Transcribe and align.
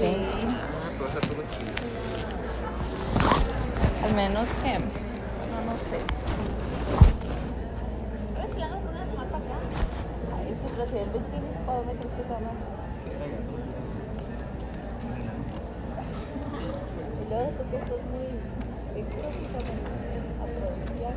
Sí. 0.00 0.16
Al 4.02 4.14
menos 4.14 4.48
que. 4.48 4.78
No, 4.78 4.86
no 5.66 5.76
sé. 5.90 6.00
A 8.34 8.38
ver 8.40 8.50
si 8.50 8.58
la 8.58 8.68
van 8.68 8.78
a 8.78 8.80
poner 8.80 9.02
a 9.02 9.04
tomar 9.04 9.26
para 9.26 9.44
acá. 9.44 9.58
20 10.90 11.18
¿para 11.66 11.78
dónde 11.78 11.92
crees 11.96 12.14
que 12.14 12.22
se 12.22 12.28
van? 12.32 12.44
Y 17.20 17.24
luego 17.28 17.48
tú 17.50 17.62
que 17.70 17.76
estás 17.76 18.02
muy. 18.08 18.28
¿Qué 18.94 19.00
creo 19.04 19.28
que 19.28 19.44
se 19.44 19.52
van 19.52 19.68
a 19.76 20.44
aprovechar? 20.44 21.14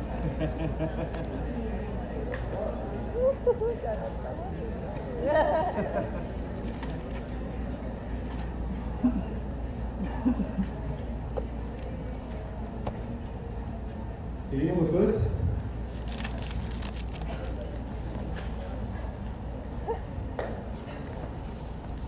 ¿Seguimos 15.04 15.14
entonces? 15.14 15.30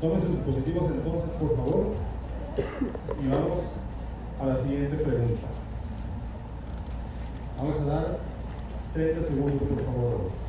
Tomen 0.00 0.20
sus 0.20 0.30
dispositivos 0.30 0.90
entonces, 0.92 1.30
por 1.38 1.56
favor, 1.56 1.86
y 3.22 3.28
vamos 3.28 3.64
a 4.40 4.46
la 4.46 4.56
siguiente 4.62 4.96
pregunta. 4.96 5.46
Vamos 7.58 7.80
a 7.80 7.84
dar 7.84 8.18
30 8.94 9.22
segundos, 9.28 9.62
por 9.62 9.84
favor. 9.84 10.46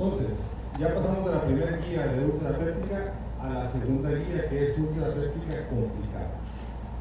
Entonces, 0.00 0.36
ya 0.78 0.94
pasamos 0.94 1.24
de 1.24 1.32
la 1.32 1.42
primera 1.42 1.76
guía 1.78 2.06
de 2.06 2.24
úlcera 2.24 2.56
péptica 2.56 3.12
a 3.42 3.48
la 3.48 3.70
segunda 3.70 4.10
guía 4.10 4.48
que 4.48 4.62
es 4.62 4.78
úlcera 4.78 5.08
péptica 5.08 5.68
complicada. 5.68 6.38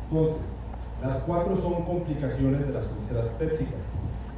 Entonces, 0.10 0.38
las 1.02 1.18
cuatro 1.24 1.56
son 1.56 1.84
complicaciones 1.84 2.66
de 2.66 2.74
las 2.74 2.86
úlceras 3.00 3.30
pépticas. 3.38 3.80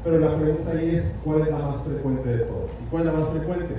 Pero 0.03 0.19
la 0.19 0.35
pregunta 0.35 0.71
ahí 0.71 0.95
es, 0.95 1.17
¿cuál 1.23 1.41
es 1.41 1.51
la 1.51 1.57
más 1.57 1.77
frecuente 1.83 2.29
de 2.29 2.37
todas? 2.39 2.71
¿Y 2.81 2.89
cuál 2.89 3.07
es 3.07 3.13
la 3.13 3.19
más 3.19 3.29
frecuente? 3.29 3.75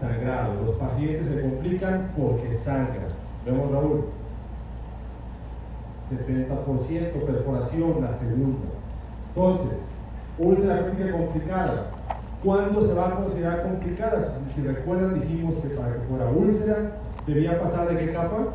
Sangrado. 0.00 0.62
Los 0.66 0.76
pacientes 0.76 1.26
se 1.26 1.40
complican 1.40 2.10
porque 2.16 2.52
sangran. 2.52 3.08
Vemos 3.46 3.70
Raúl. 3.70 4.04
70% 6.10 7.26
perforación, 7.26 8.02
la 8.02 8.12
segunda. 8.12 8.68
Entonces, 9.28 9.78
úlcera 10.38 10.84
péptica 10.84 11.12
complicada. 11.12 11.91
¿Cuándo 12.42 12.82
se 12.82 12.92
va 12.94 13.06
a 13.06 13.16
considerar 13.16 13.62
complicada? 13.62 14.20
Si, 14.20 14.54
si, 14.54 14.66
recuerdan, 14.66 15.20
dijimos 15.20 15.54
que 15.56 15.68
para 15.68 15.92
que 15.92 16.00
fuera 16.08 16.28
úlcera 16.28 16.90
debía 17.24 17.60
pasar 17.60 17.88
de 17.88 17.96
qué 17.96 18.12
capa? 18.12 18.48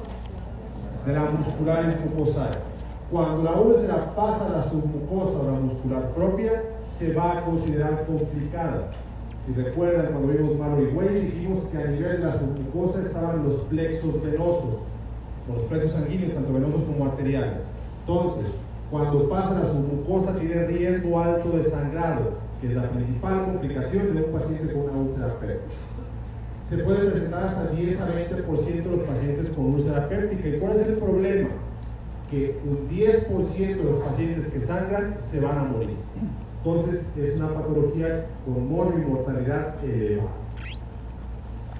De 1.05 1.13
la 1.13 1.23
muscular 1.31 1.85
mucosa. 2.03 2.49
Cuando 3.09 3.43
la 3.43 3.53
úlcera 3.53 4.13
pasa 4.13 4.45
a 4.45 4.49
la 4.49 4.63
submucosa 4.69 5.39
o 5.39 5.45
la 5.45 5.59
muscular 5.59 6.09
propia, 6.09 6.63
se 6.89 7.13
va 7.13 7.37
a 7.37 7.45
considerar 7.45 8.05
complicada. 8.05 8.91
Si 9.45 9.53
recuerdan, 9.53 10.07
cuando 10.11 10.33
vimos 10.33 10.57
Mallory 10.57 10.87
Weiss, 10.93 11.21
dijimos 11.21 11.63
que 11.71 11.77
a 11.77 11.87
nivel 11.87 12.17
de 12.17 12.27
la 12.27 12.37
submucosa 12.37 12.99
estaban 12.99 13.45
los 13.45 13.55
plexos 13.55 14.21
venosos, 14.21 14.79
los 15.47 15.63
plexos 15.63 15.93
sanguíneos, 15.93 16.33
tanto 16.33 16.51
venosos 16.51 16.83
como 16.83 17.05
arteriales. 17.05 17.61
Entonces, 18.01 18.51
cuando 18.91 19.29
pasa 19.29 19.51
a 19.51 19.59
la 19.59 19.65
submucosa, 19.67 20.35
tiene 20.37 20.65
riesgo 20.65 21.21
alto 21.21 21.51
de 21.51 21.63
sangrado 21.63 22.46
que 22.61 22.67
es 22.67 22.73
la 22.73 22.89
principal 22.89 23.45
complicación 23.45 24.15
de 24.15 24.23
un 24.23 24.31
paciente 24.31 24.73
con 24.73 24.83
una 24.83 24.93
úlcera 24.93 25.39
péptica. 25.39 25.75
Se 26.67 26.77
puede 26.79 27.11
presentar 27.11 27.43
hasta 27.43 27.67
10 27.67 28.01
a 28.01 28.07
20% 28.09 28.83
de 28.83 28.97
los 28.97 29.07
pacientes 29.07 29.49
con 29.49 29.65
úlcera 29.75 30.09
péptica. 30.09 30.47
¿Y 30.47 30.59
cuál 30.59 30.73
es 30.73 30.87
el 30.87 30.95
problema? 30.95 31.49
Que 32.29 32.59
un 32.65 32.89
10% 32.89 33.57
de 33.57 33.83
los 33.83 34.03
pacientes 34.03 34.47
que 34.47 34.59
sangran 34.59 35.15
se 35.19 35.39
van 35.39 35.57
a 35.57 35.63
morir. 35.63 35.95
Entonces 36.57 37.15
es 37.15 37.37
una 37.37 37.53
patología 37.53 38.25
con 38.43 38.69
morbo 38.69 38.97
y 38.97 39.09
mortalidad 39.09 39.75
elevada. 39.83 40.31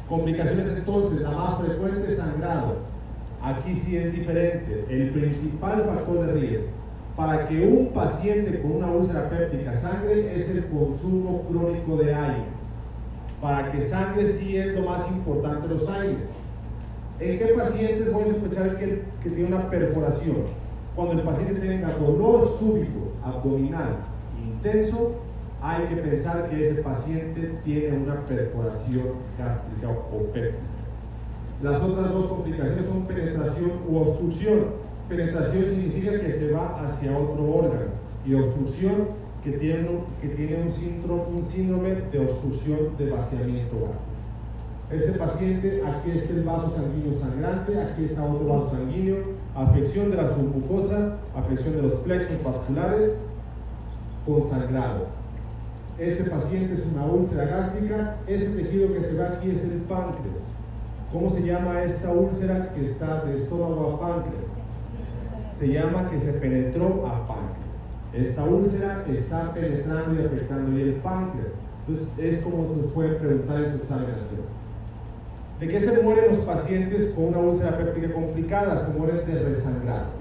Complicaciones 0.07 0.67
entonces, 0.67 1.21
la 1.21 1.31
más 1.31 1.59
frecuente 1.59 2.09
es 2.09 2.17
sangrado. 2.17 2.77
Aquí 3.41 3.75
sí 3.75 3.97
es 3.97 4.13
diferente. 4.13 4.85
El 4.89 5.09
principal 5.09 5.83
factor 5.83 6.27
de 6.27 6.33
riesgo 6.33 6.76
para 7.17 7.47
que 7.47 7.65
un 7.65 7.87
paciente 7.87 8.61
con 8.61 8.73
una 8.73 8.91
úlcera 8.91 9.27
péptica 9.27 9.75
sangre 9.75 10.37
es 10.37 10.49
el 10.51 10.67
consumo 10.67 11.41
crónico 11.49 11.97
de 11.97 12.13
aires. 12.13 12.45
Para 13.41 13.71
que 13.71 13.81
sangre 13.81 14.27
sí 14.27 14.55
es 14.55 14.75
lo 14.75 14.85
más 14.85 15.09
importante 15.09 15.67
los 15.67 15.89
aires. 15.89 16.29
¿En 17.19 17.39
qué 17.39 17.45
pacientes 17.47 18.13
voy 18.13 18.21
a 18.21 18.27
sospechar 18.27 18.77
que, 18.77 19.01
que 19.23 19.29
tiene 19.31 19.47
una 19.47 19.67
perforación? 19.67 20.35
Cuando 20.95 21.13
el 21.13 21.21
paciente 21.21 21.59
tenga 21.59 21.89
dolor 21.93 22.47
súbito 22.47 23.13
abdominal 23.23 23.97
intenso, 24.39 25.15
hay 25.59 25.85
que 25.87 25.95
pensar 25.95 26.49
que 26.49 26.69
ese 26.69 26.81
paciente 26.83 27.59
tiene 27.65 27.97
una 27.97 28.27
perforación 28.27 29.05
gástrica 29.39 29.89
o 29.89 30.31
péptica. 30.31 30.61
Las 31.63 31.81
otras 31.81 32.13
dos 32.13 32.27
complicaciones 32.27 32.85
son 32.85 33.07
penetración 33.07 33.71
u 33.89 33.97
obstrucción 33.97 34.86
penetración 35.07 35.65
significa 35.65 36.19
que 36.19 36.31
se 36.31 36.51
va 36.51 36.85
hacia 36.85 37.17
otro 37.17 37.43
órgano 37.55 37.91
y 38.25 38.33
obstrucción 38.33 39.27
que 39.43 39.51
tiene, 39.53 39.87
que 40.21 40.29
tiene 40.29 40.63
un, 40.63 40.69
síndrome, 40.69 41.23
un 41.33 41.43
síndrome 41.43 41.89
de 42.11 42.19
obstrucción 42.19 42.97
de 42.97 43.09
vaciamiento 43.11 43.75
gástrico. 43.75 44.07
Este 44.89 45.19
paciente, 45.19 45.83
aquí 45.85 46.11
está 46.11 46.33
el 46.33 46.43
vaso 46.43 46.69
sanguíneo 46.69 47.19
sangrante, 47.19 47.81
aquí 47.81 48.05
está 48.05 48.23
otro 48.23 48.47
vaso 48.47 48.71
sanguíneo, 48.71 49.17
afección 49.55 50.11
de 50.11 50.17
la 50.17 50.29
submucosa, 50.33 51.17
afección 51.35 51.75
de 51.75 51.81
los 51.83 51.93
plexos 51.95 52.41
vasculares 52.43 53.13
con 54.25 54.43
sangrado. 54.43 55.07
Este 55.99 56.23
paciente 56.25 56.75
es 56.75 56.85
una 56.93 57.05
úlcera 57.05 57.45
gástrica, 57.45 58.17
este 58.27 58.47
tejido 58.49 58.93
que 58.93 59.01
se 59.01 59.13
ve 59.13 59.25
aquí 59.25 59.51
es 59.51 59.63
el 59.63 59.81
páncreas. 59.89 60.39
¿Cómo 61.11 61.29
se 61.29 61.41
llama 61.41 61.83
esta 61.83 62.11
úlcera 62.11 62.73
que 62.73 62.85
está 62.85 63.23
de 63.25 63.43
estómago 63.43 63.95
a 63.95 63.99
páncreas? 63.99 64.46
Se 65.57 65.67
llama 65.67 66.09
que 66.09 66.19
se 66.19 66.33
penetró 66.33 67.07
a 67.07 67.27
páncreas. 67.27 67.67
Esta 68.13 68.43
úlcera 68.43 69.05
está 69.09 69.53
penetrando 69.53 70.21
y 70.21 70.25
afectando 70.25 70.77
el 70.77 70.93
páncreas. 70.95 71.47
Entonces 71.87 72.13
es 72.17 72.37
como 72.43 72.67
se 72.73 72.81
puede 72.93 73.15
preguntar 73.15 73.63
en 73.63 73.71
su 73.71 73.77
examinación. 73.77 74.57
¿De 75.59 75.67
qué 75.67 75.79
se 75.79 76.01
mueren 76.01 76.35
los 76.35 76.45
pacientes 76.45 77.11
con 77.13 77.25
una 77.25 77.39
úlcera 77.39 77.77
péptica 77.77 78.13
complicada? 78.13 78.85
Se 78.85 78.97
mueren 78.97 79.25
de 79.25 79.39
resangrado. 79.43 80.17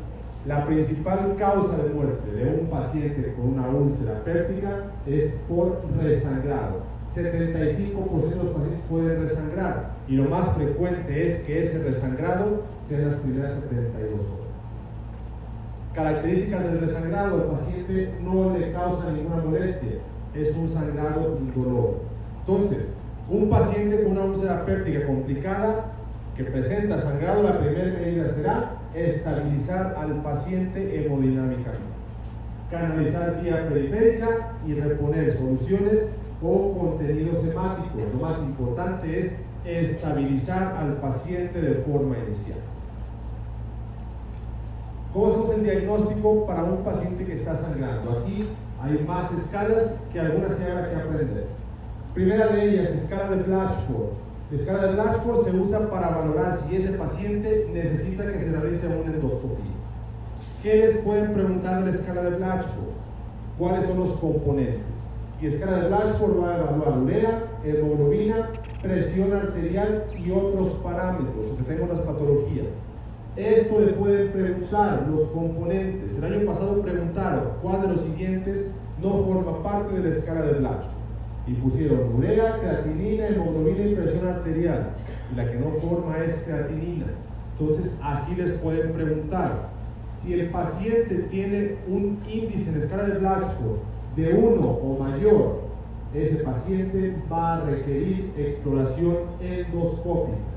La 0.47 0.65
principal 0.65 1.35
causa 1.37 1.77
de 1.77 1.91
muerte 1.91 2.31
de 2.33 2.61
un 2.61 2.69
paciente 2.69 3.35
con 3.35 3.55
una 3.55 3.69
úlcera 3.69 4.23
péptica 4.25 4.85
es 5.07 5.37
por 5.49 5.83
resangrado. 6.01 6.83
75% 7.15 8.31
de 8.31 8.37
los 8.37 8.55
pacientes 8.55 8.81
pueden 8.89 9.23
resangrar 9.23 9.91
y 10.09 10.17
lo 10.17 10.25
más 10.29 10.55
frecuente 10.55 11.27
es 11.27 11.43
que 11.43 11.63
ese 11.63 11.83
resangrado 11.83 12.63
sea 12.89 12.99
en 12.99 13.11
las 13.11 13.21
primeras 13.21 13.61
72 13.61 14.21
horas. 14.21 14.46
Características 15.97 16.63
del 16.63 16.81
resangrado, 16.81 17.37
el 17.37 17.59
paciente 17.59 18.13
no 18.23 18.55
le 18.55 18.71
causa 18.71 19.11
ninguna 19.11 19.43
molestia, 19.43 19.93
es 20.35 20.55
un 20.55 20.69
sangrado 20.69 21.39
indoloro. 21.41 22.03
Entonces, 22.41 22.93
un 23.31 23.49
paciente 23.49 24.03
con 24.03 24.13
una 24.13 24.27
úlcera 24.27 24.67
péptica 24.67 25.07
complicada 25.07 25.87
que 26.37 26.45
presenta 26.45 27.01
sangrado, 27.01 27.45
la 27.45 27.59
primera 27.61 27.99
medida 27.99 28.29
será 28.29 28.73
estabilizar 28.95 29.95
al 29.99 30.23
paciente 30.23 31.07
hemodinámicamente, 31.07 31.81
canalizar 32.71 33.41
vía 33.43 33.67
periférica 33.67 34.53
y 34.67 34.75
reponer 34.75 35.33
soluciones 35.33 36.19
o 36.43 36.77
contenidos 36.79 37.43
hemáticos. 37.43 38.03
Lo 38.13 38.21
más 38.21 38.39
importante 38.41 39.19
es 39.19 39.33
estabilizar 39.65 40.77
al 40.77 40.99
paciente 40.99 41.59
de 41.59 41.75
forma 41.77 42.19
inicial. 42.19 42.59
¿Cómo 45.17 45.29
hacemos 45.29 45.51
el 45.55 45.65
diagnóstico 45.65 46.45
para 46.45 46.65
un 46.65 46.85
paciente 46.85 47.25
que 47.25 47.33
está 47.33 47.55
sangrando? 47.55 48.19
Aquí 48.19 48.47
hay 48.83 49.03
más 49.09 49.33
escalas 49.33 49.99
que 50.13 50.21
algunas 50.21 50.59
se 50.59 50.71
habrá 50.71 50.91
que 50.91 50.97
aprender. 50.97 51.47
Primera 52.13 52.49
de 52.49 52.69
ellas, 52.69 52.91
escala 52.91 53.31
de 53.31 53.43
Blatchford. 53.45 54.11
La 54.51 54.57
escala 54.59 54.83
de 54.83 54.93
Blatchford 54.93 55.45
se 55.47 55.57
usa 55.57 55.91
para 55.91 56.11
valorar 56.11 56.59
si 56.59 56.77
ese 56.77 56.91
paciente 56.91 57.67
necesita 57.73 58.31
que 58.31 58.41
se 58.41 58.53
realice 58.53 58.89
una 58.89 59.15
endoscopía. 59.15 59.73
¿Qué 60.63 60.77
les 60.77 60.99
pueden 60.99 61.33
preguntar 61.33 61.83
de 61.83 61.93
la 61.93 61.97
escala 61.97 62.23
de 62.23 62.37
Blatchford? 62.37 62.93
¿Cuáles 63.59 63.85
son 63.85 63.99
los 63.99 64.13
componentes? 64.13 64.83
Y 65.41 65.47
escala 65.47 65.79
de 65.79 65.89
Blatchford 65.89 66.43
va 66.43 66.51
a 66.51 66.59
evaluar 66.59 66.99
urea, 66.99 67.43
hemoglobina, 67.65 68.51
presión 68.83 69.33
arterial 69.33 70.05
y 70.23 70.31
otros 70.31 70.73
parámetros, 70.85 71.57
que 71.57 71.65
tengo 71.65 71.87
las 71.87 72.01
patologías. 72.01 72.67
Esto 73.37 73.81
le 73.81 73.93
pueden 73.93 74.33
preguntar 74.33 75.07
los 75.11 75.29
componentes. 75.31 76.17
El 76.17 76.25
año 76.25 76.47
pasado 76.47 76.81
preguntaron 76.81 77.51
cuál 77.61 77.83
de 77.83 77.89
los 77.89 78.01
siguientes 78.01 78.71
no 79.03 79.25
forma 79.25 79.63
parte 79.63 79.95
de 79.95 80.05
la 80.05 80.09
escala 80.09 80.41
de 80.41 80.55
Blatchford. 80.55 80.97
Y 81.47 81.53
pusieron 81.53 82.15
urea, 82.17 82.59
creatinina, 82.59 83.29
hemoglobina 83.29 83.85
y 83.85 83.95
presión 83.95 84.27
arterial. 84.27 84.95
Y 85.31 85.37
la 85.37 85.51
que 85.51 85.59
no 85.59 85.71
forma 85.83 86.17
es 86.25 86.33
creatinina. 86.47 87.07
Entonces, 87.59 88.01
así 88.03 88.35
les 88.37 88.53
pueden 88.53 88.93
preguntar. 88.93 89.69
Si 90.23 90.33
el 90.33 90.49
paciente 90.49 91.15
tiene 91.31 91.77
un 91.89 92.19
índice 92.27 92.71
en 92.71 92.79
la 92.79 92.85
escala 92.85 93.03
de 93.05 93.19
Blatchford 93.19 93.79
de 94.17 94.33
1 94.33 94.67
o 94.67 94.99
mayor, 94.99 95.61
ese 96.15 96.37
paciente 96.37 97.15
va 97.31 97.57
a 97.57 97.65
requerir 97.67 98.33
exploración 98.39 99.17
endoscópica. 99.43 100.56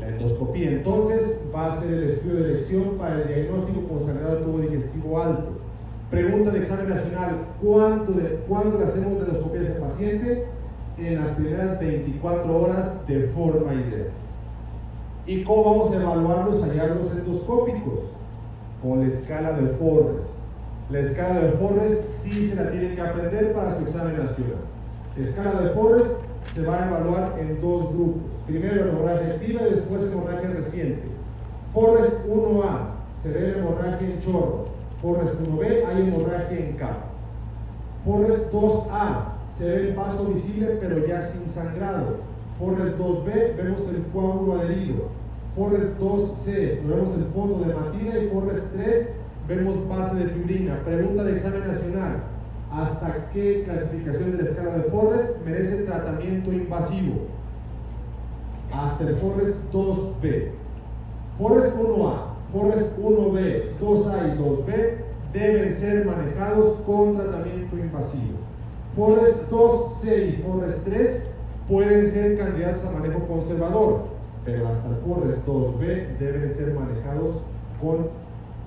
La 0.00 0.08
endoscopía 0.08 0.70
entonces 0.70 1.44
va 1.54 1.66
a 1.66 1.80
ser 1.80 1.92
el 1.92 2.10
estudio 2.10 2.36
de 2.36 2.50
elección 2.50 2.96
para 2.98 3.20
el 3.20 3.28
diagnóstico 3.28 3.82
con 3.88 4.06
sangrado 4.06 4.36
de 4.36 4.44
tubo 4.44 4.58
digestivo 4.58 5.20
alto. 5.20 5.48
Pregunta 6.10 6.50
de 6.50 6.60
examen 6.60 6.88
nacional, 6.88 7.46
¿cuándo, 7.60 8.14
¿cuándo 8.48 8.78
le 8.78 8.84
hacemos 8.84 9.14
la 9.14 9.26
endoscopia 9.26 9.60
a 9.60 9.64
ese 9.64 9.72
paciente? 9.72 10.46
En 10.98 11.16
las 11.16 11.36
primeras 11.36 11.80
24 11.80 12.60
horas 12.60 13.06
de 13.06 13.28
forma 13.28 13.74
ideal. 13.74 14.08
¿Y 15.26 15.44
cómo 15.44 15.64
vamos 15.64 15.92
a 15.92 16.00
evaluar 16.00 16.48
los 16.48 16.62
hallazgos 16.62 17.16
endoscópicos? 17.16 18.00
Con 18.80 19.00
la 19.00 19.08
escala 19.08 19.52
de 19.52 19.68
Forrest. 19.70 20.28
La 20.90 21.00
escala 21.00 21.40
de 21.40 21.50
Forrest 21.52 22.08
sí 22.08 22.48
se 22.48 22.56
la 22.56 22.70
tienen 22.70 22.94
que 22.94 23.02
aprender 23.02 23.52
para 23.52 23.76
su 23.76 23.82
examen 23.82 24.16
nacional. 24.16 24.56
La 25.16 25.24
escala 25.24 25.60
de 25.60 25.70
Forrest 25.70 26.12
se 26.54 26.62
va 26.62 26.82
a 26.82 26.88
evaluar 26.88 27.36
en 27.40 27.60
dos 27.60 27.92
grupos. 27.92 28.27
Primero 28.48 28.88
hemorragia 28.88 29.34
activa 29.34 29.60
y 29.68 29.74
después 29.74 30.02
hemorragia 30.04 30.48
reciente. 30.48 31.02
Forrest 31.74 32.16
1A 32.26 32.78
se 33.22 33.30
ve 33.30 33.52
la 33.52 33.58
hemorragia 33.58 34.08
en 34.08 34.20
chorro. 34.20 34.68
Forrest 35.02 35.34
1B 35.34 35.86
hay 35.86 36.02
hemorragia 36.08 36.58
en 36.58 36.72
capa. 36.78 37.08
Forrest 38.06 38.50
2A 38.50 39.24
se 39.54 39.68
ve 39.68 39.88
el 39.88 39.94
paso 39.94 40.24
visible 40.28 40.78
pero 40.80 41.06
ya 41.06 41.20
sin 41.20 41.46
sangrado. 41.46 42.20
Forrest 42.58 42.98
2B 42.98 43.54
vemos 43.54 43.82
el 43.90 44.02
coágulo 44.14 44.60
adherido. 44.60 45.08
Forrest 45.54 45.98
2C 46.00 46.88
vemos 46.88 47.18
el 47.18 47.24
fondo 47.34 47.66
de 47.66 47.74
matina 47.74 48.18
y 48.18 48.28
Forrest 48.28 48.64
3 48.74 49.14
vemos 49.46 49.88
base 49.90 50.16
de 50.16 50.28
fibrina. 50.28 50.80
Pregunta 50.86 51.22
de 51.22 51.32
examen 51.32 51.68
nacional. 51.68 52.22
¿Hasta 52.72 53.28
qué 53.30 53.64
clasificación 53.64 54.32
de 54.32 54.42
la 54.42 54.48
escala 54.48 54.78
de 54.78 54.84
Forrest 54.84 55.44
merece 55.44 55.82
tratamiento 55.82 56.50
invasivo? 56.50 57.37
Hasta 58.72 59.04
el 59.04 59.16
Forrest 59.16 59.58
2B. 59.72 60.50
Forrest 61.38 61.76
1A, 61.76 62.14
Forrest 62.52 62.98
1B, 62.98 63.78
2A 63.80 64.34
y 64.34 64.38
2B 64.38 64.94
deben 65.32 65.72
ser 65.72 66.04
manejados 66.04 66.80
con 66.80 67.16
tratamiento 67.16 67.76
invasivo. 67.76 68.38
Forrest 68.96 69.50
2C 69.50 70.28
y 70.28 70.42
Forrest 70.42 70.84
3 70.84 71.30
pueden 71.68 72.06
ser 72.06 72.38
candidatos 72.38 72.84
a 72.84 72.90
manejo 72.90 73.20
conservador, 73.26 74.06
pero 74.44 74.68
hasta 74.68 74.88
el 74.88 74.96
Forrest 74.96 75.46
2B 75.46 76.18
deben 76.18 76.50
ser 76.50 76.74
manejados 76.74 77.36
con 77.80 78.08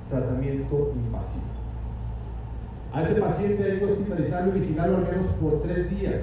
tratamiento 0.09 0.94
invasivo. 0.95 1.51
A 2.94 3.03
ese 3.03 3.15
paciente 3.15 3.63
hay 3.63 3.80
que 3.80 3.86
hospitalizarlo 3.86 4.56
y 4.56 4.59
vigilarlo 4.59 4.98
al 4.98 5.03
menos 5.03 5.25
por 5.42 5.62
tres 5.62 5.89
días. 5.89 6.21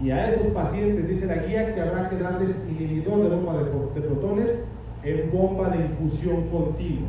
Y 0.00 0.12
a 0.12 0.28
estos 0.28 0.52
pacientes 0.52 1.08
dice 1.08 1.26
la 1.26 1.42
guía 1.44 1.74
que 1.74 1.80
habrá 1.80 2.08
que 2.08 2.18
darles 2.18 2.50
inhibidor 2.68 3.28
de 3.28 3.34
bomba 3.34 3.58
de, 3.94 4.00
protones 4.00 4.64
en 5.02 5.30
bomba 5.32 5.70
de 5.70 5.86
infusión 5.86 6.48
continua. 6.50 7.08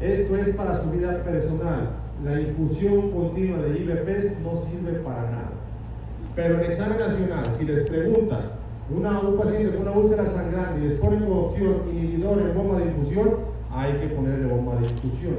Esto 0.00 0.36
es 0.36 0.50
para 0.50 0.74
su 0.74 0.90
vida 0.90 1.22
personal. 1.24 1.90
La 2.24 2.40
infusión 2.40 3.10
continua 3.12 3.58
de 3.58 3.78
IBPs 3.78 4.38
no 4.40 4.54
sirve 4.54 4.98
para 5.00 5.22
nada. 5.30 5.52
Pero 6.36 6.56
en 6.56 6.64
examen 6.66 6.98
nacional, 6.98 7.44
si 7.58 7.64
les 7.64 7.88
preguntan 7.88 8.52
una, 8.94 9.20
un 9.20 9.38
paciente 9.38 9.74
con 9.74 9.82
una 9.82 9.92
úlcera 9.92 10.26
sangrante 10.26 10.80
y 10.80 10.88
les 10.88 11.00
ponen 11.00 11.20
como 11.20 11.42
opción 11.42 11.82
inhibidor 11.90 12.38
en 12.38 12.54
bomba 12.54 12.80
de 12.80 12.86
infusión, 12.86 13.30
hay 13.70 13.94
que 13.94 14.08
ponerle 14.08 14.46
bomba 14.46 14.76
de 14.76 14.88
infusión. 14.88 15.36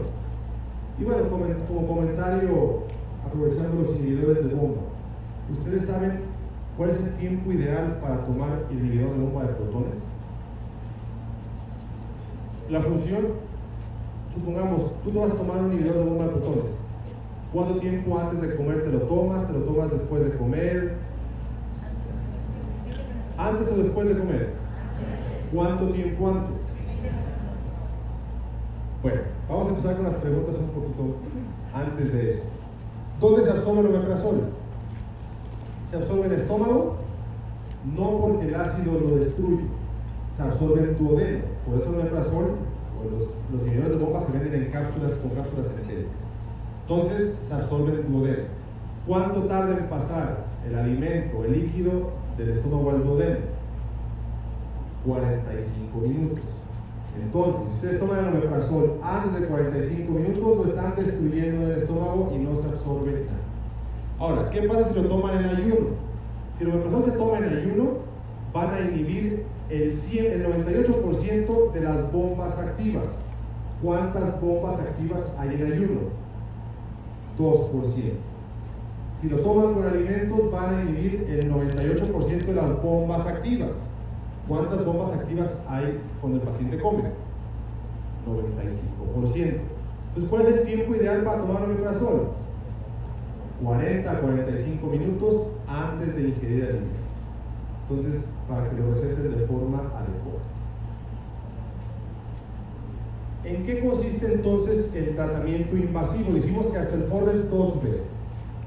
Y 1.00 1.04
bueno, 1.04 1.24
como 1.68 1.88
comentario, 1.88 2.84
aprovechando 3.26 3.84
los 3.84 3.96
inhibidores 4.00 4.48
de 4.48 4.56
bomba, 4.56 4.82
¿ustedes 5.54 5.86
saben 5.86 6.20
cuál 6.78 6.90
es 6.90 6.98
el 6.98 7.14
tiempo 7.16 7.52
ideal 7.52 8.00
para 8.02 8.26
tomar 8.26 8.66
inhibidor 8.72 9.14
de 9.14 9.24
bomba 9.24 9.44
de 9.44 9.54
protones? 9.54 9.96
La 12.70 12.82
función, 12.82 13.22
supongamos, 14.34 14.92
tú 15.04 15.12
te 15.12 15.20
vas 15.20 15.32
a 15.32 15.36
tomar 15.36 15.58
un 15.58 15.74
inhibidor 15.74 15.98
de 15.98 16.04
bomba 16.04 16.26
de 16.26 16.32
protones. 16.32 16.78
¿Cuánto 17.54 17.76
tiempo 17.76 18.18
antes 18.18 18.42
de 18.42 18.56
comer 18.56 18.84
te 18.84 18.90
lo 18.90 19.02
tomas? 19.02 19.46
¿Te 19.46 19.54
lo 19.54 19.60
tomas 19.60 19.92
después 19.92 20.24
de 20.24 20.38
comer? 20.38 20.96
¿Antes 23.38 23.72
o 23.72 23.76
después 23.76 24.08
de 24.08 24.18
comer? 24.18 24.54
¿Cuánto 25.54 25.90
tiempo 25.90 26.30
antes? 26.30 26.62
Bueno, 29.04 29.22
vamos 29.50 29.68
a 29.68 29.70
empezar 29.70 29.96
con 29.98 30.06
las 30.06 30.16
preguntas 30.16 30.56
un 30.56 30.70
poquito 30.70 31.16
antes 31.74 32.14
de 32.14 32.30
eso. 32.30 32.40
¿Dónde 33.20 33.44
se 33.44 33.52
absorbe 33.52 33.82
el 33.82 33.88
omeprazol? 33.88 34.63
Se 35.94 36.00
absorbe 36.00 36.26
en 36.26 36.32
el 36.32 36.40
estómago, 36.40 36.96
no 37.96 38.18
porque 38.18 38.48
el 38.48 38.56
ácido 38.56 39.00
lo 39.00 39.16
destruye, 39.16 39.62
se 40.36 40.42
absorbe 40.42 40.86
en 40.86 40.98
duodeno. 40.98 41.44
Por 41.68 41.78
eso 41.78 41.90
el 41.90 42.00
omeprazol 42.00 42.56
o 42.98 43.12
los, 43.12 43.30
los 43.52 43.62
inhibidores 43.62 44.00
de 44.00 44.04
bomba 44.04 44.20
se 44.22 44.32
venden 44.32 44.64
en 44.64 44.72
cápsulas 44.72 45.14
con 45.14 45.30
cápsulas 45.30 45.68
energéticas. 45.68 46.12
Entonces 46.82 47.40
se 47.48 47.54
absorbe 47.54 47.94
en 47.94 48.12
duodeno. 48.12 48.44
¿Cuánto 49.06 49.44
tarda 49.44 49.78
en 49.78 49.86
pasar 49.86 50.46
el 50.68 50.76
alimento, 50.76 51.46
el 51.46 51.62
líquido 51.62 52.10
del 52.40 52.50
estómago 52.50 52.90
al 52.90 53.04
duodeno? 53.04 53.38
45 55.06 56.00
minutos. 56.00 56.40
Entonces, 57.24 57.62
si 57.62 57.70
ustedes 57.76 58.00
toman 58.00 58.18
el 58.18 58.34
omeprazol 58.34 58.94
antes 59.04 59.42
de 59.42 59.46
45 59.46 60.12
minutos, 60.12 60.58
lo 60.58 60.66
están 60.66 60.96
destruyendo 60.96 61.66
en 61.66 61.72
el 61.74 61.78
estómago 61.78 62.32
y 62.34 62.40
no 62.40 62.56
se 62.56 62.66
absorbe 62.66 63.28
nada. 63.28 63.43
Ahora, 64.20 64.50
¿qué 64.50 64.62
pasa 64.64 64.90
si 64.90 65.02
lo 65.02 65.08
toman 65.08 65.38
en 65.38 65.46
ayuno? 65.46 65.88
Si 66.58 66.64
el 66.64 66.70
omeprazol 66.70 67.04
se 67.04 67.12
toma 67.12 67.38
en 67.40 67.46
ayuno, 67.46 67.98
van 68.54 68.74
a 68.74 68.80
inhibir 68.82 69.46
el, 69.70 69.94
100, 69.94 70.26
el 70.34 70.46
98% 70.46 71.72
de 71.72 71.82
las 71.82 72.12
bombas 72.12 72.58
activas. 72.58 73.06
¿Cuántas 73.82 74.40
bombas 74.40 74.80
activas 74.80 75.36
hay 75.38 75.56
en 75.56 75.72
ayuno? 75.74 76.00
2%. 77.38 77.94
Si 79.20 79.30
lo 79.30 79.40
toman 79.40 79.74
con 79.74 79.88
alimentos, 79.88 80.52
van 80.52 80.76
a 80.76 80.82
inhibir 80.84 81.26
el 81.30 81.52
98% 81.52 82.46
de 82.46 82.54
las 82.54 82.84
bombas 82.84 83.26
activas. 83.26 83.78
¿Cuántas 84.48 84.86
bombas 84.86 85.12
activas 85.12 85.62
hay 85.70 86.00
cuando 86.22 86.40
el 86.40 86.46
paciente 86.46 86.78
come? 86.78 87.04
95%. 88.28 89.60
Entonces, 90.10 90.30
¿cuál 90.30 90.42
es 90.44 90.48
el 90.50 90.64
tiempo 90.66 90.96
ideal 90.96 91.24
para 91.24 91.42
tomar 91.42 91.64
omeprazol? 91.64 92.43
40 93.62 94.12
a 94.12 94.20
45 94.20 94.88
minutos 94.88 95.50
antes 95.68 96.16
de 96.16 96.30
ingerir 96.30 96.64
alimento. 96.64 97.04
Entonces, 97.90 98.26
para 98.48 98.70
que 98.70 98.78
lo 98.78 98.94
receten 98.94 99.40
de 99.40 99.46
forma 99.46 99.78
adecuada. 99.80 100.44
¿En 103.44 103.66
qué 103.66 103.84
consiste 103.86 104.34
entonces 104.34 104.96
el 104.96 105.16
tratamiento 105.16 105.76
invasivo? 105.76 106.32
Dijimos 106.32 106.68
que 106.68 106.78
hasta 106.78 106.96
el 106.96 107.04
Forrest 107.04 107.52
2B. 107.52 107.98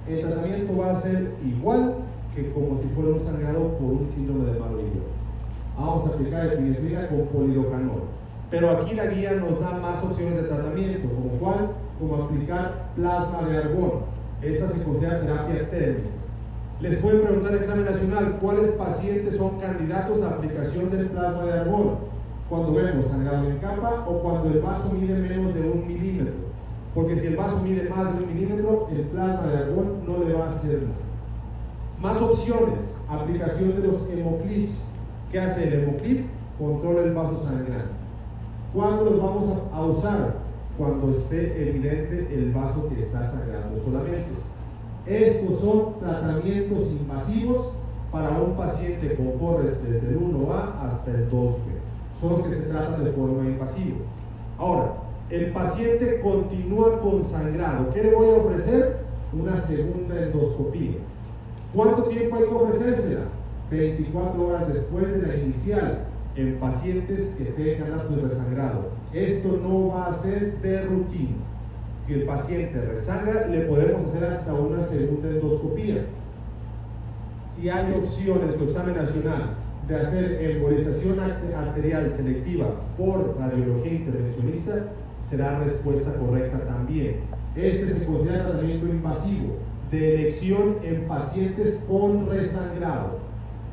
El 0.09 0.21
tratamiento 0.21 0.77
va 0.77 0.91
a 0.91 0.95
ser 0.95 1.35
igual 1.45 1.95
que 2.35 2.53
como 2.53 2.77
si 2.77 2.87
fuera 2.89 3.13
un 3.13 3.21
sangrado 3.21 3.79
por 3.79 3.93
un 3.93 4.09
síndrome 4.15 4.53
de 4.53 4.61
Malo 4.61 4.77
vamos 5.79 6.11
a 6.11 6.15
aplicar 6.15 6.47
epinefrina 6.47 7.09
con 7.09 7.27
polidocanol. 7.27 8.03
Pero 8.51 8.71
aquí 8.71 8.95
la 8.95 9.07
guía 9.07 9.33
nos 9.35 9.61
da 9.61 9.73
más 9.79 10.03
opciones 10.03 10.37
de 10.37 10.43
tratamiento, 10.43 11.09
como 11.09 11.31
cuál, 11.39 11.71
como 11.99 12.25
aplicar 12.25 12.91
plasma 12.95 13.49
de 13.49 13.59
argón. 13.59 14.16
Esta 14.47 14.69
se 14.69 14.83
considera 14.85 15.21
terapia 15.21 15.69
térmica. 15.71 16.09
Les 16.81 16.97
pueden 16.97 17.23
preguntar 17.23 17.53
en 17.53 17.59
examen 17.59 17.85
nacional 17.85 18.39
cuáles 18.41 18.69
pacientes 18.69 19.37
son 19.37 19.59
candidatos 19.59 20.23
a 20.23 20.29
aplicación 20.29 20.89
del 20.91 21.07
plasma 21.07 21.45
de 21.47 21.53
argón. 21.53 22.17
cuando 22.49 22.75
vemos 22.75 23.07
sangrado 23.11 23.51
en 23.51 23.59
capa 23.59 24.05
o 24.07 24.21
cuando 24.21 24.51
el 24.51 24.61
vaso 24.61 24.93
mide 24.93 25.15
menos 25.15 25.53
de 25.53 25.63
un 25.63 25.85
milímetro. 25.85 26.35
Porque 26.95 27.17
si 27.17 27.27
el 27.27 27.37
vaso 27.37 27.59
mide 27.59 27.91
más 27.91 28.17
de 28.17 28.23
un 28.23 28.35
milímetro, 28.35 28.89
el 28.93 29.01
plasma 29.01 29.49
de 29.49 29.59
argón 29.59 30.07
no 30.07 30.25
le 30.25 30.33
va 30.33 30.47
a 30.47 30.51
hacer 30.51 30.83
nada. 30.83 30.95
Más 32.01 32.23
opciones, 32.23 32.95
aplicación 33.09 33.75
de 33.75 33.89
los 33.89 34.09
hemoclips. 34.09 34.79
¿Qué 35.33 35.41
hace 35.41 35.67
el 35.67 35.75
hemoclip? 35.75 36.27
Controla 36.57 37.01
el 37.03 37.15
vaso 37.15 37.43
sangrante. 37.43 37.91
¿Cuándo 38.73 39.05
los 39.07 39.21
vamos 39.21 39.59
a 39.75 39.83
usar? 39.83 40.46
Cuando 40.79 41.11
esté 41.11 41.69
evidente 41.69 42.29
el 42.33 42.53
vaso 42.53 42.89
que 42.89 43.03
está 43.03 43.31
sangrando 43.31 43.81
solamente. 43.83 44.27
Estos 45.07 45.61
son 45.61 45.99
tratamientos 46.01 46.93
invasivos 46.93 47.73
para 48.13 48.41
un 48.41 48.57
paciente 48.57 49.15
con 49.15 49.39
Forrest 49.39 49.83
desde 49.83 50.09
el 50.09 50.21
1A 50.21 50.87
hasta 50.87 51.11
el 51.13 51.31
2B. 51.31 51.59
Son 52.21 52.33
los 52.33 52.43
que 52.43 52.57
se 52.57 52.63
tratan 52.63 53.05
de 53.05 53.13
forma 53.13 53.45
invasiva. 53.45 53.99
Ahora, 54.59 54.95
el 55.31 55.53
paciente 55.53 56.21
continúa 56.21 57.01
con 57.01 57.25
sangrado. 57.25 57.93
¿Qué 57.93 58.03
le 58.03 58.15
voy 58.15 58.31
a 58.31 58.37
ofrecer? 58.37 58.99
Una 59.33 59.61
segunda 59.61 60.21
endoscopía. 60.21 60.97
¿Cuánto 61.75 62.05
tiempo 62.05 62.37
hay 62.37 62.43
que 62.45 62.55
ofrecérsela? 62.55 63.23
24 63.71 64.47
horas 64.47 64.73
después 64.73 65.21
de 65.21 65.27
la 65.27 65.37
inicial 65.37 66.05
en 66.37 66.57
pacientes 66.57 67.35
que 67.39 67.45
tengan 67.45 67.93
actos 67.93 68.17
de 68.17 68.29
resangrado. 68.29 68.91
Esto 69.13 69.59
no 69.63 69.89
va 69.89 70.07
a 70.07 70.15
ser 70.15 70.61
de 70.61 70.83
rutina. 70.83 71.37
Si 72.07 72.13
el 72.13 72.23
paciente 72.25 72.81
resangra, 72.81 73.49
le 73.49 73.61
podemos 73.63 74.05
hacer 74.05 74.25
hasta 74.25 74.53
una 74.53 74.83
segunda 74.85 75.29
endoscopía. 75.29 76.05
Si 77.43 77.69
hay 77.69 77.93
opción 77.93 78.41
en 78.43 78.53
su 78.53 78.65
examen 78.65 78.97
nacional 78.97 79.57
de 79.89 79.97
hacer 79.97 80.43
embolización 80.43 81.19
arterial 81.21 82.11
selectiva 82.11 82.67
por 82.99 83.37
radiología 83.39 83.93
intervencionista, 83.93 84.89
será 85.29 85.59
respuesta 85.61 86.13
correcta 86.15 86.61
también. 86.67 87.21
Este 87.57 87.95
se 87.95 88.05
considera 88.05 88.49
tratamiento 88.49 88.87
invasivo 88.87 89.55
de 89.91 90.15
elección 90.15 90.77
en 90.83 91.09
pacientes 91.09 91.83
con 91.89 92.29
resangrado. 92.29 93.26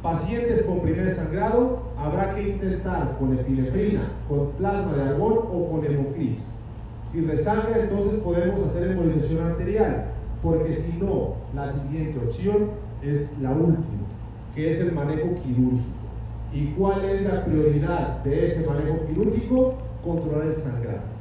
Pacientes 0.03 0.63
con 0.63 0.81
primer 0.81 1.09
sangrado 1.11 1.79
habrá 1.97 2.35
que 2.35 2.49
intentar 2.49 3.17
con 3.17 3.39
epinefrina, 3.39 4.11
con 4.27 4.51
plasma 4.51 4.97
de 4.97 5.01
argón 5.03 5.37
o 5.49 5.71
con 5.71 5.85
hemoclips. 5.85 6.51
Si 7.09 7.21
resangra, 7.21 7.79
entonces 7.79 8.19
podemos 8.21 8.67
hacer 8.67 8.91
embolización 8.91 9.45
arterial, 9.45 10.07
porque 10.41 10.75
si 10.75 10.97
no, 10.97 11.35
la 11.55 11.71
siguiente 11.71 12.19
opción 12.19 12.71
es 13.01 13.29
la 13.41 13.51
última, 13.51 14.03
que 14.53 14.71
es 14.71 14.79
el 14.79 14.91
manejo 14.91 15.35
quirúrgico. 15.41 15.87
¿Y 16.51 16.65
cuál 16.73 17.05
es 17.05 17.21
la 17.21 17.45
prioridad 17.45 18.21
de 18.25 18.47
ese 18.47 18.67
manejo 18.67 19.05
quirúrgico? 19.07 19.75
Controlar 20.03 20.47
el 20.47 20.55
sangrado. 20.55 21.13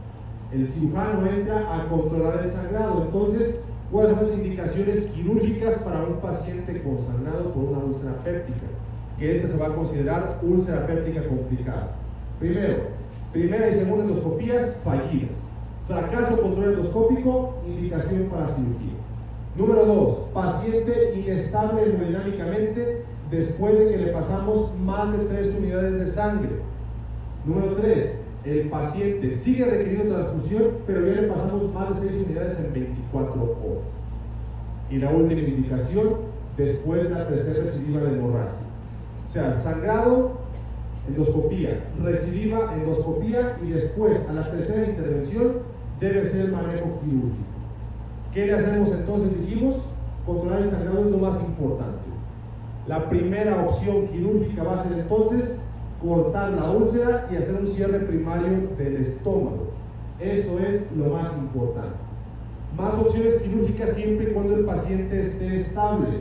El 0.52 0.68
cirujano 0.68 1.24
entra 1.30 1.72
a 1.72 1.88
controlar 1.88 2.42
el 2.42 2.50
sangrado, 2.50 3.04
entonces 3.04 3.60
¿Cuáles 3.92 4.16
son 4.16 4.26
las 4.26 4.38
indicaciones 4.38 5.00
quirúrgicas 5.14 5.74
para 5.82 6.02
un 6.04 6.14
paciente 6.14 6.82
consangrado 6.82 7.52
por 7.52 7.64
una 7.64 7.84
úlcera 7.84 8.24
péptica? 8.24 8.71
Que 9.18 9.36
esta 9.36 9.48
se 9.48 9.56
va 9.56 9.66
a 9.66 9.74
considerar 9.74 10.38
úlcera 10.42 10.86
péptica 10.86 11.22
complicada. 11.26 11.92
Primero, 12.38 12.76
primera 13.32 13.68
y 13.68 13.72
segunda 13.72 14.04
endoscopías 14.04 14.76
fallidas. 14.84 15.36
Fracaso 15.86 16.40
control 16.40 16.74
endoscópico, 16.74 17.54
indicación 17.66 18.24
para 18.24 18.48
cirugía. 18.54 18.92
Número 19.56 19.84
dos, 19.84 20.18
paciente 20.32 21.14
inestable 21.14 21.84
hemodinámicamente 21.84 23.02
después 23.30 23.78
de 23.78 23.88
que 23.90 23.98
le 23.98 24.12
pasamos 24.12 24.72
más 24.78 25.12
de 25.16 25.24
tres 25.26 25.52
unidades 25.56 25.94
de 25.98 26.06
sangre. 26.06 26.50
Número 27.44 27.74
tres, 27.74 28.16
el 28.44 28.68
paciente 28.68 29.30
sigue 29.30 29.64
requiriendo 29.64 30.14
transfusión, 30.16 30.62
pero 30.86 31.06
ya 31.06 31.20
le 31.20 31.28
pasamos 31.28 31.72
más 31.72 32.00
de 32.00 32.08
6 32.08 32.26
unidades 32.26 32.58
en 32.58 32.72
24 32.72 33.42
horas. 33.42 33.84
Y 34.90 34.98
la 34.98 35.10
última 35.10 35.40
indicación, 35.40 36.08
después 36.56 37.04
de 37.04 37.10
la 37.10 37.28
tercera 37.28 37.64
recidiva 37.64 38.00
de 38.00 38.18
hemorragia. 38.18 38.52
O 39.32 39.34
sea, 39.34 39.54
sangrado, 39.54 40.32
endoscopía, 41.08 41.84
recidiva, 42.04 42.74
endoscopía 42.74 43.56
y 43.66 43.70
después, 43.70 44.28
a 44.28 44.34
la 44.34 44.50
tercera 44.50 44.90
intervención, 44.90 45.52
debe 45.98 46.28
ser 46.28 46.52
manejo 46.52 47.00
quirúrgico. 47.00 47.42
¿Qué 48.34 48.44
le 48.44 48.52
hacemos 48.52 48.92
entonces? 48.92 49.40
Dijimos, 49.40 49.76
controlar 50.26 50.60
el 50.60 50.70
sangrado 50.70 51.06
es 51.06 51.10
lo 51.12 51.16
más 51.16 51.36
importante. 51.36 52.02
La 52.86 53.08
primera 53.08 53.64
opción 53.64 54.06
quirúrgica 54.08 54.64
va 54.64 54.74
a 54.74 54.84
ser 54.84 54.98
entonces 54.98 55.62
cortar 56.02 56.50
la 56.50 56.70
úlcera 56.70 57.26
y 57.32 57.36
hacer 57.36 57.54
un 57.54 57.66
cierre 57.66 58.00
primario 58.00 58.68
del 58.76 58.96
estómago. 58.96 59.70
Eso 60.20 60.58
es 60.58 60.92
lo 60.94 61.06
más 61.06 61.38
importante. 61.38 61.96
Más 62.76 62.92
opciones 62.96 63.40
quirúrgicas 63.40 63.94
siempre 63.94 64.28
y 64.28 64.34
cuando 64.34 64.56
el 64.56 64.66
paciente 64.66 65.20
esté 65.20 65.56
estable. 65.56 66.20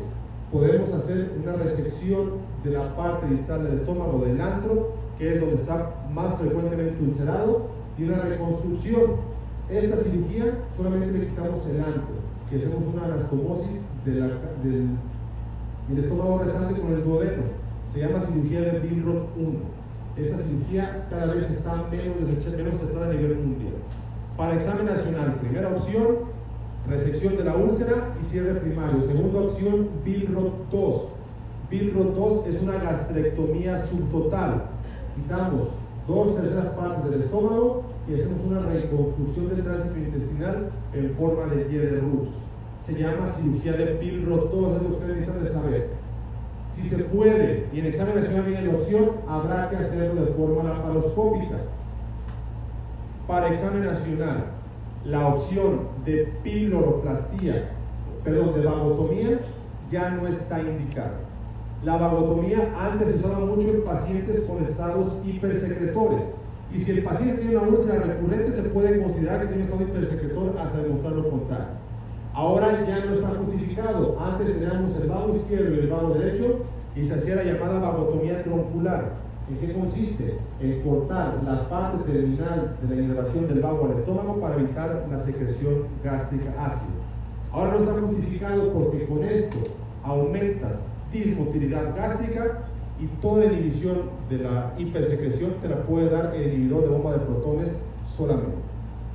Podemos 0.50 0.94
hacer 0.94 1.34
una 1.44 1.58
resección 1.58 2.41
de 2.64 2.72
la 2.72 2.96
parte 2.96 3.28
distal 3.28 3.64
del 3.64 3.74
estómago 3.74 4.24
del 4.26 4.40
antro, 4.40 4.94
que 5.18 5.34
es 5.34 5.40
donde 5.40 5.56
está 5.56 5.96
más 6.12 6.36
frecuentemente 6.36 7.04
ulcerado, 7.04 7.68
y 7.98 8.04
una 8.04 8.22
reconstrucción. 8.22 9.32
Esta 9.70 9.98
cirugía 9.98 10.58
solamente 10.76 11.18
le 11.18 11.28
quitamos 11.28 11.66
el 11.68 11.80
antro, 11.80 12.16
que 12.50 12.58
hacemos 12.58 12.84
una 12.94 13.06
anastomosis 13.06 13.86
del, 14.06 14.38
del 14.64 16.04
estómago 16.04 16.40
restante 16.40 16.80
con 16.80 16.94
el 16.94 17.04
duodeno 17.04 17.62
se 17.92 18.00
llama 18.00 18.22
cirugía 18.22 18.62
de 18.62 18.80
Billroth 18.80 19.28
1. 19.36 19.60
Esta 20.16 20.38
cirugía 20.38 21.08
cada 21.10 21.34
vez 21.34 21.52
está 21.52 21.88
menos, 21.92 22.16
menos 22.58 22.76
aceptada 22.76 23.08
a 23.08 23.14
nivel 23.14 23.36
mundial. 23.38 23.74
Para 24.38 24.56
examen 24.56 24.86
nacional, 24.86 25.36
primera 25.42 25.70
opción, 25.70 26.06
resección 26.88 27.36
de 27.36 27.44
la 27.44 27.56
úlcera 27.56 28.16
y 28.22 28.32
cierre 28.32 28.56
primario. 28.56 29.02
Segunda 29.02 29.42
opción, 29.42 29.90
Billroth 30.06 30.70
2. 30.72 31.04
Billroth 31.72 32.16
2 32.16 32.48
es 32.48 32.62
una 32.62 32.74
gastrectomía 32.74 33.78
subtotal. 33.78 34.64
Quitamos 35.16 35.70
dos 36.06 36.36
terceras 36.36 36.74
partes 36.74 37.10
del 37.10 37.22
estómago 37.22 37.84
y 38.10 38.16
hacemos 38.16 38.42
una 38.46 38.60
reconstrucción 38.60 39.48
del 39.48 39.64
tránsito 39.64 39.98
intestinal 39.98 40.70
en 40.94 41.16
forma 41.16 41.46
de 41.46 41.64
pie 41.64 41.80
de 41.80 42.00
Rux. 42.02 42.30
Se 42.86 42.94
llama 42.94 43.26
cirugía 43.26 43.72
de 43.72 43.94
Billroth 43.94 44.52
2, 44.52 44.76
es 44.76 44.82
lo 44.82 44.88
que 44.90 44.94
ustedes 44.96 45.16
necesitan 45.16 45.44
de 45.46 45.50
saber. 45.50 45.90
Si 46.76 46.90
se 46.90 47.04
puede 47.06 47.68
y 47.72 47.80
en 47.80 47.86
examen 47.86 48.16
nacional 48.16 48.44
viene 48.44 48.68
la 48.68 48.74
opción, 48.74 49.12
habrá 49.30 49.70
que 49.70 49.78
hacerlo 49.78 50.26
de 50.26 50.32
forma 50.34 50.64
laparoscópica. 50.64 51.56
Para 53.28 53.48
examen 53.48 53.86
nacional, 53.86 54.44
la 55.06 55.26
opción 55.26 55.88
de 56.04 56.34
piloroplastía, 56.44 57.70
perdón, 58.26 58.60
de 58.60 58.66
vagotomía, 58.68 59.40
ya 59.90 60.10
no 60.10 60.28
está 60.28 60.60
indicada. 60.60 61.31
La 61.84 61.98
vagotomía 61.98 62.72
antes 62.80 63.10
se 63.10 63.16
usaba 63.16 63.40
mucho 63.40 63.70
en 63.70 63.84
pacientes 63.84 64.42
con 64.42 64.64
estados 64.64 65.20
hipersecretores. 65.26 66.24
Y 66.72 66.78
si 66.78 66.92
el 66.92 67.04
paciente 67.04 67.42
tiene 67.42 67.58
una 67.58 67.70
úlcera 67.70 68.04
recurrente, 68.04 68.52
se 68.52 68.62
puede 68.70 69.02
considerar 69.02 69.42
que 69.42 69.48
tiene 69.48 69.64
estado 69.64 69.82
hipersecretor 69.82 70.58
hasta 70.60 70.78
demostrar 70.78 71.14
lo 71.14 71.30
contrario. 71.30 71.66
Ahora 72.36 72.86
ya 72.88 73.04
no 73.06 73.16
está 73.16 73.30
justificado. 73.30 74.16
Antes 74.20 74.54
teníamos 74.54 74.96
el 74.96 75.08
vago 75.08 75.36
izquierdo 75.36 75.74
y 75.74 75.80
el 75.80 75.88
vago 75.88 76.14
derecho 76.14 76.60
y 76.96 77.04
se 77.04 77.16
hacía 77.16 77.36
la 77.38 77.44
llamada 77.46 77.80
vagotomía 77.80 78.44
troncular. 78.44 79.14
¿En 79.50 79.58
qué 79.58 79.74
consiste? 79.74 80.38
En 80.62 80.82
cortar 80.82 81.42
la 81.44 81.68
parte 81.68 82.12
terminal 82.12 82.78
de 82.80 82.96
la 82.96 83.02
inervación 83.02 83.48
del 83.48 83.60
vago 83.60 83.86
al 83.86 83.94
estómago 83.94 84.40
para 84.40 84.56
evitar 84.56 85.08
la 85.10 85.20
secreción 85.20 85.88
gástrica 86.04 86.54
ácida. 86.60 86.94
Ahora 87.52 87.72
no 87.72 87.80
está 87.80 87.94
justificado 87.94 88.72
porque 88.72 89.08
con 89.08 89.24
esto 89.24 89.58
aumentas 90.04 90.86
dismotilidad 91.12 91.96
gástrica 91.96 92.64
y 93.00 93.08
toda 93.22 93.46
inhibición 93.46 93.98
de 94.30 94.38
la 94.40 94.74
hipersecreción 94.78 95.56
te 95.62 95.70
la 95.70 95.84
puede 95.84 96.10
dar 96.10 96.36
el 96.36 96.54
inhibidor 96.54 96.84
de 96.84 96.90
bomba 96.90 97.14
de 97.14 97.20
protones 97.20 97.76
solamente. 98.06 98.58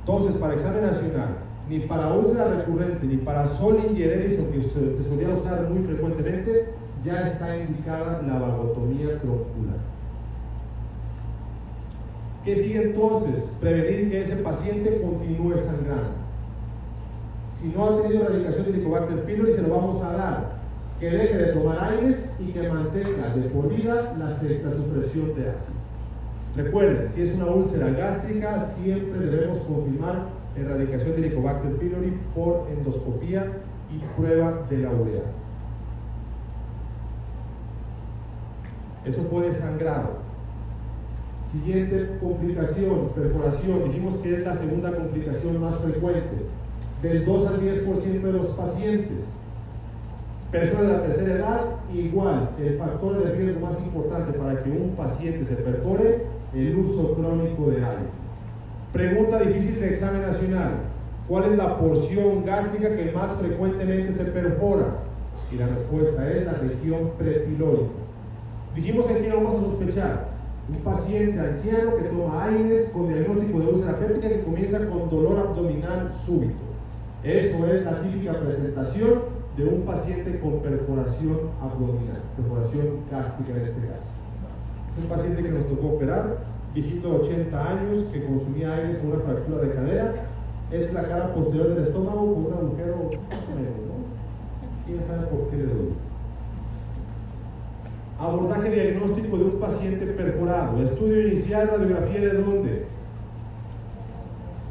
Entonces, 0.01 0.35
para 0.35 0.53
examen 0.53 0.83
nacional, 0.83 1.37
ni 1.69 1.79
para 1.79 2.13
úlcera 2.13 2.47
recurrente, 2.47 3.05
ni 3.05 3.17
para 3.17 3.47
sol 3.47 3.77
ingereris, 3.89 4.35
que 4.35 4.61
se, 4.61 4.93
se 4.93 5.03
solía 5.03 5.29
usar 5.29 5.69
muy 5.69 5.83
frecuentemente, 5.83 6.69
ya 7.03 7.27
está 7.27 7.57
indicada 7.57 8.21
la 8.25 8.39
vagotomía 8.39 9.19
troncular. 9.19 9.77
¿Qué 12.43 12.55
sigue 12.55 12.81
entonces? 12.81 13.57
Prevenir 13.59 14.09
que 14.09 14.21
ese 14.21 14.37
paciente 14.37 15.01
continúe 15.01 15.57
sangrando. 15.57 16.15
Si 17.59 17.69
no 17.69 17.85
ha 17.85 18.01
tenido 18.01 18.23
la 18.23 18.35
indicación 18.35 18.65
de 18.65 18.71
Helicobacter 18.71 19.23
pylori, 19.23 19.51
se 19.51 19.61
lo 19.63 19.75
vamos 19.75 20.01
a 20.03 20.13
dar. 20.13 20.56
Que 20.99 21.09
deje 21.09 21.37
de 21.37 21.53
tomar 21.53 21.93
aires 21.93 22.35
y 22.39 22.51
que 22.51 22.69
mantenga 22.69 23.35
de 23.35 23.49
por 23.49 23.69
vida 23.69 24.15
la, 24.17 24.29
la 24.29 24.75
supresión 24.75 25.35
de 25.35 25.49
ácido. 25.49 25.77
Recuerden, 26.55 27.07
si 27.07 27.21
es 27.21 27.35
una 27.35 27.45
úlcera 27.45 27.91
gástrica, 27.91 28.59
siempre 28.61 29.27
debemos 29.27 29.59
confirmar 29.59 30.29
erradicación 30.55 31.11
de 31.11 31.27
Helicobacter 31.27 31.73
pylori 31.73 32.17
por 32.33 32.67
endoscopía 32.75 33.45
y 33.91 33.99
prueba 34.19 34.65
de 34.67 34.77
la 34.79 34.91
ureasa. 34.91 35.37
Eso 39.05 39.21
puede 39.29 39.53
sangrado. 39.53 40.17
Siguiente 41.51 42.17
complicación, 42.19 43.09
perforación. 43.15 43.85
Dijimos 43.85 44.17
que 44.17 44.33
es 44.33 44.45
la 44.45 44.55
segunda 44.55 44.91
complicación 44.91 45.61
más 45.61 45.75
frecuente, 45.77 46.37
del 47.01 47.23
2 47.23 47.47
al 47.47 47.61
10% 47.61 48.21
de 48.21 48.33
los 48.33 48.47
pacientes. 48.47 49.23
Personas 50.51 50.87
de 50.87 50.93
la 50.93 51.03
tercera 51.03 51.33
edad, 51.33 51.61
igual, 51.93 52.51
el 52.57 52.77
factor 52.77 53.21
de 53.21 53.33
riesgo 53.33 53.67
más 53.67 53.77
importante 53.79 54.37
para 54.37 54.63
que 54.63 54.69
un 54.69 54.91
paciente 54.91 55.43
se 55.43 55.55
perfore, 55.55 56.23
el 56.53 56.75
uso 56.77 57.15
crónico 57.15 57.69
de 57.69 57.77
aire. 57.77 58.07
Pregunta 58.93 59.39
difícil 59.39 59.81
de 59.81 59.89
examen 59.89 60.21
nacional. 60.21 60.71
¿Cuál 61.27 61.51
es 61.51 61.57
la 61.57 61.77
porción 61.77 62.45
gástrica 62.45 62.95
que 62.95 63.11
más 63.11 63.31
frecuentemente 63.31 64.13
se 64.13 64.23
perfora? 64.25 64.99
Y 65.51 65.57
la 65.57 65.67
respuesta 65.67 66.31
es 66.31 66.45
la 66.45 66.53
región 66.53 67.11
prepilórica. 67.17 67.91
Dijimos 68.73 69.05
qué 69.07 69.29
vamos 69.29 69.55
a 69.55 69.67
sospechar. 69.67 70.27
Un 70.69 70.77
paciente 70.77 71.39
anciano 71.41 71.97
que 71.97 72.03
toma 72.03 72.45
aires 72.45 72.91
con 72.93 73.09
diagnóstico 73.09 73.59
de 73.59 73.65
úlcera 73.65 73.99
péptica 73.99 74.29
que 74.29 74.43
comienza 74.43 74.87
con 74.87 75.09
dolor 75.09 75.39
abdominal 75.39 76.09
súbito. 76.11 76.55
Eso 77.23 77.65
es 77.67 77.83
la 77.83 78.01
típica 78.01 78.39
presentación 78.39 79.36
de 79.57 79.65
un 79.65 79.81
paciente 79.81 80.39
con 80.39 80.59
perforación 80.59 81.49
abdominal, 81.59 82.21
perforación 82.35 83.01
gástrica 83.09 83.51
en 83.51 83.65
este 83.65 83.81
caso. 83.87 84.07
Es 84.95 85.03
un 85.03 85.09
paciente 85.09 85.43
que 85.43 85.49
nos 85.49 85.67
tocó 85.67 85.87
operar, 85.95 86.37
viejito 86.75 87.09
de 87.09 87.15
80 87.17 87.67
años, 87.67 88.03
que 88.13 88.23
consumía 88.23 88.75
aires 88.75 88.97
con 88.97 89.13
una 89.13 89.23
fractura 89.23 89.61
de 89.61 89.71
cadera. 89.71 90.13
Es 90.71 90.93
la 90.93 91.07
cara 91.07 91.33
posterior 91.33 91.73
del 91.73 91.87
estómago 91.87 92.35
con 92.35 92.45
un 92.45 92.53
agujero 92.53 92.97
¿no? 92.97 93.09
¿Quién 94.85 95.01
sabe 95.07 95.25
por 95.27 95.49
qué 95.49 95.57
le 95.57 95.63
duele? 95.63 95.95
Abordaje 98.19 98.69
diagnóstico 98.69 99.37
de 99.37 99.43
un 99.45 99.59
paciente 99.59 100.05
perforado. 100.05 100.81
Estudio 100.83 101.27
inicial, 101.27 101.69
radiografía 101.69 102.19
de 102.19 102.33
dónde? 102.33 102.85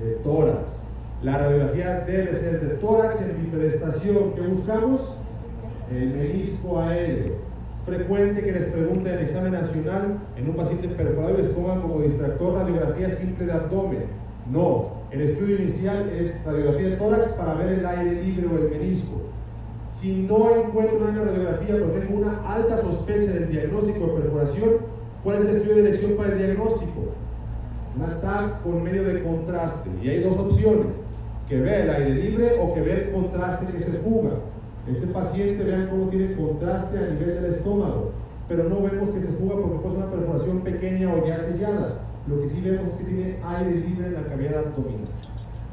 De 0.00 0.10
tórax. 0.22 0.85
La 1.22 1.38
radiografía 1.38 2.00
debe 2.00 2.34
ser 2.34 2.60
de 2.60 2.74
tórax 2.74 3.22
en 3.22 3.42
bipedestación. 3.42 4.32
¿Qué 4.34 4.42
buscamos? 4.42 5.16
El 5.90 6.10
menisco 6.10 6.78
aéreo. 6.78 7.36
Es 7.72 7.80
frecuente 7.86 8.42
que 8.42 8.52
les 8.52 8.64
pregunten 8.64 9.06
en 9.06 9.18
el 9.18 9.24
examen 9.24 9.52
nacional 9.52 10.18
en 10.36 10.50
un 10.50 10.56
paciente 10.56 10.88
perforado 10.88 11.34
y 11.34 11.38
les 11.38 11.48
pongan 11.48 11.80
como 11.80 12.00
distractor 12.00 12.54
radiografía 12.54 13.08
simple 13.08 13.46
de 13.46 13.52
abdomen. 13.52 14.04
No, 14.52 14.96
el 15.10 15.22
estudio 15.22 15.56
inicial 15.56 16.10
es 16.10 16.44
radiografía 16.44 16.90
de 16.90 16.96
tórax 16.96 17.28
para 17.28 17.54
ver 17.54 17.78
el 17.78 17.86
aire 17.86 18.22
libre 18.22 18.46
o 18.48 18.58
el 18.58 18.70
menisco. 18.78 19.22
Si 19.88 20.26
no 20.28 20.50
encuentro 20.54 21.08
en 21.08 21.16
la 21.16 21.24
radiografía, 21.24 21.76
pero 21.76 21.92
tengo 21.92 22.18
una 22.18 22.54
alta 22.54 22.76
sospecha 22.76 23.32
del 23.32 23.50
diagnóstico 23.50 24.06
de 24.06 24.20
perforación, 24.20 24.70
¿cuál 25.24 25.36
es 25.36 25.42
el 25.42 25.48
estudio 25.48 25.74
de 25.76 25.80
elección 25.80 26.12
para 26.12 26.32
el 26.32 26.38
diagnóstico? 26.38 27.14
Una 27.96 28.20
TAC 28.20 28.62
con 28.62 28.82
medio 28.82 29.04
de 29.04 29.22
contraste. 29.22 29.88
Y 30.02 30.10
hay 30.10 30.20
dos 30.20 30.36
opciones, 30.36 30.94
que 31.48 31.60
vea 31.60 31.84
el 31.84 31.90
aire 31.90 32.14
libre 32.14 32.56
o 32.60 32.74
que 32.74 32.80
vea 32.80 32.96
el 32.96 33.10
contraste 33.12 33.66
que 33.66 33.84
se 33.84 33.98
fuga. 33.98 34.30
Este 34.90 35.06
paciente, 35.08 35.64
vean 35.64 35.88
cómo 35.88 36.08
tiene 36.08 36.34
contraste 36.36 36.98
a 36.98 37.10
nivel 37.10 37.42
del 37.42 37.54
estómago, 37.54 38.12
pero 38.48 38.64
no 38.64 38.82
vemos 38.82 39.10
que 39.10 39.20
se 39.20 39.28
fuga 39.28 39.56
porque 39.56 39.88
es 39.88 39.94
una 39.94 40.10
perforación 40.10 40.60
pequeña 40.60 41.12
o 41.12 41.26
ya 41.26 41.40
sellada. 41.40 42.00
Lo 42.28 42.40
que 42.40 42.50
sí 42.50 42.60
vemos 42.60 42.92
es 42.92 43.00
que 43.00 43.04
tiene 43.04 43.36
aire 43.44 43.74
libre 43.74 44.06
en 44.06 44.14
la 44.14 44.22
cavidad 44.22 44.58
abdominal. 44.58 45.08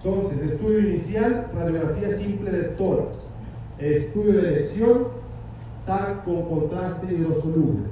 Entonces, 0.03 0.51
estudio 0.51 0.79
inicial, 0.79 1.47
radiografía 1.53 2.11
simple 2.11 2.51
de 2.51 2.63
tórax 2.63 3.23
estudio 3.79 4.41
de 4.41 4.49
elección, 4.49 5.07
TAC 5.85 6.23
con 6.23 6.43
contraste 6.43 7.13
hidrosoluble. 7.13 7.87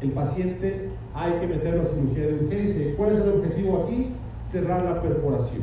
El 0.00 0.10
paciente 0.10 0.90
hay 1.14 1.32
que 1.34 1.46
meterlo 1.46 1.82
a 1.82 1.84
cirugía 1.84 2.26
de 2.26 2.34
urgencia. 2.34 2.94
¿Cuál 2.96 3.12
es 3.12 3.22
el 3.22 3.28
objetivo 3.30 3.84
aquí? 3.84 4.12
Cerrar 4.50 4.84
la 4.84 5.00
perforación. 5.00 5.62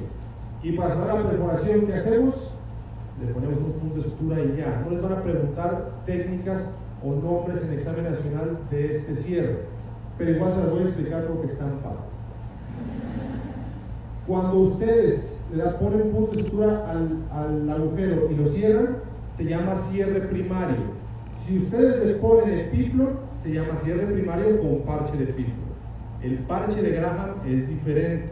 Y 0.64 0.74
para 0.74 0.96
cerrar 0.96 1.22
la 1.22 1.30
perforación, 1.30 1.88
¿qué 1.88 1.94
hacemos? 1.96 2.52
Le 3.20 3.34
ponemos 3.34 3.60
unos 3.60 3.74
puntos 3.74 4.04
de 4.04 4.10
sutura 4.10 4.42
y 4.42 4.58
ya. 4.58 4.82
No 4.84 4.92
les 4.92 5.02
van 5.02 5.14
a 5.14 5.24
preguntar 5.24 5.92
técnicas 6.06 6.66
o 7.04 7.14
nombres 7.14 7.64
en 7.64 7.74
examen 7.74 8.04
nacional 8.04 8.60
de 8.70 8.92
este 8.92 9.16
cierre. 9.16 9.60
Pero 10.18 10.32
igual 10.32 10.54
se 10.54 10.58
las 10.60 10.70
voy 10.70 10.80
a 10.82 10.86
explicar 10.86 11.26
porque 11.26 11.52
están 11.52 11.80
padres. 11.80 12.12
Cuando 14.28 14.58
ustedes 14.60 15.40
le 15.54 15.64
ponen 15.64 16.12
punto 16.12 16.38
de 16.38 16.44
sutura 16.44 16.92
al, 16.92 17.70
agujero 17.70 18.30
y 18.32 18.36
lo 18.36 18.48
cierran, 18.48 18.98
se 19.36 19.46
llama 19.46 19.76
cierre 19.76 20.22
primario. 20.22 21.02
Si 21.46 21.58
ustedes 21.58 22.06
le 22.06 22.14
ponen 22.14 22.50
el 22.50 22.70
piplo, 22.70 23.10
se 23.42 23.54
llama 23.54 23.76
cierre 23.84 24.06
primario 24.06 24.62
con 24.62 24.82
parche 24.82 25.18
de 25.18 25.26
piplo. 25.26 25.72
El 26.22 26.38
parche 26.40 26.82
de 26.84 26.92
Graham 26.92 27.36
es 27.48 27.68
diferente. 27.68 28.31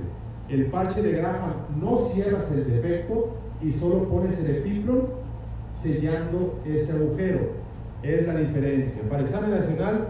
El 0.50 0.66
parche 0.66 1.04
de 1.04 1.12
Graham 1.12 1.54
no 1.80 2.10
cierras 2.12 2.52
el 2.52 2.66
defecto 2.66 3.36
y 3.62 3.72
solo 3.72 4.06
pones 4.06 4.40
el 4.40 4.58
epiplo 4.58 5.10
sellando 5.80 6.60
ese 6.66 6.92
agujero. 6.92 7.52
Es 8.02 8.26
la 8.26 8.36
diferencia. 8.36 9.04
Para 9.10 9.22
examen 9.22 9.52
nacional, 9.52 10.08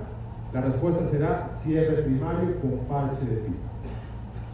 la 0.53 0.61
respuesta 0.61 1.03
será 1.09 1.49
cierre 1.49 2.03
primario 2.03 2.55
con 2.61 2.77
parche 2.87 3.25
de 3.25 3.35
piplo. 3.35 3.69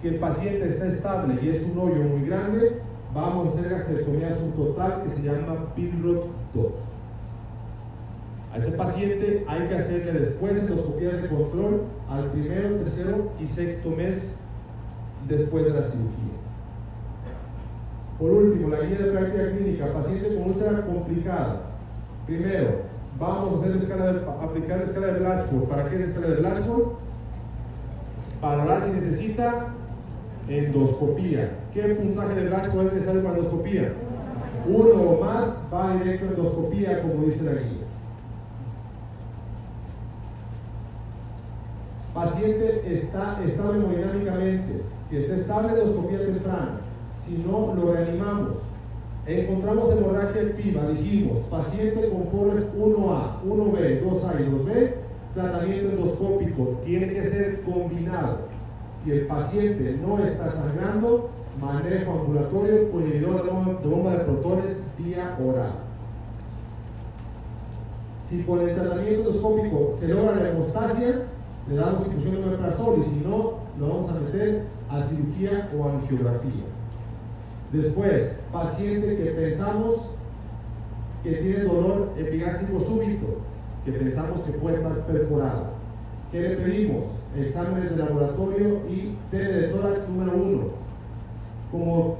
Si 0.01 0.07
el 0.07 0.15
paciente 0.15 0.67
está 0.67 0.87
estable 0.87 1.39
y 1.41 1.49
es 1.49 1.63
un 1.63 1.77
hoyo 1.77 2.03
muy 2.03 2.27
grande, 2.27 2.81
vamos 3.13 3.47
a 3.47 3.59
hacer 3.59 3.69
gastrectomía 3.69 4.35
total 4.55 5.03
que 5.03 5.09
se 5.09 5.21
llama 5.21 5.73
PILROT 5.75 6.25
2. 6.53 6.65
A 8.53 8.57
este 8.57 8.71
paciente 8.71 9.45
hay 9.47 9.67
que 9.67 9.75
hacerle 9.75 10.13
después 10.13 10.57
endoscopías 10.57 11.21
de 11.21 11.27
control 11.27 11.81
al 12.09 12.31
primero, 12.31 12.75
tercero 12.77 13.31
y 13.39 13.47
sexto 13.47 13.89
mes 13.91 14.37
después 15.27 15.65
de 15.65 15.71
la 15.71 15.81
cirugía. 15.83 16.35
Por 18.19 18.31
último, 18.31 18.69
la 18.69 18.81
guía 18.81 18.97
de 18.97 19.11
práctica 19.11 19.51
clínica, 19.51 19.93
paciente 19.93 20.35
con 20.35 20.49
úlcera 20.49 20.85
complicada. 20.85 21.61
Primero, 22.25 22.83
vamos 23.19 23.61
a 23.61 23.65
hacer 23.65 23.75
escala 23.77 24.13
de, 24.13 24.21
aplicar 24.41 24.77
la 24.77 24.83
escala 24.83 25.07
de 25.07 25.19
Blatchford. 25.19 25.63
¿Para 25.63 25.89
qué 25.89 25.95
es 25.95 26.01
la 26.01 26.07
escala 26.07 26.27
de 26.27 26.35
Blatchford? 26.35 26.83
Para 28.41 28.57
valorar 28.57 28.81
si 28.81 28.91
necesita 28.91 29.67
endoscopía. 30.47 31.51
¿Qué 31.73 31.81
puntaje 31.95 32.35
de 32.35 32.47
Black 32.47 32.71
puede 32.71 32.85
necesario 32.85 33.21
para 33.21 33.35
endoscopía? 33.35 33.93
Uno 34.67 35.01
o 35.01 35.21
más 35.23 35.61
va 35.73 35.95
directo 35.97 36.25
a 36.25 36.29
endoscopía, 36.29 37.01
como 37.01 37.25
dice 37.25 37.43
la 37.43 37.51
guía. 37.51 37.85
Paciente 42.13 42.81
está 42.93 43.43
estable 43.43 43.79
hemodinámicamente. 43.79 44.94
Si 45.09 45.17
está 45.17 45.35
estable, 45.35 45.73
endoscopía 45.73 46.19
temprana. 46.19 46.81
Si 47.25 47.37
no, 47.37 47.75
lo 47.75 47.93
reanimamos. 47.93 48.57
Encontramos 49.27 49.91
hemorragia 49.91 50.41
activa, 50.41 50.87
dijimos, 50.89 51.39
paciente 51.49 52.09
con 52.09 52.27
Forres 52.27 52.65
1A, 52.77 53.41
1B, 53.43 54.03
2A 54.03 54.39
y 54.39 54.51
2B, 54.51 54.91
tratamiento 55.33 55.89
endoscópico, 55.89 56.79
tiene 56.85 57.09
que 57.09 57.23
ser 57.23 57.61
combinado 57.61 58.55
si 59.05 59.11
el 59.11 59.27
paciente 59.27 59.99
no 60.01 60.17
está 60.17 60.51
sangrando, 60.51 61.29
manejo 61.61 62.11
ambulatorio 62.11 62.91
con 62.91 63.03
inhibidor 63.03 63.43
de 63.43 63.87
bomba 63.87 64.11
de 64.11 64.19
protones 64.19 64.83
vía 64.97 65.37
oral. 65.43 65.73
Si 68.27 68.41
con 68.43 68.61
el 68.61 68.73
tratamiento 68.73 69.29
endoscópico 69.29 69.95
se 69.99 70.07
logra 70.07 70.35
la 70.35 70.49
hemostasia, 70.49 71.21
le 71.69 71.75
damos 71.75 72.07
infusión 72.07 72.41
de 72.41 72.47
omeprazol 72.47 72.99
y 72.99 73.09
si 73.09 73.19
no, 73.19 73.53
lo 73.79 73.87
vamos 73.87 74.09
a 74.09 74.19
meter 74.19 74.63
a 74.95 75.03
cirugía 75.03 75.69
o 75.77 75.89
angiografía. 75.89 76.65
Después, 77.71 78.39
paciente 78.51 79.17
que 79.17 79.31
pensamos 79.31 79.95
que 81.23 81.31
tiene 81.31 81.63
dolor 81.63 82.13
epigástrico 82.17 82.79
súbito, 82.79 83.39
que 83.83 83.91
pensamos 83.91 84.41
que 84.41 84.51
puede 84.53 84.77
estar 84.77 84.93
perforado. 85.05 85.67
¿Qué 86.31 86.41
le 86.41 86.55
pedimos? 86.57 87.05
Exámenes 87.35 87.91
de 87.91 87.97
laboratorio 87.97 88.81
y 88.89 89.17
tele 89.31 89.53
de 89.53 89.67
tórax 89.69 90.07
número 90.07 90.37
uno. 90.37 90.61
Como, 91.71 92.17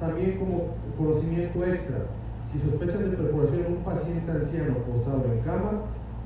también 0.00 0.38
como 0.38 0.68
conocimiento 0.96 1.64
extra. 1.64 2.06
Si 2.50 2.58
sospechan 2.58 3.10
de 3.10 3.16
perforación 3.16 3.66
en 3.66 3.72
un 3.72 3.84
paciente 3.84 4.30
anciano 4.30 4.74
postrado 4.90 5.24
en 5.32 5.40
cama, 5.40 5.82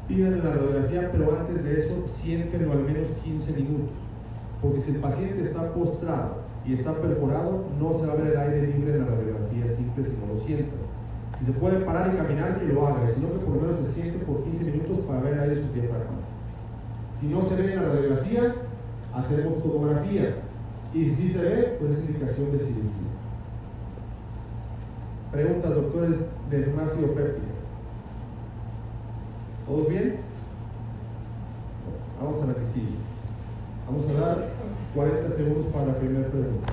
piden 0.07 0.45
la 0.45 0.53
radiografía, 0.53 1.11
pero 1.11 1.37
antes 1.37 1.65
de 1.65 1.81
eso 1.81 2.07
siéntenlo 2.07 2.73
al 2.73 2.85
menos 2.85 3.09
15 3.25 3.53
minutos. 3.53 4.12
Porque 4.63 4.81
si 4.81 4.93
el 4.93 4.99
paciente 4.99 5.43
está 5.43 5.75
postrado 5.75 6.37
y 6.65 6.75
está 6.75 6.95
perforado, 6.95 7.65
no 7.81 7.93
se 7.93 8.07
va 8.07 8.13
a 8.13 8.17
ver 8.17 8.29
el 8.29 8.39
aire 8.39 8.67
libre 8.69 8.95
en 8.95 9.01
la 9.01 9.07
radiografía 9.07 9.69
simple 9.69 10.05
si 10.05 10.11
no 10.13 10.33
lo 10.33 10.39
sientan. 10.39 10.79
Si 11.39 11.47
se 11.47 11.53
puede 11.53 11.85
parar 11.85 12.15
y 12.15 12.17
caminar, 12.17 12.61
que 12.61 12.67
lo 12.67 12.87
haga, 12.87 13.11
sino 13.11 13.33
que 13.33 13.39
por 13.39 13.57
lo 13.57 13.63
menos 13.63 13.81
se 13.87 13.93
siente 13.93 14.25
por 14.25 14.45
15 14.45 14.65
minutos 14.65 14.99
para 14.99 15.21
ver 15.21 15.33
el 15.35 15.41
aire 15.41 15.57
su 15.57 15.73
diafragma. 15.73 16.23
Si 17.21 17.27
no 17.27 17.43
se 17.43 17.57
ve 17.57 17.73
en 17.73 17.83
la 17.83 17.89
radiografía, 17.89 18.55
hacemos 19.13 19.63
tomografía. 19.63 20.37
Y 20.95 21.05
si 21.07 21.15
sí 21.15 21.29
se 21.31 21.43
ve, 21.43 21.77
pues 21.81 21.99
es 21.99 22.05
indicación 22.05 22.53
de 22.53 22.59
cirugía. 22.59 23.13
Preguntas, 25.33 25.75
doctores 25.75 26.19
de 26.51 26.63
farmacia 26.65 27.01
péptica. 27.01 27.53
¿Todos 29.67 29.89
bien? 29.89 30.17
Vamos 32.21 32.43
a 32.43 32.47
la 32.47 32.55
que 32.55 32.67
sigue. 32.67 33.12
Vamos 33.93 34.09
a 34.09 34.21
dar 34.21 34.49
40 34.95 35.31
segundos 35.37 35.67
para 35.67 35.89
la 35.89 35.95
primera 35.99 36.27
pregunta. 36.29 36.73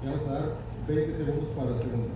Y 0.00 0.06
vamos 0.06 0.28
a 0.28 0.32
dar 0.32 0.52
20 0.86 1.16
segundos 1.16 1.48
para 1.56 1.70
la 1.70 1.78
segunda. 1.78 2.14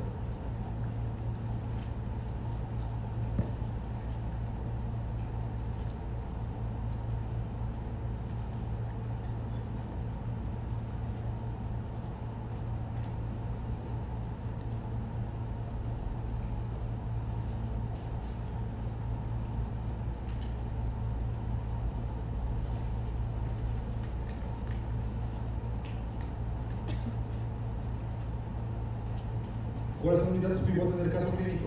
¿Cuáles 30.03 30.21
son 30.21 30.33
mis 30.33 30.43
datos 30.43 30.62
pivotes 30.73 30.97
del 30.97 31.13
caso 31.13 31.29
clínico? 31.31 31.67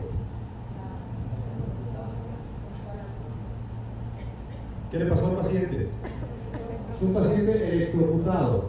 ¿Qué 4.92 5.00
le 5.00 5.06
pasó 5.06 5.28
al 5.28 5.36
paciente? 5.36 5.88
Es 6.96 7.02
un 7.02 7.14
paciente 7.14 7.74
electrocutado. 7.74 8.66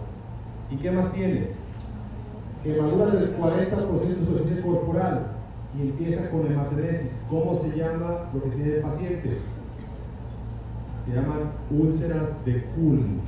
¿Y 0.71 0.77
qué 0.77 0.91
más 0.91 1.13
tiene? 1.13 1.51
Quemaduras 2.63 3.13
del 3.13 3.37
40% 3.37 4.01
de 4.01 4.15
su 4.17 4.25
superficie 4.25 4.63
corporal 4.63 5.27
y 5.79 5.83
empieza 5.83 6.29
con 6.31 6.47
hematemesis. 6.47 7.25
¿Cómo 7.31 7.57
se 7.57 7.77
llama 7.77 8.31
lo 8.35 8.43
que 8.43 8.51
tiene 8.51 8.75
el 8.77 8.83
paciente? 8.83 9.39
Se 11.07 11.15
llaman 11.15 11.53
úlceras 11.71 12.45
de 12.45 12.65
Kuhn. 12.75 13.21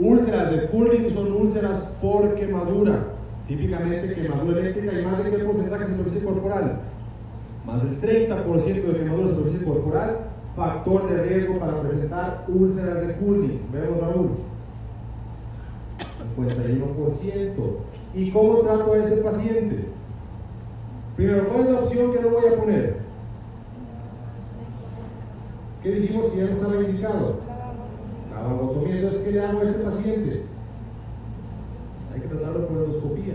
Úlceras 0.00 0.50
de 0.50 0.66
Kuhn 0.68 1.10
son 1.10 1.32
úlceras 1.32 1.78
por 2.02 2.34
quemadura. 2.34 3.13
Típicamente 3.46 4.14
quemadura 4.14 4.60
eléctrica 4.60 4.98
y 4.98 5.04
más 5.04 5.22
de 5.22 5.30
qué 5.30 5.44
porcentaje 5.44 5.84
de 5.84 5.90
superficie 5.90 6.24
corporal. 6.24 6.80
Más 7.66 7.82
del 7.82 8.00
30% 8.00 8.64
de 8.64 8.98
quemadura 8.98 9.28
de 9.28 9.34
superficie 9.34 9.66
corporal, 9.66 10.18
factor 10.56 11.08
de 11.08 11.22
riesgo 11.24 11.58
para 11.58 11.80
presentar 11.82 12.44
úlceras 12.48 13.06
de 13.06 13.14
Kuhn. 13.14 13.60
Vemos 13.72 14.00
Raúl. 14.00 14.30
51%. 16.36 17.52
¿Y 18.14 18.30
cómo 18.30 18.58
trato 18.60 18.92
a 18.92 18.98
ese 18.98 19.16
paciente? 19.16 19.88
Primero, 21.16 21.48
¿cuál 21.48 21.60
es 21.60 21.72
la 21.72 21.80
opción 21.80 22.12
que 22.12 22.20
no 22.20 22.28
voy 22.30 22.46
a 22.46 22.56
poner? 22.56 22.96
¿Qué 25.82 25.90
dijimos 25.90 26.26
que 26.26 26.38
ya 26.38 26.46
no 26.46 26.52
estaba 26.52 26.76
indicado? 26.76 27.40
La. 28.32 28.90
Entonces, 28.90 29.22
¿qué 29.22 29.32
le 29.32 29.40
hago 29.40 29.60
a 29.60 29.64
este 29.64 29.82
paciente? 29.82 30.42
Con 32.42 32.84
endoscopía. 32.84 33.34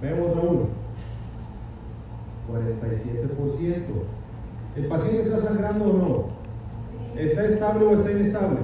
Vemos 0.00 0.36
Raúl. 0.36 0.66
47%. 2.50 3.82
¿El 4.76 4.86
paciente 4.86 5.22
está 5.22 5.40
sangrando 5.40 5.84
o 5.84 5.92
no? 5.92 7.20
¿Está 7.20 7.44
estable 7.44 7.84
o 7.84 7.94
está 7.94 8.12
inestable? 8.12 8.58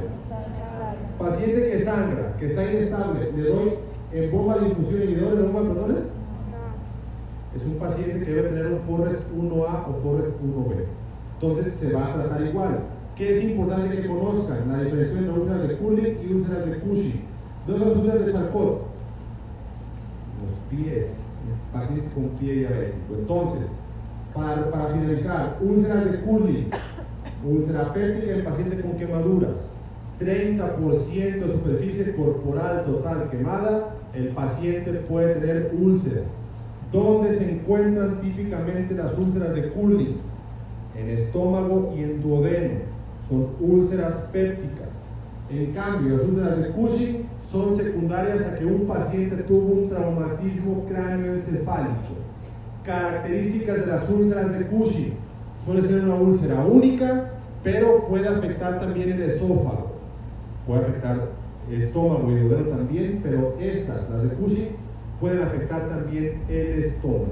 Paciente 1.19 1.71
que 1.71 1.79
sangra, 1.81 2.37
que 2.39 2.47
está 2.47 2.71
inestable, 2.71 3.33
¿le 3.33 3.43
doy 3.49 3.75
en 4.13 4.31
bomba 4.31 4.59
de 4.59 4.69
infusión 4.69 5.03
inhibidores 5.03 5.39
de 5.39 5.43
bomba 5.45 5.61
de 5.63 5.71
protones? 5.71 5.99
Es 7.55 7.65
un 7.65 7.75
paciente 7.77 8.25
que 8.25 8.33
debe 8.33 8.49
tener 8.51 8.67
un 8.67 8.81
Forrest 8.81 9.21
1A 9.35 9.89
o 9.89 10.01
Forrest 10.03 10.29
1B. 10.43 10.85
Entonces 11.41 11.75
se 11.75 11.93
va 11.93 12.07
a 12.07 12.15
tratar 12.15 12.47
igual. 12.47 12.81
¿Qué 13.17 13.31
es 13.31 13.45
importante 13.45 13.97
que 13.97 14.07
conozcan? 14.07 14.71
La 14.71 14.83
diferencia 14.83 15.19
entre 15.19 15.33
úlceras 15.33 15.69
de 15.69 15.77
Curling 15.79 16.19
y 16.23 16.33
úlceras 16.35 16.67
de 16.67 16.79
Cushing. 16.81 17.25
¿Dónde 17.67 17.81
son 17.81 17.89
las 17.89 17.99
úlceras 17.99 18.27
de 18.27 18.33
Charcot? 18.33 18.86
Los 20.47 20.55
pies. 20.71 21.07
Pacientes 21.73 22.13
con 22.13 22.29
pie 22.39 22.55
diabético. 22.55 23.15
Entonces, 23.19 23.67
para, 24.35 24.93
finalizar, 24.93 25.59
úlceras 25.61 26.05
de 26.11 26.21
Curling, 26.21 26.71
úlcera 27.45 27.93
péptica 27.93 28.33
en 28.33 28.45
paciente 28.45 28.81
con 28.81 28.97
quemaduras. 28.97 29.69
30% 30.21 31.41
de 31.41 31.53
superficie 31.53 32.17
corporal 32.17 32.85
total 32.85 33.29
quemada, 33.31 33.97
el 34.15 34.29
paciente 34.29 34.93
puede 35.09 35.35
tener 35.35 35.73
úlceras. 35.79 36.25
¿Dónde 36.93 37.33
se 37.33 37.53
encuentran 37.53 38.21
típicamente 38.21 38.95
las 38.95 39.17
úlceras 39.19 39.55
de 39.55 39.71
Curling? 39.71 40.17
En 40.97 41.11
estómago 41.11 41.93
y 41.97 42.03
en 42.03 42.23
duodeno. 42.23 42.81
Son 43.29 43.49
úlceras 43.61 44.15
pépticas. 44.33 44.89
En 45.51 45.73
cambio, 45.73 46.17
las 46.17 46.27
úlceras 46.27 46.59
de 46.59 46.71
Cushing 46.71 47.26
son 47.51 47.73
secundarias 47.73 48.43
a 48.43 48.59
que 48.59 48.65
un 48.65 48.87
paciente 48.87 49.37
tuvo 49.37 49.81
un 49.81 49.89
traumatismo 49.89 50.85
cráneoencefálico. 50.89 52.17
Características 52.85 53.81
de 53.81 53.87
las 53.87 54.09
úlceras 54.09 54.57
de 54.57 54.67
Cushing. 54.67 55.15
Suele 55.65 55.83
ser 55.83 56.05
una 56.05 56.17
úlcera 56.17 56.65
única, 56.65 57.31
pero 57.63 58.07
puede 58.07 58.29
afectar 58.29 58.81
también 58.81 59.13
el 59.13 59.23
esófago. 59.23 59.93
Puede 60.67 60.83
afectar 60.83 61.29
estómago 61.71 62.31
y 62.31 62.41
duodeno 62.41 62.69
también, 62.69 63.21
pero 63.23 63.57
estas, 63.61 64.09
las 64.11 64.23
de 64.23 64.29
Cushing, 64.31 64.69
pueden 65.21 65.43
afectar 65.43 65.89
también 65.89 66.43
el 66.49 66.85
estómago. 66.85 67.27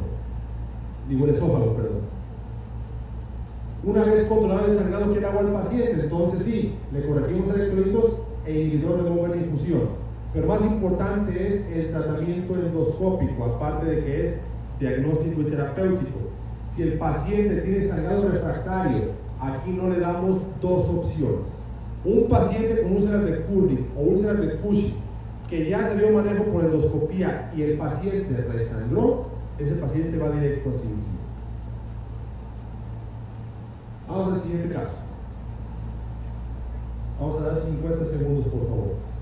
Digo, 1.09 1.25
el 1.25 1.31
esófago, 1.31 1.75
perdón. 1.75 2.15
Una 3.85 4.05
vez 4.05 4.27
controlado 4.27 4.67
el 4.67 4.73
sangrado 4.73 5.13
que 5.13 5.21
le 5.21 5.27
hago 5.27 5.41
al 5.41 5.53
paciente, 5.53 6.01
entonces 6.05 6.43
sí, 6.45 6.75
le 6.93 7.05
corregimos 7.05 7.55
electrolitos 7.55 8.23
e 8.47 8.61
inhibidores 8.61 9.05
de 9.05 9.11
bomba 9.11 9.29
de 9.35 9.43
infusión. 9.43 10.04
Pero 10.35 10.49
más 10.49 10.61
importante 10.63 11.47
es 11.47 11.65
el 11.71 11.93
tratamiento 11.93 12.55
endoscópico, 12.55 13.45
aparte 13.45 13.87
de 13.87 14.05
que 14.05 14.25
es 14.25 14.41
diagnóstico 14.81 15.43
y 15.43 15.45
terapéutico. 15.45 16.19
Si 16.69 16.83
el 16.83 16.99
paciente 16.99 17.59
tiene 17.59 17.87
sangrado 17.87 18.29
refractario, 18.29 19.13
aquí 19.41 19.71
no 19.71 19.89
le 19.89 20.01
damos 20.01 20.41
dos 20.61 20.89
opciones. 20.89 21.57
Un 22.05 22.29
paciente 22.29 22.83
con 22.83 22.97
úlceras 22.97 23.25
de 23.25 23.43
Curling 23.43 23.87
o 23.97 24.01
úlceras 24.03 24.41
de 24.41 24.57
Cushing, 24.57 24.95
que 25.49 25.71
ya 25.71 25.85
se 25.85 25.99
dio 25.99 26.11
manejo 26.11 26.45
por 26.47 26.65
endoscopía 26.65 27.53
y 27.57 27.63
el 27.63 27.79
paciente 27.79 28.35
resangró, 28.53 29.27
ese 29.61 29.75
paciente 29.77 30.19
va 30.19 30.31
directo 30.31 30.71
a 30.71 30.73
cirugía. 30.73 30.99
Vamos 34.09 34.35
al 34.35 34.41
siguiente 34.41 34.75
caso. 34.75 34.97
Vamos 37.21 37.41
a 37.41 37.45
dar 37.47 37.57
50 37.57 38.05
segundos, 38.05 38.47
por 38.47 38.69
favor. 38.69 39.14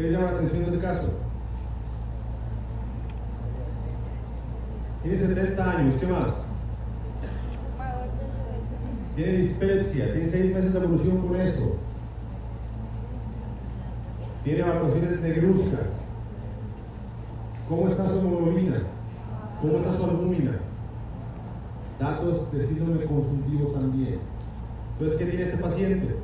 ¿Qué 0.00 0.06
les 0.06 0.14
llama 0.14 0.30
la 0.30 0.38
atención 0.38 0.64
del 0.64 0.80
caso? 0.80 1.10
Tiene 5.02 5.16
70 5.18 5.70
años, 5.70 5.94
¿qué 5.96 6.06
más? 6.06 6.38
Tiene 9.14 9.32
dispepsia, 9.32 10.10
tiene 10.10 10.26
6 10.26 10.54
meses 10.54 10.72
de 10.72 10.78
evolución 10.78 11.18
con 11.18 11.38
eso. 11.38 11.76
Tiene 14.42 14.60
evacuaciones 14.60 15.20
negruzcas. 15.20 15.88
¿Cómo 17.68 17.88
está 17.88 18.08
su 18.08 18.20
hemoglobina? 18.20 18.78
¿Cómo 19.60 19.76
está 19.76 19.92
su 19.92 20.02
albúmina? 20.02 20.52
Datos 21.98 22.50
de 22.50 22.66
síndrome 22.68 23.04
consultivo 23.04 23.72
también. 23.72 24.20
Entonces, 24.92 25.18
¿qué 25.18 25.26
tiene 25.26 25.42
este 25.42 25.58
paciente? 25.58 26.16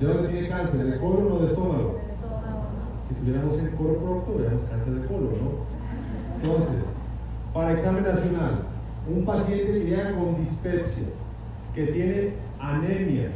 ¿De 0.00 0.04
dónde 0.06 0.28
tiene 0.30 0.48
cáncer? 0.48 0.84
¿De 0.84 0.98
colon 0.98 1.30
o 1.30 1.38
de 1.38 1.46
estómago? 1.46 2.05
Si 3.08 3.14
estuviéramos 3.14 3.58
en 3.58 3.76
coro 3.76 3.98
producto, 3.98 4.34
veríamos 4.36 4.62
cáncer 4.70 4.94
de 4.94 5.06
colon, 5.06 5.32
¿no? 5.42 5.66
Entonces, 6.36 6.82
para 7.52 7.72
examen 7.72 8.04
nacional, 8.04 8.62
un 9.08 9.24
paciente 9.24 9.72
que 9.72 9.84
llega 9.84 10.14
con 10.14 10.36
dispepsia, 10.40 11.04
que 11.74 11.86
tiene 11.86 12.32
anemia, 12.58 13.28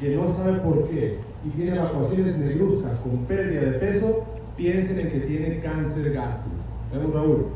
que 0.00 0.16
no 0.16 0.28
sabe 0.28 0.58
por 0.60 0.88
qué, 0.88 1.18
y 1.44 1.50
tiene 1.50 1.76
evacuaciones 1.76 2.36
negruzcas 2.38 2.96
con 2.98 3.24
pérdida 3.26 3.62
de 3.62 3.72
peso, 3.72 4.24
piensen 4.56 4.98
en 5.00 5.10
que 5.10 5.20
tiene 5.20 5.60
cáncer 5.60 6.12
gástrico. 6.12 6.56
Vemos 6.92 7.14
Raúl. 7.14 7.46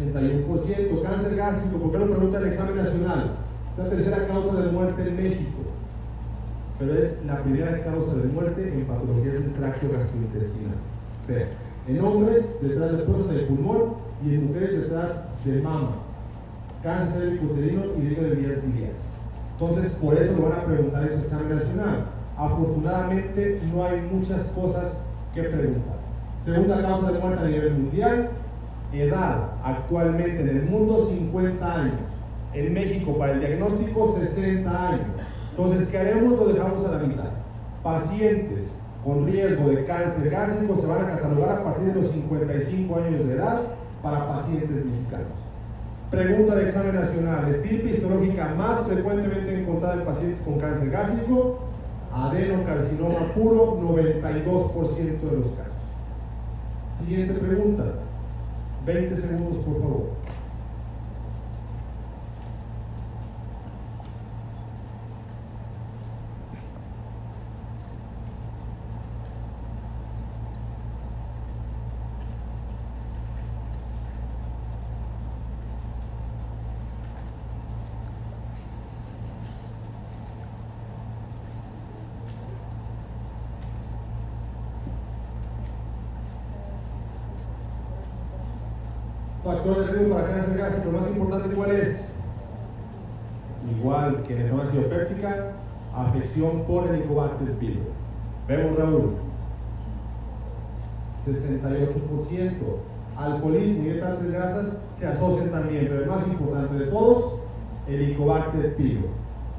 81%, 0.00 1.02
cáncer 1.02 1.36
gástrico, 1.36 1.76
¿por 1.78 1.92
qué 1.92 1.98
lo 1.98 2.10
pregunta 2.10 2.38
el 2.38 2.46
examen 2.46 2.76
nacional? 2.76 3.36
La 3.76 3.88
tercera 3.88 4.26
causa 4.26 4.60
de 4.62 4.72
muerte 4.72 5.02
en 5.02 5.16
México, 5.16 5.58
pero 6.80 6.98
es 6.98 7.22
la 7.26 7.42
primera 7.42 7.84
causa 7.84 8.14
de 8.14 8.26
muerte 8.28 8.72
en 8.72 8.86
patologías 8.86 9.34
del 9.34 9.52
tracto 9.52 9.86
gastrointestinal. 9.92 10.78
En 11.86 12.00
hombres, 12.00 12.56
detrás 12.62 12.92
del 12.92 13.06
del 13.06 13.46
pulmón 13.46 13.94
y 14.24 14.34
en 14.34 14.46
mujeres 14.46 14.80
detrás 14.80 15.24
de 15.44 15.60
mama, 15.60 15.96
cáncer 16.82 17.38
uterino 17.44 17.82
y 17.98 18.14
de 18.14 18.34
vías 18.34 18.64
biliares. 18.64 18.96
Entonces, 19.52 19.92
por 19.96 20.14
eso 20.16 20.32
lo 20.32 20.48
van 20.48 20.58
a 20.58 20.64
preguntar 20.64 21.02
en 21.02 21.18
su 21.18 21.24
examen 21.24 21.56
nacional. 21.58 22.06
Afortunadamente, 22.38 23.60
no 23.70 23.84
hay 23.84 24.00
muchas 24.00 24.44
cosas 24.44 25.04
que 25.34 25.42
preguntar. 25.42 25.98
Segunda 26.46 26.80
causa 26.80 27.12
de 27.12 27.18
muerte 27.18 27.44
a 27.44 27.48
nivel 27.48 27.74
mundial, 27.74 28.30
edad 28.94 29.50
actualmente 29.62 30.40
en 30.40 30.48
el 30.48 30.62
mundo 30.62 31.06
50 31.10 31.74
años. 31.74 32.00
En 32.54 32.72
México 32.72 33.16
para 33.18 33.32
el 33.32 33.40
diagnóstico 33.40 34.16
60 34.18 34.88
años. 34.88 35.06
Entonces, 35.50 35.88
¿qué 35.88 35.98
haremos? 35.98 36.38
Lo 36.38 36.46
dejamos 36.46 36.84
a 36.84 36.92
la 36.92 36.98
mitad. 36.98 37.30
Pacientes 37.82 38.64
con 39.04 39.26
riesgo 39.26 39.68
de 39.70 39.84
cáncer 39.84 40.30
gástrico 40.30 40.76
se 40.76 40.86
van 40.86 41.04
a 41.04 41.08
catalogar 41.08 41.58
a 41.58 41.64
partir 41.64 41.86
de 41.86 42.00
los 42.00 42.10
55 42.10 42.96
años 42.96 43.26
de 43.26 43.34
edad 43.34 43.62
para 44.02 44.28
pacientes 44.28 44.84
mexicanos. 44.84 45.40
Pregunta 46.10 46.56
de 46.56 46.64
examen 46.64 46.94
nacional. 46.94 47.48
Estirpe 47.48 47.90
histológica 47.90 48.54
más 48.56 48.80
frecuentemente 48.80 49.62
encontrada 49.62 49.94
en 49.94 50.04
pacientes 50.04 50.40
con 50.40 50.58
cáncer 50.58 50.90
gástrico. 50.90 51.60
Adenocarcinoma 52.12 53.20
puro, 53.34 53.78
92% 53.80 55.20
de 55.20 55.36
los 55.36 55.46
casos. 55.46 55.70
Siguiente 56.98 57.34
pregunta. 57.34 57.84
20 58.84 59.16
segundos, 59.16 59.64
por 59.64 59.80
favor. 59.80 60.20
factor 89.50 89.69
de 89.80 89.92
riesgo 89.92 90.14
para 90.14 90.28
cáncer 90.28 90.56
gástrico, 90.56 90.90
lo 90.90 90.98
más 90.98 91.08
importante, 91.08 91.54
¿cuál 91.54 91.70
es? 91.72 92.08
Igual 93.78 94.22
que 94.22 94.34
en 94.34 94.40
enfermedad 94.48 94.88
péptica, 94.88 95.52
afección 95.94 96.64
por 96.64 96.88
Helicobacter 96.88 97.52
pylori. 97.54 97.80
Vemos, 98.48 98.78
Raúl, 98.78 99.14
68%. 101.26 102.52
Alcoholismo 103.16 103.82
y 103.82 103.90
dieta 103.90 104.16
de 104.16 104.30
grasas 104.30 104.80
se 104.92 105.06
asocian 105.06 105.50
también, 105.50 105.88
pero 105.88 106.02
el 106.02 106.08
más 106.08 106.26
importante 106.26 106.74
de 106.74 106.86
todos, 106.86 107.36
Helicobacter 107.86 108.76
pylori. 108.76 109.10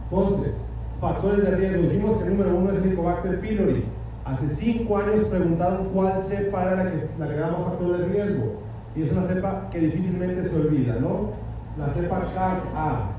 Entonces, 0.10 0.54
factores 1.00 1.44
de 1.44 1.56
riesgo. 1.56 1.84
Dijimos 1.84 2.16
que 2.16 2.24
el 2.24 2.38
número 2.38 2.58
uno 2.58 2.72
es 2.72 2.78
Helicobacter 2.78 3.40
pylori. 3.40 3.86
Hace 4.26 4.48
cinco 4.48 4.98
años 4.98 5.22
preguntaron 5.22 5.90
cuál 5.94 6.20
cepa 6.20 6.64
era 6.64 6.84
la 6.84 6.92
que, 6.92 7.10
la 7.20 7.28
que 7.28 7.36
daba 7.36 7.66
factor 7.66 7.98
de 7.98 8.06
riesgo 8.08 8.61
y 8.96 9.04
es 9.04 9.12
una 9.12 9.24
cepa 9.24 9.70
que 9.72 9.80
difícilmente 9.80 10.44
se 10.44 10.56
olvida, 10.56 10.96
¿no? 10.96 11.32
La 11.78 11.90
cepa 11.90 12.32
CAG-A. 12.34 13.12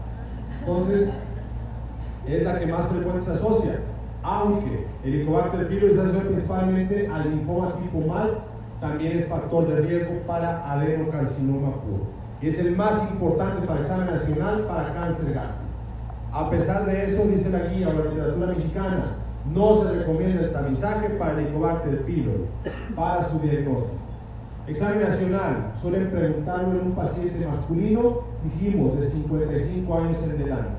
Entonces, 0.60 1.22
es 2.26 2.42
la 2.42 2.58
que 2.58 2.66
más 2.66 2.86
frecuente 2.86 3.22
se 3.22 3.32
asocia, 3.32 3.80
aunque 4.22 4.86
el 5.04 5.14
Helicobacter 5.14 5.66
pylori 5.66 5.94
se 5.94 6.00
asocia 6.00 6.22
principalmente 6.22 7.08
al 7.08 7.30
linfoma 7.30 7.76
tipo 7.76 8.00
MAL, 8.00 8.38
también 8.80 9.16
es 9.16 9.26
factor 9.26 9.66
de 9.66 9.80
riesgo 9.80 10.12
para 10.26 10.70
adenocarcinoma 10.72 11.80
puro. 11.82 12.06
Es 12.40 12.58
el 12.58 12.76
más 12.76 13.10
importante 13.10 13.66
para 13.66 13.80
el 13.80 13.86
examen 13.86 14.06
nacional 14.06 14.64
para 14.66 14.92
cáncer 14.92 15.32
gástrico. 15.32 15.62
A 16.32 16.50
pesar 16.50 16.86
de 16.86 17.04
eso, 17.04 17.24
dice 17.26 17.50
la 17.50 17.66
guía 17.66 17.88
o 17.88 17.92
la 17.92 18.10
literatura 18.10 18.46
mexicana, 18.48 19.16
no 19.52 19.82
se 19.82 19.92
recomienda 19.92 20.42
el 20.42 20.52
tamizaje 20.52 21.10
para 21.10 21.32
el 21.32 21.46
Helicobacter 21.46 22.04
pylori, 22.04 22.44
para 22.96 23.28
su 23.28 23.38
diagnóstico. 23.38 24.01
Examen 24.68 25.00
nacional, 25.00 25.72
suelen 25.74 26.10
preguntarlo 26.10 26.78
en 26.78 26.86
un 26.86 26.92
paciente 26.92 27.44
masculino, 27.44 28.20
dijimos, 28.44 28.98
de 29.00 29.08
55 29.08 29.98
años 29.98 30.22
en 30.22 30.30
adelante. 30.30 30.70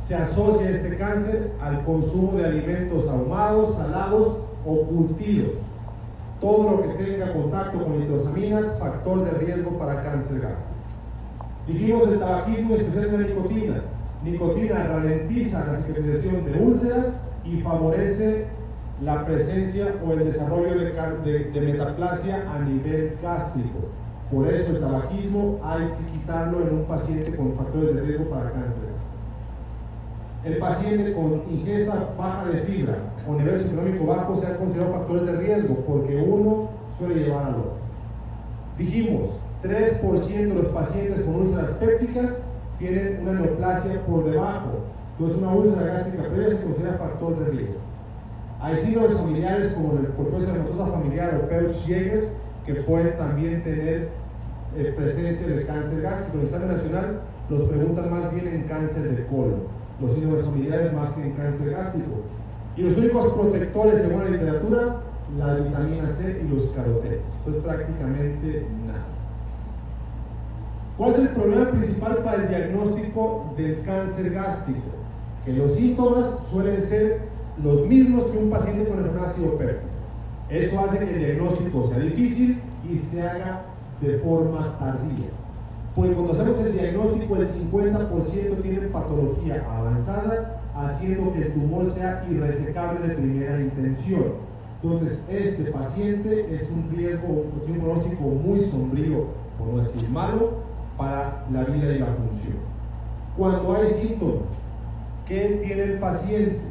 Se 0.00 0.16
asocia 0.16 0.68
este 0.70 0.96
cáncer 0.96 1.52
al 1.62 1.84
consumo 1.84 2.32
de 2.36 2.46
alimentos 2.46 3.06
ahumados, 3.06 3.76
salados 3.76 4.38
o 4.66 4.82
curtidos. 4.86 5.58
Todo 6.40 6.70
lo 6.70 6.82
que 6.82 7.04
tenga 7.04 7.32
contacto 7.32 7.84
con 7.84 8.00
nitrosaminas, 8.00 8.78
factor 8.80 9.24
de 9.24 9.30
riesgo 9.46 9.78
para 9.78 10.02
cáncer 10.02 10.40
gástrico. 10.40 10.68
Dijimos 11.68 12.08
el 12.08 12.18
tabaquismo, 12.18 12.74
especial 12.74 13.12
de 13.12 13.18
la 13.18 13.28
nicotina. 13.28 13.82
Nicotina 14.24 14.88
ralentiza 14.88 15.66
la 15.66 15.78
cicatrización 15.80 16.44
de 16.44 16.58
úlceras 16.58 17.24
y 17.44 17.60
favorece 17.60 18.46
la 19.02 19.24
presencia 19.24 19.94
o 20.04 20.12
el 20.12 20.24
desarrollo 20.24 20.74
de, 20.74 21.60
metaplasia 21.60 22.44
a 22.52 22.62
nivel 22.62 23.16
gástrico. 23.22 23.78
Por 24.30 24.52
eso 24.52 24.72
el 24.72 24.80
tabaquismo 24.80 25.60
hay 25.62 25.86
que 25.86 26.12
quitarlo 26.12 26.60
en 26.62 26.74
un 26.80 26.84
paciente 26.84 27.34
con 27.36 27.54
factores 27.54 27.94
de 27.94 28.00
riesgo 28.02 28.24
para 28.28 28.50
cáncer. 28.50 28.88
El 30.44 30.58
paciente 30.58 31.12
con 31.14 31.42
ingesta 31.50 32.10
baja 32.18 32.46
de 32.46 32.60
fibra 32.62 32.96
o 33.26 33.34
nivel 33.34 33.60
socioeconómico 33.60 34.06
bajo 34.06 34.36
se 34.36 34.46
han 34.46 34.56
considerado 34.56 34.94
factores 34.94 35.26
de 35.26 35.32
riesgo 35.32 35.74
porque 35.86 36.16
uno 36.16 36.68
suele 36.98 37.24
llevar 37.24 37.46
al 37.46 37.54
otro. 37.54 37.72
Dijimos, 38.76 39.30
3% 39.62 40.28
de 40.30 40.54
los 40.54 40.66
pacientes 40.66 41.20
con 41.22 41.36
úlceras 41.36 41.70
pépticas 41.70 42.42
tienen 42.78 43.20
una 43.22 43.32
neoplasia 43.40 44.00
por 44.06 44.24
debajo. 44.24 44.84
Entonces 45.12 45.38
una 45.38 45.52
úlcera 45.52 45.94
gástrica 45.94 46.28
previa 46.28 46.56
se 46.56 46.62
considera 46.62 46.92
factor 46.94 47.38
de 47.38 47.50
riesgo. 47.50 47.87
Hay 48.60 48.76
síndromes 48.76 49.18
familiares 49.18 49.72
como 49.72 49.92
el 49.92 50.08
corporación 50.08 50.54
de 50.54 50.84
familiar 50.84 51.40
o 51.42 51.48
Peutz-Jeghers 51.48 52.24
que 52.66 52.74
pueden 52.74 53.16
también 53.16 53.62
tener 53.62 54.08
eh, 54.76 54.94
presencia 54.96 55.46
de 55.46 55.64
cáncer 55.64 56.02
gástrico. 56.02 56.38
El 56.38 56.44
examen 56.44 56.68
nacional 56.68 57.20
los 57.48 57.62
preguntan 57.62 58.10
más 58.10 58.34
bien 58.34 58.48
en 58.48 58.62
cáncer 58.64 59.16
de 59.16 59.26
colon, 59.26 59.62
los 60.00 60.12
síndromes 60.12 60.44
familiares 60.44 60.92
más 60.92 61.14
que 61.14 61.22
en 61.22 61.32
cáncer 61.32 61.70
gástrico. 61.70 62.22
Y 62.76 62.82
los 62.82 62.96
únicos 62.96 63.32
protectores, 63.32 63.98
según 63.98 64.24
la 64.24 64.30
literatura, 64.30 64.96
la 65.38 65.54
vitamina 65.54 66.10
C 66.10 66.42
y 66.44 66.48
los 66.48 66.66
carotenos. 66.66 67.18
Entonces 67.38 67.62
prácticamente 67.62 68.66
nada. 68.86 69.06
¿Cuál 70.96 71.10
es 71.10 71.18
el 71.18 71.28
problema 71.28 71.70
principal 71.70 72.18
para 72.18 72.42
el 72.42 72.48
diagnóstico 72.48 73.54
del 73.56 73.82
cáncer 73.82 74.32
gástrico? 74.32 74.80
Que 75.44 75.52
los 75.52 75.72
síntomas 75.72 76.26
suelen 76.50 76.82
ser 76.82 77.27
los 77.62 77.86
mismos 77.86 78.24
que 78.24 78.38
un 78.38 78.50
paciente 78.50 78.88
con 78.88 78.98
enfermedad 78.98 79.34
péptica. 79.34 79.98
Eso 80.50 80.80
hace 80.80 80.98
que 80.98 81.12
el 81.12 81.18
diagnóstico 81.18 81.84
sea 81.84 81.98
difícil 81.98 82.60
y 82.90 82.98
se 82.98 83.22
haga 83.22 83.62
de 84.00 84.18
forma 84.18 84.78
tardía. 84.78 85.28
Pues 85.94 86.12
cuando 86.12 86.32
hacemos 86.32 86.58
el 86.60 86.72
diagnóstico, 86.74 87.36
el 87.36 87.48
50% 87.48 88.62
tiene 88.62 88.78
patología 88.88 89.66
avanzada, 89.68 90.60
haciendo 90.74 91.32
que 91.32 91.42
el 91.42 91.52
tumor 91.52 91.86
sea 91.86 92.24
irresecable 92.30 93.06
de 93.06 93.14
primera 93.14 93.60
intención. 93.60 94.48
Entonces, 94.80 95.24
este 95.28 95.64
paciente 95.72 96.54
es 96.54 96.70
un 96.70 96.88
riesgo, 96.96 97.46
tiene 97.64 97.80
un 97.80 97.84
pronóstico 97.84 98.22
muy 98.22 98.60
sombrío, 98.60 99.24
por 99.58 99.68
no 99.68 99.78
decir 99.78 100.08
malo, 100.08 100.58
para 100.96 101.44
la 101.52 101.64
vida 101.64 101.92
y 101.92 101.98
la 101.98 102.06
función. 102.06 102.56
Cuando 103.36 103.74
hay 103.74 103.88
síntomas, 103.88 104.50
¿qué 105.26 105.60
tiene 105.64 105.82
el 105.82 105.98
paciente? 105.98 106.67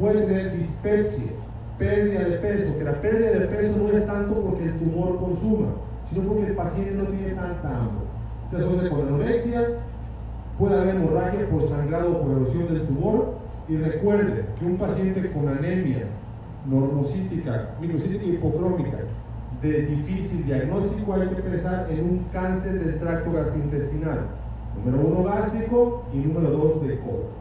Puede 0.00 0.22
tener 0.22 0.56
dispepsia, 0.56 1.32
pérdida 1.78 2.20
de 2.20 2.36
peso, 2.38 2.78
que 2.78 2.84
la 2.84 2.98
pérdida 3.02 3.32
de 3.32 3.46
peso 3.48 3.76
no 3.76 3.90
es 3.90 4.06
tanto 4.06 4.32
porque 4.32 4.64
el 4.64 4.78
tumor 4.78 5.18
consuma, 5.20 5.66
sino 6.08 6.22
porque 6.26 6.46
el 6.46 6.54
paciente 6.54 6.92
no 6.92 7.04
tiene 7.04 7.34
tanta 7.34 7.68
hambre. 7.68 8.06
Se 8.50 8.56
asocia 8.56 8.88
con 8.88 9.06
anorexia, 9.06 9.62
puede 10.58 10.80
haber 10.80 10.96
hemorragia 10.96 11.46
por 11.50 11.62
sangrado 11.62 12.12
o 12.12 12.22
por 12.22 12.30
erosión 12.32 12.68
del 12.72 12.86
tumor, 12.86 13.34
y 13.68 13.76
recuerde 13.76 14.46
que 14.58 14.64
un 14.64 14.78
paciente 14.78 15.30
con 15.32 15.46
anemia 15.48 16.06
normocítica, 16.66 17.74
microcítica 17.78 18.24
hipocrómica 18.24 18.98
de 19.60 19.82
difícil 19.82 20.46
diagnóstico 20.46 21.12
hay 21.12 21.28
que 21.28 21.42
pensar 21.42 21.88
en 21.90 22.00
un 22.00 22.18
cáncer 22.32 22.82
del 22.82 22.98
tracto 22.98 23.32
gastrointestinal. 23.32 24.20
Número 24.82 25.06
uno 25.06 25.24
gástrico 25.24 26.04
y 26.14 26.16
número 26.16 26.50
dos 26.50 26.86
de 26.86 26.98
colon. 27.00 27.39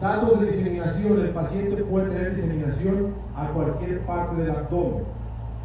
Datos 0.00 0.38
de 0.38 0.46
diseminación, 0.46 1.20
el 1.20 1.30
paciente 1.30 1.82
puede 1.82 2.10
tener 2.10 2.36
diseminación 2.36 3.14
a 3.34 3.48
cualquier 3.48 3.98
parte 4.02 4.36
del 4.36 4.50
abdomen. 4.50 5.02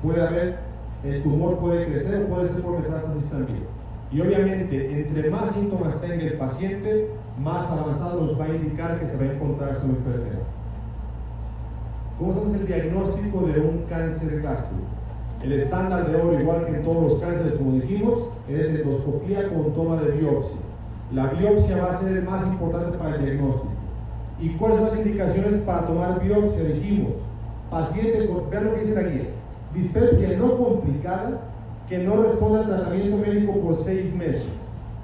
Puede 0.02 0.28
haber, 0.28 0.58
el 1.04 1.22
tumor 1.22 1.60
puede 1.60 1.86
crecer 1.86 2.24
o 2.24 2.34
puede 2.34 2.50
ser 2.50 2.64
por 2.64 2.80
metástasis 2.80 3.30
también. 3.30 3.64
Y 4.12 4.22
obviamente, 4.22 5.02
entre 5.02 5.30
más 5.30 5.52
síntomas 5.52 6.02
tenga 6.02 6.24
el 6.24 6.34
paciente, 6.34 7.10
más 7.40 7.70
avanzado 7.70 8.22
nos 8.22 8.40
va 8.40 8.46
a 8.46 8.56
indicar 8.56 9.00
que 9.00 9.06
se 9.06 9.18
va 9.18 9.24
a 9.24 9.36
encontrar 9.36 9.76
su 9.76 9.86
enfermedad. 9.86 10.42
¿Cómo 12.18 12.32
es 12.32 12.54
el 12.54 12.66
diagnóstico 12.66 13.42
de 13.42 13.60
un 13.60 13.86
cáncer 13.88 14.42
gástrico? 14.42 14.84
El 15.44 15.52
estándar 15.54 16.10
de 16.10 16.16
oro, 16.16 16.40
igual 16.40 16.66
que 16.66 16.72
en 16.72 16.84
todos 16.84 17.04
los 17.04 17.22
cánceres, 17.22 17.54
como 17.54 17.74
dijimos, 17.74 18.30
es 18.48 18.80
endoscopía 18.80 19.50
con 19.50 19.74
toma 19.74 20.02
de 20.02 20.12
biopsia. 20.12 20.58
La 21.12 21.28
biopsia 21.28 21.84
va 21.84 21.92
a 21.92 22.00
ser 22.00 22.18
el 22.18 22.24
más 22.24 22.48
importante 22.48 22.98
para 22.98 23.16
el 23.18 23.26
diagnóstico. 23.26 23.73
¿Y 24.40 24.50
cuáles 24.56 24.78
son 24.78 24.88
las 24.88 24.98
indicaciones 24.98 25.54
para 25.62 25.88
tomar 25.88 26.22
biopsia? 26.22 26.64
Dijimos, 26.64 27.14
paciente, 27.70 28.30
vean 28.50 28.64
lo 28.66 28.74
que 28.74 28.80
dice 28.80 28.96
la 28.96 29.10
guía, 29.10 29.26
dispepsia 29.74 30.38
no 30.38 30.58
complicada 30.58 31.42
que 31.88 32.00
no 32.00 32.24
responde 32.24 32.60
al 32.60 32.68
tratamiento 32.68 33.18
médico 33.18 33.54
por 33.60 33.76
seis 33.76 34.16
meses. 34.16 34.46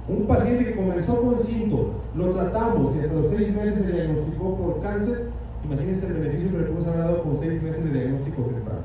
Un 0.07 0.25
paciente 0.25 0.65
que 0.65 0.75
comenzó 0.75 1.21
con 1.21 1.37
síntomas, 1.39 1.99
lo 2.15 2.33
tratamos 2.33 2.95
y 2.95 2.99
hasta 2.99 3.13
los 3.13 3.29
seis 3.29 3.53
meses 3.55 3.83
se 3.83 3.91
diagnosticó 3.91 4.55
por 4.55 4.81
cáncer, 4.81 5.29
Imagínense 5.65 6.07
el 6.07 6.13
beneficio 6.13 6.51
que 6.51 6.57
le 6.57 6.63
podemos 6.63 6.87
haber 6.87 6.99
dado 6.99 7.23
con 7.23 7.39
seis 7.39 7.61
meses 7.61 7.83
de 7.83 7.91
diagnóstico 7.91 8.43
temprano. 8.43 8.81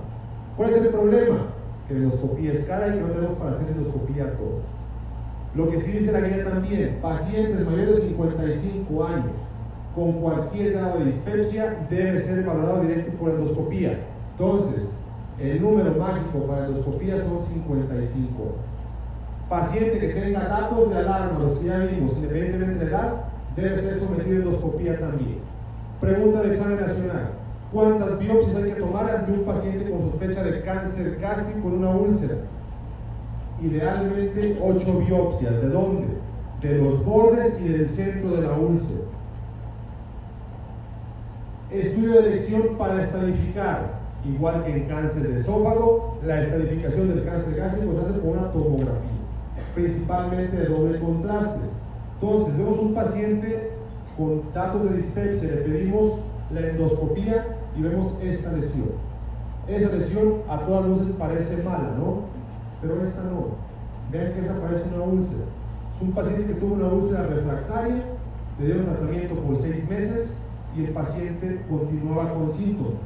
¿Cuál 0.57 0.71
es 0.71 0.77
el 0.77 0.89
problema? 0.89 1.47
Que 1.89 1.95
la 1.95 2.01
endoscopía 2.01 2.53
es 2.53 2.61
cara 2.63 2.95
y 2.95 3.01
no 3.01 3.07
tenemos 3.07 3.39
para 3.39 3.53
hacer 3.53 3.69
endoscopía 3.69 4.25
a 4.25 4.31
todos. 4.33 4.63
Lo 5.55 5.71
que 5.71 5.81
sí 5.81 5.93
dice 5.93 6.13
la 6.13 6.21
guía 6.21 6.45
también, 6.45 6.99
pacientes 7.01 7.65
mayores 7.65 7.97
de 7.97 8.09
55 8.09 9.05
años 9.05 9.37
con 9.95 10.13
cualquier 10.15 10.73
grado 10.73 10.99
de 10.99 11.07
dispepsia 11.07 11.87
debe 11.89 12.19
ser 12.19 12.45
valorado 12.45 12.83
directo 12.83 13.13
por 13.13 13.31
endoscopía. 13.31 14.01
Entonces, 14.33 14.89
el 15.39 15.63
número 15.63 15.93
mágico 15.93 16.47
para 16.47 16.67
endoscopía 16.67 17.19
son 17.19 17.39
55. 17.41 18.57
Paciente 19.49 19.99
que 20.01 20.09
tenga 20.09 20.49
datos 20.49 20.91
de 20.91 20.97
alarma, 20.97 21.39
los 21.39 21.59
que 21.59 21.67
ya 21.67 21.79
vimos, 21.79 22.13
independientemente 22.17 22.85
de 22.85 22.91
la 22.91 22.99
edad, 22.99 23.15
debe 23.55 23.79
ser 23.81 24.01
sometido 24.01 24.37
a 24.37 24.39
endoscopía 24.43 24.99
también. 24.99 25.39
Pregunta 26.01 26.43
de 26.43 26.49
examen 26.49 26.81
nacional. 26.81 27.31
¿Cuántas 27.73 28.19
biopsias 28.19 28.57
hay 28.57 28.73
que 28.73 28.81
tomar 28.81 29.11
ante 29.11 29.33
un 29.33 29.45
paciente 29.45 29.91
con 29.91 30.01
sospecha 30.01 30.43
de 30.43 30.63
cáncer 30.63 31.19
gástrico 31.21 31.69
en 31.69 31.75
una 31.75 31.91
úlcera? 31.91 32.37
Idealmente 33.63 34.59
8 34.61 34.99
biopsias. 35.07 35.63
¿De 35.63 35.69
dónde? 35.69 36.07
De 36.61 36.79
los 36.79 37.05
bordes 37.05 37.61
y 37.61 37.69
del 37.69 37.89
centro 37.89 38.31
de 38.31 38.43
la 38.43 38.53
úlcera. 38.55 39.01
Estudio 41.75 42.13
de 42.13 42.29
elección 42.29 42.77
para 42.79 43.01
estadificar. 43.03 44.05
Igual 44.25 44.65
que 44.65 44.77
en 44.77 44.85
cáncer 44.87 45.29
de 45.29 45.41
esófago, 45.41 46.19
la 46.25 46.41
estadificación 46.41 47.09
del 47.09 47.25
cáncer 47.25 47.57
gástrico 47.57 47.95
se 47.95 48.11
hace 48.11 48.21
con 48.21 48.31
una 48.31 48.53
tomografía, 48.53 49.11
principalmente 49.75 50.57
de 50.57 50.67
doble 50.67 51.01
contraste. 51.01 51.63
Entonces, 52.15 52.57
vemos 52.57 52.79
un 52.79 52.95
paciente 52.95 53.73
con 54.17 54.43
datos 54.55 54.89
de 54.89 54.99
dispepsia 54.99 55.51
le 55.51 55.57
pedimos 55.57 56.21
la 56.53 56.61
endoscopía 56.61 57.45
y 57.77 57.83
vemos 57.83 58.13
esta 58.23 58.53
lesión. 58.53 58.93
Esa 59.67 59.97
lesión 59.97 60.43
a 60.49 60.61
todas 60.61 60.87
luces 60.87 61.11
parece 61.19 61.61
mala, 61.65 61.91
¿no? 61.99 62.21
Pero 62.81 63.03
esta 63.03 63.21
no. 63.25 63.57
Vean 64.13 64.33
que 64.33 64.41
esa 64.43 64.61
parece 64.61 64.85
una 64.95 65.03
úlcera. 65.03 65.43
Es 65.97 66.01
un 66.01 66.13
paciente 66.13 66.47
que 66.47 66.61
tuvo 66.61 66.75
una 66.75 66.87
úlcera 66.87 67.25
refractaria, 67.25 68.05
le 68.61 68.65
dieron 68.65 68.87
tratamiento 68.87 69.35
por 69.35 69.57
seis 69.57 69.89
meses 69.89 70.39
y 70.77 70.85
el 70.85 70.91
paciente 70.91 71.61
continuaba 71.69 72.35
con 72.35 72.51
síntomas. 72.53 73.03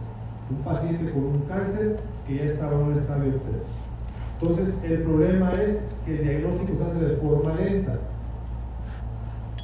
Un 0.50 0.56
paciente 0.64 1.10
con 1.12 1.24
un 1.24 1.40
cáncer 1.48 1.98
que 2.26 2.36
ya 2.36 2.44
estaba 2.44 2.74
en 2.74 2.80
un 2.80 2.92
estadio 2.94 3.32
3. 3.32 3.42
Entonces, 4.40 4.82
el 4.84 5.02
problema 5.02 5.52
es 5.62 5.88
que 6.04 6.18
el 6.18 6.24
diagnóstico 6.24 6.74
se 6.76 6.84
hace 6.84 7.04
de 7.04 7.16
forma 7.16 7.54
lenta 7.54 7.98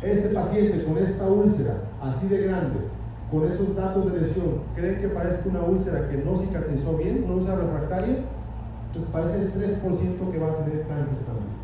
este 0.03 0.29
paciente 0.31 0.85
con 0.85 0.99
esta 0.99 1.25
úlcera 1.25 1.77
así 2.03 2.29
de 2.29 2.43
grande, 2.43 2.81
con 3.31 3.51
esos 3.51 3.75
datos 3.75 4.13
de 4.13 4.21
lesión, 4.21 4.61
creen 4.75 5.01
que 5.01 5.09
parece 5.09 5.49
una 5.49 5.63
úlcera 5.63 6.09
que 6.09 6.19
no 6.19 6.37
cicatrizó 6.37 6.97
bien, 6.97 7.25
una 7.25 7.35
úlcera 7.35 7.57
refractaria, 7.57 8.17
pues 8.93 9.05
parece 9.07 9.43
el 9.43 9.55
3% 9.55 10.31
que 10.31 10.39
va 10.39 10.49
a 10.49 10.57
tener 10.57 10.83
cáncer 10.87 11.19
también. 11.25 11.55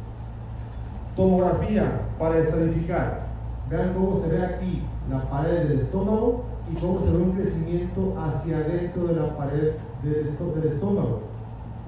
Tomografía 1.15 2.01
para 2.19 2.39
estadificar. 2.39 3.29
Vean 3.69 3.93
cómo 3.95 4.17
se 4.17 4.29
ve 4.29 4.45
aquí 4.45 4.83
la 5.11 5.29
pared 5.29 5.69
del 5.69 5.81
estómago 5.81 6.45
y 6.71 6.81
cómo 6.81 7.01
se 7.01 7.11
ve 7.11 7.19
un 7.19 7.33
crecimiento 7.33 8.15
hacia 8.19 8.59
adentro 8.59 9.09
de 9.09 9.15
la 9.15 9.37
pared 9.37 9.73
del, 10.03 10.27
estómago. 10.73 11.23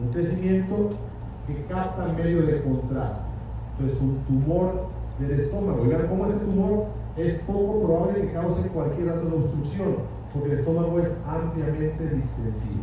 Un 0.00 0.08
crecimiento 0.12 0.90
que 1.46 1.64
capta 1.66 2.06
medio 2.08 2.42
de 2.42 2.62
contraste. 2.62 3.22
Entonces, 3.78 4.00
un 4.00 4.16
tumor 4.26 4.86
del 5.18 5.30
estómago. 5.30 5.84
Y 5.84 5.88
vean 5.88 6.08
cómo 6.08 6.26
este 6.26 6.38
tumor 6.44 6.86
es 7.16 7.38
poco 7.40 7.82
probable 7.82 8.22
que 8.22 8.32
cause 8.32 8.68
cualquier 8.68 9.10
otra 9.10 9.34
obstrucción, 9.34 9.96
porque 10.32 10.52
el 10.52 10.58
estómago 10.58 10.98
es 10.98 11.20
ampliamente 11.26 12.02
distensivo. 12.02 12.82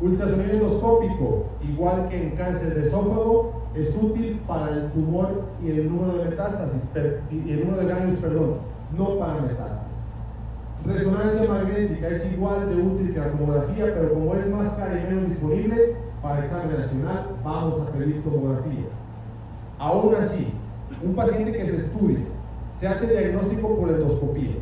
Ultrasonido 0.00 0.52
endoscópico, 0.52 1.44
igual 1.68 2.08
que 2.08 2.22
en 2.22 2.36
cáncer 2.36 2.74
de 2.74 2.82
esófago, 2.82 3.59
es 3.74 3.96
útil 3.96 4.40
para 4.46 4.70
el 4.70 4.90
tumor 4.92 5.44
y 5.62 5.70
el 5.70 5.90
número 5.90 6.18
de 6.18 6.30
metástasis, 6.30 6.82
y 7.30 7.50
el 7.52 7.60
número 7.60 7.82
de 7.82 7.86
ganglios, 7.86 8.20
perdón, 8.20 8.56
no 8.96 9.18
para 9.18 9.40
metástasis. 9.40 9.80
Resonancia 10.84 11.48
magnética 11.48 12.08
es 12.08 12.32
igual 12.32 12.68
de 12.68 12.82
útil 12.82 13.12
que 13.12 13.18
la 13.20 13.30
tomografía, 13.30 13.84
pero 13.94 14.14
como 14.14 14.34
es 14.34 14.48
más 14.48 14.68
cara 14.76 14.98
y 14.98 15.12
menos 15.12 15.30
disponible 15.30 15.94
para 16.22 16.44
examen 16.44 16.80
nacional, 16.80 17.36
vamos 17.44 17.86
a 17.86 17.92
pedir 17.92 18.22
tomografía. 18.24 18.86
Aún 19.78 20.14
así, 20.14 20.52
un 21.02 21.14
paciente 21.14 21.52
que 21.52 21.66
se 21.66 21.76
estudia, 21.76 22.18
se 22.72 22.88
hace 22.88 23.06
diagnóstico 23.06 23.76
por 23.76 23.90
endoscopía, 23.90 24.54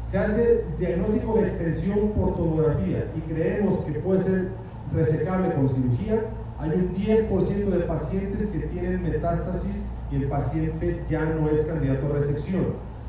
se 0.00 0.18
hace 0.18 0.64
diagnóstico 0.78 1.34
de 1.34 1.42
extensión 1.42 2.10
por 2.10 2.36
tomografía 2.36 3.06
y 3.16 3.20
creemos 3.32 3.78
que 3.78 3.92
puede 3.98 4.22
ser 4.22 4.48
resecable 4.94 5.52
con 5.54 5.68
cirugía, 5.68 6.20
hay 6.58 6.70
un 6.70 6.94
10% 6.94 7.64
de 7.66 7.80
pacientes 7.80 8.46
que 8.46 8.58
tienen 8.58 9.02
metástasis 9.02 9.86
y 10.10 10.16
el 10.16 10.28
paciente 10.28 11.02
ya 11.10 11.24
no 11.24 11.48
es 11.48 11.60
candidato 11.62 12.06
a 12.06 12.18
resección. 12.18 12.64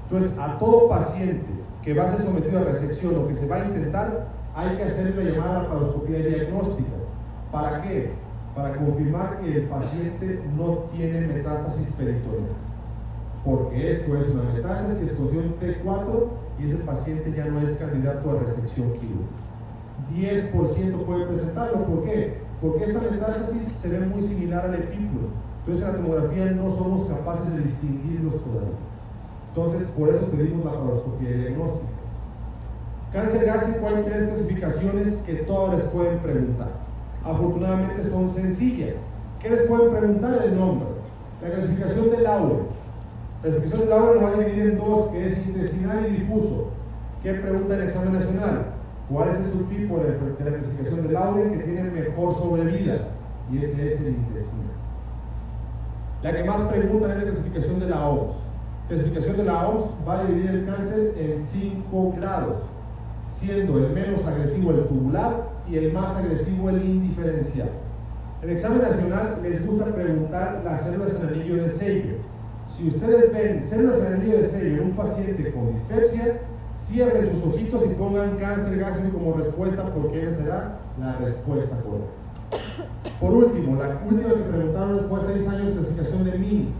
Entonces, 0.10 0.38
a 0.38 0.58
todo 0.58 0.90
paciente 0.90 1.46
que 1.84 1.94
va 1.94 2.04
a 2.04 2.12
ser 2.12 2.22
sometido 2.22 2.60
a 2.60 2.64
resección 2.64 3.16
o 3.16 3.28
que 3.28 3.36
se 3.36 3.48
va 3.48 3.58
a 3.58 3.66
intentar, 3.66 4.28
hay 4.56 4.78
que 4.78 4.84
hacer 4.84 5.16
la 5.16 5.32
llamada 5.32 5.64
laparoscopía 5.64 6.20
diagnóstica. 6.20 6.92
¿Para 7.52 7.82
qué? 7.84 8.10
para 8.56 8.74
confirmar 8.78 9.40
que 9.42 9.58
el 9.58 9.64
paciente 9.64 10.42
no 10.56 10.86
tiene 10.96 11.22
metástasis 11.28 11.90
peritoneal. 11.90 12.56
Porque 13.44 13.92
esto 13.92 14.16
es 14.16 14.30
una 14.30 14.44
metástasis, 14.44 15.10
explosión 15.10 15.56
T4 15.60 16.28
y 16.58 16.70
ese 16.70 16.78
paciente 16.78 17.34
ya 17.36 17.46
no 17.46 17.60
es 17.60 17.74
candidato 17.74 18.32
a 18.32 18.40
resección 18.40 18.94
quirúrgica. 18.94 19.44
10% 20.14 21.06
puede 21.06 21.26
presentarlo. 21.26 21.86
¿Por 21.86 22.06
qué? 22.06 22.38
Porque 22.62 22.86
esta 22.86 23.00
metástasis 23.00 23.64
se 23.64 23.90
ve 23.90 24.06
muy 24.06 24.22
similar 24.22 24.66
al 24.66 24.76
epículo. 24.76 25.30
Entonces 25.60 25.86
en 25.86 25.92
la 25.92 25.98
tomografía 25.98 26.46
no 26.52 26.70
somos 26.72 27.06
capaces 27.06 27.54
de 27.54 27.64
distinguirlos 27.64 28.44
todavía. 28.44 28.78
Entonces 29.50 29.84
por 29.98 30.10
eso 30.10 30.22
pedimos 30.28 30.66
la 30.66 30.72
paroscopía 30.72 31.32
diagnóstica. 31.32 31.86
Cáncer 33.12 33.46
gástrico 33.46 33.88
hay 33.88 34.04
tres 34.04 34.24
clasificaciones 34.24 35.16
que 35.26 35.34
todos 35.36 35.74
les 35.74 35.84
pueden 35.84 36.20
preguntar 36.20 36.86
afortunadamente 37.26 38.04
son 38.04 38.30
sencillas. 38.30 38.96
¿Qué 39.42 39.50
les 39.50 39.64
pueden 39.64 39.92
preguntar 39.92 40.42
el 40.44 40.58
nombre? 40.58 40.88
La 41.42 41.50
clasificación 41.50 42.12
de 42.12 42.22
Laure. 42.22 42.56
La 43.44 43.50
clasificación 43.50 43.82
de 43.82 43.96
Lauren 43.96 44.16
lo 44.16 44.28
va 44.28 44.30
a 44.30 44.40
dividir 44.40 44.72
en 44.72 44.78
dos, 44.78 45.10
que 45.10 45.28
es 45.28 45.38
intestinal 45.46 46.06
y 46.08 46.18
difuso. 46.18 46.70
¿Qué 47.24 47.34
pregunta 47.34 47.76
el 47.76 47.84
examen 47.84 48.14
nacional? 48.14 48.75
¿Cuál 49.10 49.30
es 49.30 49.38
el 49.38 49.46
subtipo 49.46 49.98
de, 50.00 50.14
de 50.14 50.52
la 50.52 50.58
clasificación 50.58 51.04
de 51.04 51.14
Lauren 51.14 51.52
que 51.52 51.60
tiene 51.60 51.84
mejor 51.84 52.34
sobrevida? 52.34 53.10
Y 53.52 53.58
ese 53.60 53.94
es 53.94 54.02
el 54.02 54.08
intestino. 54.08 54.66
La 56.24 56.36
que 56.36 56.44
más 56.44 56.62
preguntan 56.62 57.12
es 57.12 57.18
la 57.18 57.24
clasificación 57.24 57.80
de 57.80 57.90
la 57.90 58.10
OMS. 58.10 58.36
La 58.82 58.88
clasificación 58.88 59.38
de 59.38 59.44
la 59.44 59.68
OMS 59.68 59.90
va 60.08 60.20
a 60.20 60.26
dividir 60.26 60.50
el 60.50 60.66
cáncer 60.66 61.14
en 61.18 61.40
5 61.40 62.14
grados, 62.18 62.58
siendo 63.32 63.78
el 63.78 63.94
menos 63.94 64.26
agresivo 64.26 64.72
el 64.72 64.88
tubular 64.88 65.50
y 65.70 65.78
el 65.78 65.94
más 65.94 66.16
agresivo 66.16 66.70
el 66.70 66.84
indiferencial. 66.84 67.70
En 68.42 68.50
el 68.50 68.56
examen 68.56 68.82
nacional 68.82 69.40
les 69.44 69.66
gusta 69.66 69.86
preguntar 69.86 70.62
las 70.66 70.82
células 70.82 71.14
en 71.14 71.28
anillo 71.28 71.64
de 71.64 71.70
sello. 71.70 72.16
Si 72.68 72.88
ustedes 72.88 73.32
ven 73.32 73.64
células 73.64 73.98
en 74.00 74.14
anillo 74.14 74.38
de 74.40 74.48
sello 74.48 74.78
en 74.78 74.82
un 74.82 74.92
paciente 74.92 75.52
con 75.54 75.72
dispepsia, 75.72 76.40
cierren 76.76 77.26
sus 77.26 77.44
ojitos 77.44 77.84
y 77.86 77.94
pongan 77.96 78.38
cáncer 78.38 78.78
gástrico 78.78 79.18
como 79.18 79.34
respuesta 79.34 79.86
porque 79.86 80.24
esa 80.24 80.36
será 80.36 80.80
la 81.00 81.18
respuesta 81.18 81.76
correcta. 81.78 82.26
Por 83.20 83.32
último, 83.32 83.76
la 83.82 84.02
última 84.06 84.30
que 84.30 84.52
preguntaron 84.52 85.08
fue 85.10 85.22
6 85.22 85.48
años 85.48 85.68
de 85.68 85.74
clasificación 85.74 86.26
de 86.26 86.38
MIN. 86.38 86.74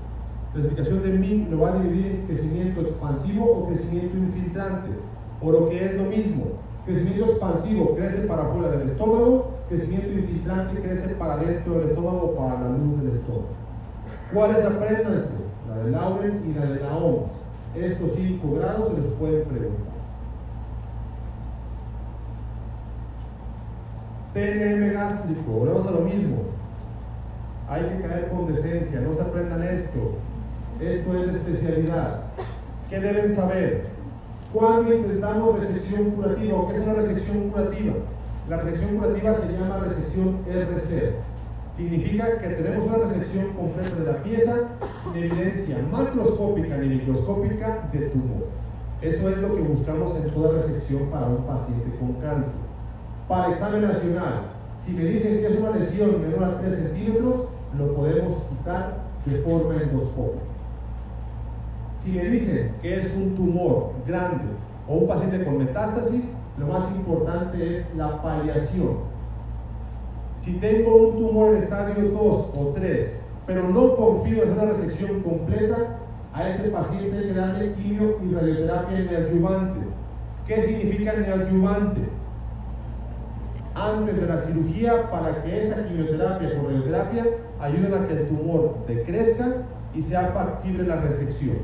La 0.48 0.54
clasificación 0.54 1.04
de 1.04 1.10
MIN 1.18 1.48
lo 1.52 1.60
va 1.62 1.70
a 1.70 1.80
dividir 1.80 2.06
en 2.08 2.28
crecimiento 2.28 2.82
expansivo 2.82 3.46
o 3.46 3.68
crecimiento 3.68 4.18
infiltrante, 4.18 4.90
o 5.42 5.52
lo 5.52 5.70
que 5.70 5.86
es 5.86 5.96
lo 5.96 6.04
mismo. 6.04 6.46
Crecimiento 6.86 7.26
expansivo 7.26 7.96
crece 7.96 8.28
para 8.28 8.44
afuera 8.44 8.70
del 8.70 8.88
estómago, 8.88 9.52
crecimiento 9.70 10.12
infiltrante 10.12 10.82
crece 10.82 11.16
para 11.16 11.38
dentro 11.38 11.74
del 11.76 11.86
estómago 11.86 12.18
o 12.18 12.36
para 12.36 12.62
la 12.62 12.70
luz 12.70 13.02
del 13.02 13.12
estómago. 13.14 13.48
¿Cuáles 14.34 14.64
apréndanse? 14.64 15.38
La 15.68 15.84
de 15.84 15.92
Lauren 15.92 16.44
y 16.48 16.54
la 16.54 16.66
de 16.66 16.80
la 16.80 16.96
OMS. 16.96 17.45
Estos 17.80 18.14
5 18.14 18.56
grados 18.56 18.94
se 18.94 19.02
los 19.02 19.14
pueden 19.14 19.48
preguntar. 19.48 19.96
TNM 24.34 24.94
gástrico, 24.94 25.52
volvemos 25.52 25.86
a 25.86 25.92
lo 25.92 26.02
mismo. 26.02 26.38
Hay 27.70 27.84
que 27.84 28.08
caer 28.08 28.30
con 28.30 28.54
decencia, 28.54 29.02
no 29.02 29.14
se 29.14 29.22
aprendan 29.22 29.64
esto. 29.64 30.14
Esto 30.80 31.18
es 31.18 31.34
de 31.34 31.40
especialidad. 31.40 32.24
¿Qué 32.90 33.00
deben 33.00 33.30
saber? 33.30 33.88
Cuando 34.54 34.94
intentamos 34.94 35.60
resección 35.60 36.12
curativa, 36.12 36.58
¿o 36.58 36.68
qué 36.68 36.76
es 36.76 36.82
una 36.82 36.94
resección 36.94 37.50
curativa? 37.50 37.94
La 38.50 38.58
resección 38.58 38.98
curativa 38.98 39.34
se 39.34 39.52
llama 39.54 39.80
resección 39.80 40.38
RC. 40.48 41.14
Significa 41.76 42.40
que 42.40 42.48
tenemos 42.48 42.86
una 42.86 42.98
resección 43.00 43.48
completa 43.54 43.96
de 43.96 44.06
la 44.06 44.24
pieza 44.24 44.56
sin 45.04 45.24
evidencia 45.24 45.78
macroscópica 45.92 46.78
ni 46.78 46.88
microscópica 46.88 47.90
de 47.92 48.00
tumor. 48.10 48.48
Eso 49.02 49.30
es 49.30 49.38
lo 49.40 49.56
que 49.56 49.62
buscamos 49.62 50.16
en 50.16 50.30
toda 50.32 50.62
resección 50.62 51.10
para 51.10 51.28
un 51.28 51.44
paciente 51.44 51.98
con 52.00 52.14
cáncer. 52.14 52.54
Para 53.28 53.52
examen 53.52 53.82
nacional, 53.82 54.44
si 54.80 54.94
me 54.94 55.04
dicen 55.04 55.40
que 55.40 55.48
es 55.48 55.60
una 55.60 55.72
lesión 55.72 56.22
menor 56.22 56.44
a 56.46 56.62
3 56.62 56.76
centímetros, 56.76 57.50
lo 57.78 57.94
podemos 57.94 58.34
quitar 58.50 59.04
de 59.26 59.38
forma 59.40 59.82
endoscópica. 59.82 60.46
Si 62.02 62.12
me 62.12 62.24
dicen 62.24 62.72
que 62.82 63.00
es 63.00 63.14
un 63.16 63.36
tumor 63.36 63.92
grande 64.08 64.46
o 64.88 64.96
un 64.96 65.08
paciente 65.10 65.44
con 65.44 65.58
metástasis, 65.58 66.30
lo 66.58 66.68
más 66.68 66.90
importante 66.96 67.80
es 67.80 67.94
la 67.96 68.22
paliación. 68.22 69.15
Si 70.46 70.54
tengo 70.58 70.96
un 70.96 71.18
tumor 71.18 71.56
en 71.56 71.64
estadio 71.64 72.08
2 72.12 72.22
o 72.56 72.72
3, 72.76 73.16
pero 73.48 73.68
no 73.68 73.96
confío 73.96 74.44
en 74.44 74.52
una 74.52 74.66
resección 74.66 75.24
completa, 75.24 75.98
a 76.36 76.48
ese 76.48 76.70
paciente 76.70 77.18
hay 77.18 77.24
que 77.24 77.34
darle 77.34 77.74
quimio 77.74 78.20
y 78.24 78.32
radioterapia 78.32 79.00
neoadyuvante. 79.00 79.80
¿Qué 80.46 80.62
significa 80.62 81.14
neoadyuvante? 81.14 82.02
Antes 83.74 84.22
de 84.22 84.28
la 84.28 84.38
cirugía, 84.38 85.10
para 85.10 85.42
que 85.42 85.64
esta 85.64 85.84
quimioterapia 85.84 86.50
o 86.62 86.68
radioterapia 86.68 87.26
ayuden 87.60 87.94
a 87.96 88.08
que 88.08 88.14
el 88.14 88.28
tumor 88.28 88.86
decrezca 88.88 89.48
y 89.96 90.04
sea 90.04 90.28
factible 90.28 90.84
la 90.84 90.98
resección. 90.98 91.58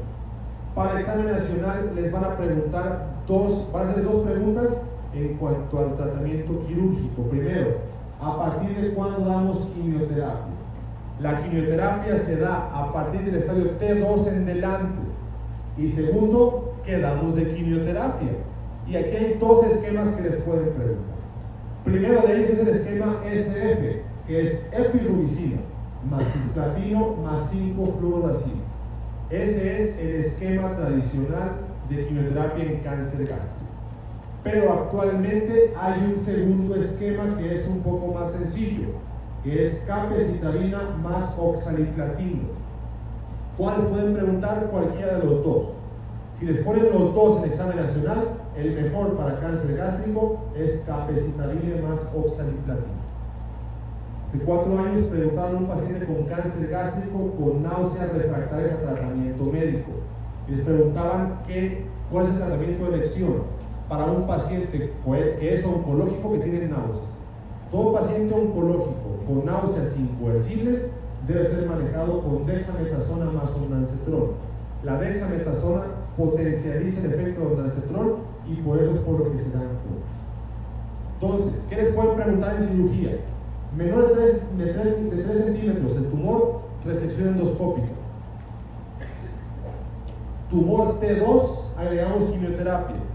Para 0.74 0.94
el 0.94 0.98
examen 1.02 1.28
nacional 1.28 1.92
les 1.94 2.12
van 2.12 2.24
a 2.24 2.36
preguntar 2.36 3.10
dos, 3.28 3.72
van 3.72 3.86
a 3.86 3.90
hacer 3.92 4.04
dos 4.04 4.28
preguntas 4.28 4.88
en 5.14 5.36
cuanto 5.36 5.78
al 5.78 5.96
tratamiento 5.98 6.66
quirúrgico. 6.66 7.22
Primero, 7.30 7.91
¿a 8.22 8.38
partir 8.38 8.80
de 8.80 8.94
cuándo 8.94 9.26
damos 9.26 9.60
quimioterapia? 9.74 10.54
La 11.20 11.44
quimioterapia 11.44 12.18
se 12.18 12.38
da 12.38 12.70
a 12.74 12.92
partir 12.94 13.22
del 13.22 13.36
estadio 13.36 13.78
T2 13.80 14.28
en 14.28 14.46
delante. 14.46 15.02
Y 15.78 15.90
segundo, 15.90 16.76
¿qué 16.86 17.00
damos 17.00 17.36
de 17.36 17.54
quimioterapia? 17.56 18.32
Y 18.88 18.96
aquí 18.96 19.16
hay 19.16 19.38
dos 19.40 19.66
esquemas 19.66 20.10
que 20.10 20.24
les 20.24 20.36
pueden 20.38 20.70
preguntar. 20.70 21.12
Primero 21.84 22.22
de 22.22 22.38
ellos 22.38 22.52
es 22.52 22.60
el 22.60 22.68
esquema 22.68 23.16
SF, 23.26 24.02
que 24.28 24.42
es 24.42 24.66
epirubicina 24.72 25.62
más 26.10 26.24
cisplatino 26.34 27.16
más 27.24 27.54
5-fluoracina. 27.54 28.64
Ese 29.30 29.76
es 29.76 29.98
el 29.98 30.16
esquema 30.16 30.76
tradicional 30.76 31.52
de 31.90 32.08
quimioterapia 32.08 32.64
en 32.66 32.80
cáncer 32.80 33.28
gástrico. 33.28 33.61
Pero 34.44 34.74
actualmente 34.74 35.74
hay 35.80 36.14
un 36.16 36.24
segundo 36.24 36.76
esquema 36.76 37.38
que 37.38 37.56
es 37.56 37.68
un 37.68 37.80
poco 37.82 38.08
más 38.08 38.32
sencillo, 38.32 38.88
que 39.44 39.64
es 39.64 39.84
capecitabina 39.86 40.98
más 41.04 41.36
oxaliplatino. 41.38 42.50
¿Cuáles 43.56 43.86
pueden 43.86 44.16
preguntar? 44.16 44.68
Cualquiera 44.72 45.20
de 45.20 45.26
los 45.26 45.44
dos. 45.44 45.66
Si 46.40 46.46
les 46.46 46.58
ponen 46.60 46.90
los 46.92 47.14
dos 47.14 47.38
en 47.38 47.46
examen 47.46 47.76
nacional, 47.76 48.30
el 48.58 48.82
mejor 48.82 49.16
para 49.16 49.40
cáncer 49.40 49.78
gástrico 49.78 50.40
es 50.56 50.84
capecitabina 50.88 51.88
más 51.88 52.02
oxaliplatino. 52.16 53.02
Hace 54.26 54.40
cuatro 54.40 54.80
años 54.80 55.06
preguntaban 55.08 55.56
a 55.56 55.60
un 55.60 55.68
paciente 55.68 56.06
con 56.06 56.24
cáncer 56.24 56.68
gástrico 56.70 57.32
con 57.34 57.62
náuseas 57.62 58.12
refractarias 58.14 58.74
a 58.74 58.82
tratamiento 58.82 59.44
médico. 59.44 59.92
Les 60.48 60.62
preguntaban 60.62 61.42
qué, 61.46 61.86
cuál 62.10 62.26
es 62.26 62.32
el 62.32 62.38
tratamiento 62.38 62.86
de 62.86 62.96
elección 62.96 63.61
para 63.92 64.06
un 64.06 64.26
paciente 64.26 64.94
que 65.04 65.54
es 65.54 65.66
oncológico 65.66 66.32
que 66.32 66.40
tiene 66.40 66.70
náuseas. 66.70 67.12
Todo 67.74 67.92
paciente 67.92 68.34
oncológico 68.34 69.20
con 69.28 69.46
náuseas 69.46 70.00
incoercibles 70.00 70.94
debe 71.28 71.46
ser 71.46 71.68
manejado 71.68 72.22
con 72.22 72.46
dexametasona 72.46 73.26
más 73.32 73.52
ondansetron. 73.52 74.30
La 74.86 74.98
dexametasona 74.98 75.88
potencializa 76.16 77.02
el 77.02 77.14
efecto 77.14 77.42
de 77.42 77.48
ondansetron 77.48 78.14
y 78.48 78.62
por 78.62 78.82
eso 78.82 78.96
es 78.96 79.02
por 79.02 79.20
lo 79.20 79.32
que 79.34 79.44
se 79.44 79.52
dan 79.52 79.68
Entonces, 81.16 81.66
¿qué 81.68 81.76
les 81.76 81.90
pueden 81.90 82.16
preguntar 82.16 82.56
en 82.56 82.62
cirugía? 82.62 83.18
Menor 83.76 84.08
de 84.08 84.14
3, 84.14 84.58
de 84.58 84.66
3, 84.68 85.12
de 85.18 85.24
3 85.24 85.38
centímetros 85.44 85.96
el 85.98 86.06
tumor, 86.06 86.62
resección 86.86 87.28
endoscópica. 87.28 87.90
Tumor 90.50 90.98
T2, 91.02 91.42
agregamos 91.78 92.24
quimioterapia. 92.24 93.11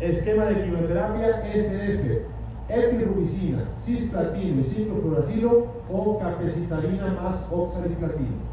Esquema 0.00 0.44
de 0.44 0.62
quimioterapia 0.62 1.44
SF, 1.52 2.22
epirubicina, 2.68 3.64
cisplatino 3.74 4.60
y 4.60 4.64
ciclofluoracilo 4.64 5.66
o 5.90 6.18
capecitabina 6.20 7.18
más 7.20 7.46
oxaliplatino. 7.50 8.46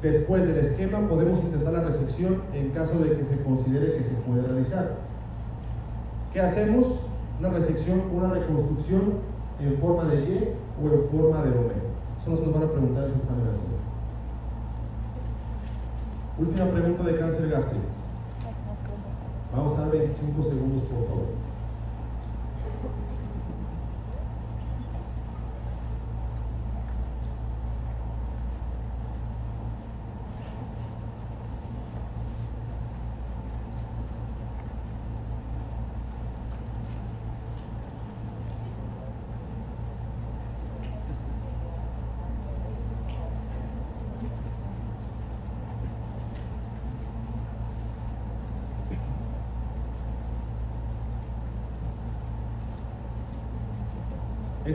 Después 0.00 0.46
del 0.46 0.56
esquema 0.56 1.06
podemos 1.06 1.40
intentar 1.40 1.74
la 1.74 1.82
resección 1.82 2.40
en 2.54 2.70
caso 2.70 2.98
de 3.00 3.18
que 3.18 3.24
se 3.26 3.42
considere 3.42 3.98
que 3.98 4.04
se 4.04 4.14
puede 4.26 4.42
realizar. 4.42 4.96
¿Qué 6.32 6.40
hacemos? 6.40 7.00
Una 7.38 7.50
resección, 7.50 8.04
una 8.10 8.30
reconstrucción 8.32 9.14
en 9.60 9.76
forma 9.78 10.04
de 10.04 10.16
Y 10.20 10.54
o 10.82 10.88
en 10.88 11.08
forma 11.10 11.42
de 11.42 11.50
Omega. 11.50 11.74
Eso 12.18 12.30
nos 12.30 12.54
van 12.54 12.62
a 12.62 12.72
preguntar 12.72 13.04
en 13.04 13.10
su 13.10 13.18
examinación. 13.18 13.78
Última 16.38 16.70
pregunta 16.70 17.02
de 17.02 17.18
cáncer 17.18 17.50
gástrico. 17.50 17.97
Vamos 19.50 19.78
a 19.78 19.82
dar 19.82 19.90
25 19.90 20.42
segundos, 20.42 20.82
por 20.82 21.08
favor. 21.08 21.47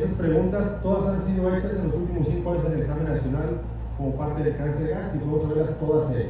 Estas 0.03 0.17
preguntas 0.17 0.81
todas 0.83 1.15
han 1.15 1.21
sido 1.21 1.55
hechas 1.55 1.75
en 1.75 1.87
los 1.87 1.95
últimos 1.95 2.27
cinco 2.27 2.51
años 2.51 2.65
en 2.65 2.73
el 2.73 2.79
examen 2.79 3.07
nacional 3.07 3.61
como 3.97 4.11
parte 4.15 4.43
del 4.43 4.57
cáncer 4.57 4.89
gástrico. 4.89 5.25
Vamos 5.27 5.45
a 5.45 5.53
verlas 5.53 5.79
todas 5.79 6.11
ellas. 6.11 6.27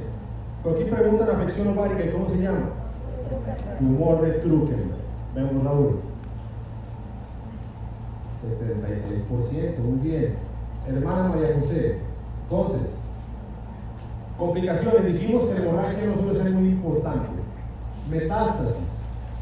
Por 0.62 0.76
aquí 0.76 0.84
preguntan 0.84 1.30
afección 1.32 1.68
ovárica 1.70 2.06
y 2.06 2.12
cómo 2.12 2.30
se 2.30 2.38
llama. 2.38 2.70
Tumor 3.80 4.22
de 4.22 4.42
Kruken. 4.42 4.92
Vemos 5.34 5.64
Raúl. 5.64 6.00
76%, 8.44 9.80
muy 9.80 10.08
bien. 10.08 10.36
Hermana 10.88 11.30
María 11.30 11.60
José. 11.60 11.98
Entonces, 12.44 12.92
complicaciones. 14.38 15.06
Dijimos 15.06 15.46
que 15.46 15.56
la 15.56 15.66
hemorragia 15.66 16.06
no 16.06 16.22
suele 16.22 16.44
ser 16.44 16.52
muy 16.52 16.70
importante. 16.70 17.30
Metástasis. 18.08 18.84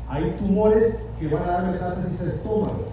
Hay 0.07 0.38
tumores 0.39 1.05
que 1.19 1.27
van 1.27 1.43
a 1.43 1.47
dar 1.47 1.71
metástasis 1.71 2.21
al 2.21 2.27
estómago. 2.29 2.91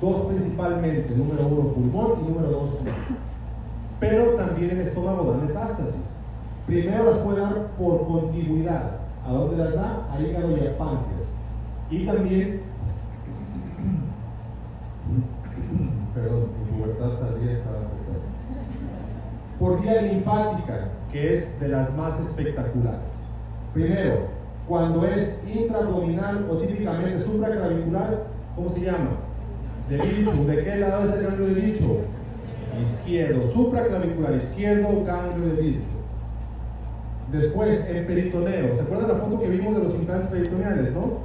Dos 0.00 0.26
principalmente, 0.26 1.14
número 1.16 1.46
uno 1.46 1.70
pulmón 1.70 2.20
y 2.20 2.28
número 2.28 2.50
dos 2.50 2.70
Pero 3.98 4.34
también 4.34 4.70
el 4.70 4.80
estómago 4.80 5.32
da 5.32 5.38
metástasis. 5.38 5.94
Primero 6.66 7.04
las 7.04 7.18
puede 7.18 7.40
dar 7.40 7.68
por 7.78 8.06
continuidad. 8.06 8.98
¿A 9.26 9.32
dónde 9.32 9.56
las 9.56 9.74
da? 9.74 10.06
A 10.12 10.20
hígado 10.20 10.50
y 10.50 10.66
a 10.66 10.76
páncreas. 10.76 11.26
Y 11.90 12.04
también, 12.04 12.60
perdón, 16.14 16.48
mi 16.58 16.78
pubertad 16.78 17.18
tardía 17.18 17.52
estaba 17.52 17.76
por 19.58 19.80
vía 19.80 20.02
linfática, 20.02 20.88
que 21.10 21.32
es 21.32 21.58
de 21.60 21.68
las 21.68 21.94
más 21.96 22.20
espectaculares. 22.20 23.00
Primero, 23.72 24.28
cuando 24.68 25.06
es 25.06 25.40
intraabdominal 25.46 26.46
o 26.50 26.56
típicamente 26.56 27.20
supraclavicular, 27.20 28.24
¿cómo 28.54 28.68
se 28.68 28.80
llama? 28.80 29.25
De. 29.88 29.96
¿De 29.98 30.64
qué 30.64 30.76
lado 30.76 31.04
es 31.04 31.16
el 31.16 31.22
ganglio 31.24 31.46
de 31.46 31.60
bicho? 31.60 31.98
Izquierdo. 32.80 33.44
Supraclavicular 33.44 34.34
izquierdo, 34.34 35.04
ganglio 35.04 35.54
de 35.54 35.62
bicho. 35.62 35.96
Después, 37.32 37.86
el 37.86 38.06
peritoneo. 38.06 38.74
¿Se 38.74 38.82
acuerdan 38.82 39.08
la 39.08 39.16
foto 39.16 39.40
que 39.40 39.48
vimos 39.48 39.76
de 39.76 39.84
los 39.84 39.94
implantes 39.94 40.28
peritoneales, 40.28 40.92
no? 40.92 41.18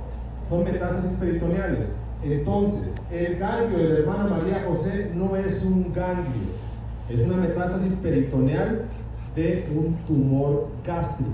Son 0.49 0.63
metástasis 0.63 1.17
peritoneales. 1.17 1.89
Entonces, 2.23 2.93
el 3.11 3.37
ganglio 3.39 3.79
de 3.79 3.89
la 3.89 3.99
hermana 3.99 4.27
María 4.27 4.63
José 4.67 5.11
no 5.15 5.35
es 5.35 5.63
un 5.63 5.91
ganglio, 5.91 6.51
es 7.09 7.19
una 7.19 7.37
metástasis 7.37 7.95
peritoneal 7.95 8.85
de 9.35 9.67
un 9.75 9.95
tumor 10.05 10.67
gástrico, 10.85 11.31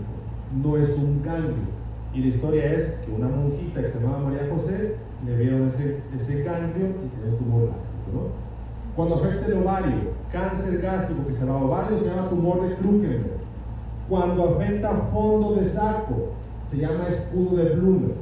no 0.64 0.78
es 0.78 0.90
un 0.92 1.22
ganglio. 1.24 1.78
Y 2.14 2.22
la 2.22 2.28
historia 2.28 2.74
es 2.74 3.00
que 3.06 3.12
una 3.12 3.28
monjita 3.28 3.82
que 3.82 3.90
se 3.90 4.00
llamaba 4.00 4.30
María 4.30 4.48
José 4.50 4.96
le 5.26 5.36
vieron 5.36 5.68
ese, 5.68 6.02
ese 6.14 6.44
ganglio 6.44 6.88
y 6.88 7.30
un 7.30 7.38
tumor 7.38 7.66
gástrico. 7.68 8.12
¿no? 8.14 8.48
Cuando 8.96 9.16
afecta 9.16 9.48
el 9.48 9.64
ovario, 9.64 10.14
cáncer 10.32 10.82
gástrico 10.82 11.28
que 11.28 11.34
se 11.34 11.46
llama 11.46 11.64
ovario, 11.64 12.00
se 12.00 12.06
llama 12.06 12.30
tumor 12.30 12.68
de 12.68 12.76
Krukenberg. 12.76 13.38
Cuando 14.10 14.56
afecta 14.56 14.92
fondo 15.12 15.56
de 15.56 15.66
saco, 15.66 16.30
se 16.70 16.78
llama 16.78 17.08
escudo 17.08 17.58
de 17.58 17.76
Blumer. 17.76 18.16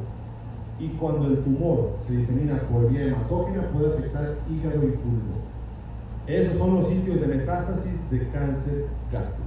Y 0.79 0.89
cuando 0.89 1.27
el 1.27 1.39
tumor 1.39 1.91
se 2.05 2.17
disemina 2.17 2.59
por 2.63 2.89
vía 2.89 3.05
hematógena, 3.05 3.69
puede 3.69 3.93
afectar 3.93 4.35
hígado 4.49 4.83
y 4.83 4.91
pulmón. 4.91 5.45
Esos 6.27 6.57
son 6.57 6.75
los 6.75 6.87
sitios 6.87 7.21
de 7.21 7.27
metástasis 7.27 8.09
de 8.09 8.27
cáncer 8.29 8.87
gástrico. 9.11 9.43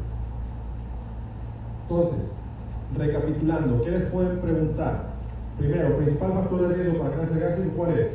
Entonces, 1.82 2.30
recapitulando, 2.96 3.82
¿qué 3.82 3.90
les 3.90 4.04
pueden 4.04 4.38
preguntar? 4.38 5.07
Primero, 5.58 5.96
principal 5.96 6.32
factor 6.34 6.68
de 6.68 6.74
riesgo 6.74 6.98
para 7.00 7.16
cáncer 7.16 7.40
gástrico, 7.40 7.70
¿cuál 7.76 7.98
es? 7.98 8.06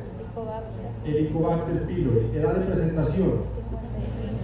El 1.05 1.15
Helicobacter 1.15 1.85
pylori. 1.85 2.31
Edad 2.33 2.55
de 2.55 2.65
presentación, 2.65 3.31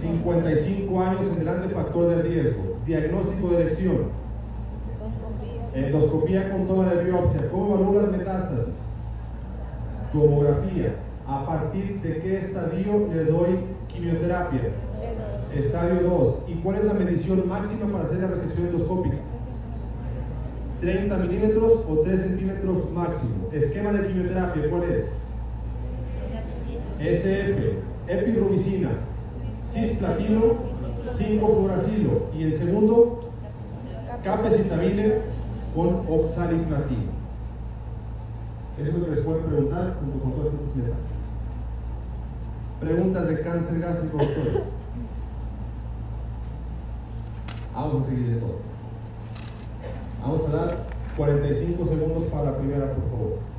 55 0.00 1.00
años 1.00 1.26
en 1.28 1.38
delante, 1.38 1.74
factor 1.74 2.08
de 2.08 2.22
riesgo. 2.22 2.62
Diagnóstico 2.84 3.48
de 3.48 3.62
elección, 3.62 3.96
endoscopía 5.74 6.50
con 6.50 6.66
toma 6.66 6.92
de 6.92 7.04
biopsia. 7.04 7.48
¿Cómo 7.50 7.74
evalúas 7.74 8.10
metástasis? 8.10 8.74
Tomografía. 10.12 10.96
¿A 11.26 11.46
partir 11.46 12.00
de 12.02 12.20
qué 12.20 12.38
estadio 12.38 13.08
le 13.12 13.24
doy 13.24 13.60
quimioterapia? 13.88 14.72
Estadio 15.54 16.02
2. 16.02 16.44
¿Y 16.48 16.54
cuál 16.56 16.76
es 16.76 16.84
la 16.84 16.94
medición 16.94 17.48
máxima 17.48 17.90
para 17.90 18.04
hacer 18.04 18.18
la 18.18 18.28
resección 18.28 18.66
endoscópica? 18.66 19.16
30 20.80 21.16
milímetros 21.18 21.72
o 21.88 21.98
3 21.98 22.20
centímetros 22.20 22.90
máximo. 22.92 23.48
Esquema 23.52 23.92
de 23.92 24.08
quimioterapia, 24.08 24.70
¿cuál 24.70 24.82
es? 24.84 25.04
SF, 26.98 27.78
epirubicina, 28.08 28.90
cisplatino, 29.64 30.54
5 31.16 31.46
fluoracilo. 31.48 32.26
Y 32.36 32.44
el 32.44 32.54
segundo, 32.54 33.30
capecitabine 34.22 35.14
con 35.74 36.04
oxaliplatino. 36.08 37.20
Eso 38.78 38.88
es 38.88 38.94
lo 38.94 39.04
que 39.04 39.10
les 39.10 39.24
pueden 39.24 39.44
preguntar 39.44 39.96
junto 40.00 40.18
con 40.20 40.32
todas 40.32 40.54
estas 40.54 40.76
metástasis. 40.76 41.10
Preguntas 42.80 43.28
de 43.28 43.40
cáncer 43.42 43.80
gástrico, 43.80 44.18
doctores. 44.18 44.62
Vamos 47.74 48.02
a 48.02 48.10
seguir 48.10 48.34
de 48.34 48.40
todos. 48.40 48.69
Vamos 50.20 50.44
a 50.48 50.56
dar 50.56 50.86
45 51.16 51.84
segundos 51.86 52.24
para 52.24 52.44
la 52.44 52.58
primera, 52.58 52.92
por 52.92 53.04
favor. 53.10 53.49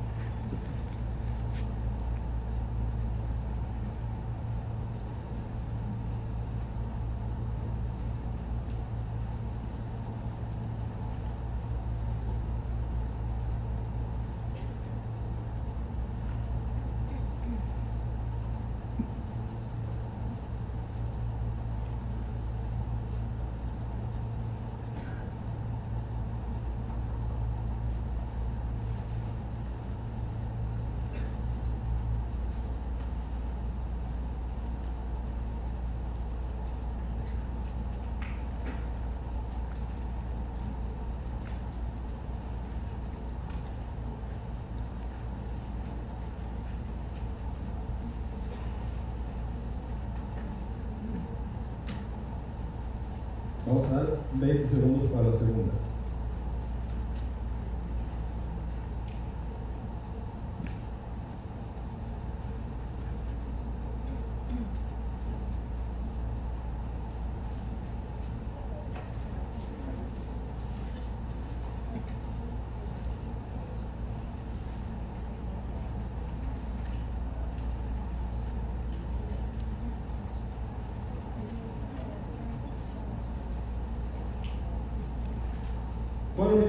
Dar 53.92 54.06
20 54.40 54.70
segundos 54.70 55.10
para 55.12 55.28
la 55.28 55.38
segunda. 55.38 55.71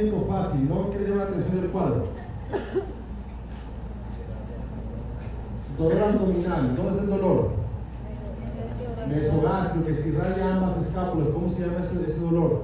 Médico 0.04 0.26
fácil, 0.28 0.68
¿no? 0.68 0.92
¿Qué 0.92 1.00
le 1.00 1.10
llama 1.10 1.24
la 1.24 1.30
atención 1.30 1.62
del 1.62 1.70
cuadro? 1.70 2.08
Dolor 5.78 6.04
abdominal, 6.04 6.76
¿dónde 6.76 6.92
está 6.92 7.04
el 7.04 7.10
dolor? 7.10 7.50
Mesogástrico, 9.08 9.86
que 9.86 9.94
si 9.96 10.12
raya 10.12 10.56
ambas 10.56 10.86
escápulas, 10.86 11.28
¿cómo 11.30 11.50
se 11.50 11.62
llama 11.62 11.80
ese, 11.80 12.06
ese 12.06 12.20
dolor? 12.20 12.64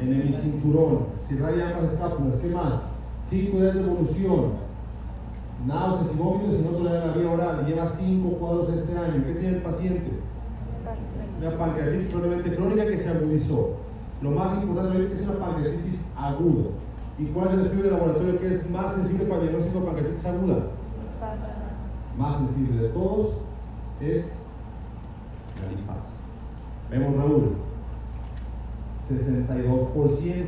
En 0.00 0.12
el 0.12 0.34
cinturón, 0.34 1.06
si 1.28 1.36
raya 1.36 1.76
ambas 1.76 1.92
escápulas, 1.92 2.36
¿qué 2.36 2.48
más? 2.48 2.74
Cinco 3.30 3.58
días 3.58 3.74
de 3.74 3.80
evolución, 3.80 4.52
náuseas 5.66 6.14
y 6.14 6.18
vómitos 6.18 6.54
y 6.58 6.62
no 6.62 6.70
tolera 6.70 7.06
la 7.06 7.12
vía 7.12 7.30
oral, 7.30 7.66
lleva 7.66 7.88
cinco 7.88 8.30
cuadros 8.36 8.68
este 8.68 8.98
año. 8.98 9.24
¿Qué 9.24 9.34
tiene 9.34 9.56
el 9.56 9.62
paciente? 9.62 10.10
Una 11.40 11.56
pancreatitis 11.56 12.08
probablemente 12.08 12.56
crónica 12.56 12.86
que 12.86 12.98
se 12.98 13.08
agudizó. 13.08 13.83
Lo 14.22 14.30
más 14.30 14.62
importante 14.62 15.02
es 15.02 15.08
que 15.08 15.14
es 15.14 15.28
una 15.28 15.38
pancreatitis 15.38 16.00
aguda. 16.16 16.70
¿Y 17.18 17.26
cuál 17.26 17.48
es 17.48 17.54
el 17.54 17.60
estudio 17.66 17.84
de 17.84 17.90
laboratorio 17.90 18.40
que 18.40 18.48
es 18.48 18.70
más 18.70 18.92
sensible 18.92 19.24
para 19.24 19.42
el 19.42 19.48
diagnóstico 19.48 19.80
de 19.80 19.86
pancreatitis 19.86 20.26
aguda? 20.26 20.56
Más 22.18 22.36
sensible 22.38 22.82
de 22.82 22.88
todos 22.90 23.28
es 24.00 24.38
la 25.62 25.76
lipasa. 25.76 26.10
Vemos 26.90 27.16
Raúl. 27.16 27.52
62%. 29.08 30.44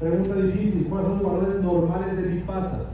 Pregunta 0.00 0.34
difícil, 0.34 0.86
¿cuáles 0.88 1.08
son 1.08 1.22
los 1.22 1.32
valores 1.32 1.62
normales 1.62 2.16
del 2.16 2.38
IPASA? 2.38 2.93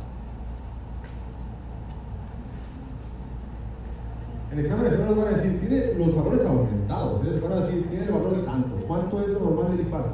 En 4.53 4.63
nacional 4.63 5.07
nos 5.07 5.17
van 5.17 5.29
a 5.29 5.37
decir, 5.37 5.61
tiene 5.61 5.95
los 5.95 6.17
valores 6.17 6.45
aumentados, 6.45 7.25
¿eh? 7.25 7.31
les 7.31 7.43
van 7.43 7.53
a 7.53 7.67
decir, 7.67 7.89
tiene 7.89 8.05
el 8.05 8.11
valor 8.11 8.37
de 8.37 8.43
tanto. 8.43 8.77
¿Cuánto 8.89 9.21
es 9.21 9.29
lo 9.29 9.41
normal 9.41 9.77
del 9.77 9.87
IPASA? 9.87 10.13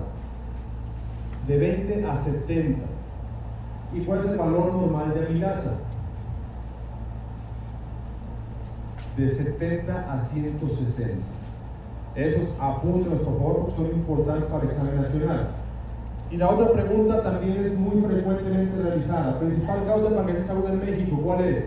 De 1.48 1.58
20 1.58 2.06
a 2.06 2.16
70. 2.16 2.82
¿Y 3.94 4.00
cuál 4.00 4.18
es 4.18 4.26
el 4.26 4.36
valor 4.36 4.74
normal 4.74 5.14
de 5.14 5.26
Amilasa? 5.26 5.78
De 9.16 9.26
70 9.26 10.12
a 10.12 10.18
160. 10.18 11.16
Esos 12.14 12.50
apúntenos 12.60 13.20
por 13.20 13.38
favor 13.38 13.70
son 13.74 13.86
importantes 13.86 14.50
para 14.50 14.64
el 14.64 14.68
examen 14.68 15.00
nacional. 15.00 15.48
Y 16.30 16.36
la 16.36 16.50
otra 16.50 16.72
pregunta 16.72 17.22
también 17.22 17.64
es 17.64 17.78
muy 17.78 18.02
frecuentemente 18.02 18.82
realizada. 18.82 19.38
Principal 19.38 19.86
causa 19.86 20.10
de 20.10 20.16
paquete 20.16 20.38
de 20.38 20.44
salud 20.44 20.68
en 20.68 20.80
México, 20.80 21.20
¿cuál 21.22 21.40
es? 21.44 21.64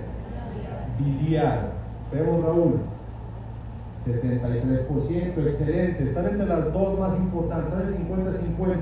Biliar. 1.00 1.69
Vemos 2.12 2.44
Raúl. 2.44 2.80
73%, 4.06 5.48
excelente. 5.48 6.04
Están 6.04 6.26
entre 6.26 6.48
las 6.48 6.74
dos 6.74 7.00
más 7.00 7.18
importantes, 7.18 7.90
están 7.92 8.10
en 8.10 8.58
50-50. 8.58 8.78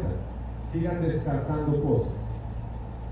Sigan 0.71 1.01
descartando 1.01 1.83
cosas. 1.83 2.13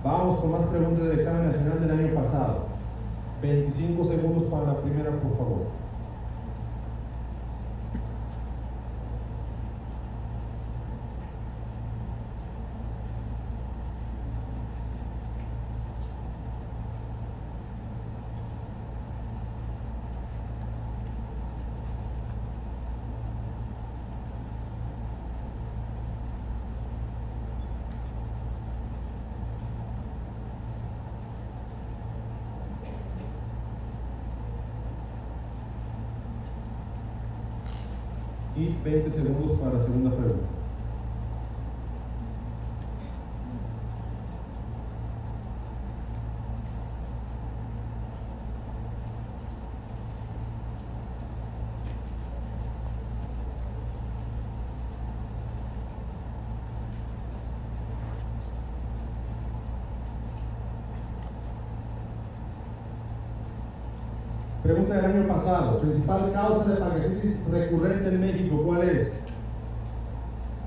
Vamos 0.03 0.39
con 0.39 0.51
más 0.51 0.61
preguntas 0.65 1.03
del 1.03 1.19
examen 1.19 1.47
nacional 1.47 1.81
del 1.81 1.91
año 1.91 2.13
pasado. 2.13 2.65
25 3.41 4.05
segundos 4.05 4.43
para 4.43 4.67
la 4.67 4.77
primera, 4.81 5.09
por 5.11 5.37
favor. 5.37 5.85
y 38.55 38.74
20 38.85 39.09
segundos 39.09 39.59
para 39.59 39.73
la 39.73 39.83
segunda 39.83 40.11
pregunta. 40.11 40.54
Pregunta 64.65 64.95
del 64.95 65.05
año 65.05 65.27
pasado. 65.27 65.79
Principal 65.79 66.31
causa 66.33 66.71
de 66.71 66.77
pancreatitis 66.77 67.39
recurrente 67.51 68.09
en 68.09 68.19
México, 68.19 68.63
¿cuál 68.65 68.81
es? 68.81 69.13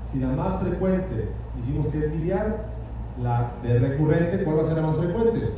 Si 0.09 0.19
la 0.19 0.29
más 0.29 0.57
frecuente 0.61 1.27
dijimos 1.57 1.87
que 1.87 1.97
es 1.97 2.13
biliar, 2.13 2.69
la 3.21 3.51
de 3.61 3.77
recurrente, 3.77 4.45
¿cuál 4.45 4.59
va 4.59 4.61
a 4.61 4.65
ser 4.65 4.75
la 4.75 4.83
más 4.83 4.95
frecuente? 4.95 5.49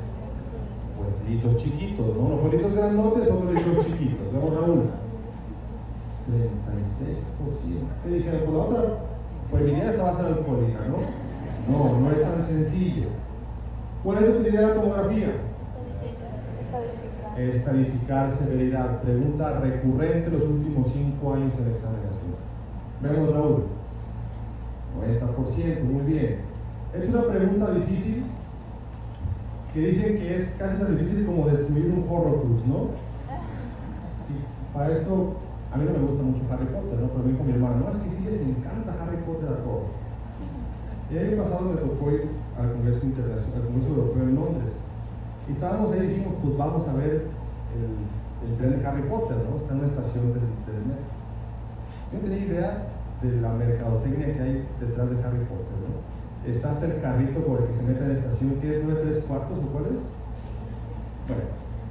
Pues 0.97 1.29
litos 1.29 1.55
chiquitos, 1.57 2.17
¿no? 2.17 2.29
No 2.29 2.37
folitos 2.39 2.73
grandotes, 2.73 3.27
son 3.27 3.53
litos 3.53 3.85
chiquitos. 3.85 4.33
Vemos 4.33 4.53
Raúl. 4.55 4.89
36%. 6.27 7.85
¿Qué 8.03 8.09
dijeron? 8.09 8.41
Por 8.43 8.53
la 8.55 8.63
otra, 8.63 8.81
pues 9.51 9.65
biliar 9.65 9.85
esta 9.85 10.01
va 10.01 10.09
a 10.09 10.13
ser 10.13 10.25
alcohólica, 10.25 10.79
¿no? 10.87 10.97
No, 11.71 11.99
no 11.99 12.11
es 12.11 12.19
tan 12.23 12.41
sencillo. 12.41 13.09
¿Cuál 14.03 14.17
es 14.17 14.29
la 14.29 14.35
utilidad 14.39 14.61
de 14.61 14.67
la 14.67 14.73
tomografía? 14.73 15.50
Estadificar 17.49 18.29
severidad. 18.29 19.01
Pregunta 19.01 19.59
recurrente 19.59 20.31
los 20.31 20.43
últimos 20.43 20.87
cinco 20.87 21.33
años 21.33 21.53
en 21.57 21.71
examen 21.71 22.01
nacional. 22.03 22.39
Vemos 23.01 23.33
Raúl. 23.33 23.63
90%, 24.99 25.83
muy 25.83 26.03
bien. 26.03 26.39
Es 26.93 27.09
una 27.09 27.23
pregunta 27.23 27.71
difícil 27.71 28.25
que 29.73 29.79
dicen 29.79 30.17
que 30.17 30.35
es 30.35 30.51
casi 30.59 30.77
tan 30.77 30.97
difícil 30.97 31.25
como 31.25 31.47
destruir 31.47 31.85
un 31.85 32.05
Horrocrux, 32.09 32.65
¿no? 32.67 32.89
Y 34.27 34.73
para 34.73 34.91
esto, 34.91 35.37
a 35.71 35.77
mí 35.77 35.85
no 35.85 35.91
me 35.91 36.05
gusta 36.05 36.23
mucho 36.23 36.43
Harry 36.51 36.65
Potter, 36.65 36.99
¿no? 36.99 37.07
Pero 37.07 37.23
me 37.23 37.31
dijo 37.31 37.43
mi 37.45 37.51
hermana, 37.53 37.77
no, 37.77 37.89
es 37.89 37.97
que 37.97 38.09
sí 38.09 38.23
les 38.25 38.41
encanta 38.41 38.97
Harry 39.01 39.17
Potter 39.25 39.47
a 39.47 39.63
todos. 39.63 39.87
El 41.09 41.27
año 41.27 41.43
pasado 41.43 41.69
me 41.69 41.75
tocó 41.75 42.11
ir 42.11 42.27
al 42.59 42.73
Congreso 42.73 43.05
Internacional, 43.05 43.61
al 43.61 43.67
Congreso 43.67 43.89
Europeo 43.89 44.23
en 44.23 44.35
Londres. 44.35 44.71
Y 45.51 45.53
estábamos 45.53 45.91
ahí 45.91 45.99
y 45.99 46.07
dijimos, 46.07 46.33
pues 46.41 46.57
vamos 46.57 46.87
a 46.87 46.93
ver 46.93 47.27
el, 47.75 48.47
el 48.47 48.57
tren 48.57 48.79
de 48.79 48.87
Harry 48.87 49.03
Potter, 49.03 49.35
¿no? 49.35 49.57
Está 49.57 49.73
en 49.73 49.79
una 49.79 49.87
estación 49.87 50.31
del, 50.31 50.47
del 50.63 50.79
metro. 50.87 51.11
Yo 52.13 52.19
tenía 52.23 52.39
idea 52.39 52.87
de 53.21 53.41
la 53.41 53.49
mercadotecnia 53.51 54.33
que 54.33 54.39
hay 54.39 54.67
detrás 54.79 55.09
de 55.11 55.15
Harry 55.19 55.43
Potter, 55.51 55.75
¿no? 55.83 55.91
Está 56.47 56.71
hasta 56.71 56.85
el 56.85 57.01
carrito 57.01 57.43
por 57.43 57.59
el 57.59 57.67
que 57.67 57.73
se 57.73 57.83
mete 57.83 57.99
en 57.99 58.13
la 58.13 58.19
estación, 58.19 58.55
que 58.61 58.79
es 58.79 58.83
9 58.85 58.99
3 59.03 59.23
cuartos 59.25 59.59
o 59.59 59.67
cuál 59.75 59.85
es? 59.91 60.01
Bueno, 61.27 61.43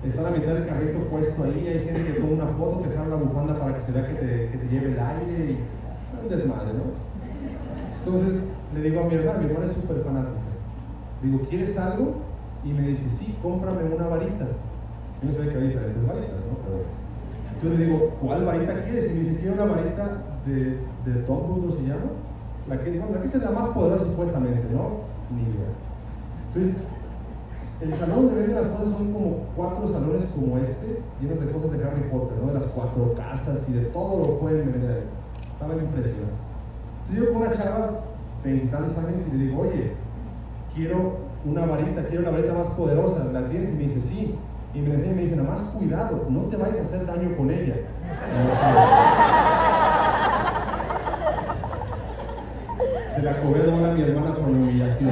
está 0.08 0.22
la 0.22 0.30
mitad 0.30 0.54
del 0.54 0.66
carrito 0.66 0.98
puesto 1.12 1.44
ahí, 1.44 1.68
hay 1.68 1.84
gente 1.84 2.04
que 2.04 2.12
toma 2.18 2.32
una 2.32 2.46
foto, 2.56 2.80
te 2.80 2.96
jala 2.96 3.08
la 3.08 3.16
bufanda 3.16 3.60
para 3.60 3.74
que 3.76 3.80
se 3.82 3.92
vea 3.92 4.08
que 4.08 4.14
te, 4.14 4.48
que 4.52 4.56
te 4.56 4.68
lleve 4.72 4.92
el 4.92 4.98
aire 4.98 5.52
y 5.52 5.58
un 6.16 6.28
desmadre, 6.30 6.72
¿no? 6.72 6.96
Entonces 8.00 8.40
le 8.74 8.80
digo 8.80 9.00
a 9.00 9.04
mi 9.04 9.14
hermana, 9.16 9.38
mi 9.38 9.44
hermana 9.50 9.66
es 9.66 9.72
súper 9.76 10.00
fanática. 10.00 10.40
Digo, 11.22 11.40
¿quieres 11.50 11.76
algo? 11.76 12.29
Y 12.64 12.72
me 12.72 12.88
dice, 12.88 13.08
sí, 13.10 13.36
cómprame 13.42 13.84
una 13.84 14.06
varita. 14.08 14.46
Yo 15.22 15.28
no 15.28 15.32
sabía 15.32 15.50
que 15.50 15.56
había 15.56 15.68
diferentes 15.68 16.06
varitas, 16.06 16.40
¿no? 16.48 16.56
Pero 16.64 16.84
yo 17.62 17.78
le 17.78 17.84
digo, 17.84 18.10
¿cuál 18.20 18.44
varita 18.44 18.84
quieres? 18.84 19.10
Y 19.10 19.14
me 19.14 19.20
dice, 19.20 19.36
quiero 19.40 19.54
una 19.54 19.64
varita 19.72 20.22
de, 20.46 20.78
de 21.04 21.22
Tom 21.26 21.70
se 21.70 21.82
llama. 21.82 22.10
La 22.68 22.78
que, 22.78 22.90
bueno, 22.98 23.14
la 23.14 23.20
que 23.20 23.26
es 23.26 23.42
la 23.42 23.50
más 23.50 23.68
poderosa 23.68 24.04
supuestamente, 24.04 24.66
¿no? 24.72 25.08
Ni 25.34 25.42
idea. 25.42 25.72
Entonces, 26.48 26.82
el 27.80 27.94
salón 27.94 28.26
donde 28.26 28.42
venden 28.42 28.56
las 28.56 28.68
cosas 28.68 28.90
son 28.90 29.12
como 29.12 29.36
cuatro 29.56 29.88
salones 29.88 30.26
como 30.34 30.58
este, 30.58 31.00
llenos 31.20 31.40
de 31.40 31.50
cosas 31.50 31.72
de 31.72 31.82
Harry 31.82 32.02
Potter, 32.10 32.36
¿no? 32.38 32.48
De 32.48 32.54
las 32.54 32.66
cuatro 32.66 33.14
casas 33.14 33.66
y 33.68 33.72
de 33.72 33.86
todo 33.86 34.18
lo 34.18 34.38
pueden 34.38 34.70
vender. 34.70 35.04
Estaba 35.52 35.72
impresionante. 35.74 36.34
Entonces 37.08 37.24
yo 37.24 37.32
con 37.32 37.42
una 37.42 37.52
chava, 37.52 38.00
veintitantos 38.44 38.98
años, 38.98 39.22
y 39.28 39.36
le 39.36 39.44
digo, 39.44 39.62
oye, 39.62 39.92
quiero 40.74 41.29
una 41.44 41.66
varita, 41.66 42.02
quiero 42.04 42.22
una 42.22 42.30
varita 42.32 42.54
más 42.54 42.68
poderosa, 42.68 43.24
¿la 43.32 43.48
tienes? 43.48 43.70
Y 43.70 43.74
me 43.74 43.82
dice, 43.84 44.00
sí. 44.00 44.34
Y 44.74 44.80
me 44.80 44.94
enseña 44.94 45.12
y 45.12 45.16
me 45.16 45.22
dice, 45.22 45.36
nada 45.36 45.50
más 45.50 45.60
cuidado, 45.62 46.26
no 46.28 46.40
te 46.42 46.56
vayas 46.56 46.78
a 46.78 46.82
hacer 46.82 47.06
daño 47.06 47.36
con 47.36 47.50
ella. 47.50 47.74
Se 53.14 53.22
la 53.22 53.40
cobré 53.40 53.62
a 53.62 53.92
mi 53.92 54.02
hermana 54.02 54.34
por 54.34 54.48
la 54.48 54.56
humillación. 54.56 55.10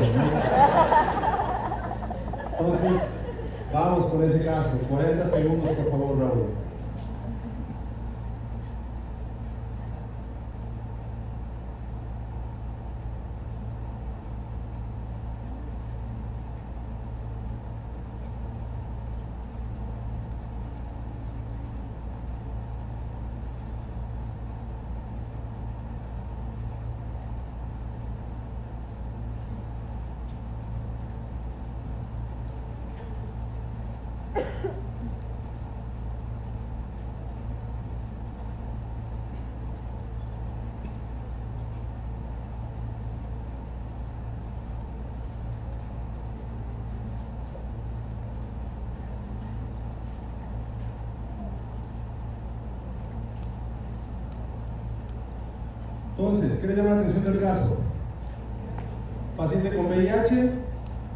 Entonces, 2.59 3.03
vamos 3.72 4.07
con 4.07 4.22
ese 4.22 4.45
caso. 4.45 4.79
40 4.89 5.26
segundos, 5.26 5.70
por 5.70 5.91
favor, 5.91 6.18
Raúl. 6.18 6.47
Entonces, 56.69 56.75
¿qué 56.75 56.75
le 56.75 56.77
llama 56.77 56.95
la 56.95 57.01
atención 57.01 57.25
del 57.25 57.43
caso? 57.43 57.77
paciente 59.37 59.75
con 59.75 59.87
VIH 59.87 60.51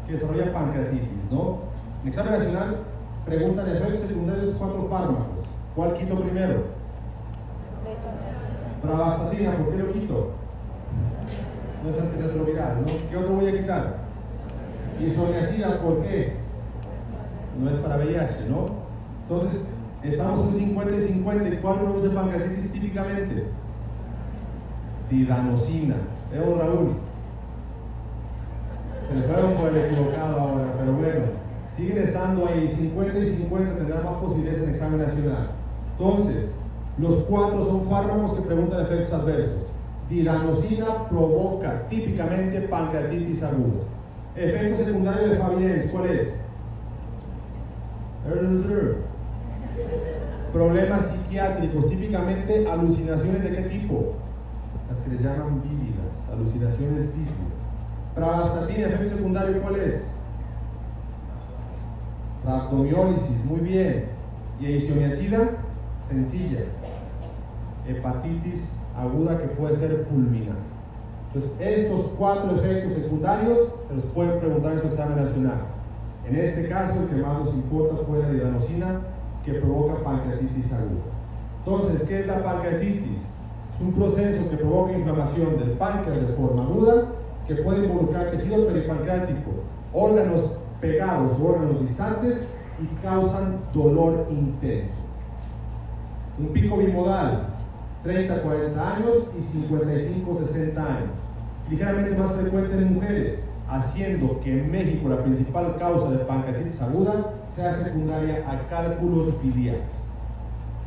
que 0.07 0.13
desarrolla 0.13 0.53
pancreatitis, 0.53 1.29
¿no? 1.29 1.59
En 2.01 2.07
examen 2.07 2.33
nacional 2.33 2.77
preguntan 3.25 3.69
efectos 3.69 4.07
secundarios 4.07 4.55
cuatro 4.57 4.87
fármacos. 4.89 5.45
¿Cuál 5.75 5.93
quito 5.93 6.15
primero? 6.21 6.63
Bravastatina, 8.81 9.57
¿por 9.57 9.69
qué 9.69 9.77
lo 9.77 9.93
quito? 9.93 10.31
No 11.83 11.89
es 11.89 12.01
antirretroviral, 12.01 12.81
¿no? 12.81 13.09
¿Qué 13.09 13.17
otro 13.17 13.35
voy 13.35 13.47
a 13.47 13.57
quitar? 13.57 13.97
Isoniazida, 15.01 15.81
¿por 15.81 16.01
qué? 16.03 16.37
No 17.59 17.69
es 17.69 17.75
para 17.77 17.97
VIH, 17.97 18.49
¿no? 18.49 18.65
Entonces, 19.23 19.61
estamos 20.01 20.47
en 20.47 20.53
50 20.53 20.95
y 20.95 21.01
50. 21.01 21.49
¿Y 21.49 21.57
cuál 21.57 21.79
produce 21.79 22.09
pancreatitis 22.09 22.71
típicamente? 22.71 23.47
Tidanosina. 25.09 25.95
Veo 26.31 26.57
Raúl. 26.57 26.93
Se 29.07 29.15
le 29.15 29.23
fueron 29.23 29.53
por 29.53 29.69
el 29.69 29.77
equivocado 29.77 30.39
ahora, 30.39 30.73
pero 30.77 30.93
bueno, 30.93 31.25
siguen 31.75 31.97
estando 31.97 32.47
ahí. 32.47 32.73
50 32.75 33.19
y 33.19 33.35
50 33.35 33.75
tendrán 33.75 34.05
más 34.05 34.15
posibilidades 34.15 34.63
en 34.63 34.69
examen 34.69 34.99
nacional. 34.99 35.49
Entonces, 35.97 36.55
los 36.97 37.15
cuatro 37.23 37.65
son 37.65 37.89
fármacos 37.89 38.33
que 38.33 38.41
preguntan 38.41 38.81
efectos 38.81 39.13
adversos. 39.13 39.63
Tiranosina 40.09 41.07
provoca 41.09 41.87
típicamente 41.89 42.61
pancreatitis 42.61 43.43
aguda. 43.43 43.83
Efecto 44.35 44.83
secundario 44.83 45.29
de 45.29 45.37
Fabiens, 45.37 45.85
¿cuál 45.91 46.05
es? 46.07 46.33
Problemas 50.51 51.05
psiquiátricos, 51.07 51.89
típicamente 51.89 52.67
alucinaciones 52.67 53.43
de 53.43 53.51
qué 53.51 53.61
tipo? 53.63 54.13
Las 54.89 54.99
que 54.99 55.09
les 55.09 55.21
llaman 55.21 55.61
vívidas, 55.63 56.29
alucinaciones 56.31 57.13
vívidas. 57.13 57.53
Pravastatina, 58.15 58.87
efecto 58.87 59.15
secundario, 59.17 59.61
¿cuál 59.61 59.75
es? 59.77 60.03
Rhabdomiólisis, 62.45 63.45
muy 63.45 63.61
bien. 63.61 64.05
Y 64.59 64.67
isoniazida, 64.67 65.51
sencilla. 66.07 66.59
Hepatitis 67.87 68.75
aguda 68.97 69.39
que 69.39 69.47
puede 69.47 69.75
ser 69.77 70.05
fulminante. 70.09 70.61
Entonces, 71.33 71.59
estos 71.59 72.11
cuatro 72.17 72.55
efectos 72.57 72.93
secundarios 72.93 73.79
se 73.87 73.95
los 73.95 74.05
pueden 74.05 74.39
preguntar 74.39 74.73
en 74.73 74.79
su 74.81 74.87
examen 74.87 75.17
nacional. 75.17 75.57
En 76.29 76.35
este 76.35 76.69
caso, 76.69 77.01
el 77.01 77.07
que 77.07 77.15
más 77.15 77.43
nos 77.43 77.55
importa 77.55 77.95
fue 78.05 78.19
la 78.19 78.29
didanosina 78.29 78.99
que 79.43 79.53
provoca 79.53 80.03
pancreatitis 80.03 80.71
aguda. 80.71 81.01
Entonces, 81.65 82.07
¿qué 82.07 82.19
es 82.21 82.27
la 82.27 82.43
pancreatitis? 82.43 83.32
Es 83.75 83.81
un 83.81 83.93
proceso 83.93 84.49
que 84.49 84.57
provoca 84.57 84.93
inflamación 84.93 85.57
del 85.57 85.71
páncreas 85.71 86.27
de 86.27 86.33
forma 86.33 86.63
aguda 86.63 87.05
que 87.47 87.55
puede 87.55 87.85
involucrar 87.85 88.31
tejido 88.31 88.67
peripancreático, 88.67 89.51
órganos 89.91 90.59
pegados 90.79 91.39
o 91.39 91.45
órganos 91.45 91.81
distantes 91.81 92.49
y 92.81 93.01
causan 93.01 93.59
dolor 93.73 94.27
intenso. 94.29 94.93
Un 96.39 96.47
pico 96.47 96.77
bimodal, 96.77 97.47
30, 98.03 98.41
40 98.41 98.95
años 98.95 99.15
y 99.37 99.41
55, 99.41 100.35
60 100.35 100.81
años. 100.81 101.11
Ligeramente 101.69 102.15
más 102.17 102.31
frecuente 102.33 102.77
en 102.77 102.95
mujeres, 102.95 103.39
haciendo 103.69 104.39
que 104.41 104.59
en 104.59 104.71
México 104.71 105.09
la 105.09 105.23
principal 105.23 105.77
causa 105.77 106.11
de 106.11 106.17
pancreatitis 106.19 106.81
aguda 106.81 107.33
sea 107.55 107.73
secundaria 107.73 108.43
a 108.47 108.67
cálculos 108.67 109.41
biliares. 109.41 110.02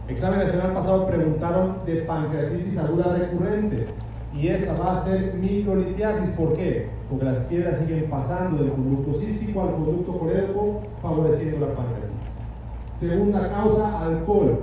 Examen 0.09 0.39
nacional 0.39 0.73
pasado 0.73 1.07
preguntaron 1.09 1.79
de 1.85 1.97
pancreatitis 2.03 2.79
aguda 2.79 3.17
recurrente 3.19 3.87
y 4.33 4.47
esa 4.47 4.79
va 4.79 4.99
a 4.99 5.05
ser 5.05 5.35
microlitiasis. 5.35 6.31
¿Por 6.31 6.55
qué? 6.55 6.91
Porque 7.11 7.25
las 7.25 7.41
piedras 7.41 7.79
siguen 7.79 8.09
pasando 8.09 8.63
del 8.63 8.71
conducto 8.71 9.19
cístico 9.19 9.63
al 9.63 9.73
conducto 9.73 10.17
colédoco, 10.17 10.83
favoreciendo 11.03 11.67
la 11.67 11.75
pancreatitis. 11.75 12.17
Segunda 13.01 13.51
causa, 13.51 14.01
alcohol. 14.03 14.61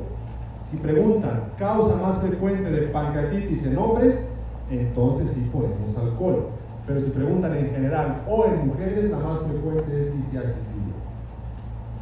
Si 0.61 0.77
preguntan 0.77 1.51
causa 1.57 1.97
más 1.97 2.19
frecuente 2.19 2.71
de 2.71 2.87
pancreatitis 2.87 3.65
en 3.65 3.77
hombres, 3.77 4.29
entonces 4.71 5.31
sí 5.31 5.49
ponemos 5.51 5.97
alcohol. 5.97 6.47
Pero 6.87 7.01
si 7.01 7.09
preguntan 7.09 7.57
en 7.57 7.69
general 7.69 8.23
o 8.29 8.45
en 8.45 8.67
mujeres, 8.67 9.11
la 9.11 9.17
más 9.17 9.39
frecuente 9.41 10.07
es 10.07 10.15
litiasis. 10.15 10.72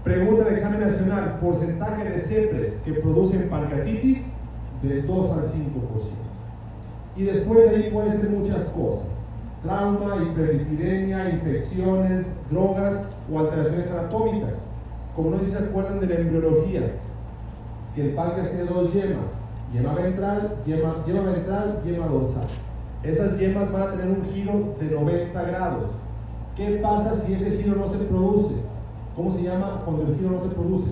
Pregunta 0.04 0.46
de 0.46 0.56
examen 0.56 0.80
nacional, 0.80 1.38
porcentaje 1.40 2.04
de 2.10 2.20
CEPRES 2.20 2.82
que 2.84 2.94
producen 2.94 3.48
pancreatitis 3.50 4.34
de 4.82 5.04
2 5.04 5.38
al 5.38 5.44
5%. 5.44 5.50
Y 7.18 7.24
después 7.24 7.70
de 7.70 7.76
ahí 7.76 7.92
puede 7.92 8.18
ser 8.18 8.32
muchas 8.32 8.64
cosas. 8.72 9.06
Trauma, 9.62 10.24
hiperlipidemia, 10.24 11.30
infecciones, 11.30 12.26
drogas 12.50 13.06
o 13.32 13.40
alteraciones 13.40 13.92
anatómicas. 13.92 14.56
Como 15.16 15.30
no 15.30 15.38
sé 15.38 15.46
si 15.46 15.52
se 15.52 15.58
acuerdan 15.60 16.00
de 16.00 16.08
la 16.08 16.16
embriología, 16.16 16.82
que 17.94 18.02
el 18.02 18.16
páncreas 18.16 18.50
tiene 18.50 18.66
dos 18.66 18.92
yemas, 18.94 19.30
yema 19.72 19.94
ventral, 19.94 20.56
yema, 20.66 21.06
yema 21.06 21.22
ventral, 21.32 21.82
yema 21.86 22.08
dorsal. 22.08 22.48
Esas 23.04 23.38
yemas 23.38 23.72
van 23.72 23.84
a 23.84 23.92
tener 23.92 24.08
un 24.08 24.26
giro 24.34 24.76
de 24.80 24.96
90 24.96 25.42
grados. 25.44 25.92
¿Qué 26.56 26.80
pasa 26.82 27.16
si 27.18 27.34
ese 27.34 27.62
giro 27.62 27.76
no 27.76 27.88
se 27.88 28.00
produce? 28.00 28.71
¿Cómo 29.16 29.32
se 29.32 29.44
llama 29.44 29.82
cuando 29.84 30.04
el 30.04 30.16
giro 30.16 30.32
no 30.32 30.42
se 30.42 30.56
produce? 30.56 30.92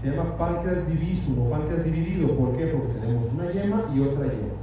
Se 0.00 0.10
llama 0.10 0.36
páncreas 0.36 0.86
divisum 0.88 1.46
o 1.46 1.50
páncreas 1.50 1.84
dividido. 1.84 2.36
¿Por 2.36 2.56
qué? 2.56 2.66
Porque 2.66 3.00
tenemos 3.00 3.24
una 3.32 3.50
yema 3.52 3.84
y 3.94 4.00
otra 4.00 4.24
yema. 4.24 4.54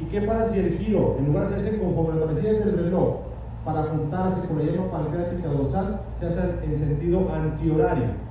¿Y 0.00 0.04
qué 0.04 0.22
pasa 0.22 0.52
si 0.52 0.58
el 0.58 0.78
giro, 0.78 1.16
en 1.18 1.26
lugar 1.26 1.48
de 1.48 1.56
hacerse 1.56 1.80
conforme 1.80 2.22
a 2.22 2.26
las 2.26 2.42
del 2.42 2.72
reloj, 2.84 3.16
para 3.64 3.82
juntarse 3.84 4.46
con 4.46 4.58
la 4.58 4.64
yema 4.64 4.90
pancreática 4.90 5.48
dorsal, 5.48 6.00
se 6.20 6.26
hace 6.26 6.64
en 6.64 6.76
sentido 6.76 7.28
antihorario? 7.32 8.28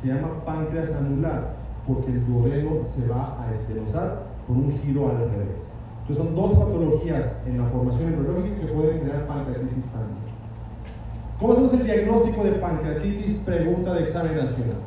Se 0.00 0.08
llama 0.08 0.44
páncreas 0.44 0.94
anular, 0.94 1.54
porque 1.86 2.10
el 2.10 2.26
duodeno 2.26 2.84
se 2.84 3.08
va 3.08 3.36
a 3.40 3.52
esterosar 3.52 4.26
con 4.46 4.58
un 4.58 4.72
giro 4.78 5.08
al 5.08 5.18
revés. 5.18 5.72
Entonces 6.02 6.24
son 6.24 6.34
dos 6.34 6.52
patologías 6.52 7.40
en 7.46 7.58
la 7.58 7.64
formación 7.64 8.10
neurológica 8.12 8.60
que 8.60 8.66
pueden 8.72 9.00
crear 9.00 9.26
pancreatitis 9.26 9.86
también. 9.86 10.27
¿Cómo 11.38 11.52
hacemos 11.52 11.72
el 11.74 11.84
diagnóstico 11.84 12.42
de 12.42 12.50
pancreatitis? 12.52 13.34
Pregunta 13.44 13.94
de 13.94 14.02
examen 14.02 14.36
nacional. 14.36 14.78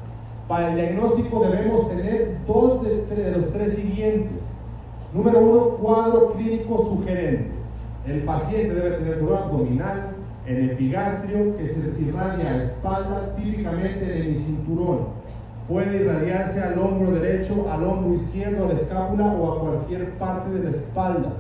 Para 0.50 0.72
el 0.72 0.76
diagnóstico 0.76 1.46
debemos 1.46 1.88
tener 1.88 2.40
dos 2.46 2.84
de, 2.84 3.06
de 3.06 3.32
los 3.32 3.54
tres 3.54 3.76
siguientes. 3.76 4.44
Número 5.14 5.40
uno, 5.40 5.62
cuadro 5.78 6.34
clínico 6.34 6.78
sugerente. 6.78 7.52
El 8.06 8.24
paciente 8.24 8.76
debe 8.76 8.98
tener 8.98 9.22
dolor 9.22 9.44
abdominal, 9.44 10.10
en 10.46 10.72
epigastrio 10.72 11.56
que 11.56 11.68
se 11.68 11.80
irradia 12.02 12.50
a 12.50 12.58
espalda, 12.58 13.34
típicamente 13.38 14.04
en 14.04 14.32
el 14.32 14.38
cinturón. 14.38 15.22
Puede 15.70 16.02
irradiarse 16.02 16.62
al 16.62 16.78
hombro 16.80 17.12
derecho, 17.12 17.72
al 17.72 17.86
hombro 17.86 18.14
izquierdo, 18.14 18.66
a 18.66 18.68
la 18.70 18.74
escápula 18.74 19.28
o 19.28 19.54
a 19.54 19.60
cualquier 19.62 20.10
parte 20.16 20.50
de 20.50 20.64
la 20.66 20.72
espalda. 20.72 21.32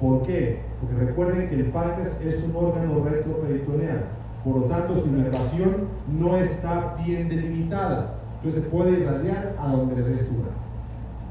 ¿Por 0.00 0.22
qué? 0.22 0.60
Porque 0.80 1.06
recuerden 1.06 1.48
que 1.48 1.56
el 1.56 1.64
páncreas 1.70 2.20
es 2.24 2.44
un 2.44 2.54
órgano 2.54 3.04
retroperitoneal. 3.04 4.19
Por 4.44 4.56
lo 4.56 4.62
tanto, 4.64 4.96
su 4.96 5.06
inervación 5.06 5.88
no 6.18 6.36
está 6.36 6.96
bien 7.04 7.28
delimitada. 7.28 8.14
Entonces 8.42 8.64
puede 8.70 9.00
irradiar 9.00 9.54
a 9.60 9.68
donde 9.72 9.96
le 9.96 10.02
dé 10.02 10.26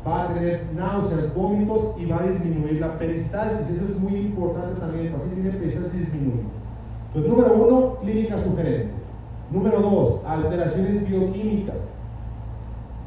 Va 0.08 0.24
a 0.24 0.28
tener 0.34 0.66
náuseas, 0.76 1.34
vómitos 1.36 1.96
y 2.00 2.06
va 2.06 2.20
a 2.20 2.28
disminuir 2.28 2.80
la 2.80 2.98
peristalsis. 2.98 3.68
Eso 3.68 3.86
es 3.92 4.00
muy 4.00 4.16
importante 4.16 4.80
también. 4.80 5.08
El 5.08 5.14
paciente 5.14 5.42
tiene 5.42 5.58
peristalsis 5.58 6.00
disminuida. 6.00 6.44
Entonces, 7.08 7.32
número 7.32 7.54
uno, 7.56 7.96
clínica 8.02 8.40
sugerente. 8.40 8.92
Número 9.52 9.82
dos, 9.82 10.22
alteraciones 10.26 11.08
bioquímicas. 11.08 11.88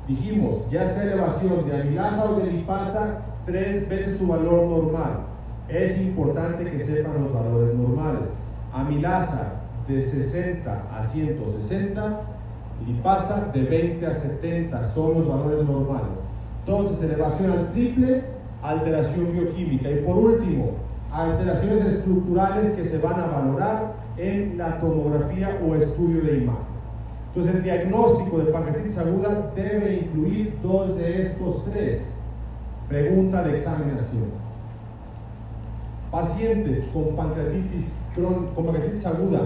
Dijimos, 0.08 0.68
ya 0.70 0.88
sea 0.88 1.04
elevación 1.04 1.68
de 1.68 1.80
amilasa 1.80 2.24
o 2.24 2.40
de 2.40 2.50
lipasa, 2.50 3.20
tres 3.46 3.88
veces 3.88 4.18
su 4.18 4.26
valor 4.26 4.66
normal. 4.66 5.20
Es 5.68 5.98
importante 6.00 6.64
que 6.64 6.84
sepan 6.84 7.22
los 7.22 7.32
valores 7.32 7.74
normales. 7.76 8.28
Amilasa 8.74 9.61
de 9.92 10.02
60 10.02 10.84
a 10.92 11.04
160, 11.04 12.20
lipasa 12.86 13.50
de 13.52 13.62
20 13.62 14.06
a 14.06 14.14
70 14.14 14.84
son 14.86 15.14
los 15.14 15.28
valores 15.28 15.64
normales. 15.66 16.08
Entonces, 16.64 17.02
elevación 17.02 17.50
al 17.52 17.72
triple, 17.72 18.22
alteración 18.62 19.32
bioquímica. 19.32 19.90
Y 19.90 19.96
por 19.96 20.16
último, 20.16 20.72
alteraciones 21.12 21.86
estructurales 21.86 22.70
que 22.70 22.84
se 22.84 22.98
van 22.98 23.20
a 23.20 23.26
valorar 23.26 23.94
en 24.16 24.56
la 24.58 24.80
tomografía 24.80 25.60
o 25.66 25.74
estudio 25.74 26.22
de 26.22 26.38
imagen. 26.38 26.72
Entonces 27.28 27.54
el 27.54 27.62
diagnóstico 27.62 28.38
de 28.38 28.52
pancreatitis 28.52 28.98
aguda 28.98 29.52
debe 29.56 29.94
incluir 29.94 30.54
dos 30.62 30.96
de 30.96 31.22
estos 31.22 31.64
tres. 31.64 32.02
Pregunta 32.88 33.42
de 33.42 33.52
examinación. 33.52 34.42
Pacientes 36.10 36.90
con 36.92 37.16
pancreatitis, 37.16 37.94
con 38.14 38.64
pancreatitis 38.64 39.06
aguda 39.06 39.40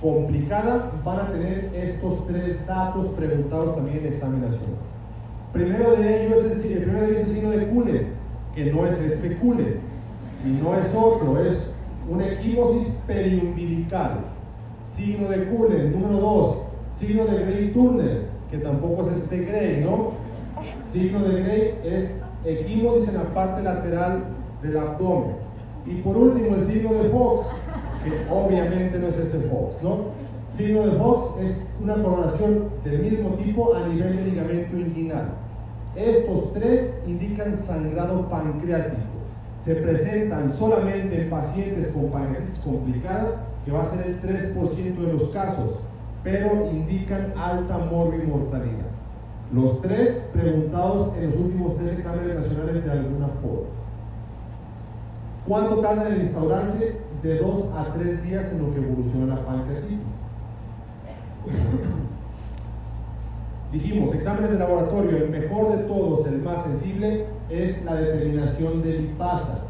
complicada 0.00 0.92
van 1.04 1.20
a 1.20 1.32
tener 1.32 1.70
estos 1.74 2.26
tres 2.26 2.66
datos 2.66 3.06
preguntados 3.16 3.74
también 3.74 3.98
en 3.98 4.06
examinación. 4.06 4.86
Primero 5.52 5.96
de 5.96 6.26
ellos 6.26 6.44
es 6.44 6.64
el, 6.64 6.82
primero 6.82 7.02
de 7.02 7.10
ellos 7.10 7.22
es 7.22 7.28
el 7.28 7.34
signo 7.34 7.50
de 7.50 7.66
Kuhn, 7.68 7.90
que 8.54 8.72
no 8.72 8.86
es 8.86 8.98
este 8.98 9.36
Kuhn, 9.36 9.58
si 10.42 10.50
no 10.50 10.76
es 10.76 10.94
otro, 10.94 11.44
es 11.44 11.72
una 12.08 12.28
equimosis 12.28 13.00
periumbilical, 13.06 14.20
signo 14.86 15.28
de 15.28 15.44
Cullen. 15.44 15.92
Número 15.92 16.20
2, 16.20 16.56
signo 17.00 17.24
de 17.24 17.44
Gray-Turner, 17.44 18.26
que 18.50 18.58
tampoco 18.58 19.02
es 19.02 19.08
este 19.18 19.44
Gray, 19.44 19.84
¿no? 19.84 20.12
Signo 20.92 21.20
de 21.20 21.42
Gray 21.42 21.78
es 21.84 22.20
equimosis 22.44 23.08
en 23.08 23.16
la 23.16 23.34
parte 23.34 23.62
lateral 23.62 24.24
del 24.62 24.78
abdomen. 24.78 25.36
Y 25.84 25.96
por 25.96 26.16
último, 26.16 26.56
el 26.56 26.66
signo 26.66 26.92
de 26.92 27.08
Fox, 27.10 27.48
obviamente 28.30 28.98
no 28.98 29.08
es 29.08 29.16
ese 29.16 29.40
Fox, 29.48 29.82
¿no? 29.82 30.26
Signo 30.56 30.86
de 30.86 30.92
Fox 30.92 31.40
es 31.40 31.66
una 31.82 31.94
coloración 31.94 32.70
del 32.84 33.00
mismo 33.00 33.30
tipo 33.30 33.74
a 33.74 33.86
nivel 33.88 34.16
de 34.16 34.24
ligamento 34.24 34.78
inguinal. 34.78 35.28
Estos 35.94 36.52
tres 36.52 37.02
indican 37.06 37.54
sangrado 37.54 38.28
pancreático. 38.28 39.02
Se 39.64 39.74
presentan 39.74 40.50
solamente 40.50 41.22
en 41.22 41.30
pacientes 41.30 41.88
con 41.88 42.10
pancreatitis 42.10 42.58
complicada, 42.60 43.46
que 43.64 43.72
va 43.72 43.82
a 43.82 43.84
ser 43.84 44.06
el 44.06 44.22
3% 44.22 44.96
de 44.96 45.12
los 45.12 45.28
casos, 45.28 45.80
pero 46.22 46.70
indican 46.70 47.34
alta 47.36 47.78
mortalidad. 47.78 48.86
Los 49.52 49.80
tres 49.80 50.28
preguntados 50.32 51.16
en 51.16 51.30
los 51.30 51.36
últimos 51.36 51.76
tres 51.76 51.98
exámenes 51.98 52.36
nacionales 52.36 52.84
de 52.84 52.90
alguna 52.90 53.28
forma. 53.40 53.68
¿Cuánto 55.46 55.76
tarda 55.80 56.08
en 56.08 56.22
instaurarse? 56.22 56.96
De 57.22 57.38
2 57.38 57.72
a 57.72 57.94
3 57.94 58.24
días 58.24 58.52
en 58.52 58.62
lo 58.62 58.74
que 58.74 58.80
evoluciona 58.80 59.34
la 59.34 59.46
pancreatitis. 59.46 59.98
Dijimos, 63.72 64.14
exámenes 64.14 64.52
de 64.52 64.58
laboratorio, 64.58 65.16
el 65.16 65.30
mejor 65.30 65.76
de 65.76 65.84
todos, 65.84 66.26
el 66.26 66.42
más 66.42 66.62
sensible, 66.64 67.24
es 67.50 67.84
la 67.84 67.96
determinación 67.96 68.82
de 68.82 69.00
lipasa. 69.00 69.62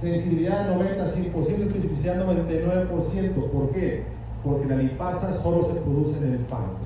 Sensibilidad 0.00 0.74
90-100%, 0.74 1.66
especificidad 1.66 2.26
99%. 2.26 3.50
¿Por 3.50 3.70
qué? 3.70 4.04
Porque 4.42 4.66
la 4.66 4.76
lipasa 4.76 5.34
solo 5.34 5.64
se 5.64 5.74
produce 5.80 6.16
en 6.16 6.32
el 6.32 6.38
páncreas. 6.38 6.78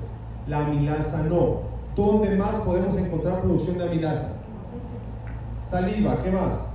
La 0.47 0.65
amilasa 0.65 1.23
no. 1.23 1.61
¿Dónde 1.95 2.35
más 2.35 2.57
podemos 2.57 2.97
encontrar 2.97 3.41
producción 3.41 3.77
de 3.77 3.85
amilasa? 3.85 4.33
Saliva, 5.61 6.21
¿qué 6.21 6.31
más? 6.31 6.74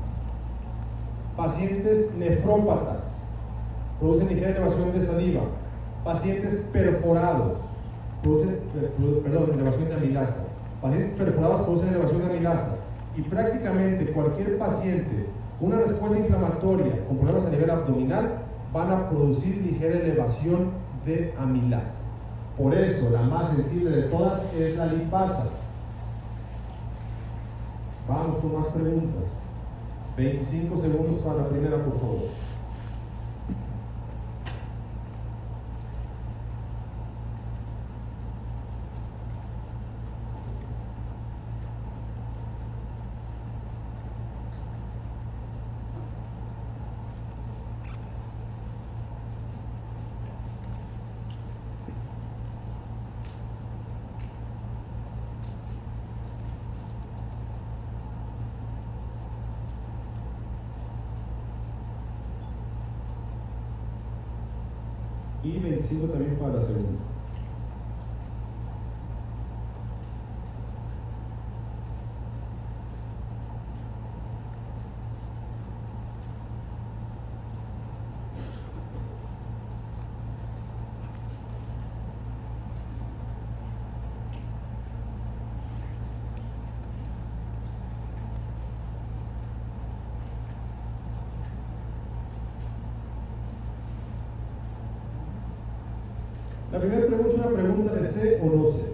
Pacientes 1.41 2.15
nefrópatas 2.17 3.17
producen 3.99 4.29
ligera 4.29 4.51
elevación 4.51 4.93
de 4.93 5.07
saliva 5.07 5.41
pacientes 6.05 6.67
perforados 6.71 7.61
producen, 8.23 8.59
perdón, 9.25 9.51
elevación 9.55 9.89
de 9.89 9.95
amilasa. 9.95 10.45
Pacientes 10.83 11.13
perforados 11.13 11.63
producen 11.63 11.89
elevación 11.89 12.21
de 12.21 12.27
amilasa. 12.27 12.77
Y 13.17 13.23
prácticamente 13.23 14.13
cualquier 14.13 14.59
paciente 14.59 15.31
con 15.59 15.69
una 15.69 15.79
respuesta 15.79 16.19
inflamatoria 16.19 17.07
con 17.09 17.17
problemas 17.17 17.47
a 17.47 17.51
nivel 17.51 17.71
abdominal 17.71 18.33
van 18.75 18.91
a 18.91 19.09
producir 19.09 19.57
ligera 19.63 19.99
elevación 19.99 20.73
de 21.07 21.33
amilasa. 21.39 22.01
Por 22.59 22.75
eso, 22.75 23.09
la 23.09 23.23
más 23.23 23.49
sensible 23.57 23.97
de 23.97 24.03
todas 24.03 24.43
es 24.53 24.77
la 24.77 24.89
lipasa. 24.89 25.49
Vamos 28.07 28.41
con 28.41 28.61
más 28.61 28.67
preguntas. 28.67 29.41
25 30.21 30.77
segundos 30.77 31.23
para 31.25 31.39
la 31.39 31.49
primera, 31.49 31.83
por 31.83 31.99
favor. 31.99 32.50
Y 65.91 65.97
25 65.97 66.13
también 66.13 66.39
para 66.39 66.55
la 66.55 66.67
segunda. 66.67 67.10
Primera 96.81 97.07
pregunta 97.07 97.29
es 97.29 97.35
una 97.35 97.57
pregunta 97.57 97.93
de 97.95 98.09
sé 98.09 98.41
o 98.43 98.47
no 98.47 98.71
sé. 98.71 98.91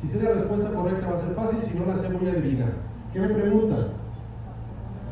Si 0.00 0.08
sé 0.08 0.22
la 0.22 0.30
respuesta 0.30 0.70
correcta 0.70 1.10
va 1.10 1.16
a 1.16 1.20
ser 1.20 1.34
fácil, 1.34 1.62
si 1.62 1.78
no 1.78 1.86
la 1.86 1.96
sé 1.96 2.08
voy 2.08 2.28
a 2.28 2.32
adivinar. 2.32 2.72
¿Qué 3.12 3.20
me 3.20 3.28
preguntan? 3.28 3.86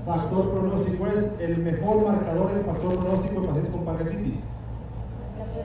Factor 0.04 0.50
pronóstico 0.50 1.06
es 1.06 1.32
el 1.40 1.58
mejor 1.58 2.06
marcador 2.06 2.54
del 2.54 2.64
factor 2.64 2.98
pronóstico 2.98 3.40
de 3.40 3.46
pacientes 3.46 3.72
con 3.72 3.84
pancreatitis. 3.84 4.40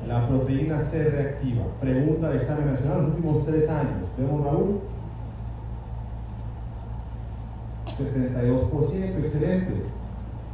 La 0.07 0.27
proteína 0.27 0.79
C 0.79 1.03
reactiva. 1.03 1.63
Pregunta 1.81 2.29
de 2.29 2.37
examen 2.37 2.65
nacional 2.67 3.01
los 3.01 3.09
últimos 3.15 3.45
tres 3.45 3.69
años. 3.69 4.09
¿Vemos 4.17 4.45
Raúl? 4.45 4.79
72%, 7.97 9.25
excelente. 9.25 9.73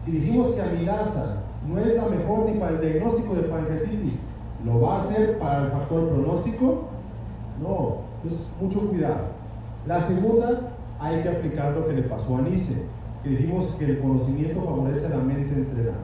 Si 0.05 0.11
dijimos 0.11 0.49
que 0.49 0.61
amilasa 0.61 1.37
no 1.67 1.79
es 1.79 1.95
la 1.95 2.05
mejor 2.05 2.49
ni 2.49 2.59
para 2.59 2.71
el 2.71 2.81
diagnóstico 2.81 3.35
de 3.35 3.43
pancreatitis, 3.43 4.13
¿Lo 4.65 4.79
va 4.79 4.97
a 4.97 5.01
hacer 5.01 5.39
para 5.39 5.65
el 5.65 5.71
factor 5.71 6.09
pronóstico? 6.09 6.83
No, 7.61 7.97
entonces 8.23 8.47
mucho 8.59 8.89
cuidado. 8.89 9.41
La 9.87 10.01
segunda, 10.01 10.73
hay 10.99 11.23
que 11.23 11.29
aplicar 11.29 11.73
lo 11.73 11.87
que 11.87 11.93
le 11.93 12.03
pasó 12.03 12.37
a 12.37 12.41
Nice, 12.41 12.85
que 13.23 13.29
dijimos 13.29 13.65
que 13.79 13.85
el 13.85 13.99
conocimiento 13.99 14.61
favorece 14.61 15.05
a 15.07 15.09
la 15.09 15.17
mente 15.17 15.53
entrenada. 15.53 15.97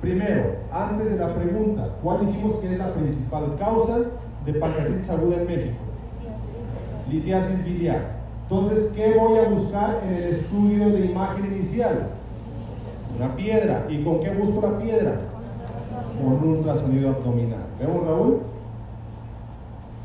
Primero, 0.00 0.56
antes 0.72 1.10
de 1.10 1.16
la 1.16 1.34
pregunta, 1.34 1.88
¿cuál 2.02 2.26
dijimos 2.26 2.56
que 2.56 2.72
es 2.72 2.78
la 2.78 2.92
principal 2.92 3.56
causa 3.58 3.98
de 4.44 4.52
pancreatitis 4.54 5.10
aguda 5.10 5.36
en 5.36 5.46
México? 5.46 5.76
Litiasis 7.10 7.64
biliar. 7.64 8.16
Entonces, 8.48 8.92
¿qué 8.94 9.16
voy 9.18 9.38
a 9.38 9.48
buscar 9.48 10.00
en 10.06 10.14
el 10.14 10.24
estudio 10.34 10.90
de 10.90 11.06
imagen 11.06 11.46
inicial? 11.46 12.08
Una 13.16 13.34
piedra. 13.34 13.86
¿Y 13.88 14.04
con 14.04 14.20
qué 14.20 14.30
busco 14.30 14.60
la 14.60 14.78
piedra? 14.78 15.20
Con 16.20 16.32
un 16.32 16.56
ultrasonido 16.56 17.10
abdominal. 17.10 17.65
¿Vemos, 17.78 18.06
Raúl? 18.06 18.38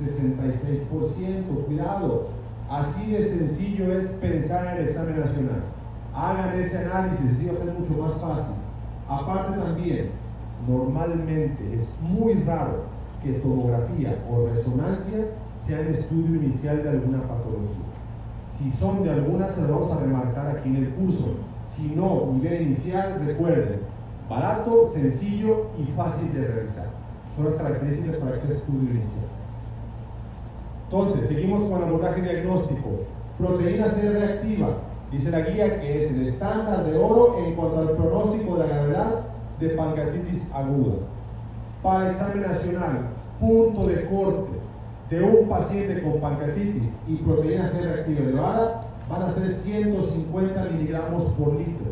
66%, 0.01 1.65
cuidado. 1.65 2.27
Así 2.69 3.11
de 3.11 3.29
sencillo 3.29 3.93
es 3.93 4.07
pensar 4.07 4.65
en 4.67 4.81
el 4.81 4.89
examen 4.89 5.19
nacional. 5.19 5.63
Hagan 6.13 6.59
ese 6.59 6.79
análisis, 6.79 7.31
así 7.31 7.45
va 7.45 7.53
a 7.53 7.63
ser 7.63 7.73
mucho 7.73 8.01
más 8.01 8.13
fácil. 8.19 8.55
Aparte 9.07 9.57
también, 9.57 10.09
normalmente 10.67 11.73
es 11.73 11.87
muy 12.01 12.33
raro 12.43 12.83
que 13.23 13.33
tomografía 13.33 14.17
o 14.29 14.47
resonancia 14.47 15.27
sean 15.55 15.87
estudio 15.87 16.35
inicial 16.41 16.83
de 16.83 16.89
alguna 16.89 17.21
patología. 17.21 17.85
Si 18.47 18.71
son 18.71 19.03
de 19.03 19.11
alguna, 19.11 19.47
se 19.47 19.61
lo 19.61 19.79
vamos 19.79 19.91
a 19.91 19.99
remarcar 19.99 20.57
aquí 20.57 20.69
en 20.69 20.75
el 20.77 20.89
curso. 20.89 21.35
Si 21.73 21.87
no, 21.87 22.33
nivel 22.33 22.63
inicial, 22.63 23.21
recuerden, 23.25 23.79
barato, 24.29 24.87
sencillo 24.91 25.67
y 25.77 25.85
fácil 25.93 26.33
de 26.33 26.47
realizar 26.47 27.00
son 27.35 27.45
las 27.45 27.53
características 27.53 28.17
para 28.17 28.31
que 28.33 28.53
estudio 28.53 28.89
inicial. 28.91 29.25
Entonces, 30.85 31.27
seguimos 31.27 31.63
con 31.63 31.81
el 31.81 31.87
abordaje 31.87 32.21
diagnóstico. 32.21 32.89
Proteína 33.37 33.87
C 33.87 34.09
reactiva. 34.09 34.77
Dice 35.11 35.31
la 35.31 35.41
guía 35.41 35.79
que 35.79 36.05
es 36.05 36.11
el 36.11 36.27
estándar 36.27 36.85
de 36.85 36.97
oro 36.97 37.37
en 37.39 37.55
cuanto 37.55 37.79
al 37.79 37.91
pronóstico 37.91 38.57
de 38.57 38.67
la 38.67 38.73
gravedad 38.73 39.21
de 39.59 39.69
pancreatitis 39.69 40.51
aguda. 40.53 40.95
Para 41.81 42.05
el 42.05 42.11
examen 42.11 42.41
nacional, 42.41 43.09
punto 43.39 43.87
de 43.87 44.05
corte 44.05 44.51
de 45.09 45.21
un 45.21 45.49
paciente 45.49 46.01
con 46.01 46.21
pancreatitis 46.21 46.91
y 47.07 47.15
proteína 47.17 47.69
C 47.69 47.81
reactiva 47.81 48.19
elevada 48.21 48.81
van 49.09 49.23
a 49.23 49.33
ser 49.33 49.53
150 49.53 50.63
miligramos 50.65 51.23
por 51.33 51.53
litro. 51.53 51.91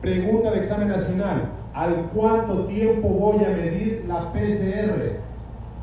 Pregunta 0.00 0.50
de 0.52 0.58
examen 0.58 0.88
nacional, 0.88 1.50
¿Al 1.76 2.08
cuánto 2.14 2.64
tiempo 2.64 3.06
voy 3.06 3.44
a 3.44 3.50
medir 3.50 4.06
la 4.08 4.32
PCR? 4.32 5.18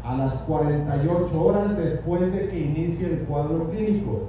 A 0.03 0.17
las 0.17 0.33
48 0.41 1.39
horas 1.39 1.77
después 1.77 2.33
de 2.33 2.49
que 2.49 2.59
inicie 2.61 3.05
el 3.05 3.19
cuadro 3.19 3.69
clínico. 3.69 4.21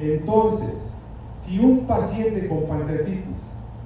Entonces, 0.00 0.90
si 1.36 1.60
un 1.60 1.86
paciente 1.86 2.48
con 2.48 2.64
pancreatitis 2.64 3.38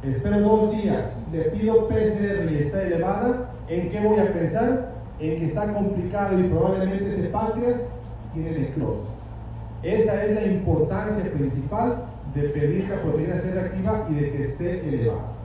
espero 0.02 0.40
dos 0.40 0.70
días, 0.70 1.12
le 1.30 1.42
pido 1.50 1.86
PCR 1.88 2.50
y 2.50 2.56
está 2.56 2.82
elevada, 2.84 3.50
¿en 3.68 3.90
qué 3.90 4.00
voy 4.00 4.18
a 4.18 4.32
pensar? 4.32 4.92
En 5.20 5.38
que 5.38 5.44
está 5.44 5.74
complicado 5.74 6.40
y 6.40 6.44
probablemente 6.44 7.08
ese 7.08 7.28
páncreas 7.28 7.92
tiene 8.32 8.60
necrosis. 8.60 9.14
Esa 9.82 10.24
es 10.24 10.34
la 10.34 10.46
importancia 10.46 11.30
principal 11.30 12.02
de 12.34 12.48
pedir 12.48 12.88
la 12.88 13.02
proteína 13.02 13.36
C 13.36 13.50
reactiva 13.50 14.06
y 14.08 14.14
de 14.14 14.32
que 14.32 14.42
esté 14.42 14.88
elevada. 14.88 15.35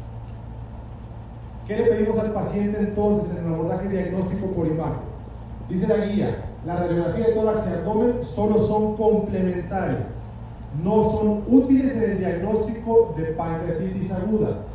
¿Qué 1.72 1.78
le 1.78 1.86
pedimos 1.86 2.20
al 2.20 2.34
paciente 2.34 2.78
entonces 2.80 3.34
en 3.34 3.48
el 3.48 3.54
abordaje 3.54 3.88
diagnóstico 3.88 4.48
por 4.48 4.68
imagen? 4.68 5.04
Dice 5.70 5.88
la 5.88 6.06
guía, 6.06 6.44
la 6.66 6.76
radiografía 6.76 7.28
de 7.28 7.32
tórax 7.32 7.66
y 7.66 7.74
abdomen 7.74 8.24
solo 8.24 8.60
son 8.60 8.98
complementarias, 8.98 10.02
no 10.84 11.02
son 11.02 11.44
útiles 11.48 11.96
en 11.96 12.12
el 12.12 12.20
diagnóstico 12.20 13.14
de 13.16 13.24
pancreatitis 13.24 14.12
aguda, 14.12 14.66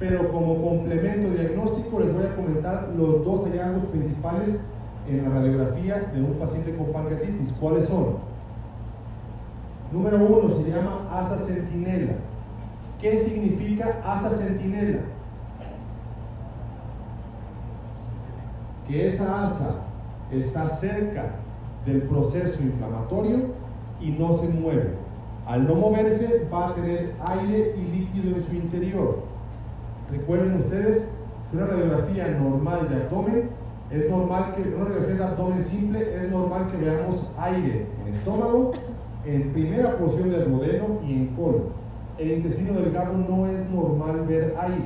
pero 0.00 0.32
como 0.32 0.60
complemento 0.60 1.40
diagnóstico 1.40 2.00
les 2.00 2.12
voy 2.12 2.24
a 2.24 2.34
comentar 2.34 2.88
los 2.96 3.24
dos 3.24 3.44
hallazgos 3.44 3.84
principales 3.92 4.60
en 5.08 5.22
la 5.22 5.30
radiografía 5.30 6.10
de 6.12 6.20
un 6.20 6.32
paciente 6.32 6.74
con 6.74 6.86
pancreatitis. 6.86 7.54
¿Cuáles 7.60 7.84
son? 7.84 8.16
Número 9.92 10.16
uno 10.16 10.52
se 10.56 10.68
llama 10.68 11.08
asa 11.12 11.38
sentinela. 11.38 12.14
¿Qué 13.00 13.18
significa 13.18 14.02
asa 14.04 14.30
sentinela? 14.30 14.98
Que 18.90 19.06
esa 19.06 19.44
asa 19.44 19.76
está 20.32 20.68
cerca 20.68 21.36
del 21.86 22.02
proceso 22.02 22.60
inflamatorio 22.60 23.38
y 24.00 24.10
no 24.10 24.32
se 24.32 24.48
mueve. 24.48 24.94
Al 25.46 25.68
no 25.68 25.76
moverse 25.76 26.48
va 26.52 26.70
a 26.70 26.74
tener 26.74 27.14
aire 27.24 27.76
y 27.78 27.98
líquido 27.98 28.34
en 28.34 28.40
su 28.40 28.56
interior. 28.56 29.22
Recuerden 30.10 30.56
ustedes 30.56 31.06
que 31.50 31.56
una 31.56 31.66
radiografía 31.66 32.30
normal 32.30 32.88
de 32.88 32.96
abdomen 32.96 33.50
es 33.92 34.10
normal 34.10 34.56
que 34.56 34.62
una 34.74 34.84
radiografía 34.86 35.14
de 35.14 35.24
abdomen 35.24 35.62
simple 35.62 36.24
es 36.24 36.30
normal 36.32 36.68
que 36.72 36.84
veamos 36.84 37.30
aire 37.38 37.86
en 38.02 38.12
estómago, 38.12 38.72
en 39.24 39.52
primera 39.52 39.98
porción 39.98 40.32
del 40.32 40.50
duodeno 40.50 40.98
y 41.06 41.12
en 41.12 41.26
colon. 41.36 41.66
El 42.18 42.32
intestino 42.32 42.72
delgado 42.72 43.16
no 43.16 43.46
es 43.46 43.70
normal 43.70 44.26
ver 44.26 44.56
aire. 44.60 44.82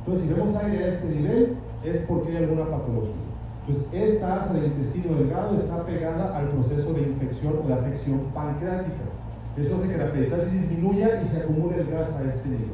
Entonces, 0.00 0.26
si 0.26 0.32
vemos 0.34 0.56
aire 0.56 0.84
a 0.84 0.88
este 0.88 1.08
nivel, 1.08 1.54
es 1.84 1.98
porque 1.98 2.30
hay 2.30 2.38
alguna 2.38 2.64
patología. 2.64 3.23
Pues 3.66 3.88
esta 3.92 4.36
asa 4.36 4.52
del 4.52 4.66
intestino 4.66 5.16
delgado 5.16 5.56
está 5.56 5.86
pegada 5.86 6.36
al 6.36 6.48
proceso 6.48 6.92
de 6.92 7.02
infección 7.02 7.54
o 7.64 7.66
de 7.66 7.72
afección 7.72 8.20
pancreática. 8.34 9.04
Eso 9.56 9.76
hace 9.76 9.88
que 9.88 9.96
la 9.96 10.12
peristalsis 10.12 10.52
disminuya 10.52 11.22
y 11.22 11.28
se 11.28 11.40
acumule 11.40 11.80
el 11.80 11.86
gas 11.86 12.14
a 12.16 12.24
este 12.24 12.46
nivel. 12.46 12.72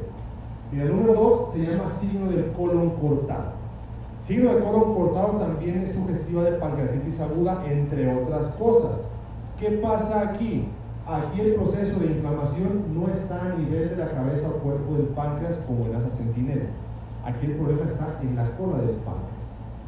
Y 0.73 0.79
el 0.79 0.89
número 0.89 1.13
2 1.13 1.53
se 1.53 1.59
llama 1.59 1.91
signo 1.91 2.29
del 2.29 2.51
colon 2.51 2.89
cortado. 2.91 3.53
Signo 4.21 4.53
de 4.53 4.63
colon 4.63 4.95
cortado 4.95 5.39
también 5.39 5.81
es 5.81 5.93
sugestiva 5.93 6.43
de 6.43 6.57
pancreatitis 6.57 7.21
aguda, 7.21 7.63
entre 7.69 8.13
otras 8.13 8.47
cosas. 8.55 8.99
¿Qué 9.57 9.69
pasa 9.81 10.29
aquí? 10.29 10.67
Aquí 11.07 11.41
el 11.41 11.55
proceso 11.55 11.99
de 11.99 12.07
inflamación 12.07 12.83
no 12.93 13.07
está 13.07 13.45
a 13.45 13.55
nivel 13.57 13.89
de 13.89 13.95
la 13.95 14.11
cabeza 14.11 14.49
o 14.49 14.53
cuerpo 14.59 14.95
del 14.95 15.07
páncreas 15.07 15.57
como 15.67 15.85
en 15.85 15.95
asa 15.95 16.09
sentinela. 16.09 16.65
Aquí 17.23 17.45
el 17.45 17.53
problema 17.53 17.83
está 17.83 18.19
en 18.21 18.35
la 18.35 18.49
cola 18.57 18.79
del 18.79 18.95
páncreas. 18.97 19.40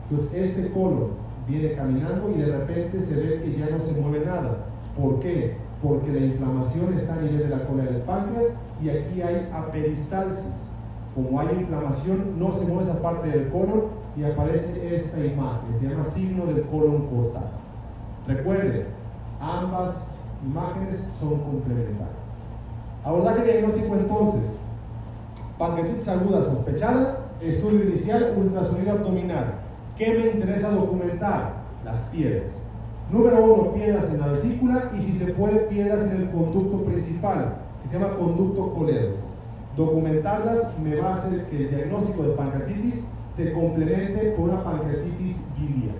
Entonces 0.10 0.50
este 0.50 0.72
colon 0.72 1.12
viene 1.48 1.74
caminando 1.74 2.30
y 2.30 2.40
de 2.40 2.58
repente 2.58 3.02
se 3.02 3.16
ve 3.16 3.42
que 3.44 3.58
ya 3.58 3.70
no 3.70 3.80
se 3.80 4.00
mueve 4.00 4.26
nada. 4.26 4.66
¿Por 5.00 5.20
qué? 5.20 5.56
Porque 5.82 6.12
la 6.12 6.26
inflamación 6.26 6.98
está 6.98 7.14
a 7.14 7.22
nivel 7.22 7.40
de 7.40 7.50
la 7.50 7.66
cola 7.66 7.84
del 7.84 8.02
páncreas 8.02 8.56
y 8.82 8.90
aquí 8.90 9.22
hay 9.22 9.50
aperistalsis. 9.54 10.70
Como 11.16 11.40
hay 11.40 11.50
inflamación, 11.60 12.40
no 12.40 12.52
se 12.54 12.66
mueve 12.66 12.90
esa 12.90 13.02
parte 13.02 13.30
del 13.30 13.50
colon 13.50 13.84
y 14.18 14.24
aparece 14.24 14.96
esta 14.96 15.20
imagen. 15.20 15.80
Se 15.80 15.88
llama 15.88 16.06
signo 16.06 16.46
del 16.46 16.64
colon 16.64 17.08
cortado. 17.08 17.64
Recuerden, 18.28 18.86
ambas 19.40 20.16
imágenes 20.46 21.08
son 21.20 21.40
complementarias. 21.40 22.10
Abordaje 23.04 23.44
diagnóstico 23.44 23.96
entonces. 23.96 24.42
Pancreatitis 25.58 26.08
aguda 26.08 26.42
sospechada, 26.42 27.20
estudio 27.42 27.84
inicial, 27.84 28.34
ultrasonido 28.38 28.92
abdominal. 28.94 29.63
¿Qué 29.98 30.12
me 30.12 30.32
interesa 30.32 30.72
documentar? 30.72 31.54
Las 31.86 32.00
piedras. 32.10 32.52
Número 33.12 33.44
uno, 33.44 33.74
piedras 33.74 34.06
en 34.12 34.22
la 34.22 34.28
vesícula 34.28 34.92
y 34.98 35.02
si 35.04 35.20
se 35.20 35.34
puede, 35.34 35.68
piedras 35.68 36.08
en 36.08 36.22
el 36.22 36.32
conducto 36.32 36.84
principal, 36.84 37.58
que 37.82 37.88
se 37.88 38.00
llama 38.00 38.18
conducto 38.18 38.74
colédoco. 38.74 39.18
Documentarlas 39.78 40.72
me 40.80 40.96
va 40.96 41.10
a 41.10 41.16
hacer 41.18 41.46
que 41.46 41.58
el 41.58 41.70
diagnóstico 41.70 42.24
de 42.24 42.30
pancreatitis 42.30 43.08
se 43.36 43.54
complemente 43.54 44.34
con 44.36 44.50
una 44.50 44.64
pancreatitis 44.64 45.46
biliar. 45.58 45.96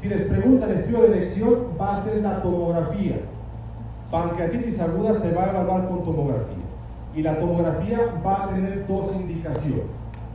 Si 0.00 0.08
les 0.08 0.28
preguntan 0.28 0.70
estudio 0.70 1.02
de 1.02 1.18
elección, 1.18 1.68
va 1.80 1.96
a 1.96 2.02
ser 2.02 2.22
la 2.22 2.40
tomografía. 2.40 3.16
Pancreatitis 4.12 4.80
aguda 4.80 5.14
se 5.14 5.34
va 5.34 5.44
a 5.44 5.50
evaluar 5.50 5.88
con 5.88 6.04
tomografía. 6.04 6.56
Y 7.16 7.22
la 7.22 7.40
tomografía 7.40 7.98
va 8.24 8.44
a 8.44 8.48
tener 8.50 8.86
dos 8.86 9.16
indicaciones. 9.16 9.86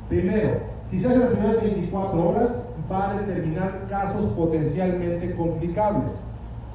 Primero, 0.09 0.73
si 0.89 0.99
se 0.99 1.07
hace 1.07 1.17
las 1.17 1.29
primeras 1.29 1.63
24 1.63 2.29
horas, 2.29 2.69
va 2.91 3.11
a 3.11 3.21
determinar 3.21 3.86
casos 3.89 4.34
potencialmente 4.34 5.36
complicables. 5.36 6.11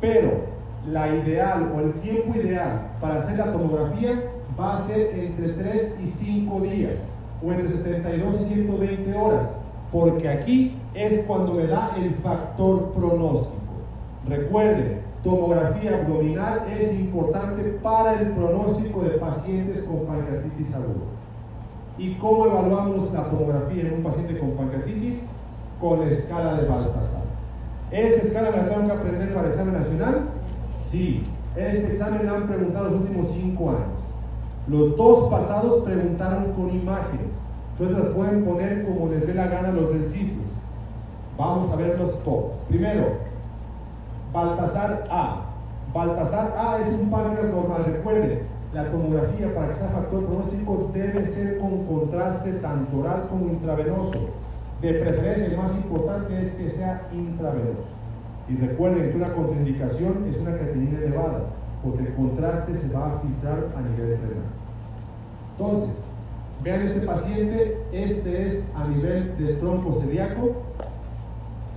Pero 0.00 0.58
la 0.86 1.08
ideal 1.08 1.72
o 1.74 1.80
el 1.80 1.92
tiempo 1.94 2.38
ideal 2.38 2.92
para 3.00 3.16
hacer 3.16 3.38
la 3.38 3.52
tomografía 3.52 4.22
va 4.58 4.78
a 4.78 4.82
ser 4.82 5.18
entre 5.18 5.48
3 5.50 5.98
y 6.04 6.10
5 6.10 6.60
días 6.60 6.98
o 7.44 7.52
entre 7.52 7.68
72 7.68 8.42
y 8.42 8.44
120 8.54 9.16
horas, 9.16 9.48
porque 9.92 10.28
aquí 10.28 10.76
es 10.94 11.24
cuando 11.26 11.54
me 11.54 11.66
da 11.66 11.92
el 11.96 12.14
factor 12.16 12.92
pronóstico. 12.92 13.54
Recuerden, 14.26 15.00
tomografía 15.22 15.98
abdominal 16.00 16.66
es 16.78 16.94
importante 16.94 17.62
para 17.82 18.20
el 18.20 18.32
pronóstico 18.32 19.02
de 19.02 19.10
pacientes 19.10 19.86
con 19.86 20.06
pancreatitis 20.06 20.74
aguda. 20.74 21.06
¿Y 21.96 22.14
cómo 22.14 22.46
evaluamos 22.46 23.12
la 23.12 23.24
tomografía 23.24 23.82
en 23.82 23.94
un 23.94 24.02
paciente 24.02 24.38
con 24.38 24.50
pancreatitis? 24.52 25.28
Con 25.80 26.00
la 26.00 26.12
escala 26.12 26.54
de 26.54 26.68
Baltasar. 26.68 27.22
¿Esta 27.90 28.20
escala 28.20 28.50
la 28.50 28.68
tengo 28.68 28.86
que 28.86 28.92
aprender 28.92 29.34
para 29.34 29.46
el 29.46 29.52
examen 29.52 29.74
nacional? 29.74 30.28
Sí. 30.82 31.24
Este 31.56 31.92
examen 31.92 32.26
la 32.26 32.32
han 32.32 32.46
preguntado 32.48 32.90
los 32.90 33.00
últimos 33.00 33.28
cinco 33.32 33.70
años. 33.70 33.98
Los 34.66 34.96
dos 34.96 35.30
pasados 35.30 35.82
preguntaron 35.84 36.52
con 36.52 36.70
imágenes. 36.70 37.32
Entonces 37.72 38.04
las 38.04 38.14
pueden 38.14 38.44
poner 38.44 38.84
como 38.84 39.08
les 39.08 39.26
dé 39.26 39.34
la 39.34 39.46
gana 39.46 39.70
los 39.70 39.92
del 39.92 40.06
CIFIS. 40.06 40.48
Vamos 41.38 41.70
a 41.72 41.76
verlos 41.76 42.22
todos. 42.24 42.52
Primero, 42.68 43.18
Baltasar 44.32 45.04
A. 45.10 45.44
Baltasar 45.94 46.54
A 46.58 46.80
es 46.80 46.92
un 46.94 47.10
páncreas 47.10 47.52
normal. 47.52 47.84
Recuerden, 47.86 48.40
la 48.74 48.90
tomografía 48.90 49.54
para 49.54 49.68
que 49.68 49.74
sea 49.74 49.88
factor 49.88 50.24
pronóstico 50.26 50.90
debe 50.92 51.24
ser 51.24 51.58
con 51.58 51.86
contraste 51.86 52.52
tanto 52.54 52.98
oral 52.98 53.26
como 53.30 53.46
intravenoso. 53.46 54.28
De 54.80 54.94
preferencia, 54.94 55.46
el 55.46 55.56
más 55.56 55.72
importante 55.72 56.38
es 56.40 56.54
que 56.54 56.70
sea 56.70 57.08
intravenoso. 57.12 57.88
Y 58.48 58.56
recuerden 58.56 59.10
que 59.10 59.16
una 59.16 59.32
contraindicación 59.32 60.24
es 60.28 60.36
una 60.38 60.56
creatinina 60.56 60.98
elevada, 60.98 61.46
porque 61.82 62.04
el 62.04 62.14
contraste 62.14 62.74
se 62.74 62.92
va 62.94 63.06
a 63.06 63.18
filtrar 63.18 63.66
a 63.76 63.80
nivel 63.80 64.18
renal. 64.18 64.58
Entonces, 65.52 66.04
vean 66.62 66.82
este 66.82 67.00
paciente, 67.00 67.78
este 67.92 68.46
es 68.46 68.72
a 68.76 68.86
nivel 68.86 69.36
del 69.36 69.58
tronco 69.58 70.00
celíaco, 70.00 70.62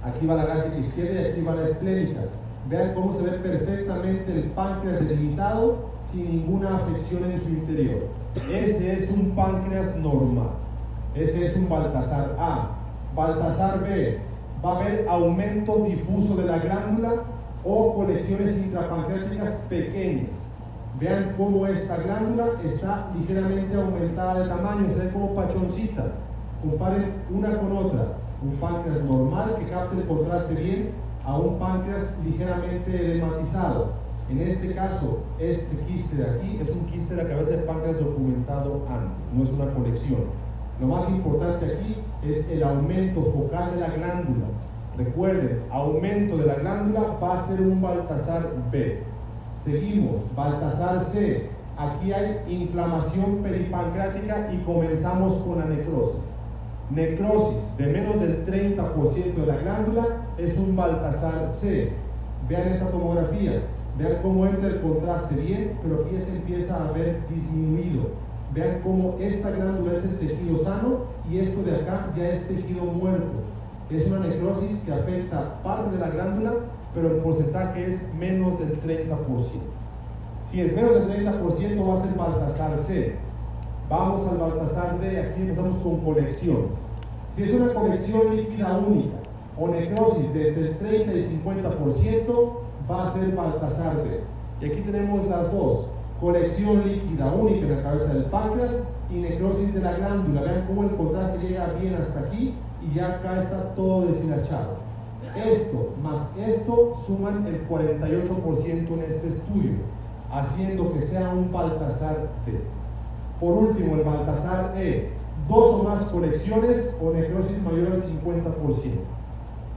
aquí 0.03 0.27
va 0.27 0.35
la 0.35 0.45
gástrica 0.45 0.77
izquierda 0.77 1.21
y 1.21 1.31
aquí 1.31 1.41
va 1.41 1.55
la 1.55 1.63
esplénica. 1.63 2.21
Vean 2.69 2.93
cómo 2.93 3.15
se 3.15 3.23
ve 3.23 3.31
perfectamente 3.39 4.31
el 4.31 4.43
páncreas 4.51 4.99
delimitado 5.07 5.89
sin 6.11 6.29
ninguna 6.29 6.75
afección 6.75 7.31
en 7.31 7.39
su 7.39 7.49
interior. 7.49 8.07
Ese 8.35 8.93
es 8.93 9.09
un 9.09 9.31
páncreas 9.31 9.95
normal. 9.97 10.51
Ese 11.15 11.45
es 11.45 11.55
un 11.57 11.67
Baltasar 11.67 12.35
A. 12.39 12.80
Baltasar 13.15 13.81
B. 13.81 14.19
Va 14.63 14.73
a 14.73 14.79
haber 14.79 15.07
aumento 15.09 15.85
difuso 15.85 16.35
de 16.35 16.45
la 16.45 16.59
glándula 16.59 17.13
o 17.63 17.95
colecciones 17.95 18.57
intrapancreáticas 18.57 19.55
pequeñas. 19.69 20.31
Vean 20.99 21.33
cómo 21.37 21.65
esta 21.67 21.97
glándula 21.97 22.45
está 22.63 23.07
ligeramente 23.17 23.75
aumentada 23.75 24.39
de 24.41 24.49
tamaño, 24.49 24.87
se 24.89 24.95
ve 24.95 25.09
como 25.11 25.33
pachoncita. 25.35 26.11
Comparen 26.61 27.13
una 27.31 27.57
con 27.57 27.77
otra. 27.77 28.17
Un 28.43 28.55
páncreas 28.57 29.03
normal 29.03 29.55
que 29.59 29.69
capte 29.69 29.97
el 29.97 30.07
contraste 30.07 30.53
bien 30.55 30.91
a 31.25 31.37
un 31.37 31.57
páncreas 31.59 32.15
ligeramente 32.23 32.95
edematizado. 32.95 33.93
En 34.29 34.41
este 34.41 34.73
caso, 34.73 35.19
este 35.39 35.75
quiste 35.87 36.15
de 36.15 36.29
aquí 36.29 36.57
es 36.61 36.69
un 36.69 36.85
quiste 36.85 37.15
de 37.15 37.23
la 37.23 37.29
cabeza 37.29 37.51
del 37.51 37.63
páncreas 37.63 37.99
documentado 37.99 38.85
antes, 38.89 39.11
no 39.33 39.43
es 39.43 39.51
una 39.51 39.73
colección. 39.73 40.21
Lo 40.81 40.87
más 40.87 41.07
importante 41.11 41.63
aquí 41.67 41.95
es 42.27 42.49
el 42.49 42.63
aumento 42.63 43.21
focal 43.35 43.75
de 43.75 43.81
la 43.81 43.89
glándula. 43.89 44.47
Recuerden, 44.97 45.61
aumento 45.69 46.37
de 46.37 46.47
la 46.47 46.55
glándula 46.55 47.19
va 47.21 47.35
a 47.35 47.45
ser 47.45 47.61
un 47.61 47.79
Baltasar 47.79 48.49
B. 48.71 49.03
Seguimos, 49.63 50.21
Baltasar 50.35 51.03
C. 51.03 51.49
aquí 51.77 52.11
hay 52.11 52.41
inflamación 52.49 53.43
peripancreática 53.43 54.51
y 54.51 54.57
comenzamos 54.63 55.43
con 55.43 55.59
la 55.59 55.65
necrosis. 55.65 56.21
Necrosis 56.89 57.77
de 57.77 57.85
menos 57.85 58.19
del 58.19 58.43
30% 58.47 59.35
de 59.35 59.45
la 59.45 59.57
glándula 59.57 60.07
es 60.39 60.57
un 60.57 60.75
Baltasar 60.75 61.47
C. 61.47 61.91
Vean 62.49 62.69
esta 62.69 62.89
tomografía, 62.89 63.61
vean 63.99 64.17
cómo 64.23 64.47
entra 64.47 64.67
el 64.67 64.81
contraste 64.81 65.35
bien, 65.35 65.77
pero 65.83 66.05
aquí 66.05 66.15
se 66.25 66.37
empieza 66.37 66.83
a 66.83 66.91
ver 66.91 67.19
disminuido. 67.29 68.30
Vean 68.53 68.81
cómo 68.83 69.15
esta 69.19 69.49
glándula 69.49 69.93
es 69.93 70.03
el 70.03 70.19
tejido 70.19 70.57
sano 70.63 71.05
y 71.29 71.39
esto 71.39 71.63
de 71.63 71.75
acá 71.75 72.11
ya 72.17 72.29
es 72.29 72.47
tejido 72.47 72.83
muerto. 72.83 73.31
Es 73.89 74.07
una 74.07 74.19
necrosis 74.19 74.81
que 74.83 74.93
afecta 74.93 75.61
parte 75.63 75.91
de 75.91 75.99
la 75.99 76.09
glándula, 76.09 76.53
pero 76.93 77.07
el 77.11 77.17
porcentaje 77.17 77.87
es 77.87 78.13
menos 78.13 78.59
del 78.59 78.81
30%. 78.81 79.07
Si 80.43 80.59
es 80.59 80.75
menos 80.75 80.95
del 80.95 81.25
30% 81.25 81.87
va 81.87 81.99
a 81.99 82.05
ser 82.05 82.17
Baltasar 82.17 82.77
C. 82.77 83.15
Vamos 83.89 84.27
al 84.29 84.37
Baltasar 84.37 84.99
D, 84.99 85.19
aquí 85.19 85.41
empezamos 85.41 85.77
con 85.77 85.97
colecciones. 85.99 86.71
Si 87.35 87.43
es 87.43 87.53
una 87.53 87.73
colección 87.73 88.35
líquida 88.35 88.77
única 88.77 89.15
o 89.57 89.67
necrosis 89.69 90.33
de 90.33 90.49
entre 90.49 90.67
el 90.67 90.77
30 90.77 91.13
y 91.13 91.41
50%, 91.43 92.51
va 92.89 93.07
a 93.07 93.13
ser 93.13 93.33
Baltasar 93.33 94.03
D. 94.03 94.19
Y 94.61 94.65
aquí 94.65 94.81
tenemos 94.81 95.27
las 95.27 95.51
dos, 95.51 95.87
colección 96.21 96.87
líquida 96.87 97.33
única 97.33 97.65
en 97.65 97.77
la 97.77 97.83
cabeza 97.83 98.13
del 98.13 98.25
páncreas 98.25 98.71
y 99.09 99.15
necrosis 99.15 99.73
de 99.73 99.81
la 99.81 99.93
glándula. 99.93 100.41
Vean 100.41 100.65
cómo 100.67 100.83
el 100.83 100.95
contraste 100.95 101.39
llega 101.39 101.73
bien 101.81 101.95
hasta 101.95 102.19
aquí 102.19 102.53
y 102.81 102.95
ya 102.95 103.15
acá 103.15 103.41
está 103.41 103.73
todo 103.75 104.05
deshilachado. 104.05 104.77
Esto 105.35 105.93
más 106.01 106.31
esto 106.37 106.93
suman 107.05 107.45
el 107.47 107.67
48% 107.67 108.87
en 108.87 109.03
este 109.07 109.27
estudio, 109.27 109.71
haciendo 110.31 110.93
que 110.93 111.01
sea 111.03 111.29
un 111.29 111.51
Baltasar 111.51 112.29
T. 112.45 112.53
Por 113.39 113.53
último, 113.53 113.95
el 113.95 114.03
Baltasar 114.03 114.73
E, 114.77 115.09
dos 115.49 115.79
o 115.79 115.83
más 115.83 116.03
colecciones 116.03 116.97
o 117.01 117.11
necrosis 117.11 117.63
mayor 117.63 117.93
al 117.93 118.01
50%. 118.01 118.53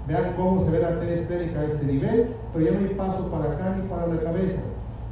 Vean 0.07 0.35
cómo 0.37 0.63
se 0.65 0.71
ve 0.71 0.81
la 0.81 1.01
T 1.01 1.21
esférica 1.21 1.61
a 1.61 1.65
este 1.65 1.87
nivel, 1.87 2.35
pero 2.53 2.65
ya 2.67 2.73
no 2.73 2.87
hay 2.87 2.95
paso 2.95 3.31
para 3.31 3.53
acá 3.53 3.77
ni 3.77 3.89
para 3.89 4.07
la 4.07 4.21
cabeza. 4.21 4.63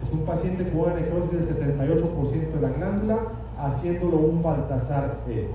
Es 0.03 0.13
un 0.13 0.21
paciente 0.25 0.69
con 0.71 0.81
una 0.81 0.95
necrosis 0.95 1.49
del 1.49 1.77
78% 1.77 2.53
de 2.53 2.61
la 2.61 2.69
glándula, 2.71 3.19
haciéndolo 3.59 4.17
un 4.17 4.43
Baltasar 4.43 5.19
E. 5.29 5.49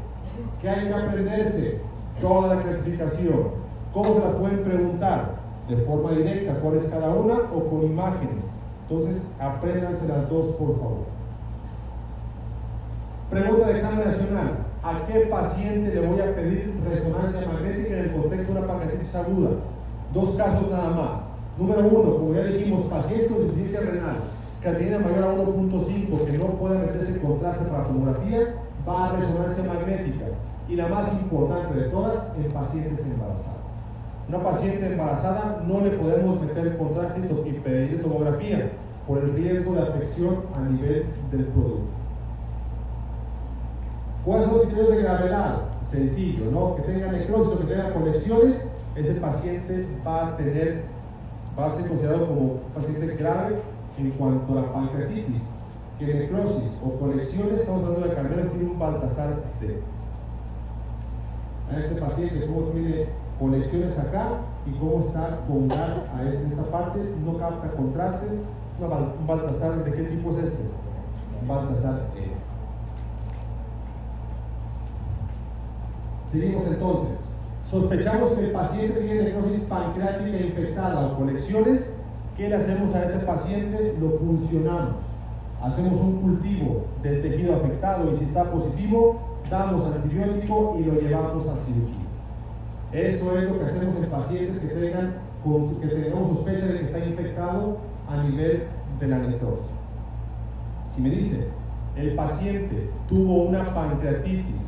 ¿Qué 0.61 0.69
hay 0.69 0.87
que 0.87 0.93
aprenderse? 0.93 1.81
Toda 2.21 2.55
la 2.55 2.61
clasificación. 2.63 3.67
¿Cómo 3.93 4.13
se 4.13 4.19
las 4.21 4.33
pueden 4.33 4.63
preguntar? 4.63 5.35
De 5.67 5.77
forma 5.77 6.11
directa, 6.11 6.59
cuál 6.61 6.77
es 6.77 6.85
cada 6.85 7.09
una 7.09 7.35
o 7.53 7.69
con 7.69 7.83
imágenes. 7.83 8.45
Entonces, 8.89 9.29
apréndanse 9.39 10.07
las 10.07 10.29
dos, 10.29 10.47
por 10.55 10.77
favor. 10.77 11.17
Pregunta 13.29 13.67
de 13.67 13.73
examen 13.73 14.05
nacional. 14.05 14.51
¿A 14.83 15.05
qué 15.05 15.19
paciente 15.29 15.93
le 15.93 16.07
voy 16.07 16.21
a 16.21 16.33
pedir 16.33 16.73
resonancia 16.89 17.45
magnética 17.45 17.97
en 17.97 18.05
el 18.05 18.11
contexto 18.13 18.53
de 18.53 18.59
una 18.59 18.67
pancreatitis 18.67 19.15
aguda? 19.15 19.49
Dos 20.13 20.29
casos 20.37 20.71
nada 20.71 20.89
más. 20.91 21.29
Número 21.57 21.81
uno, 21.81 22.17
como 22.17 22.33
ya 22.33 22.43
dijimos, 22.43 22.83
paciente 22.83 23.27
con 23.27 23.41
insuficiencia 23.41 23.81
renal, 23.81 24.17
creatinina 24.67 24.99
mayor 24.99 25.23
a 25.23 25.35
1.5, 25.35 26.25
que 26.25 26.37
no 26.37 26.45
puede 26.45 26.79
meterse 26.79 27.13
en 27.13 27.19
contraste 27.19 27.65
para 27.65 27.87
tomografía, 27.87 28.55
va 28.87 29.05
a 29.05 29.11
resonancia 29.13 29.63
magnética. 29.63 30.25
Y 30.67 30.75
la 30.75 30.87
más 30.87 31.11
importante 31.13 31.79
de 31.79 31.89
todas, 31.89 32.29
en 32.37 32.51
pacientes 32.51 32.99
embarazadas. 32.99 33.57
Una 34.27 34.43
paciente 34.43 34.85
embarazada 34.85 35.63
no 35.65 35.79
le 35.79 35.91
podemos 35.91 36.41
meter 36.41 36.77
contraste 36.77 37.21
y 37.45 37.51
pedir 37.53 38.01
tomografía 38.01 38.71
por 39.07 39.19
el 39.19 39.33
riesgo 39.35 39.73
de 39.73 39.83
afección 39.83 40.35
a 40.53 40.69
nivel 40.69 41.05
del 41.31 41.45
producto. 41.45 41.87
¿Cuáles 44.25 44.45
son 44.47 44.57
los 44.57 44.65
criterios 44.65 44.95
de 44.95 45.03
gravedad? 45.03 45.55
Sencillo, 45.89 46.51
¿no? 46.51 46.75
Que 46.75 46.81
tenga 46.81 47.09
necrosis 47.13 47.53
o 47.53 47.59
que 47.59 47.73
tenga 47.73 47.93
conexiones, 47.93 48.69
ese 48.97 49.13
paciente 49.13 49.87
va 50.05 50.27
a 50.27 50.35
tener, 50.35 50.83
va 51.57 51.67
a 51.67 51.69
ser 51.69 51.87
considerado 51.87 52.27
como 52.27 52.55
paciente 52.75 53.15
grave 53.15 53.55
en 53.97 54.11
cuanto 54.11 54.57
a 54.57 54.61
la 54.61 54.73
pancreatitis. 54.73 55.43
Que 55.99 56.13
necrosis 56.13 56.71
o 56.85 56.91
conexiones, 56.99 57.61
estamos 57.61 57.83
hablando 57.83 58.07
de 58.07 58.23
menos 58.23 58.51
tiene 58.51 58.69
un 58.69 58.77
Baltasar 58.77 59.41
D. 59.59 59.81
Este 61.75 61.95
paciente, 61.95 62.45
cómo 62.45 62.67
tiene 62.67 63.07
conexiones 63.39 63.97
acá 63.97 64.41
y 64.67 64.77
cómo 64.77 65.05
está 65.07 65.39
con 65.47 65.67
gas 65.67 65.97
en 66.21 66.51
esta 66.51 66.63
parte, 66.71 66.99
no 67.25 67.37
capta 67.37 67.71
contraste. 67.71 68.27
un 68.27 69.27
Baltasar, 69.27 69.83
¿de 69.83 69.91
qué 69.91 70.03
tipo 70.03 70.29
es 70.31 70.37
este? 70.37 70.63
Un 71.41 71.47
Baltasar 71.47 72.01
E. 72.15 72.31
Seguimos 76.31 76.67
entonces. 76.67 77.17
Sospechamos 77.65 78.31
que 78.31 78.45
el 78.45 78.51
paciente 78.51 79.01
tiene 79.01 79.23
necrosis 79.23 79.63
pancreática 79.63 80.37
infectada 80.37 81.07
o 81.07 81.17
colecciones. 81.17 81.96
¿Qué 82.37 82.47
le 82.47 82.55
hacemos 82.55 82.93
a 82.93 83.03
ese 83.03 83.17
paciente? 83.25 83.95
Lo 83.99 84.11
funcionamos. 84.19 84.97
Hacemos 85.59 85.99
un 85.99 86.21
cultivo 86.21 86.85
del 87.01 87.19
tejido 87.23 87.55
afectado 87.55 88.11
y 88.11 88.13
si 88.13 88.25
está 88.25 88.51
positivo, 88.51 89.19
damos 89.49 89.91
antibiótico 89.91 90.77
y 90.79 90.83
lo 90.83 90.93
llevamos 91.01 91.47
a 91.47 91.57
cirugía. 91.57 92.05
Eso 92.93 93.35
es 93.35 93.49
lo 93.49 93.57
que 93.57 93.65
hacemos 93.65 93.95
en 93.95 94.09
pacientes 94.11 94.59
que, 94.59 94.67
tengan, 94.67 95.15
que 95.81 95.87
tenemos 95.87 96.37
sospecha 96.37 96.67
de 96.67 96.79
que 96.79 96.85
está 96.85 96.99
infectado 96.99 97.77
a 98.07 98.21
nivel 98.21 98.65
de 98.99 99.07
la 99.07 99.17
necrosis. 99.17 99.65
Si 100.95 101.01
me 101.01 101.09
dice, 101.09 101.47
el 101.95 102.13
paciente 102.13 102.91
tuvo 103.09 103.45
una 103.45 103.65
pancreatitis 103.65 104.61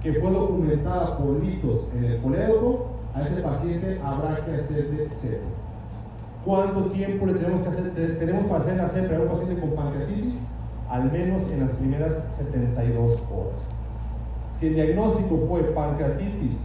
que 0.00 0.12
fue 0.14 0.30
documentada 0.30 1.18
por 1.18 1.42
litos 1.42 1.88
en 1.96 2.04
el 2.04 2.22
colédoco, 2.22 2.86
a 3.12 3.22
ese 3.22 3.40
paciente 3.40 4.00
habrá 4.04 4.44
que 4.44 4.52
hacerle 4.52 5.08
CEPRA. 5.10 5.55
¿Cuánto 6.46 6.84
tiempo 6.92 7.26
le 7.26 7.34
tenemos 7.34 7.62
que 7.62 7.68
hacer? 7.70 8.18
Tenemos 8.20 8.44
para 8.44 8.60
hacer 8.60 8.76
la 8.76 8.86
CEPRA 8.86 9.16
a 9.16 9.20
un 9.22 9.28
paciente 9.28 9.60
con 9.60 9.70
pancreatitis? 9.70 10.36
Al 10.88 11.10
menos 11.10 11.42
en 11.50 11.58
las 11.58 11.72
primeras 11.72 12.22
72 12.36 13.14
horas. 13.32 13.58
Si 14.60 14.68
el 14.68 14.74
diagnóstico 14.74 15.44
fue 15.48 15.62
pancreatitis 15.74 16.64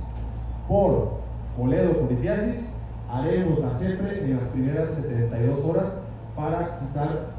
por 0.67 1.21
coledocolipiasis, 1.57 2.69
haremos 3.09 3.57
la 3.57 3.73
CEPRE 3.73 4.23
en 4.23 4.35
las 4.35 4.45
primeras 4.49 4.89
72 4.89 5.65
horas 5.65 5.99
para 6.35 6.77
quitar 6.77 7.31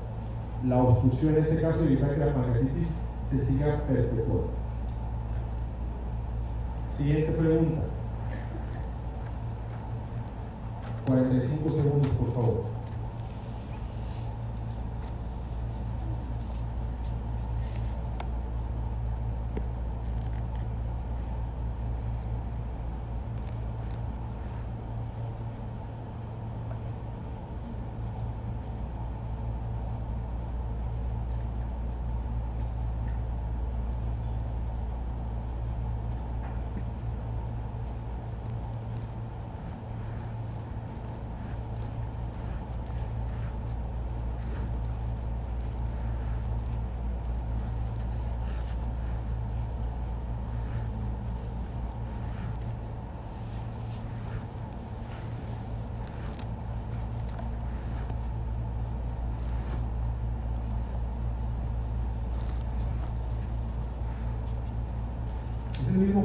la 0.66 0.82
obstrucción, 0.82 1.34
en 1.34 1.42
este 1.42 1.60
caso, 1.60 1.78
y 1.84 1.92
evitar 1.92 2.12
que 2.14 2.24
la 2.24 2.34
pancreatitis 2.34 2.88
se 3.30 3.38
siga 3.38 3.82
perpetuando. 3.86 4.50
Siguiente 6.98 7.30
pregunta. 7.30 7.82
45 11.06 11.70
segundos, 11.70 12.08
por 12.12 12.32
favor. 12.32 12.72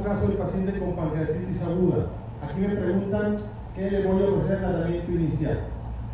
caso 0.08 0.28
del 0.28 0.38
paciente 0.38 0.80
con 0.80 0.87
pancreatitis 0.98 1.62
aguda. 1.62 2.08
Aquí 2.44 2.60
me 2.60 2.76
preguntan 2.76 3.38
qué 3.76 3.92
le 3.92 4.04
voy 4.04 4.24
a 4.24 4.30
ofrecer 4.30 4.66
al 4.66 4.72
tratamiento 4.74 5.12
inicial. 5.12 5.60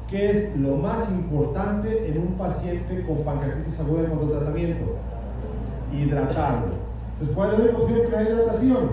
¿Qué 0.09 0.29
es 0.29 0.55
lo 0.57 0.77
más 0.77 1.09
importante 1.09 2.11
en 2.11 2.17
un 2.19 2.33
paciente 2.33 3.03
con 3.07 3.23
pancreatitis 3.23 3.79
aguda 3.79 4.03
en 4.03 4.09
cuanto 4.09 4.37
tratamiento? 4.37 4.97
Hidratarlo. 5.91 6.73
Entonces, 7.13 7.35
¿cuál 7.35 7.53
es 7.53 7.59
la 7.59 7.79
opción 7.79 7.99
que 8.01 8.11
la 8.11 8.23
hidratación? 8.23 8.89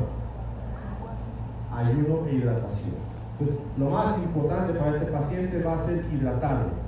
Ayuno 1.75 2.27
e 2.29 2.35
hidratación. 2.35 2.95
Entonces, 3.39 3.67
lo 3.79 3.91
más 3.91 4.19
importante 4.19 4.75
para 4.75 4.97
este 4.97 5.07
paciente 5.07 5.63
va 5.63 5.75
a 5.75 5.87
ser 5.87 6.05
hidratarlo. 6.13 6.81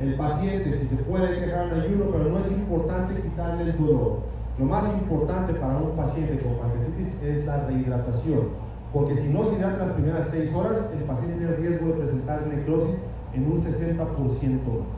el 0.00 0.14
paciente, 0.16 0.76
si 0.76 0.88
se 0.88 0.96
puede 1.04 1.38
quedar 1.38 1.72
en 1.72 1.80
ayuno, 1.80 2.06
pero 2.10 2.24
no 2.24 2.38
es 2.38 2.48
importante 2.48 3.20
quitarle 3.20 3.70
el 3.70 3.78
dolor. 3.78 4.33
Lo 4.58 4.66
más 4.66 4.84
importante 4.94 5.52
para 5.54 5.78
un 5.78 5.96
paciente 5.96 6.38
con 6.38 6.54
pancreatitis 6.54 7.12
es 7.22 7.44
la 7.44 7.66
rehidratación, 7.66 8.50
porque 8.92 9.16
si 9.16 9.28
no 9.28 9.44
se 9.44 9.54
hidrata 9.54 9.86
las 9.86 9.92
primeras 9.94 10.28
6 10.30 10.54
horas, 10.54 10.92
el 10.92 11.02
paciente 11.02 11.38
tiene 11.38 11.56
riesgo 11.56 11.88
de 11.88 11.94
presentar 11.94 12.46
necrosis 12.46 13.00
en 13.34 13.50
un 13.50 13.58
60% 13.58 13.98
más. 13.98 14.94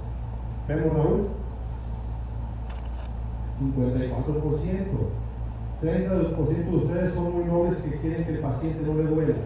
¿Vemos, 0.69 0.93
Raúl? 0.93 1.29
54%. 3.59 5.27
30% 5.83 6.71
de 6.71 6.77
ustedes 6.77 7.15
son 7.15 7.33
muy 7.33 7.45
nobles 7.45 7.77
que 7.77 7.99
quieren 7.99 8.25
que 8.25 8.33
el 8.33 8.41
paciente 8.41 8.83
no 8.87 8.95
le 8.95 9.05
duela. 9.05 9.37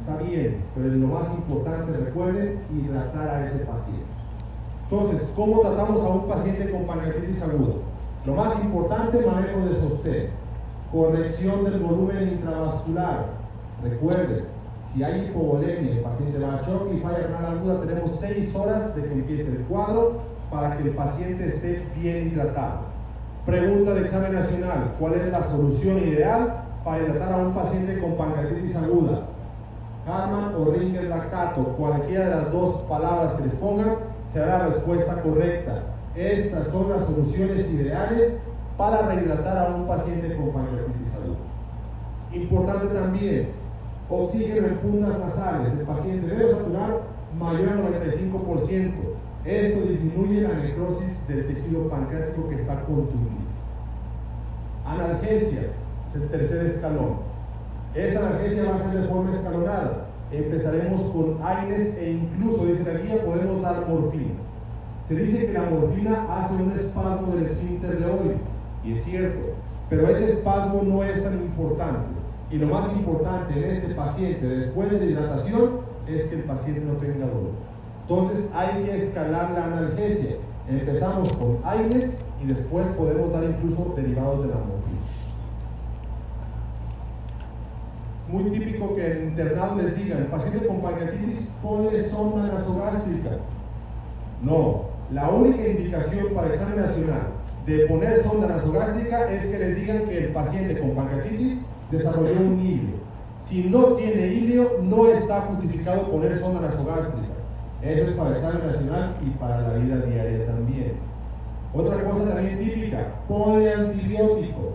Está 0.00 0.22
bien, 0.22 0.64
pero 0.74 0.88
lo 0.88 1.06
más 1.06 1.26
importante, 1.34 1.92
recuerden, 1.92 2.60
hidratar 2.74 3.28
a 3.28 3.46
ese 3.46 3.64
paciente. 3.64 4.04
Entonces, 4.90 5.32
¿cómo 5.34 5.60
tratamos 5.60 6.02
a 6.02 6.08
un 6.08 6.28
paciente 6.28 6.70
con 6.70 6.86
pancreatitis 6.86 7.42
aguda? 7.42 7.95
Lo 8.26 8.34
más 8.34 8.60
importante, 8.60 9.24
manejo 9.24 9.60
de 9.68 9.80
sostén, 9.80 10.30
corrección 10.90 11.64
del 11.64 11.78
volumen 11.78 12.28
intravascular. 12.32 13.26
Recuerden, 13.84 14.46
si 14.92 15.04
hay 15.04 15.26
hipovolemia, 15.26 15.92
el 15.92 16.00
paciente 16.00 16.38
va 16.40 16.54
a 16.54 16.62
choque 16.62 16.96
y 16.96 17.00
falla 17.00 17.18
renal 17.18 17.58
aguda, 17.58 17.80
tenemos 17.82 18.10
6 18.10 18.56
horas 18.56 18.96
de 18.96 19.04
que 19.04 19.12
empiece 19.12 19.46
el 19.46 19.58
cuadro 19.68 20.14
para 20.50 20.76
que 20.76 20.88
el 20.88 20.90
paciente 20.90 21.46
esté 21.46 21.86
bien 21.94 22.26
hidratado. 22.26 22.80
Pregunta 23.44 23.94
de 23.94 24.00
examen 24.00 24.32
nacional, 24.32 24.94
¿cuál 24.98 25.14
es 25.14 25.30
la 25.30 25.44
solución 25.44 25.98
ideal 25.98 26.64
para 26.84 27.04
hidratar 27.04 27.32
a 27.32 27.36
un 27.36 27.54
paciente 27.54 28.00
con 28.00 28.16
pancreatitis 28.16 28.74
aguda? 28.74 29.26
Harman 30.04 30.52
o 30.56 30.72
Ringer 30.72 31.04
lactato, 31.04 31.62
cualquiera 31.76 32.24
de 32.24 32.30
las 32.30 32.50
dos 32.50 32.80
palabras 32.88 33.34
que 33.34 33.44
les 33.44 33.54
pongan, 33.54 33.98
será 34.26 34.58
la 34.58 34.66
respuesta 34.66 35.22
correcta. 35.22 35.82
Estas 36.16 36.68
son 36.68 36.88
las 36.88 37.04
soluciones 37.04 37.70
ideales 37.70 38.42
para 38.78 39.02
rehidratar 39.02 39.58
a 39.58 39.74
un 39.76 39.86
paciente 39.86 40.34
con 40.34 40.50
pancreatitis. 40.50 41.06
Importante 42.32 42.86
también, 42.94 43.48
oxígeno 44.08 44.66
en 44.66 44.76
puntas 44.78 45.18
nasales. 45.18 45.72
El 45.78 45.86
paciente 45.86 46.26
debe 46.26 46.52
saturar 46.52 47.02
mayor 47.38 47.68
al 47.68 48.02
95%. 48.02 48.92
Esto 49.44 49.80
disminuye 49.82 50.40
la 50.40 50.54
necrosis 50.54 51.26
del 51.28 51.46
tejido 51.46 51.88
pancreático 51.88 52.48
que 52.48 52.56
está 52.56 52.80
contundido. 52.84 53.46
Analgesia 54.86 55.66
es 56.08 56.14
el 56.14 56.28
tercer 56.28 56.66
escalón. 56.66 57.16
Esta 57.94 58.20
analgesia 58.20 58.70
va 58.70 58.76
a 58.76 58.78
ser 58.78 59.02
de 59.02 59.08
forma 59.08 59.36
escalonada. 59.36 60.06
Empezaremos 60.30 61.00
con 61.12 61.38
AINES 61.42 61.96
e 61.98 62.10
incluso, 62.10 62.66
dice 62.66 62.84
la 62.84 63.00
guía, 63.00 63.24
podemos 63.24 63.62
dar 63.62 63.88
morfina. 63.88 64.45
Se 65.08 65.14
dice 65.14 65.46
que 65.46 65.52
la 65.52 65.62
morfina 65.62 66.26
hace 66.36 66.54
un 66.54 66.72
espasmo 66.72 67.34
del 67.34 67.44
esfínter 67.44 67.98
de 67.98 68.06
odio, 68.06 68.32
y 68.84 68.92
es 68.92 69.04
cierto, 69.04 69.54
pero 69.88 70.08
ese 70.08 70.26
espasmo 70.26 70.82
no 70.84 71.04
es 71.04 71.22
tan 71.22 71.34
importante. 71.34 72.08
Y 72.50 72.58
lo 72.58 72.66
más 72.66 72.92
importante 72.94 73.54
en 73.54 73.76
este 73.76 73.94
paciente 73.94 74.46
después 74.46 74.90
de 74.90 75.06
hidratación 75.06 75.80
es 76.08 76.24
que 76.24 76.36
el 76.36 76.42
paciente 76.42 76.80
no 76.80 76.94
tenga 76.94 77.26
dolor. 77.26 77.52
Entonces 78.02 78.50
hay 78.54 78.84
que 78.84 78.94
escalar 78.94 79.50
la 79.52 79.64
analgesia. 79.64 80.36
Empezamos 80.68 81.32
con 81.34 81.58
AINES 81.64 82.20
y 82.42 82.46
después 82.46 82.88
podemos 82.90 83.32
dar 83.32 83.44
incluso 83.44 83.94
derivados 83.96 84.42
de 84.42 84.48
la 84.48 84.56
morfina. 84.56 84.86
muy 88.28 88.50
típico 88.50 88.94
que 88.96 89.06
el 89.06 89.24
internado 89.28 89.76
les 89.76 89.96
diga, 89.96 90.18
el 90.18 90.26
paciente 90.26 90.66
con 90.66 90.80
pancreatitis 90.80 91.52
pone 91.62 92.02
sonda 92.02 92.52
nasogástrica. 92.52 93.38
No, 94.42 94.95
la 95.10 95.28
única 95.28 95.68
indicación 95.68 96.34
para 96.34 96.48
examen 96.48 96.80
nacional 96.80 97.28
de 97.64 97.86
poner 97.86 98.16
sonda 98.18 98.48
nasogástrica 98.48 99.30
es 99.32 99.46
que 99.46 99.58
les 99.58 99.76
digan 99.76 100.06
que 100.06 100.18
el 100.18 100.32
paciente 100.32 100.78
con 100.78 100.90
pancreatitis 100.90 101.64
desarrolló 101.90 102.40
un 102.40 102.60
ilio. 102.60 102.96
Si 103.38 103.62
no 103.64 103.94
tiene 103.94 104.26
ilio, 104.26 104.78
no 104.82 105.06
está 105.08 105.42
justificado 105.42 106.10
poner 106.10 106.36
sonda 106.36 106.60
nasogástrica. 106.60 107.34
Eso 107.82 108.10
es 108.10 108.16
para 108.16 108.30
el 108.30 108.36
examen 108.36 108.66
nacional 108.66 109.16
y 109.24 109.30
para 109.38 109.60
la 109.60 109.74
vida 109.74 109.96
diaria 109.98 110.46
también. 110.46 110.92
Otra 111.72 112.02
cosa 112.02 112.34
también 112.34 112.58
típica, 112.58 113.06
pone 113.28 113.72
antibiótico. 113.72 114.74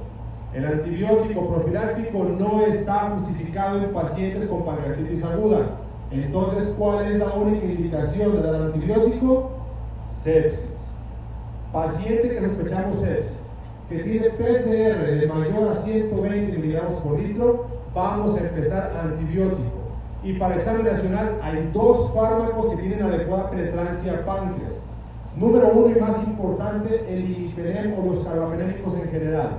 El 0.53 0.66
antibiótico 0.66 1.48
profiláctico 1.48 2.24
no 2.38 2.62
está 2.62 3.18
justificado 3.18 3.80
en 3.80 3.94
pacientes 3.94 4.45
con 4.45 4.64
pancreatitis 4.64 5.24
aguda. 5.24 5.60
Entonces, 6.12 6.74
¿cuál 6.78 7.06
es 7.08 7.20
la 7.20 7.34
única 7.34 7.66
indicación 7.66 8.34
de 8.34 8.41
dar 8.41 8.62
antibiótico? 8.62 9.60
Sepsis. 10.23 10.61
Paciente 11.73 12.30
que 12.30 12.41
sospechamos 12.41 12.98
sepsis, 12.98 13.38
que 13.89 14.03
tiene 14.03 14.30
PCR 14.30 15.19
de 15.19 15.26
mayor 15.26 15.72
a 15.72 15.81
120 15.81 16.57
miligramos 16.57 17.02
por 17.02 17.19
litro, 17.19 17.65
vamos 17.95 18.35
a 18.35 18.41
empezar 18.41 18.95
antibiótico. 19.02 19.81
Y 20.23 20.34
para 20.34 20.57
examen 20.57 20.85
nacional 20.85 21.39
hay 21.41 21.72
dos 21.73 22.14
fármacos 22.14 22.68
que 22.68 22.81
tienen 22.84 23.02
adecuada 23.02 23.49
penetrancia 23.49 24.23
páncreas. 24.23 24.76
Número 25.35 25.69
uno 25.73 25.89
y 25.89 25.99
más 25.99 26.15
importante, 26.27 27.03
el 27.10 27.31
imipenem 27.31 27.95
o 27.98 28.14
los 28.14 28.23
carbapenémicos 28.23 28.93
en 28.99 29.10
general 29.10 29.49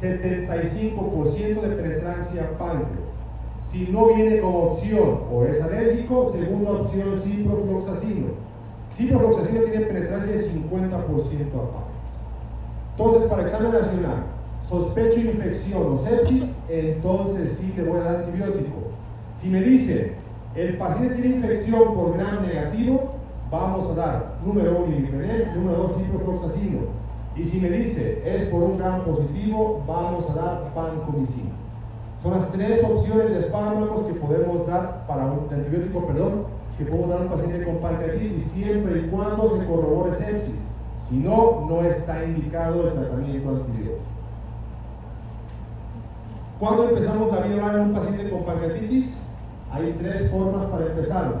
75% 0.00 1.60
de 1.60 1.76
penetrancia 1.76 2.56
páncreas. 2.56 3.08
Si 3.60 3.88
no 3.88 4.06
viene 4.14 4.40
como 4.40 4.70
opción 4.70 5.20
o 5.30 5.44
es 5.44 5.60
alérgico, 5.60 6.32
segunda 6.32 6.70
opción 6.70 7.20
ciprofloxacino. 7.20 8.48
Ciprofloxacino 8.98 9.60
tiene 9.60 9.86
penetrancia 9.86 10.32
de 10.32 10.40
50% 10.40 10.90
a 10.90 10.98
páncreas. 10.98 11.88
Entonces, 12.96 13.30
para 13.30 13.42
examen 13.42 13.70
nacional, 13.70 14.24
sospecho 14.68 15.20
infección 15.20 15.94
o 15.94 15.98
sepsis, 16.00 16.58
entonces 16.68 17.58
sí 17.60 17.72
le 17.76 17.84
voy 17.84 18.00
a 18.00 18.02
dar 18.02 18.16
antibiótico. 18.16 18.74
Si 19.36 19.48
me 19.48 19.60
dice, 19.60 20.14
el 20.56 20.76
paciente 20.78 21.14
tiene 21.14 21.36
infección 21.36 21.94
por 21.94 22.14
gram 22.14 22.42
negativo, 22.44 23.12
vamos 23.52 23.88
a 23.90 23.94
dar 23.94 24.34
número 24.44 24.84
1 24.84 24.88
número 25.54 25.78
2 25.84 25.92
ciprofloxacino 25.98 26.80
y 27.36 27.44
si 27.44 27.60
me 27.60 27.70
dice 27.70 28.20
es 28.26 28.48
por 28.48 28.64
un 28.64 28.78
gran 28.78 29.02
positivo, 29.04 29.80
vamos 29.86 30.28
a 30.30 30.34
dar 30.34 30.72
vancomicina. 30.74 31.54
Son 32.20 32.32
las 32.32 32.50
tres 32.50 32.82
opciones 32.82 33.30
de 33.30 33.42
fármacos 33.44 34.06
que 34.08 34.14
podemos 34.14 34.66
dar 34.66 35.06
para 35.06 35.26
un 35.26 35.46
antibiótico, 35.52 36.04
perdón, 36.04 36.57
que 36.78 36.84
podemos 36.84 37.10
dar 37.10 37.18
a 37.18 37.22
un 37.22 37.28
paciente 37.28 37.64
con 37.64 37.78
pancreatitis 37.78 38.52
siempre 38.52 39.00
y 39.00 39.08
cuando 39.08 39.58
se 39.58 39.66
corrobore 39.66 40.16
sepsis. 40.16 40.62
Si 40.96 41.16
no, 41.16 41.66
no 41.68 41.82
está 41.82 42.24
indicado 42.24 42.86
el 42.86 42.94
tratamiento 42.94 43.50
antibiótico. 43.50 43.98
¿Cuándo 46.60 46.88
empezamos 46.88 47.32
la 47.32 47.40
vida 47.40 47.72
en 47.74 47.80
un 47.80 47.92
paciente 47.94 48.30
con 48.30 48.44
pancreatitis? 48.44 49.20
Hay 49.72 49.96
tres 49.98 50.30
formas 50.30 50.66
para 50.66 50.86
empezar. 50.86 51.34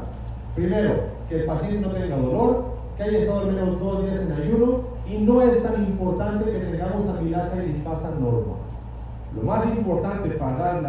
Primero, 0.54 0.94
que 1.28 1.40
el 1.40 1.46
paciente 1.46 1.86
no 1.86 1.92
tenga 1.92 2.16
dolor, 2.16 2.64
que 2.96 3.02
haya 3.04 3.18
estado 3.18 3.40
al 3.40 3.52
menos 3.52 3.80
dos 3.80 4.04
días 4.04 4.20
en 4.22 4.32
ayuno 4.32 4.80
y 5.06 5.18
no 5.18 5.42
es 5.42 5.62
tan 5.62 5.82
importante 5.84 6.50
que 6.50 6.58
tengamos 6.58 7.08
amilasa 7.08 7.62
y 7.62 7.68
limpasa 7.68 8.10
normal. 8.10 8.58
Lo 9.36 9.42
más 9.42 9.66
importante 9.66 10.30
para, 10.30 10.80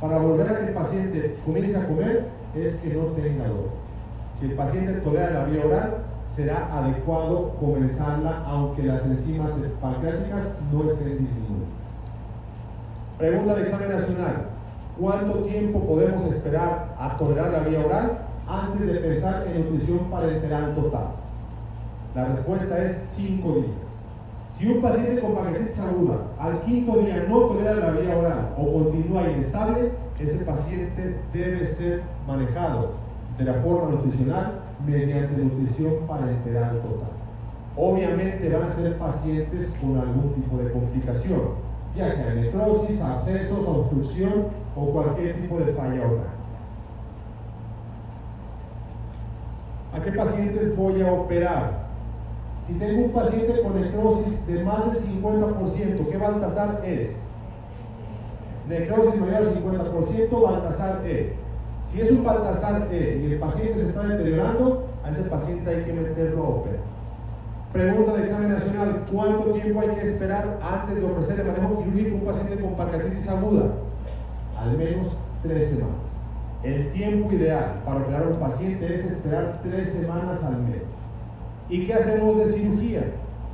para, 0.00 0.18
volver 0.18 0.48
a 0.48 0.58
que 0.58 0.66
el 0.66 0.74
paciente 0.74 1.38
comience 1.44 1.76
a 1.76 1.86
comer 1.86 2.35
es 2.54 2.76
que 2.76 2.94
no 2.94 3.04
tenga 3.06 3.48
dolor. 3.48 3.70
Si 4.38 4.46
el 4.46 4.52
paciente 4.52 4.92
tolera 5.00 5.30
la 5.30 5.44
vía 5.44 5.64
oral, 5.64 5.94
será 6.26 6.68
adecuado 6.78 7.54
comenzarla 7.58 8.44
aunque 8.46 8.82
las 8.82 9.04
enzimas 9.06 9.52
pancreáticas 9.80 10.56
no 10.72 10.90
estén 10.90 11.18
disminuidas. 11.18 11.68
Pregunta 13.18 13.54
de 13.54 13.62
examen 13.62 13.90
nacional. 13.90 14.48
¿Cuánto 15.00 15.38
tiempo 15.44 15.80
podemos 15.80 16.24
esperar 16.24 16.94
a 16.98 17.16
tolerar 17.16 17.50
la 17.50 17.60
vía 17.60 17.80
oral 17.80 18.18
antes 18.46 18.86
de 18.86 18.94
pensar 18.94 19.46
en 19.46 19.64
nutrición 19.64 20.10
parenteral 20.10 20.74
total? 20.74 21.06
La 22.14 22.26
respuesta 22.26 22.82
es 22.82 23.02
5 23.08 23.52
días. 23.54 23.86
Si 24.58 24.66
un 24.66 24.80
paciente 24.80 25.20
con 25.20 25.34
pancreatitis 25.34 25.80
aguda 25.80 26.16
al 26.38 26.62
quinto 26.62 26.96
día 26.98 27.26
no 27.28 27.40
tolera 27.40 27.74
la 27.74 27.90
vía 27.90 28.16
oral 28.16 28.54
o 28.56 28.72
continúa 28.72 29.30
inestable, 29.30 29.92
ese 30.18 30.44
paciente 30.44 31.16
debe 31.32 31.66
ser 31.66 32.02
manejado 32.26 32.94
de 33.38 33.44
la 33.44 33.54
forma 33.54 33.90
nutricional 33.90 34.60
mediante 34.86 35.36
nutrición 35.36 36.06
parenteral 36.06 36.80
total. 36.80 37.10
Obviamente 37.76 38.48
van 38.48 38.70
a 38.70 38.74
ser 38.74 38.96
pacientes 38.96 39.74
con 39.80 39.98
algún 39.98 40.32
tipo 40.34 40.56
de 40.56 40.72
complicación, 40.72 41.40
ya 41.94 42.10
sea 42.10 42.34
necrosis, 42.34 43.02
abscesos, 43.02 43.66
obstrucción 43.66 44.46
o 44.74 44.86
cualquier 44.86 45.42
tipo 45.42 45.58
de 45.58 45.72
falla 45.72 46.06
oral. 46.06 46.36
¿A 49.94 50.00
qué 50.00 50.12
pacientes 50.12 50.76
voy 50.76 51.02
a 51.02 51.12
operar? 51.12 51.86
Si 52.66 52.74
tengo 52.74 53.04
un 53.04 53.10
paciente 53.12 53.62
con 53.62 53.80
necrosis 53.80 54.46
de 54.46 54.64
más 54.64 54.92
del 54.92 55.02
50%, 55.02 56.10
¿qué 56.10 56.16
Baltasar 56.18 56.82
es? 56.84 57.16
Necrosis 58.68 59.20
mayor 59.20 59.36
al 59.36 59.54
50%, 59.54 60.42
Baltasar 60.42 61.02
E. 61.06 61.34
Si 61.82 62.00
es 62.00 62.10
un 62.10 62.24
Baltasar 62.24 62.88
E 62.90 63.22
y 63.22 63.32
el 63.32 63.38
paciente 63.38 63.80
se 63.80 63.90
está 63.90 64.02
deteriorando, 64.02 64.88
a 65.04 65.10
ese 65.10 65.22
paciente 65.22 65.70
hay 65.70 65.84
que 65.84 65.92
meterlo 65.92 66.64
a. 66.64 67.72
Pregunta 67.72 68.14
de 68.14 68.22
examen 68.22 68.52
nacional, 68.52 69.04
¿cuánto 69.12 69.50
tiempo 69.50 69.80
hay 69.80 69.88
que 69.90 70.02
esperar 70.02 70.58
antes 70.62 70.98
de 70.98 71.04
ofrecer 71.04 71.40
el 71.40 71.46
manejo 71.46 71.84
quirúrgico 71.84 72.16
a 72.16 72.18
un 72.18 72.24
paciente 72.24 72.62
con 72.62 72.74
pancreatitis 72.74 73.28
aguda? 73.28 73.64
Al 74.58 74.78
menos 74.78 75.08
tres 75.42 75.70
semanas. 75.70 75.96
El 76.62 76.90
tiempo 76.90 77.30
ideal 77.32 77.82
para 77.84 78.00
operar 78.00 78.22
a 78.22 78.28
un 78.28 78.40
paciente 78.40 78.94
es 78.94 79.04
esperar 79.04 79.60
tres 79.62 79.92
semanas 79.92 80.42
al 80.42 80.56
menos. 80.56 80.88
¿Y 81.68 81.86
qué 81.86 81.94
hacemos 81.94 82.38
de 82.38 82.46
cirugía? 82.46 83.02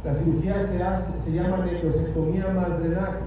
La 0.05 0.15
cirugía 0.15 0.63
se, 0.63 0.83
hace, 0.83 1.21
se 1.21 1.33
llama 1.33 1.67
necrosectomía 1.67 2.49
más 2.49 2.79
drenaje. 2.79 3.19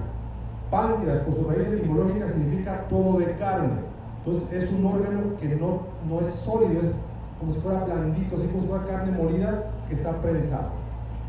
Páncreas, 0.70 1.20
por 1.20 1.34
su 1.34 1.48
raíz 1.48 1.68
etimológica, 1.68 2.28
significa 2.28 2.86
todo 2.88 3.18
de 3.18 3.36
carne. 3.36 3.80
Entonces 4.18 4.64
es 4.64 4.72
un 4.72 4.84
órgano 4.86 5.36
que 5.40 5.54
no, 5.54 5.82
no 6.08 6.20
es 6.20 6.28
sólido, 6.28 6.82
es 6.82 6.90
como 7.38 7.52
si 7.52 7.60
fuera 7.60 7.84
blandito, 7.84 8.36
así 8.36 8.46
como 8.46 8.62
si 8.62 8.68
fuera 8.68 8.86
carne 8.86 9.16
molida 9.16 9.64
que 9.88 9.94
está 9.94 10.12
prensada. 10.20 10.70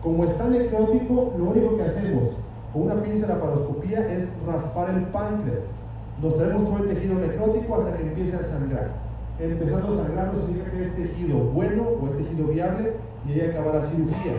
Como 0.01 0.23
está 0.23 0.47
necrótico, 0.47 1.33
lo 1.37 1.45
único 1.51 1.77
que 1.77 1.83
hacemos 1.83 2.35
con 2.73 2.83
una 2.83 2.95
pinza 2.95 3.27
de 3.27 3.33
laparoscopía 3.33 4.11
es 4.11 4.31
raspar 4.45 4.89
el 4.89 5.03
páncreas. 5.05 5.61
Nos 6.21 6.35
traemos 6.37 6.63
todo 6.63 6.77
el 6.77 6.89
tejido 6.89 7.15
necrótico 7.15 7.75
hasta 7.75 7.95
que 7.95 8.03
empiece 8.03 8.35
a 8.35 8.43
sangrar. 8.43 8.89
Empezando 9.39 9.93
a 9.93 10.03
sangrar 10.03 10.33
nos 10.33 10.45
significa 10.45 10.71
que 10.71 10.83
es 10.83 10.95
tejido 10.95 11.37
bueno 11.37 11.83
o 12.01 12.07
es 12.07 12.17
tejido 12.17 12.47
viable 12.47 12.93
y 13.27 13.33
ahí 13.33 13.49
acaba 13.49 13.73
la 13.73 13.83
cirugía. 13.83 14.33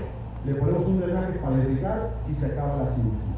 Le 0.44 0.54
ponemos 0.54 0.86
un 0.86 1.00
drenaje 1.00 1.32
para 1.38 1.58
irrigar 1.58 2.10
y 2.28 2.34
se 2.34 2.46
acaba 2.46 2.82
la 2.82 2.88
cirugía. 2.88 3.37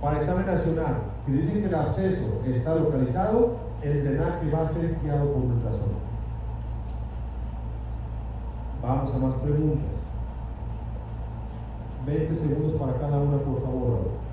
Para 0.00 0.18
examen 0.18 0.46
nacional, 0.46 0.94
si 1.24 1.32
dicen 1.32 1.62
que 1.62 1.66
el 1.66 1.74
absceso 1.74 2.40
está 2.46 2.74
localizado, 2.76 3.56
el 3.82 4.04
drenaje 4.04 4.50
va 4.50 4.62
a 4.62 4.72
ser 4.72 4.96
guiado 5.02 5.32
por 5.32 5.42
ultrasonido. 5.42 6.06
Vamos 8.82 9.12
a 9.12 9.18
más 9.18 9.34
preguntas. 9.34 9.96
20 12.06 12.36
segundos 12.36 12.80
para 12.80 12.92
cada 12.98 13.18
una, 13.18 13.38
por 13.38 13.62
favor. 13.62 14.26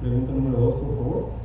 Pregunta 0.00 0.32
número 0.32 0.58
dos, 0.58 0.74
por 0.80 0.96
favor. 0.96 1.40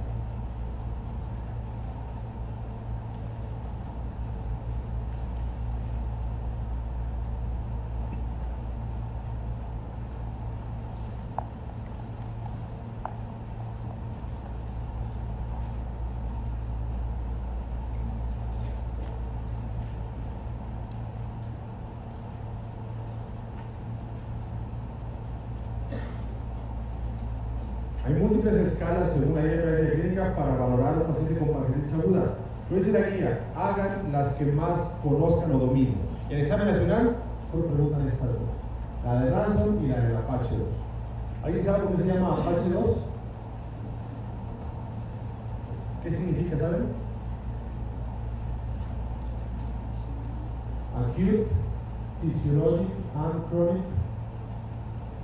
Hay 28.06 28.14
múltiples 28.14 28.54
según 29.14 29.36
la 29.36 29.42
guía 29.42 29.92
clínica 29.94 30.36
para 30.36 30.56
valorar 30.56 30.94
a 30.94 30.98
un 30.98 31.08
paciente 31.08 31.38
con 31.38 31.50
pancreatitis 31.50 31.94
aguda. 31.94 32.36
Yo 32.70 32.78
dice 32.78 32.92
la 32.92 33.10
guía, 33.10 33.40
hagan 33.56 34.12
las 34.12 34.30
que 34.34 34.46
más 34.46 35.00
conozcan 35.04 35.54
o 35.54 35.60
dominen. 35.60 35.98
En 36.30 36.38
el 36.38 36.42
examen 36.44 36.68
nacional 36.68 37.16
solo 37.52 37.66
preguntan 37.68 38.08
estas 38.08 38.28
dos, 38.28 38.50
la 39.04 39.22
de 39.22 39.30
Ransom 39.30 39.84
y 39.84 39.88
la 39.88 40.00
del 40.00 40.18
Apache 40.18 40.58
2. 40.58 40.68
¿Alguien 41.44 41.64
sabe 41.64 41.84
cómo 41.84 41.98
se 41.98 42.06
llama 42.06 42.34
Apache 42.34 42.70
2? 42.70 42.98
¿Qué 46.04 46.12
significa, 46.12 46.58
saben? 46.58 46.86
Acute, 50.98 51.48
Physiologic 52.22 52.88
and 53.16 53.50
Chronic. 53.50 53.84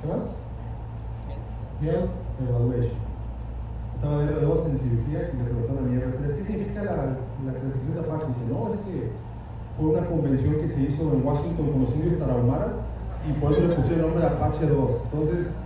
¿Qué 0.02 0.08
más? 0.08 0.24
Health 1.82 2.10
Evaluation. 2.40 3.11
Estaba 4.02 4.26
de 4.26 4.34
R2 4.34 4.66
en 4.66 4.80
cirugía 4.80 5.30
y 5.30 5.38
le 5.38 5.44
preguntaron 5.44 5.78
a 5.78 5.88
mi 5.88 5.96
R3, 5.96 6.36
¿qué 6.36 6.44
significa 6.44 6.82
la, 6.82 6.96
la 7.46 7.54
clasificación 7.54 7.94
de 7.94 8.00
Apache? 8.00 8.28
Dice, 8.34 8.46
no, 8.50 8.68
es 8.74 8.78
que 8.82 9.12
fue 9.78 9.90
una 9.90 10.08
convención 10.08 10.56
que 10.56 10.68
se 10.70 10.82
hizo 10.82 11.14
en 11.14 11.24
Washington 11.24 11.70
con 11.70 11.82
los 11.82 11.94
indios 11.94 12.18
Tarahumara 12.18 12.82
y 13.30 13.34
por 13.34 13.52
eso 13.52 13.62
le 13.62 13.76
pusieron 13.76 14.00
el 14.00 14.06
nombre 14.08 14.22
de 14.22 14.28
Apache 14.28 14.66
2. 14.66 14.92
Entonces, 15.06 15.60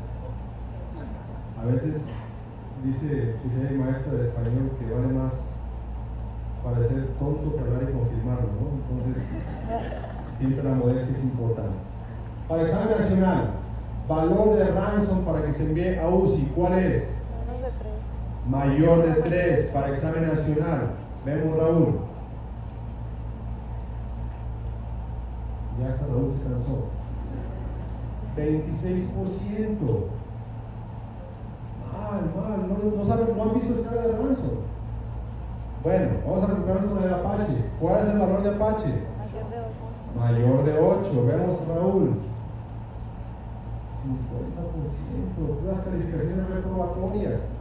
a 1.55 1.65
veces 1.65 2.09
dice, 2.83 3.07
dice 3.39 3.71
mi 3.71 4.17
de 4.17 4.27
español 4.27 4.71
que 4.79 4.93
vale 4.93 5.07
más 5.13 5.33
parecer 6.61 7.07
tonto 7.17 7.55
que 7.55 7.61
hablar 7.61 7.83
y 7.83 7.93
confirmarlo, 7.93 8.49
¿no? 8.59 8.67
Entonces, 8.83 9.23
siempre 10.37 10.61
la 10.61 10.75
modestia 10.75 11.15
es 11.17 11.23
importante. 11.23 11.77
Para 12.49 12.63
examen 12.63 12.97
nacional, 12.99 13.51
valor 14.09 14.57
de 14.57 14.65
ransom 14.71 15.23
para 15.23 15.41
que 15.41 15.53
se 15.53 15.63
envíe 15.63 15.97
a 15.97 16.09
UCI, 16.09 16.51
¿cuál 16.53 16.79
es? 16.79 17.14
Tres. 18.45 18.51
Mayor 18.51 19.05
de 19.05 19.21
3 19.21 19.71
para 19.73 19.89
examen 19.89 20.27
nacional. 20.27 20.91
Vemos 21.25 21.57
Raúl. 21.57 21.99
Ya 25.79 25.89
está 25.89 26.05
Raúl 26.05 26.31
se 26.31 26.43
cansó. 26.43 26.85
26%. 28.37 30.05
Mal, 31.91 32.21
mal. 32.35 32.59
No, 32.67 32.97
no, 32.97 33.05
saben, 33.05 33.35
no 33.35 33.43
han 33.43 33.53
visto 33.55 33.73
escala 33.73 34.01
de 34.01 34.13
ransom. 34.13 34.55
Bueno, 35.83 36.07
vamos 36.25 36.43
a 36.43 36.47
recuperarnos 36.47 36.91
con 36.91 37.03
el 37.03 37.13
Apache. 37.13 37.65
¿Cuál 37.79 37.99
es 38.01 38.07
el 38.07 38.19
valor 38.19 38.43
de 38.43 38.49
Apache? 38.49 38.85
Mayor 39.17 39.49
de 39.49 39.59
ocho. 39.59 39.83
Mayor 40.19 40.63
de 40.63 40.73
8. 40.79 41.25
Vemos 41.25 41.67
Raúl. 41.67 42.09
50%. 44.05 45.59
Puras 45.61 45.85
calificaciones 45.85 46.49
reprobatorias. 46.49 47.54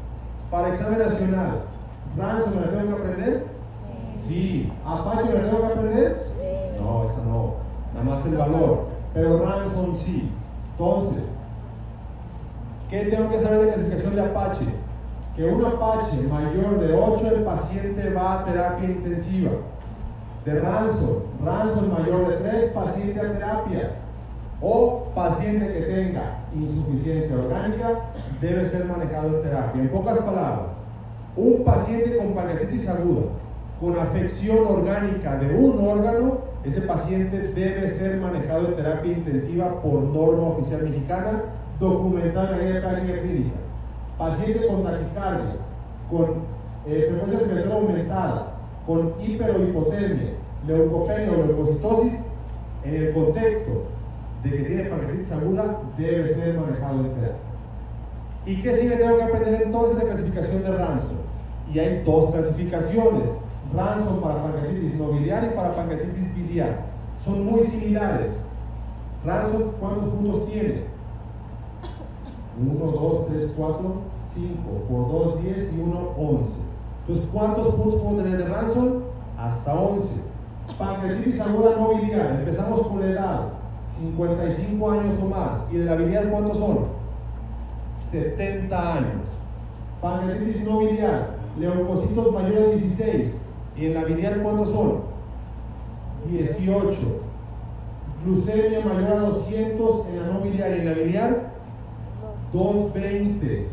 Para 0.54 0.68
examen 0.68 1.00
nacional, 1.00 1.62
¿Ransom 2.16 2.54
me 2.54 2.60
la 2.60 2.70
tengo 2.70 2.86
que 2.86 3.02
aprender? 3.02 3.46
Sí. 4.14 4.72
¿Apache 4.86 5.24
me 5.24 5.34
la 5.34 5.50
tengo 5.50 5.58
que 5.58 5.66
aprender? 5.66 6.26
Sí. 6.38 6.80
No, 6.80 7.04
esa 7.04 7.24
no. 7.24 7.54
Nada 7.92 8.04
más 8.04 8.24
el 8.24 8.36
valor. 8.36 8.84
Pero 9.14 9.44
Ransom 9.44 9.92
sí. 9.92 10.30
Entonces, 10.70 11.24
¿qué 12.88 13.00
tengo 13.06 13.30
que 13.30 13.40
saber 13.40 13.62
de 13.62 13.66
clasificación 13.66 14.14
de 14.14 14.20
Apache? 14.20 14.66
Que 15.34 15.44
un 15.44 15.64
Apache 15.64 16.22
mayor 16.22 16.78
de 16.78 16.94
8 16.94 17.30
el 17.34 17.42
paciente 17.42 18.10
va 18.10 18.34
a 18.34 18.44
terapia 18.44 18.88
intensiva. 18.88 19.50
De 20.44 20.60
Ransom, 20.60 21.16
Ransom 21.44 21.92
mayor 21.98 22.28
de 22.28 22.36
3, 22.36 22.70
paciente 22.70 23.18
a 23.18 23.32
terapia. 23.32 23.90
O 24.66 25.10
paciente 25.14 25.74
que 25.74 25.80
tenga 25.82 26.38
insuficiencia 26.54 27.36
orgánica 27.36 28.00
debe 28.40 28.64
ser 28.64 28.86
manejado 28.86 29.36
en 29.36 29.42
terapia. 29.42 29.82
En 29.82 29.88
pocas 29.90 30.18
palabras, 30.20 30.68
un 31.36 31.62
paciente 31.64 32.16
con 32.16 32.32
pancreatitis 32.32 32.88
aguda, 32.88 33.24
con 33.78 33.98
afección 33.98 34.66
orgánica 34.66 35.36
de 35.36 35.54
un 35.54 35.86
órgano, 35.86 36.38
ese 36.64 36.80
paciente 36.80 37.52
debe 37.54 37.86
ser 37.88 38.16
manejado 38.16 38.68
en 38.68 38.76
terapia 38.76 39.12
intensiva 39.12 39.82
por 39.82 40.02
norma 40.02 40.48
oficial 40.48 40.84
mexicana, 40.84 41.42
documentada 41.78 42.58
en 42.62 42.74
la 42.74 42.80
práctica 42.80 43.20
clínica. 43.20 43.56
Paciente 44.16 44.66
con 44.66 44.82
taquicardia, 44.82 45.56
con 46.10 46.24
eh, 46.86 47.08
frecuencia 47.10 47.38
respiratoria 47.38 47.74
aumentada, 47.74 48.46
con 48.86 49.12
hiper 49.20 49.50
o 49.50 49.58
leucopenia 49.58 51.32
o 51.32 51.46
leucocitosis, 51.46 52.24
en 52.82 52.94
el 52.94 53.12
contexto 53.12 53.93
de 54.44 54.50
que 54.50 54.62
tiene 54.64 54.84
pancreatitis 54.84 55.32
aguda, 55.32 55.80
debe 55.96 56.34
ser 56.34 56.58
manejado 56.58 57.00
en 57.00 57.14
terapia. 57.14 57.54
¿Y 58.46 58.62
qué 58.62 58.72
me 58.88 58.96
tengo 58.96 59.16
que 59.16 59.22
aprender 59.22 59.62
entonces 59.62 59.98
de 59.98 60.04
clasificación 60.04 60.62
de 60.62 60.76
Ransom? 60.76 61.16
Y 61.72 61.78
hay 61.78 62.02
dos 62.04 62.30
clasificaciones, 62.30 63.30
Ransom 63.74 64.20
para 64.20 64.42
pancreatitis 64.42 64.94
no 64.96 65.08
biliar 65.12 65.48
y 65.50 65.56
para 65.56 65.74
pancreatitis 65.74 66.34
biliar. 66.34 66.84
Son 67.18 67.44
muy 67.46 67.62
similares. 67.62 68.32
Ransom, 69.24 69.62
¿cuántos 69.80 70.10
puntos 70.10 70.46
tiene? 70.46 70.82
1, 72.60 72.78
2, 72.78 73.26
3, 73.28 73.52
4, 73.56 73.94
5. 74.34 74.56
Por 74.88 75.12
2, 75.36 75.42
10 75.42 75.72
y 75.72 75.80
1, 75.80 76.08
11. 76.18 76.52
Entonces, 77.00 77.28
¿cuántos 77.32 77.74
puntos 77.74 78.00
puedo 78.02 78.22
tener 78.22 78.38
de 78.38 78.44
Ransom? 78.44 78.88
Hasta 79.38 79.74
11. 79.74 80.20
Pancreatitis 80.78 81.40
aguda 81.40 81.76
no 81.78 81.94
biliar. 81.94 82.36
Empezamos 82.40 82.86
con 82.86 83.00
la 83.00 83.06
edad. 83.06 83.63
55 83.98 84.90
años 84.90 85.14
o 85.22 85.28
más. 85.28 85.64
¿Y 85.72 85.76
de 85.76 85.84
la 85.84 85.94
biliar 85.94 86.30
cuántos 86.30 86.58
son? 86.58 86.78
70 88.10 88.94
años. 88.96 89.28
Pancreatitis 90.00 90.64
no 90.64 90.80
biliar. 90.80 91.36
Leucocitos 91.58 92.32
mayores 92.32 92.68
a 92.68 92.76
16. 92.76 93.40
¿Y 93.76 93.86
en 93.86 93.94
la 93.94 94.04
biliar 94.04 94.42
cuántos 94.42 94.70
son? 94.70 95.00
18. 96.30 96.98
Glucemia 98.24 98.80
mayor 98.80 99.12
a 99.12 99.20
200 99.20 100.06
en 100.08 100.20
la 100.20 100.26
no 100.26 100.40
biliar. 100.40 100.70
¿Y 100.70 100.80
en 100.80 100.86
la 100.86 100.92
biliar? 100.92 101.50
220. 102.52 103.68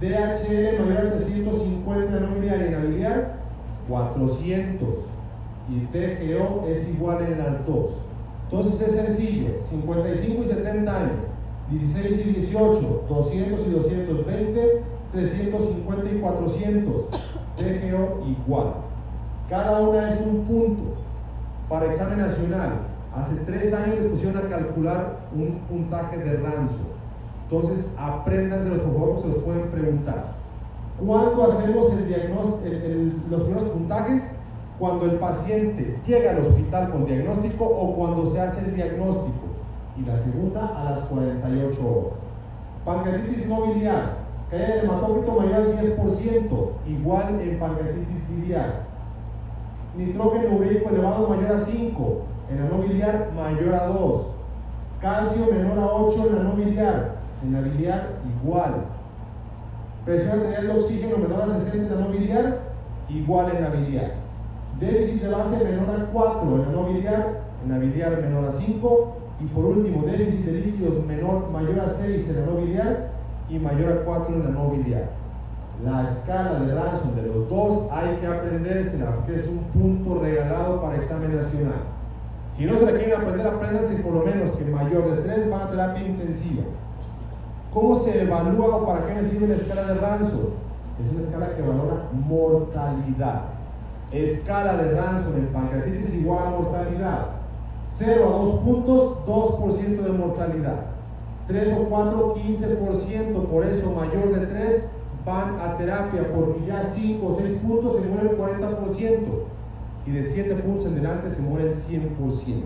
DHL 0.00 0.84
mayor 0.84 1.06
a 1.06 1.16
350 1.16 2.06
en 2.06 2.14
la 2.14 2.20
no 2.28 2.34
biliar. 2.36 2.60
¿Y 2.60 2.64
en 2.64 2.72
la 2.72 2.78
biliar? 2.80 3.36
400. 3.88 4.88
Y 5.68 5.80
TGO 5.86 6.66
es 6.68 6.88
igual 6.90 7.24
en 7.24 7.38
las 7.38 7.66
dos. 7.66 8.05
Entonces 8.50 8.80
es 8.80 8.92
sencillo, 8.94 9.48
55 9.70 10.42
y 10.42 10.46
70 10.46 10.96
años, 10.96 11.12
16 11.70 12.26
y 12.26 12.30
18, 12.30 13.04
200 13.08 13.66
y 13.66 13.70
220, 13.70 14.82
350 15.12 16.10
y 16.12 16.18
400, 16.18 16.94
TGO 17.56 18.24
igual. 18.26 18.66
Cada 19.48 19.80
una 19.80 20.12
es 20.12 20.20
un 20.20 20.44
punto 20.44 20.82
para 21.68 21.86
examen 21.86 22.18
nacional. 22.18 22.72
Hace 23.16 23.36
tres 23.46 23.72
años 23.72 24.06
pusieron 24.06 24.36
a 24.36 24.48
calcular 24.48 25.20
un 25.34 25.58
puntaje 25.68 26.18
de 26.18 26.36
ranzo. 26.36 26.76
Entonces, 27.50 27.94
apréndanse 27.98 28.70
por 28.80 28.92
favor, 28.92 29.22
se 29.22 29.28
los 29.28 29.38
pueden 29.38 29.70
preguntar. 29.70 30.36
¿Cuándo 31.04 31.50
hacemos 31.50 31.92
el 31.94 32.08
diagnóstico, 32.08 32.76
los 33.30 33.42
primeros 33.42 33.68
puntajes? 33.70 34.35
Cuando 34.78 35.06
el 35.06 35.12
paciente 35.12 35.98
llega 36.06 36.32
al 36.32 36.40
hospital 36.40 36.90
con 36.90 37.06
diagnóstico 37.06 37.64
o 37.64 37.94
cuando 37.94 38.30
se 38.30 38.40
hace 38.40 38.60
el 38.60 38.74
diagnóstico. 38.74 39.46
Y 39.96 40.04
la 40.04 40.18
segunda 40.18 40.66
a 40.76 40.90
las 40.90 41.00
48 41.08 41.80
horas. 41.80 42.18
Pancreatitis 42.84 43.48
no 43.48 43.72
biliar, 43.72 44.18
que 44.50 44.56
haya 44.56 44.82
hematócrito 44.82 45.32
mayor 45.32 45.54
al 45.54 45.78
10%, 45.80 46.68
igual 46.86 47.40
en 47.40 47.58
pancreatitis 47.58 48.28
biliar. 48.28 48.82
Nitrógeno 49.96 50.56
ureico 50.56 50.90
elevado 50.90 51.28
mayor 51.28 51.56
a 51.56 51.60
5, 51.60 52.22
en 52.50 52.60
la 52.60 52.68
no 52.68 52.82
biliar 52.82 53.30
mayor 53.34 53.74
a 53.74 53.86
2. 53.86 54.26
Calcio 55.00 55.46
menor 55.50 55.78
a 55.78 55.86
8 55.86 56.26
en 56.26 56.36
la 56.36 56.42
no 56.42 56.52
biliar, 56.52 57.16
en 57.42 57.52
la 57.54 57.60
biliar 57.60 58.08
igual. 58.42 58.74
Presión 60.04 60.38
arterial 60.38 60.66
de 60.66 60.78
oxígeno 60.78 61.16
menor 61.16 61.42
a 61.42 61.58
60 61.58 61.76
en 61.76 62.00
la 62.00 62.06
no 62.06 62.12
biliar, 62.12 62.58
igual 63.08 63.56
en 63.56 63.62
la 63.62 63.70
biliar. 63.70 64.25
Déficit 64.80 65.22
de 65.22 65.28
base 65.30 65.64
menor 65.64 65.88
a 65.88 66.04
4 66.12 66.54
en 66.54 66.62
la 66.62 66.72
no 66.72 66.84
biliar, 66.84 67.40
en 67.64 67.70
la 67.70 67.78
biliar 67.78 68.20
menor 68.20 68.44
a 68.44 68.52
5. 68.52 69.16
Y 69.40 69.44
por 69.46 69.64
último, 69.64 70.02
déficit 70.06 70.44
de 70.44 70.52
líquidos 70.52 71.06
menor, 71.06 71.50
mayor 71.50 71.80
a 71.80 71.90
6 71.90 72.28
en 72.28 72.40
la 72.40 72.46
no 72.46 72.56
biliar 72.58 73.08
y 73.48 73.58
mayor 73.58 73.92
a 73.92 74.04
4 74.04 74.34
en 74.34 74.44
la 74.44 74.50
no 74.50 74.70
biliar. 74.70 75.10
La 75.84 76.04
escala 76.04 76.60
de 76.60 76.74
Ransom 76.74 77.14
de 77.14 77.22
los 77.22 77.48
dos 77.50 77.88
hay 77.90 78.16
que 78.16 78.26
aprendérsela 78.26 79.14
porque 79.16 79.36
es 79.36 79.46
un 79.46 79.58
punto 79.74 80.20
regalado 80.20 80.80
para 80.80 80.96
examen 80.96 81.36
nacional. 81.36 81.80
Si 82.50 82.64
no 82.64 82.78
se 82.78 82.86
la 82.86 82.92
quieren 82.92 83.20
aprender, 83.20 83.46
apréndanse 83.46 83.96
por 83.96 84.14
lo 84.14 84.24
menos 84.24 84.50
que 84.52 84.64
mayor 84.64 85.10
de 85.16 85.22
3 85.22 85.50
van 85.50 85.60
a 85.62 85.70
terapia 85.70 86.06
intensiva. 86.06 86.62
¿Cómo 87.74 87.94
se 87.94 88.22
evalúa 88.22 88.86
para 88.86 89.06
qué 89.06 89.14
me 89.14 89.24
sirve 89.24 89.48
la 89.48 89.56
escala 89.56 89.82
de 89.82 90.00
Ransom? 90.00 90.46
Es 91.04 91.12
una 91.14 91.26
escala 91.26 91.54
que 91.54 91.60
valora 91.60 92.08
mortalidad. 92.12 93.55
Escala 94.12 94.76
de 94.76 94.94
Ransom 94.94 95.34
en 95.36 95.46
pancreatitis 95.48 96.14
igual 96.14 96.46
a 96.46 96.50
mortalidad. 96.50 97.26
0 97.96 98.24
a 98.24 98.38
2 98.44 98.58
puntos, 98.60 99.18
2% 99.26 100.02
de 100.02 100.10
mortalidad. 100.10 100.86
3 101.48 101.78
o 101.78 101.84
4, 101.88 102.34
15%. 102.34 103.46
Por 103.46 103.64
eso 103.64 103.90
mayor 103.90 104.38
de 104.38 104.46
3 104.46 104.88
van 105.24 105.58
a 105.60 105.76
terapia, 105.76 106.32
porque 106.32 106.66
ya 106.66 106.84
5 106.84 107.26
o 107.26 107.36
6 107.40 107.58
puntos 107.60 108.00
se 108.00 108.08
muere 108.08 108.30
el 108.30 108.38
40%. 108.38 109.44
Y 110.06 110.10
de 110.12 110.24
7 110.24 110.54
puntos 110.56 110.86
en 110.86 110.92
adelante 110.92 111.30
se 111.30 111.42
muere 111.42 111.70
el 111.70 111.74
100%. 111.74 112.64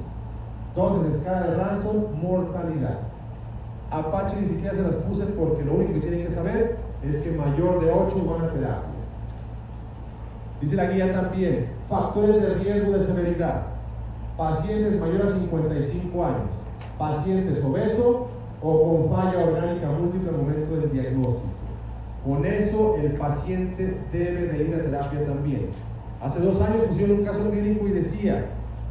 Entonces, 0.74 1.16
escala 1.16 1.46
de 1.46 1.56
Ransom, 1.56 2.04
mortalidad. 2.22 2.98
Apache 3.90 4.36
ni 4.40 4.46
siquiera 4.46 4.74
se 4.74 4.82
las 4.82 4.94
puse 4.96 5.24
porque 5.26 5.64
lo 5.64 5.74
único 5.74 5.94
que 5.94 6.00
tienen 6.00 6.26
que 6.26 6.30
saber 6.30 6.76
es 7.02 7.16
que 7.16 7.32
mayor 7.32 7.84
de 7.84 7.90
8 7.90 8.24
van 8.28 8.44
a 8.44 8.52
terapia. 8.52 8.89
Dice 10.60 10.76
la 10.76 10.86
guía 10.86 11.12
también, 11.12 11.68
factores 11.88 12.42
de 12.42 12.54
riesgo 12.54 12.92
de 12.92 13.06
severidad. 13.06 13.62
Pacientes 14.36 15.00
mayores 15.00 15.32
a 15.32 15.38
55 15.38 16.24
años, 16.24 16.50
pacientes 16.98 17.64
obesos 17.64 18.16
o 18.62 19.08
con 19.08 19.16
falla 19.16 19.44
orgánica 19.44 19.88
múltiple 19.88 20.28
al 20.28 20.36
momento 20.36 20.76
del 20.76 20.92
diagnóstico. 20.92 21.48
Con 22.24 22.44
eso 22.44 22.96
el 22.96 23.12
paciente 23.12 23.96
debe 24.12 24.48
de 24.48 24.64
ir 24.64 24.74
a 24.74 24.82
terapia 24.82 25.26
también. 25.26 25.68
Hace 26.22 26.40
dos 26.40 26.60
años 26.60 26.84
pusieron 26.88 27.20
un 27.20 27.24
caso 27.24 27.50
clínico 27.50 27.86
y 27.88 27.92
decía, 27.92 28.44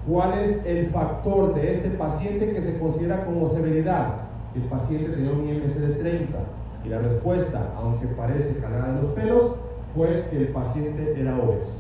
¿cuál 0.08 0.40
es 0.40 0.66
el 0.66 0.88
factor 0.88 1.54
de 1.54 1.74
este 1.74 1.90
paciente 1.92 2.52
que 2.52 2.62
se 2.62 2.80
considera 2.80 3.24
como 3.26 3.48
severidad? 3.48 4.16
El 4.56 4.64
paciente 4.64 5.12
tenía 5.12 5.32
un 5.32 5.48
IMC 5.48 5.76
de 5.76 5.96
30 5.96 6.40
y 6.84 6.90
la 6.90 6.98
respuesta, 6.98 7.72
aunque 7.78 8.08
parece 8.08 8.60
calada 8.60 8.94
de 8.94 9.02
los 9.04 9.12
pelos, 9.12 9.56
fue 9.96 10.28
que 10.30 10.38
el 10.38 10.48
paciente 10.50 11.20
era 11.20 11.38
obeso. 11.38 11.74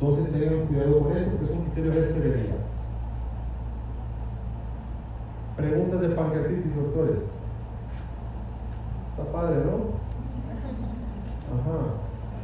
Entonces 0.00 0.32
tengan 0.32 0.66
cuidado 0.66 1.00
con 1.00 1.16
esto 1.16 1.30
porque 1.30 1.44
es 1.44 1.50
un 1.50 1.64
criterio 1.64 1.90
de 1.92 2.04
severidad. 2.04 2.56
Preguntas 5.56 6.00
de 6.00 6.08
pancreatitis, 6.10 6.76
doctores. 6.76 7.18
Está 9.10 9.32
padre, 9.32 9.56
¿no? 9.64 9.98
Ajá. 11.52 11.78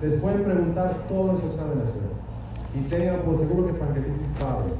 Les 0.03 0.17
pueden 0.17 0.43
preguntar 0.43 1.05
todo 1.09 1.31
en 1.31 1.39
su 1.39 1.47
examen 1.47 1.79
nacional. 1.79 2.11
Y 2.75 2.81
tengan 2.89 3.21
por 3.21 3.39
seguro 3.39 3.69
que 3.69 3.75
pancreatitis 3.75 4.33
padre. 4.41 4.73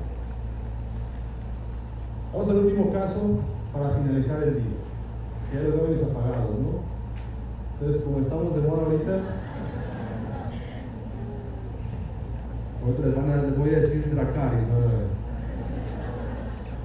Vamos 2.33 2.49
al 2.49 2.57
último 2.57 2.93
caso 2.93 3.39
para 3.73 3.91
finalizar 3.91 4.43
el 4.43 4.55
día. 4.57 4.75
Ya 5.53 5.61
los 5.61 5.75
veo 5.75 6.11
apagados, 6.11 6.51
¿no? 6.59 6.95
Entonces, 7.79 8.03
como 8.03 8.19
estamos 8.19 8.55
de 8.57 8.69
moda 8.69 8.83
ahorita, 8.87 9.21
Van 12.85 13.31
a, 13.31 13.43
les 13.43 13.57
voy 13.57 13.75
a 13.75 13.81
decir 13.81 14.15
Dracaris. 14.15 14.69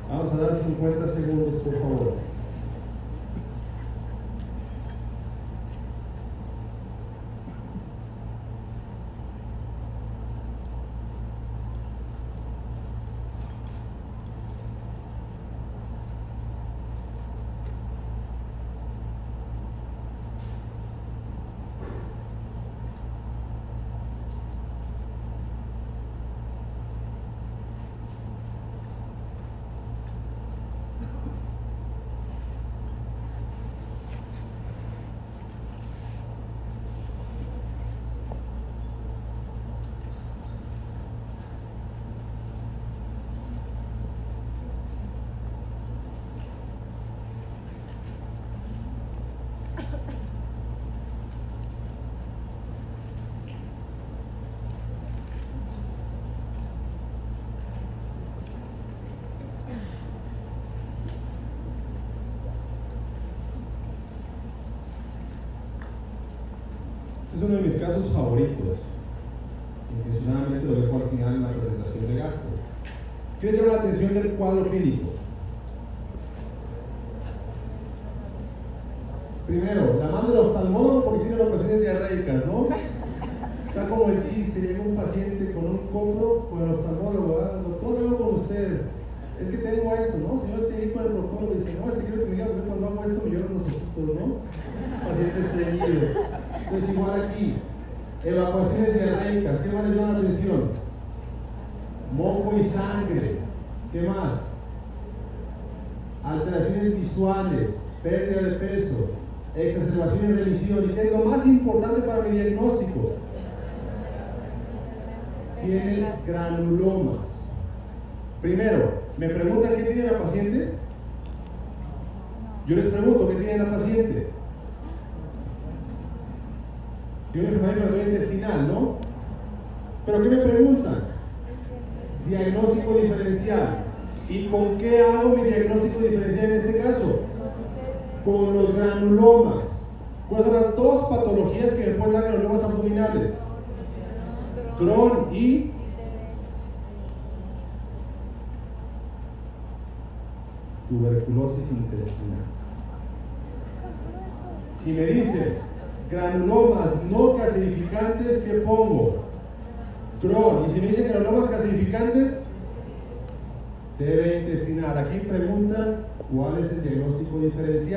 Vamos 0.10 0.34
a 0.34 0.38
dar 0.38 0.56
50 0.56 1.08
segundos, 1.10 1.62
por 1.62 1.74
favor. 1.74 2.29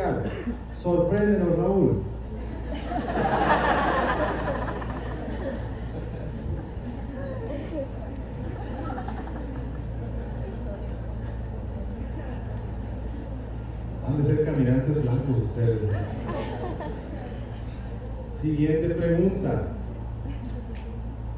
Diferencial. 0.03 0.23
Sorpréndenos, 0.75 1.57
Raúl. 1.57 2.03
Han 14.07 14.17
de 14.19 14.25
ser 14.25 14.45
caminantes 14.45 15.03
blancos 15.03 15.43
ustedes. 15.45 15.81
Siguiente 18.41 18.95
pregunta. 18.95 19.69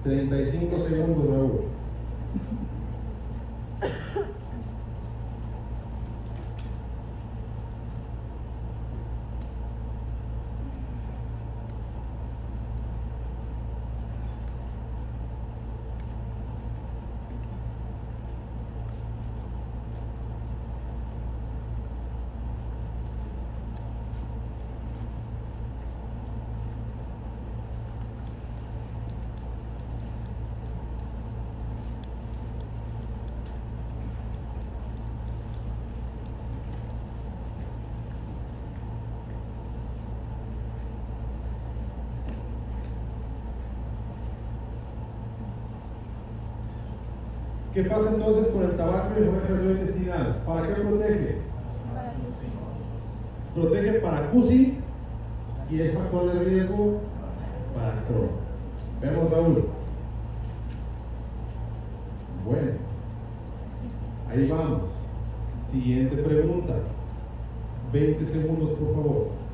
35 0.05 0.78
segundos, 0.89 1.27
Raúl. 1.27 1.65
¿Qué 47.74 47.82
pasa 47.82 48.09
entonces 48.09 48.46
con 48.52 48.62
el 48.62 48.76
tabaco 48.76 49.14
y 49.18 49.22
el 49.22 49.28
enfermedad 49.30 49.80
intestinal? 49.80 50.42
¿Para 50.46 50.68
qué 50.68 50.74
protege? 50.74 51.38
Protege 53.52 53.92
para 53.94 54.30
CUSI 54.30 54.78
y 55.68 55.80
es 55.80 55.92
factor 55.92 56.32
de 56.32 56.44
riesgo 56.44 57.01
para 57.74 58.05
Crohn. 58.05 58.30
Vemos 59.01 59.28
Raúl. 59.28 59.64
Bueno, 62.44 62.72
ahí 64.30 64.48
vamos. 64.48 64.82
Siguiente 65.72 66.16
pregunta. 66.18 66.74
20 67.92 68.24
segundos, 68.24 68.70
por 68.78 68.94
favor. 68.94 69.44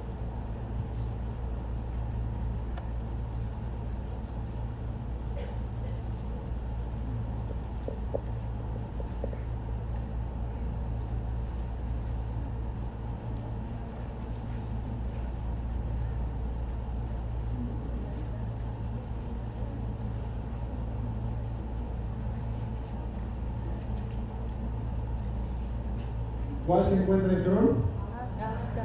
¿Cuál 26.91 26.99
se 26.99 27.05
encuentra 27.05 27.33
en 27.33 27.45
Crohn? 27.45 27.69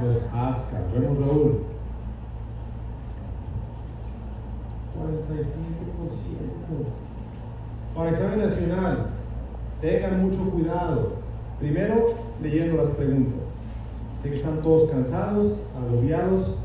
Los 0.03 0.18
ASCA. 0.32 0.77
Vemos 0.94 1.18
Raúl. 1.18 1.61
45%. 4.95 5.15
Para 7.95 8.10
examen 8.11 8.40
nacional, 8.40 9.07
tengan 9.82 10.22
mucho 10.22 10.40
cuidado. 10.52 11.14
Primero, 11.60 12.14
leyendo 12.44 12.77
las 12.77 12.91
preguntas. 12.91 13.48
Sé 14.22 14.30
que 14.30 14.36
están 14.36 14.61
todos 14.61 14.91
cansados, 14.91 15.68
agobiados 15.76 16.57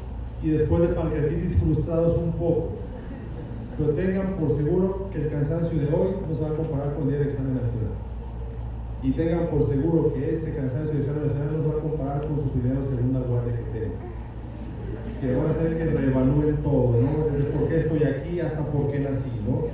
y 0.43 0.51
después 0.51 0.83
de 0.83 0.89
pancreatitis 0.89 1.57
frustrados 1.57 2.19
un 2.19 2.33
poco. 2.33 2.73
Pero 3.79 3.93
tengan 3.93 4.35
por 4.35 4.51
seguro 4.51 5.09
que 5.11 5.23
el 5.23 5.31
cansancio 5.31 5.79
de 5.79 5.87
hoy 5.87 6.17
no 6.29 6.35
se 6.35 6.43
va 6.43 6.49
a 6.49 6.55
comparar 6.55 6.93
con 6.97 7.05
el 7.05 7.09
día 7.09 7.19
del 7.21 7.29
examen 7.29 7.55
nacional 7.55 8.11
y 9.03 9.13
tengan 9.13 9.47
por 9.47 9.67
seguro 9.67 10.13
que 10.13 10.35
este 10.35 10.55
cansancio 10.55 10.93
de 10.93 11.01
examen 11.01 11.23
nacional 11.25 11.57
no 11.57 11.63
se 11.63 11.69
va 11.69 11.81
a 12.41 12.49
comparar 12.49 12.49
con 12.49 12.49
su 12.49 12.51
primera 12.51 12.81
o 12.81 12.91
segunda 12.91 13.21
guardia 13.21 13.57
que 13.57 13.79
tengan. 13.79 14.11
Que 15.21 15.35
van 15.35 15.47
a 15.47 15.51
hacer 15.51 15.79
que 15.79 15.85
reevalúen 15.85 16.57
todo, 16.63 17.01
¿no? 17.01 17.37
Desde 17.37 17.51
por 17.51 17.69
qué 17.69 17.79
estoy 17.79 18.03
aquí 18.05 18.41
hasta 18.41 18.65
por 18.67 18.91
qué 18.91 19.01
nací, 19.01 19.31
¿no? 19.47 19.69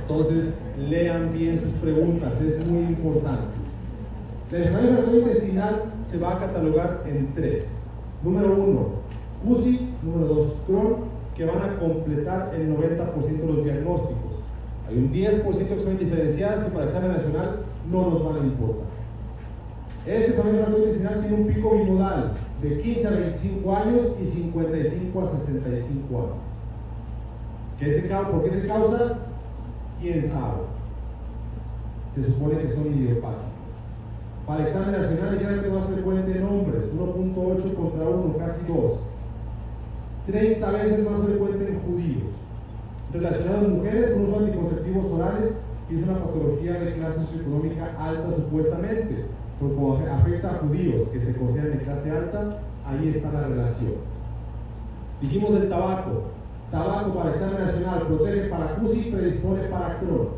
Entonces, 0.00 0.62
lean 0.78 1.32
bien 1.32 1.58
sus 1.58 1.72
preguntas, 1.74 2.32
es 2.40 2.66
muy 2.66 2.82
importante. 2.84 3.54
La 4.50 4.58
enfermedad 4.58 5.12
intestinal 5.12 5.82
se 6.04 6.18
va 6.18 6.36
a 6.36 6.38
catalogar 6.38 7.02
en 7.06 7.34
tres. 7.34 7.66
Número 8.22 8.52
uno, 8.54 8.88
UCI. 9.44 9.90
Número 10.02 10.34
dos, 10.34 10.52
Crohn, 10.66 10.96
que 11.34 11.46
van 11.46 11.62
a 11.62 11.78
completar 11.78 12.52
el 12.54 12.68
90% 12.76 13.24
de 13.24 13.46
los 13.46 13.64
diagnósticos. 13.64 14.34
Hay 14.86 14.98
un 14.98 15.10
10% 15.10 15.68
que 15.68 15.80
son 15.80 15.98
diferenciadas 15.98 16.60
que 16.60 16.70
para 16.70 16.84
examen 16.84 17.12
nacional 17.12 17.60
no 17.90 18.10
nos 18.10 18.24
van 18.24 18.36
a 18.36 18.46
importar. 18.46 18.93
Este 20.06 20.32
también 20.32 20.66
intestinal 20.76 21.20
tiene 21.20 21.34
un 21.34 21.46
pico 21.46 21.70
bimodal 21.70 22.32
de 22.62 22.80
15 22.80 23.06
a 23.06 23.10
25 23.10 23.76
años 23.76 24.16
y 24.22 24.26
55 24.26 25.20
a 25.20 25.30
65 25.30 26.18
años. 26.18 26.34
¿Qué 27.78 28.00
se, 28.00 28.08
¿Por 28.08 28.44
qué 28.44 28.50
se 28.50 28.66
causa? 28.66 29.18
¿Quién 30.00 30.24
sabe? 30.24 30.62
Se 32.14 32.24
supone 32.24 32.58
que 32.58 32.74
son 32.74 32.86
idiopáticos. 32.86 33.44
Para 34.46 34.60
el 34.60 34.66
examen 34.66 34.92
nacional 34.92 35.34
ligeramente 35.34 35.70
más 35.70 35.86
frecuente 35.86 36.38
en 36.38 36.44
hombres, 36.44 36.90
1.8 36.94 37.74
contra 37.74 38.08
1, 38.08 38.36
casi 38.38 38.66
2. 38.66 38.92
30 40.26 40.70
veces 40.70 41.10
más 41.10 41.22
frecuente 41.22 41.68
en 41.68 41.80
judíos 41.80 42.34
relacionado 43.14 43.66
en 43.66 43.76
mujeres 43.76 44.10
con 44.10 44.22
uso 44.24 44.40
de 44.40 44.46
anticonceptivos 44.46 45.06
orales 45.06 45.60
y 45.88 45.96
es 45.96 46.02
una 46.02 46.18
patología 46.18 46.72
de 46.72 46.94
clase 46.94 47.20
socioeconómica 47.20 47.94
alta 47.98 48.36
supuestamente, 48.36 49.26
porque 49.60 50.08
afecta 50.10 50.50
a 50.50 50.58
judíos 50.58 51.08
que 51.12 51.20
se 51.20 51.34
consideran 51.36 51.78
de 51.78 51.84
clase 51.84 52.10
alta, 52.10 52.58
ahí 52.86 53.08
está 53.08 53.32
la 53.32 53.48
relación. 53.48 53.92
Dijimos 55.20 55.54
del 55.54 55.68
tabaco. 55.68 56.22
tabaco 56.70 57.14
para 57.14 57.30
examen 57.30 57.64
nacional, 57.64 58.02
protege 58.06 58.48
para 58.48 58.74
CUSI, 58.76 59.10
predispone 59.10 59.62
para 59.64 59.98
Crohn. 59.98 60.28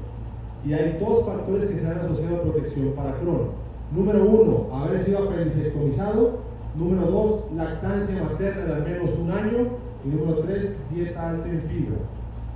Y 0.65 0.73
hay 0.75 0.99
dos 1.01 1.25
factores 1.25 1.71
que 1.71 1.79
se 1.79 1.87
han 1.87 1.99
asociado 1.99 2.37
a 2.37 2.43
protección 2.43 2.93
para 2.93 3.15
Crohn. 3.15 3.51
Número 3.93 4.25
uno, 4.25 4.67
haber 4.75 5.05
sido 5.05 5.21
apendicectomizado. 5.21 6.45
Número 6.77 7.11
dos, 7.11 7.45
lactancia 7.57 8.23
materna 8.23 8.65
de 8.65 8.75
al 8.75 8.83
menos 8.83 9.19
un 9.19 9.31
año. 9.31 9.67
Y 10.05 10.09
número 10.09 10.41
tres, 10.41 10.77
dieta 10.91 11.31
alta 11.31 11.49
en 11.49 11.63
fibra. 11.63 11.97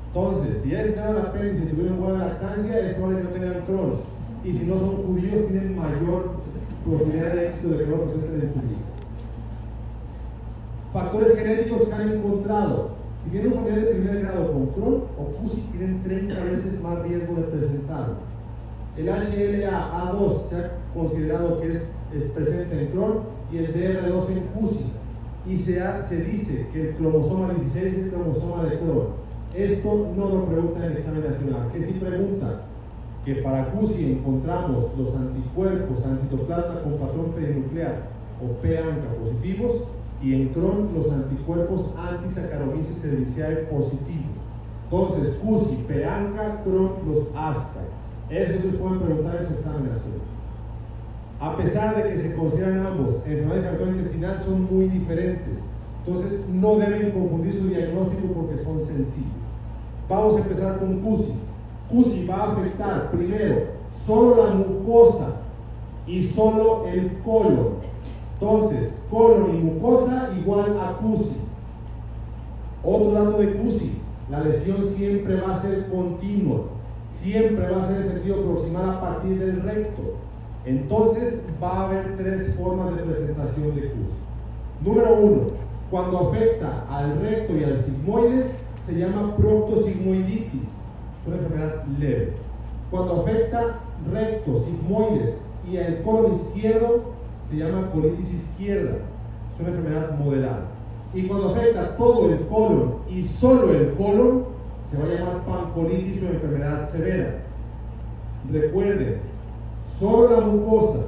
Entonces, 0.08 0.62
si 0.62 0.70
ya 0.70 0.82
están 0.82 1.16
el 1.16 1.22
apéndice 1.22 1.64
y 1.64 1.68
tuvieron 1.68 2.00
buena 2.00 2.26
lactancia, 2.26 2.78
es 2.80 2.94
probable 2.94 3.18
que 3.18 3.24
no 3.24 3.30
tengan 3.30 3.64
Crohn. 3.64 3.92
Y 4.44 4.52
si 4.52 4.66
no 4.66 4.78
son 4.78 4.96
judíos, 5.04 5.46
tienen 5.48 5.76
mayor 5.76 6.39
probabilidad 6.84 7.34
de 7.34 7.46
éxito 7.48 7.68
de 7.70 7.78
que 7.78 7.86
no 7.86 7.96
presenten 8.02 8.52
judío. 8.52 8.90
Factores 10.92 11.38
genéticos 11.38 11.80
que 11.80 11.86
se 11.86 11.94
han 11.94 12.12
encontrado. 12.12 12.90
Si 13.22 13.30
tienen 13.30 13.52
un 13.52 13.58
familiar 13.58 13.80
de 13.84 13.94
primer 13.94 14.20
grado 14.22 14.52
con 14.52 14.66
Crohn 14.68 15.04
o 15.18 15.24
CUSI, 15.36 15.60
tienen 15.72 16.02
30 16.02 16.44
veces 16.44 16.82
más 16.82 17.02
riesgo 17.02 17.34
de 17.34 17.42
presentarlo. 17.42 18.14
El 18.96 19.08
HLA-A2 19.08 20.48
se 20.48 20.56
ha 20.56 20.70
considerado 20.94 21.60
que 21.60 21.68
es, 21.68 21.82
es 22.14 22.24
presente 22.32 22.80
en 22.80 22.88
Crohn 22.88 23.20
y 23.52 23.58
el 23.58 23.74
DR2 23.74 24.28
en 24.30 24.40
CUSI. 24.54 24.86
Y 25.46 25.56
se, 25.56 25.82
ha, 25.82 26.02
se 26.02 26.24
dice 26.24 26.66
que 26.72 26.90
el 26.90 26.96
cromosoma 26.96 27.54
16 27.54 27.84
es 27.84 27.98
el 27.98 28.10
cromosoma 28.10 28.64
de 28.64 28.78
Crohn. 28.78 29.20
Esto 29.54 30.12
no 30.16 30.28
lo 30.28 30.44
pregunta 30.46 30.78
en 30.78 30.92
el 30.92 30.98
examen 30.98 31.24
nacional. 31.24 31.70
¿Qué 31.72 31.82
si 31.82 31.92
pregunta? 31.94 32.62
Que 33.24 33.36
para 33.36 33.70
CUSI 33.72 34.12
encontramos 34.12 34.86
los 34.96 35.14
anticuerpos 35.14 36.04
al 36.04 36.18
citoplasma 36.20 36.82
con 36.82 36.94
patrón 36.94 37.32
perinuclear 37.36 38.08
o 38.42 38.60
PANCA 38.62 39.14
positivos 39.22 39.82
y 40.22 40.34
en 40.34 40.48
Crohn 40.48 40.90
los 40.94 41.10
anticuerpos 41.10 41.94
antisaccharomyces 41.98 43.00
cerevisiae 43.00 43.56
positivos. 43.66 44.40
Entonces, 44.84 45.34
CUSI, 45.42 45.76
PANCA, 45.86 46.62
Crohn, 46.64 46.92
los 47.06 47.28
ASCA. 47.36 47.80
Eso 48.30 48.62
se 48.62 48.76
pueden 48.76 49.00
preguntar 49.00 49.36
en 49.40 49.48
su 49.48 49.54
examen 49.54 49.82
nacional. 49.84 50.20
A 51.40 51.56
pesar 51.56 51.96
de 51.96 52.10
que 52.10 52.18
se 52.18 52.34
consideran 52.34 52.86
ambos 52.86 53.16
enfermedades 53.26 53.62
de 53.62 53.70
factor 53.70 53.88
intestinal, 53.88 54.40
son 54.40 54.68
muy 54.70 54.88
diferentes. 54.88 55.60
Entonces, 56.04 56.46
no 56.48 56.76
deben 56.76 57.12
confundir 57.12 57.54
su 57.54 57.68
diagnóstico 57.68 58.28
porque 58.34 58.62
son 58.62 58.80
sencillos. 58.80 59.30
Vamos 60.08 60.36
a 60.36 60.40
empezar 60.40 60.78
con 60.78 61.00
CUSI. 61.00 61.34
CUSI 61.90 62.26
va 62.26 62.36
a 62.36 62.52
afectar 62.52 63.10
primero 63.10 63.64
solo 64.06 64.46
la 64.46 64.54
mucosa 64.54 65.36
y 66.06 66.22
solo 66.22 66.86
el 66.86 67.18
colon. 67.24 67.80
Entonces, 68.34 69.02
colon 69.10 69.54
y 69.54 69.58
mucosa 69.58 70.30
igual 70.38 70.78
a 70.80 70.96
CUSI. 70.98 71.36
Otro 72.82 73.12
dato 73.12 73.38
de 73.38 73.52
CUSI, 73.54 73.92
la 74.30 74.40
lesión 74.40 74.86
siempre 74.86 75.40
va 75.40 75.52
a 75.52 75.60
ser 75.60 75.88
continua, 75.88 76.62
siempre 77.06 77.70
va 77.70 77.82
a 77.82 77.88
ser 77.88 77.96
en 77.98 78.04
sentido 78.04 78.42
proximal 78.42 78.90
a 78.90 79.00
partir 79.00 79.38
del 79.38 79.62
recto. 79.62 80.14
Entonces, 80.64 81.48
va 81.62 81.70
a 81.70 81.88
haber 81.88 82.16
tres 82.16 82.54
formas 82.56 82.96
de 82.96 83.02
presentación 83.02 83.74
de 83.74 83.90
CUSI. 83.90 84.14
Número 84.84 85.14
uno, 85.20 85.40
cuando 85.90 86.30
afecta 86.30 86.86
al 86.88 87.20
recto 87.20 87.56
y 87.56 87.64
al 87.64 87.80
sigmoides, 87.80 88.60
se 88.86 88.94
llama 88.94 89.36
proctosigmoiditis, 89.36 90.68
es 91.20 91.26
una 91.26 91.36
enfermedad 91.36 91.84
leve. 91.98 92.32
Cuando 92.90 93.22
afecta 93.22 93.80
recto, 94.12 94.64
sigmoides 94.64 95.34
y 95.70 95.76
el 95.76 96.02
colon 96.02 96.34
izquierdo, 96.34 97.02
se 97.48 97.56
llama 97.56 97.90
colitis 97.92 98.32
izquierda, 98.32 98.96
es 99.52 99.60
una 99.60 99.68
enfermedad 99.68 100.18
moderada. 100.18 100.66
Y 101.12 101.26
cuando 101.26 101.50
afecta 101.50 101.96
todo 101.96 102.30
el 102.30 102.46
colon 102.46 102.94
y 103.08 103.22
solo 103.22 103.72
el 103.72 103.94
colon, 103.94 104.44
se 104.90 104.98
va 104.98 105.04
a 105.04 105.08
llamar 105.08 105.44
pancolitis 105.44 106.22
o 106.22 106.26
enfermedad 106.26 106.90
severa. 106.90 107.42
Recuerden, 108.50 109.18
solo 109.98 110.40
la 110.40 110.46
mucosa, 110.46 111.06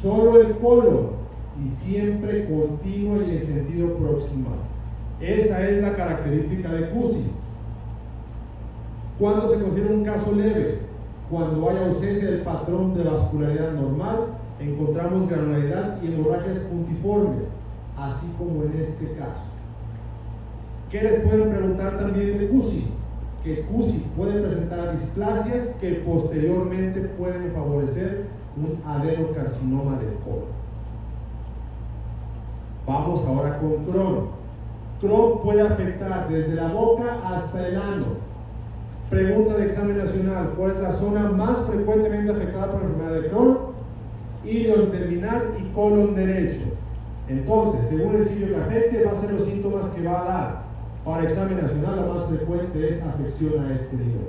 solo 0.00 0.40
el 0.40 0.56
colon 0.58 1.10
y 1.64 1.70
siempre 1.70 2.48
continua 2.48 3.24
y 3.24 3.36
en 3.36 3.46
sentido 3.46 3.94
proximal. 3.94 4.58
Esa 5.20 5.68
es 5.68 5.82
la 5.82 5.96
característica 5.96 6.70
de 6.72 6.90
CUSI. 6.90 7.24
¿Cuándo 9.18 9.48
se 9.48 9.62
considera 9.62 9.94
un 9.94 10.04
caso 10.04 10.32
leve? 10.32 10.78
Cuando 11.30 11.68
hay 11.68 11.76
ausencia 11.78 12.30
del 12.30 12.42
patrón 12.42 12.94
de 12.94 13.04
vascularidad 13.04 13.72
normal, 13.72 14.26
encontramos 14.60 15.28
granularidad 15.28 16.00
y 16.02 16.06
hemorragias 16.06 16.58
puntiformes, 16.60 17.48
así 17.96 18.26
como 18.38 18.62
en 18.62 18.80
este 18.80 19.12
caso. 19.12 19.42
¿Qué 20.90 21.02
les 21.02 21.20
pueden 21.20 21.50
preguntar 21.50 21.98
también 21.98 22.38
de 22.38 22.48
CUSI? 22.48 22.86
Que 23.44 23.62
CUSI 23.62 24.04
puede 24.16 24.40
presentar 24.40 24.98
displasias 24.98 25.76
que 25.80 25.94
posteriormente 26.06 27.00
pueden 27.18 27.52
favorecer 27.52 28.26
un 28.56 28.80
adenocarcinoma 28.90 29.98
del 29.98 30.14
colon. 30.24 30.58
Vamos 32.86 33.22
ahora 33.26 33.58
con 33.58 33.84
Crohn. 33.84 34.28
Crohn 35.00 35.42
puede 35.42 35.60
afectar 35.60 36.26
desde 36.28 36.54
la 36.54 36.68
boca 36.68 37.20
hasta 37.22 37.68
el 37.68 37.76
ano. 37.76 38.06
Pregunta 39.10 39.56
de 39.56 39.64
examen 39.64 39.96
nacional, 39.96 40.52
¿cuál 40.54 40.72
es 40.72 40.80
la 40.82 40.92
zona 40.92 41.30
más 41.30 41.60
frecuentemente 41.62 42.30
afectada 42.30 42.72
por 42.72 42.82
la 42.82 42.88
enfermedad 42.88 43.22
de 43.22 43.28
Crohn? 43.28 43.58
Ilion 44.44 44.90
terminal 44.90 45.56
y 45.58 45.74
colon 45.74 46.14
derecho. 46.14 46.66
Entonces, 47.26 47.86
según 47.88 48.16
el 48.16 48.26
sitio 48.26 48.48
que 48.48 48.56
afecte, 48.56 49.04
va 49.04 49.12
a 49.12 49.20
ser 49.20 49.32
los 49.32 49.48
síntomas 49.48 49.86
que 49.88 50.06
va 50.06 50.20
a 50.20 50.24
dar. 50.24 50.62
Para 51.06 51.24
examen 51.24 51.58
nacional, 51.58 51.96
la 51.96 52.14
más 52.14 52.26
frecuente 52.26 52.86
es 52.86 53.02
afección 53.02 53.64
a 53.64 53.74
este 53.74 53.96
nivel. 53.96 54.28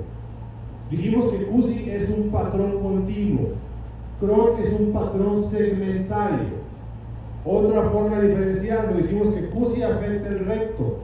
Dijimos 0.90 1.26
que 1.26 1.44
CUSI 1.44 1.90
es 1.90 2.08
un 2.08 2.30
patrón 2.30 2.80
continuo. 2.82 3.50
Crohn 4.18 4.62
es 4.62 4.80
un 4.80 4.92
patrón 4.92 5.44
segmentario. 5.44 6.60
Otra 7.44 7.82
forma 7.90 8.18
de 8.18 8.28
diferenciarlo, 8.28 8.96
dijimos 8.96 9.28
que 9.28 9.46
CUSI 9.50 9.82
afecta 9.82 10.28
el 10.28 10.46
recto, 10.46 11.00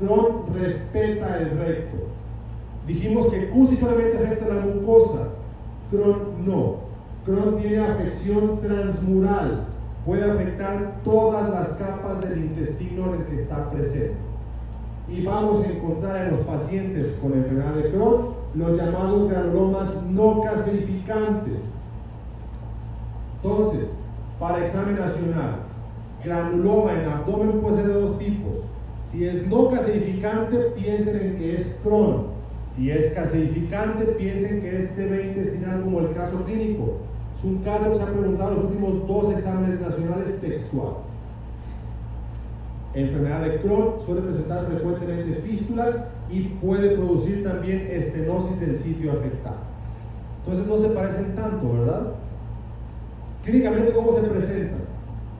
Crohn 0.00 0.42
respeta 0.54 1.38
el 1.38 1.50
recto. 1.58 2.01
Dijimos 2.86 3.26
que 3.26 3.48
CUSI 3.50 3.76
solamente 3.76 4.18
afecta 4.18 4.48
la 4.48 4.60
mucosa, 4.60 5.28
Crohn 5.90 6.44
no. 6.44 6.76
Crohn 7.24 7.58
tiene 7.60 7.78
afección 7.78 8.60
transmural, 8.60 9.66
puede 10.04 10.28
afectar 10.28 11.00
todas 11.04 11.48
las 11.50 11.68
capas 11.74 12.20
del 12.20 12.38
intestino 12.38 13.14
en 13.14 13.20
el 13.20 13.26
que 13.26 13.36
está 13.36 13.70
presente. 13.70 14.16
Y 15.08 15.24
vamos 15.24 15.64
a 15.64 15.70
encontrar 15.70 16.26
en 16.26 16.30
los 16.32 16.40
pacientes 16.40 17.16
con 17.20 17.34
enfermedad 17.34 17.74
de 17.74 17.90
Crohn 17.92 18.42
los 18.54 18.76
llamados 18.76 19.30
granulomas 19.30 20.02
no 20.10 20.42
caseificantes. 20.42 21.60
Entonces, 23.36 23.88
para 24.38 24.64
examen 24.64 24.96
nacional, 24.96 25.60
granuloma 26.24 26.92
en 26.94 27.08
abdomen 27.08 27.60
puede 27.60 27.76
ser 27.76 27.86
de 27.88 28.00
dos 28.00 28.18
tipos. 28.18 28.58
Si 29.10 29.24
es 29.24 29.46
no 29.46 29.70
caseificante, 29.70 30.56
piensen 30.76 31.20
en 31.20 31.36
que 31.36 31.54
es 31.54 31.78
Crohn. 31.82 32.31
Si 32.74 32.90
es 32.90 33.12
caseificante, 33.12 34.04
piensen 34.12 34.62
que 34.62 34.76
es 34.78 34.94
TB 34.94 35.36
intestinal 35.36 35.82
como 35.82 36.00
el 36.00 36.14
caso 36.14 36.42
clínico. 36.44 37.00
Es 37.36 37.44
un 37.44 37.58
caso 37.58 37.90
que 37.90 37.96
se 37.96 38.02
ha 38.02 38.06
preguntado 38.06 38.52
en 38.52 38.56
los 38.56 38.64
últimos 38.66 39.06
dos 39.06 39.32
exámenes 39.32 39.80
nacionales 39.80 40.40
textual. 40.40 40.94
Enfermedad 42.94 43.42
de 43.42 43.60
Crohn 43.60 44.00
suele 44.04 44.22
presentar 44.22 44.66
frecuentemente 44.66 45.42
fístulas 45.42 46.08
y 46.30 46.40
puede 46.60 46.96
producir 46.96 47.42
también 47.42 47.88
estenosis 47.90 48.60
del 48.60 48.76
sitio 48.76 49.12
afectado. 49.12 49.56
Entonces 50.44 50.66
no 50.66 50.78
se 50.78 50.94
parecen 50.94 51.34
tanto, 51.34 51.72
¿verdad? 51.72 52.12
Clínicamente, 53.44 53.92
¿cómo 53.92 54.14
se 54.14 54.28
presentan? 54.28 54.82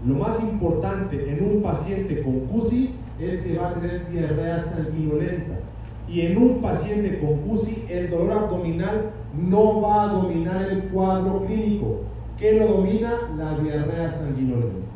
Lo 0.07 0.15
más 0.15 0.43
importante 0.43 1.31
en 1.31 1.45
un 1.45 1.63
paciente 1.63 2.23
con 2.23 2.41
CUSI 2.41 2.95
es 3.21 3.43
que 3.43 3.57
va 3.57 3.71
a 3.71 3.75
tener 3.75 4.09
diarrea 4.11 4.63
sanguinolenta. 4.63 5.62
Y 6.09 6.23
en 6.23 6.37
un 6.37 6.61
paciente 6.61 7.21
con 7.21 7.39
CUSI, 7.39 7.87
el 7.89 8.11
dolor 8.11 8.33
abdominal 8.33 9.11
no 9.35 9.81
va 9.81 10.05
a 10.05 10.13
dominar 10.13 10.71
el 10.71 10.83
cuadro 10.85 11.45
clínico. 11.47 12.01
¿Qué 12.39 12.59
lo 12.59 12.67
domina? 12.67 13.13
La 13.37 13.59
diarrea 13.59 14.11
sanguinolenta. 14.11 14.87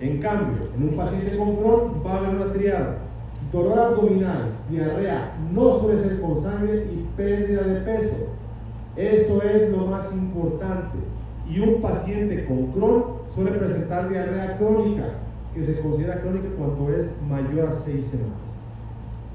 En 0.00 0.18
cambio, 0.20 0.68
en 0.76 0.82
un 0.88 0.96
paciente 0.96 1.36
con 1.36 1.56
Crohn 1.56 2.02
va 2.04 2.14
a 2.14 2.18
haber 2.18 2.36
una 2.36 2.52
triada. 2.52 2.98
Dolor 3.52 3.78
abdominal, 3.78 4.50
diarrea, 4.70 5.36
no 5.52 5.78
suele 5.78 6.02
ser 6.02 6.20
con 6.20 6.42
sangre 6.42 6.86
y 6.92 7.06
pérdida 7.16 7.62
de 7.62 7.80
peso. 7.80 8.16
Eso 8.96 9.42
es 9.42 9.70
lo 9.70 9.86
más 9.86 10.12
importante. 10.12 10.98
Y 11.48 11.60
un 11.60 11.80
paciente 11.80 12.44
con 12.46 12.72
Crohn 12.72 13.04
suele 13.34 13.52
presentar 13.52 14.08
diarrea 14.08 14.56
crónica, 14.58 15.04
que 15.54 15.64
se 15.64 15.80
considera 15.80 16.20
crónica 16.20 16.48
cuando 16.56 16.92
es 16.92 17.10
mayor 17.28 17.68
a 17.68 17.72
6 17.72 18.04
semanas. 18.04 18.41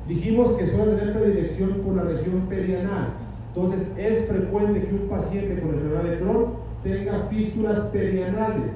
Dijimos 0.07 0.53
que 0.53 0.67
suele 0.67 0.93
tener 0.93 1.17
predilección 1.17 1.69
por 1.85 1.95
la 1.95 2.03
región 2.03 2.45
perianal. 2.47 3.09
Entonces 3.53 3.97
es 3.97 4.27
frecuente 4.27 4.83
que 4.83 4.95
un 4.95 5.09
paciente 5.09 5.59
con 5.59 5.71
enfermedad 5.71 6.03
de 6.03 6.19
Crohn 6.19 6.45
tenga 6.81 7.27
fístulas 7.29 7.79
perianales 7.87 8.71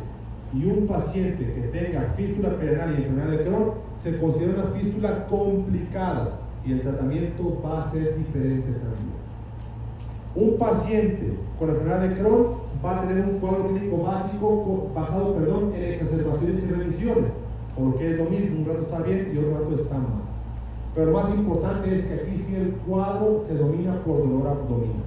y 0.54 0.66
un 0.66 0.88
paciente 0.88 1.46
que 1.46 1.62
tenga 1.80 2.14
fístula 2.18 2.50
perianal 2.58 2.94
y 2.94 3.04
enfermedad 3.04 3.30
de 3.30 3.44
Crohn 3.46 3.72
se 3.96 4.20
considera 4.20 4.62
una 4.62 4.72
fístula 4.78 5.28
complicada. 5.28 6.40
y 6.64 6.74
el 6.74 6.82
tratamiento 6.82 7.60
va 7.66 7.82
a 7.82 7.92
ser 7.92 8.18
diferente 8.18 8.72
también. 8.74 9.22
Un 10.36 10.60
paciente 10.60 11.34
con 11.58 11.70
enfermedad 11.70 12.10
de 12.10 12.16
Crohn 12.18 12.46
va 12.86 13.02
a 13.02 13.08
tener 13.08 13.26
un 13.26 13.40
cuadro 13.40 13.70
clínico 13.70 14.04
básico 14.04 14.92
basado 14.94 15.36
perdón, 15.36 15.74
en 15.76 15.84
exacerbaciones 15.84 16.64
y 16.64 16.72
remisiones, 16.72 17.32
porque 17.76 18.12
es 18.12 18.18
lo 18.18 18.26
mismo, 18.26 18.60
un 18.60 18.66
rato 18.66 18.82
está 18.82 19.02
bien 19.02 19.32
y 19.34 19.38
otro 19.38 19.60
rato 19.60 19.76
está 19.76 19.96
mal. 19.96 20.31
Pero 20.94 21.12
más 21.12 21.30
importante 21.34 21.96
es 21.96 22.02
que 22.02 22.14
aquí 22.16 22.44
sí 22.46 22.56
el 22.56 22.72
cuadro 22.86 23.40
se 23.40 23.56
domina 23.56 24.04
por 24.04 24.18
dolor 24.18 24.48
abdominal. 24.48 25.04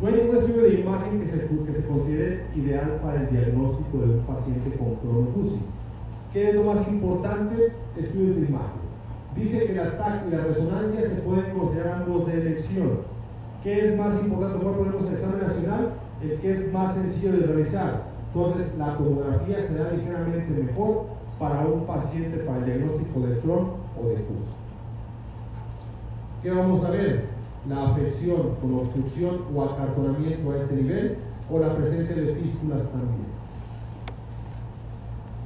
No 0.00 0.08
hay 0.08 0.14
ningún 0.14 0.36
estudio 0.36 0.62
de 0.62 0.80
imagen 0.80 1.20
que 1.20 1.26
se, 1.26 1.46
que 1.46 1.72
se 1.72 1.86
considere 1.86 2.46
ideal 2.54 3.00
para 3.02 3.22
el 3.22 3.30
diagnóstico 3.30 3.98
de 3.98 4.14
un 4.14 4.20
paciente 4.20 4.76
con 4.76 4.94
cronocusi. 4.96 5.60
¿Qué 6.32 6.50
es 6.50 6.54
lo 6.54 6.64
más 6.64 6.86
importante? 6.88 7.72
Estudios 7.96 8.36
de 8.36 8.46
imagen. 8.46 8.86
Dice 9.34 9.66
que 9.66 9.72
el 9.72 9.80
ataque 9.80 10.28
y 10.28 10.30
la 10.30 10.44
resonancia 10.44 11.00
se 11.08 11.22
pueden 11.22 11.50
considerar 11.58 12.02
ambos 12.02 12.26
de 12.26 12.32
elección. 12.34 12.90
¿Qué 13.62 13.86
es 13.86 13.98
más 13.98 14.14
importante? 14.22 14.58
¿Cuál 14.62 14.74
ponemos 14.74 15.06
el 15.06 15.14
examen 15.14 15.40
nacional? 15.40 15.92
El 16.22 16.40
que 16.40 16.50
es 16.50 16.72
más 16.72 16.94
sencillo 16.94 17.32
de 17.32 17.46
realizar. 17.46 18.04
Entonces, 18.34 18.76
la 18.78 18.96
tomografía 18.96 19.66
será 19.66 19.92
ligeramente 19.92 20.62
mejor 20.62 21.15
para 21.38 21.66
un 21.66 21.84
paciente 21.86 22.38
para 22.38 22.58
el 22.58 22.64
diagnóstico 22.64 23.20
de 23.20 23.38
Crohn 23.40 23.70
o 24.00 24.08
de 24.08 24.14
CUS. 24.14 24.46
¿Qué 26.42 26.50
vamos 26.50 26.84
a 26.84 26.90
ver? 26.90 27.24
La 27.68 27.90
afección 27.90 28.54
con 28.60 28.74
obstrucción 28.74 29.40
o 29.54 29.62
acartonamiento 29.62 30.52
a 30.52 30.56
este 30.58 30.74
nivel 30.76 31.16
o 31.50 31.58
la 31.58 31.74
presencia 31.74 32.14
de 32.14 32.34
fístulas 32.34 32.82
también. 32.90 33.36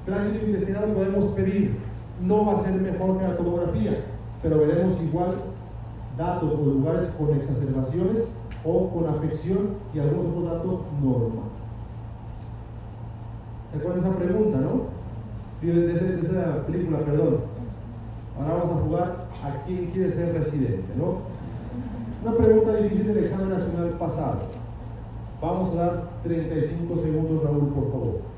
Tránsito 0.04 0.46
intestinal 0.46 0.92
podemos 0.92 1.24
pedir, 1.32 1.76
no 2.22 2.46
va 2.46 2.54
a 2.54 2.64
ser 2.64 2.74
mejor 2.74 3.18
que 3.18 3.28
la 3.28 3.36
tomografía, 3.36 4.04
pero 4.42 4.58
veremos 4.58 5.00
igual 5.02 5.36
datos 6.16 6.52
o 6.52 6.64
lugares 6.64 7.10
con 7.18 7.34
exacerbaciones 7.36 8.24
o 8.64 8.90
con 8.90 9.08
afección 9.08 9.76
y 9.94 10.00
algunos 10.00 10.36
otros 10.36 10.44
datos 10.44 10.80
normales. 11.02 11.50
¿Recuerdan 13.74 14.04
esa 14.04 14.18
pregunta, 14.18 14.58
no? 14.58 14.99
De, 15.68 16.20
esa 16.22 16.66
película, 16.66 16.98
perdón. 17.00 17.38
Ahora 18.38 18.54
vamos 18.64 18.76
a 18.76 18.84
jugar 18.84 19.28
a 19.42 19.64
quién 19.66 19.86
quiere 19.90 20.10
ser 20.10 20.32
residente, 20.32 20.92
¿no? 20.96 21.18
Una 22.24 22.36
pregunta 22.36 22.76
difícil 22.76 23.14
del 23.14 23.24
examen 23.24 23.50
nacional 23.50 23.90
pasado. 23.98 24.40
Vamos 25.40 25.70
a 25.72 25.74
dar 25.74 26.10
35 26.22 26.96
segundos, 26.96 27.42
Raúl, 27.42 27.68
por 27.68 27.90
favor. 27.90 28.29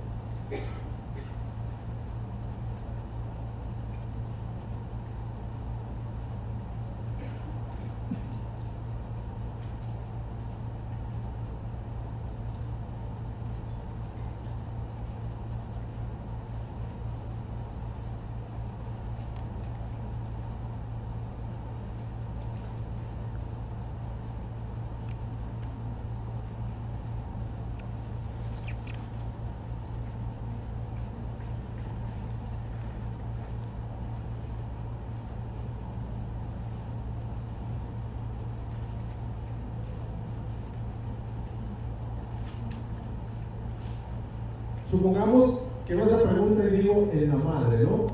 Supongamos 45.12 45.68
que 45.86 45.94
no 45.94 46.06
esa 46.06 46.22
pregunta 46.22 46.64
y 46.64 46.70
digo 46.78 47.10
en 47.12 47.28
la 47.28 47.36
madre, 47.36 47.84
¿no? 47.84 48.06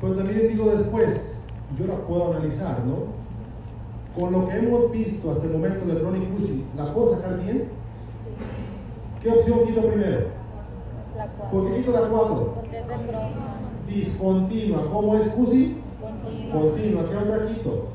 Pero 0.00 0.14
también 0.14 0.48
digo 0.48 0.70
después, 0.70 1.36
yo 1.78 1.86
la 1.86 1.96
puedo 2.06 2.30
analizar, 2.32 2.78
¿no? 2.86 3.12
Con 4.18 4.32
lo 4.32 4.48
que 4.48 4.56
hemos 4.56 4.90
visto 4.92 5.30
hasta 5.30 5.44
el 5.44 5.52
momento 5.52 5.84
de 5.84 6.00
Chronic 6.00 6.34
Cusi, 6.34 6.64
¿la 6.74 6.94
puedo 6.94 7.16
sacar 7.16 7.38
bien? 7.42 7.68
¿Qué 9.22 9.28
opción 9.28 9.66
quito 9.66 9.82
primero? 9.82 10.20
La 11.18 11.26
4. 11.26 11.50
¿Por 11.50 11.68
qué 11.68 11.76
quito 11.76 11.92
la 11.92 12.00
4? 12.00 12.54
Porque 12.54 12.78
es 12.78 12.88
de 12.88 12.94
Crohn. 12.94 13.32
Discontinua. 13.86 14.90
¿Cómo 14.90 15.16
es 15.16 15.28
Cusi? 15.34 15.76
Continua. 16.00 16.60
Continua. 16.62 17.10
¿Qué 17.10 17.16
otra 17.16 17.46
quito? 17.48 17.88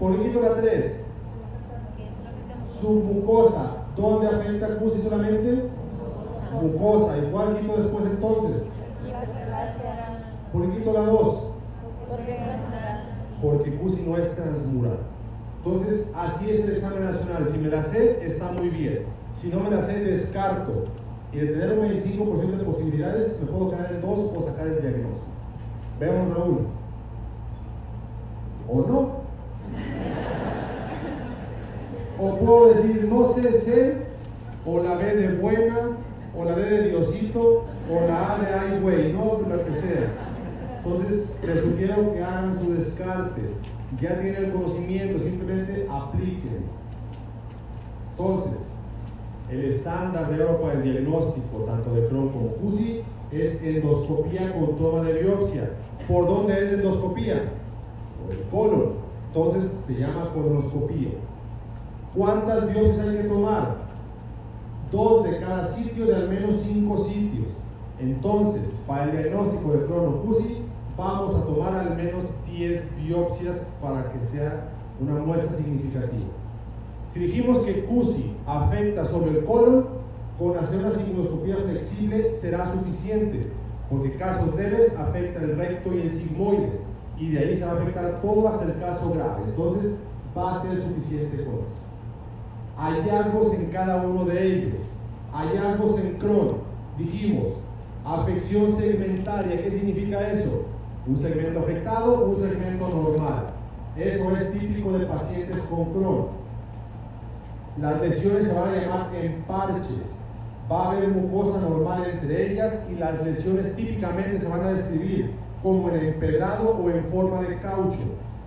¿Por 0.00 0.16
qué 0.16 0.22
quito 0.24 0.40
la 0.40 0.54
3? 0.56 1.04
Submucosa. 2.80 3.76
¿Dónde 3.96 4.26
afecta 4.26 4.76
Cusi 4.78 5.02
solamente? 5.02 5.77
Mucosa. 6.52 7.18
¿Y 7.18 7.30
cuál 7.30 7.58
quito 7.58 7.76
después 7.76 8.04
entonces? 8.06 8.62
¿Por 10.52 10.62
qué 10.62 10.78
quito 10.78 10.92
la 10.92 11.00
2? 11.00 11.38
Porque 12.08 12.32
es 12.32 12.40
nuestra. 12.40 13.04
Porque 13.42 13.74
CUSI 13.76 14.02
no 14.06 14.16
es 14.16 14.34
transmural. 14.34 14.98
Entonces, 15.64 16.10
así 16.16 16.50
es 16.50 16.64
el 16.64 16.76
examen 16.76 17.04
nacional. 17.04 17.46
Si 17.46 17.58
me 17.58 17.68
la 17.68 17.82
sé, 17.82 18.24
está 18.24 18.50
muy 18.52 18.68
bien. 18.70 19.02
Si 19.40 19.48
no 19.48 19.60
me 19.60 19.70
la 19.70 19.82
sé, 19.82 20.00
descarto. 20.00 20.86
Y 21.32 21.38
de 21.38 21.46
tener 21.48 21.78
un 21.78 21.86
25% 21.86 22.56
de 22.56 22.64
posibilidades, 22.64 23.38
me 23.40 23.46
puedo 23.46 23.70
quedar 23.70 23.92
en 23.92 24.00
2 24.00 24.18
o 24.36 24.42
sacar 24.42 24.66
el 24.66 24.80
diagnóstico. 24.80 25.26
Veamos, 26.00 26.36
Raúl. 26.36 26.66
¿O 28.68 28.80
no? 28.80 29.18
O 32.20 32.36
puedo 32.38 32.74
decir, 32.74 33.06
no 33.08 33.26
sé, 33.32 33.52
sé, 33.52 34.06
o 34.66 34.82
la 34.82 34.94
B 34.96 35.16
de 35.16 35.36
buena, 35.36 35.76
o 36.36 36.44
la 36.44 36.56
D 36.56 36.62
de 36.62 36.88
Diosito, 36.90 37.64
o 37.90 38.06
la 38.06 38.34
A 38.34 38.38
de 38.38 38.46
ay 38.46 38.80
güey, 38.80 39.12
no, 39.12 39.40
lo 39.48 39.64
que 39.64 39.74
sea. 39.74 40.28
Entonces, 40.78 41.34
les 41.44 41.60
sugiero 41.60 42.12
que 42.12 42.22
hagan 42.22 42.56
su 42.56 42.72
descarte. 42.72 43.42
Ya 44.00 44.20
tienen 44.20 44.44
el 44.44 44.52
conocimiento, 44.52 45.18
simplemente 45.18 45.86
apliquen. 45.90 46.64
Entonces, 48.12 48.58
el 49.50 49.64
estándar 49.64 50.30
de 50.30 50.42
oro 50.44 50.60
para 50.60 50.74
el 50.74 50.82
diagnóstico, 50.82 51.64
tanto 51.66 51.94
de 51.94 52.06
Crohn 52.08 52.28
como 52.30 52.48
CUSI, 52.48 53.02
es 53.32 53.62
endoscopía 53.62 54.52
con 54.52 54.76
toma 54.76 55.02
de 55.02 55.22
biopsia. 55.22 55.70
¿Por 56.06 56.26
dónde 56.26 56.54
es 56.54 56.72
la 56.72 56.78
endoscopía? 56.78 57.42
Por 58.22 58.34
el 58.34 58.42
colon. 58.50 58.92
Entonces 59.28 59.70
se 59.86 59.94
llama 59.94 60.30
colonoscopía. 60.32 61.10
¿Cuántas 62.14 62.72
biopsias 62.72 63.06
hay 63.06 63.16
que 63.18 63.24
tomar? 63.24 63.87
Dos 64.90 65.24
de 65.24 65.38
cada 65.38 65.66
sitio 65.66 66.06
de 66.06 66.14
al 66.14 66.28
menos 66.28 66.56
cinco 66.66 66.98
sitios. 66.98 67.48
Entonces, 68.00 68.62
para 68.86 69.04
el 69.04 69.12
diagnóstico 69.12 69.72
de 69.72 69.86
cronocusi, 69.86 70.58
vamos 70.96 71.34
a 71.34 71.44
tomar 71.44 71.74
al 71.74 71.96
menos 71.96 72.24
10 72.50 72.96
biopsias 72.96 73.72
para 73.80 74.12
que 74.12 74.20
sea 74.20 74.68
una 75.00 75.14
muestra 75.14 75.56
significativa. 75.56 76.26
Si 77.12 77.20
dijimos 77.20 77.58
que 77.60 77.84
CUSI 77.84 78.34
afecta 78.46 79.04
sobre 79.04 79.38
el 79.38 79.44
colon, 79.44 79.86
con 80.38 80.56
hacer 80.56 80.78
una 80.78 80.92
sigmoidoscopía 80.92 81.56
flexible 81.56 82.32
será 82.34 82.70
suficiente, 82.72 83.50
porque 83.90 84.16
casos 84.16 84.54
leves 84.54 84.96
afectan 84.96 85.44
el 85.44 85.56
recto 85.56 85.92
y 85.94 86.02
el 86.02 86.12
sigmoides, 86.12 86.80
y 87.16 87.30
de 87.30 87.38
ahí 87.38 87.56
se 87.56 87.64
va 87.64 87.72
a 87.72 87.74
afectar 87.74 88.20
todo 88.22 88.48
hasta 88.48 88.64
el 88.64 88.78
caso 88.78 89.12
grave. 89.12 89.42
Entonces, 89.48 89.98
va 90.36 90.56
a 90.56 90.62
ser 90.62 90.80
suficiente 90.82 91.44
con 91.44 91.54
eso 91.54 91.87
hallazgos 92.78 93.54
en 93.54 93.66
cada 93.66 93.96
uno 94.02 94.24
de 94.24 94.46
ellos. 94.46 94.74
Hallazgos 95.32 96.00
en 96.00 96.16
Crohn, 96.18 96.58
dijimos, 96.96 97.54
afección 98.04 98.74
segmentaria, 98.76 99.62
¿qué 99.62 99.70
significa 99.70 100.30
eso? 100.30 100.66
Un 101.06 101.18
segmento 101.18 101.60
afectado, 101.60 102.26
un 102.26 102.36
segmento 102.36 102.88
normal. 102.88 103.46
Eso 103.96 104.36
es 104.36 104.52
típico 104.52 104.92
de 104.92 105.06
pacientes 105.06 105.58
con 105.68 105.86
Crohn. 105.86 106.26
Las 107.80 108.00
lesiones 108.00 108.46
se 108.46 108.54
van 108.58 108.74
a 108.74 108.76
llamar 108.76 109.14
en 109.14 109.42
parches. 109.42 110.02
Va 110.70 110.84
a 110.84 110.90
haber 110.92 111.08
mucosa 111.08 111.60
normal 111.60 112.04
entre 112.10 112.52
ellas 112.52 112.86
y 112.90 112.96
las 112.96 113.22
lesiones 113.24 113.74
típicamente 113.74 114.38
se 114.38 114.46
van 114.46 114.62
a 114.62 114.72
describir 114.72 115.32
como 115.62 115.88
en 115.90 116.06
empedrado 116.06 116.76
o 116.76 116.90
en 116.90 117.04
forma 117.06 117.42
de 117.42 117.58
caucho. 117.58 117.98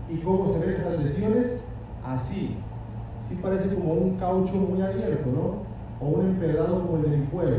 ¿Y 0.09 0.17
cómo 0.17 0.53
se 0.53 0.65
ven 0.65 0.75
esas 0.75 0.99
lesiones? 0.99 1.63
Así, 2.05 2.57
parece 3.35 3.73
como 3.75 3.93
un 3.93 4.17
caucho 4.17 4.53
muy 4.53 4.81
abierto, 4.81 5.29
¿no? 5.29 6.05
O 6.05 6.19
un 6.19 6.25
empedrado 6.25 6.81
como 6.81 6.97
el 6.97 7.11
de 7.11 7.17
mi 7.17 7.25
pueblo. 7.27 7.57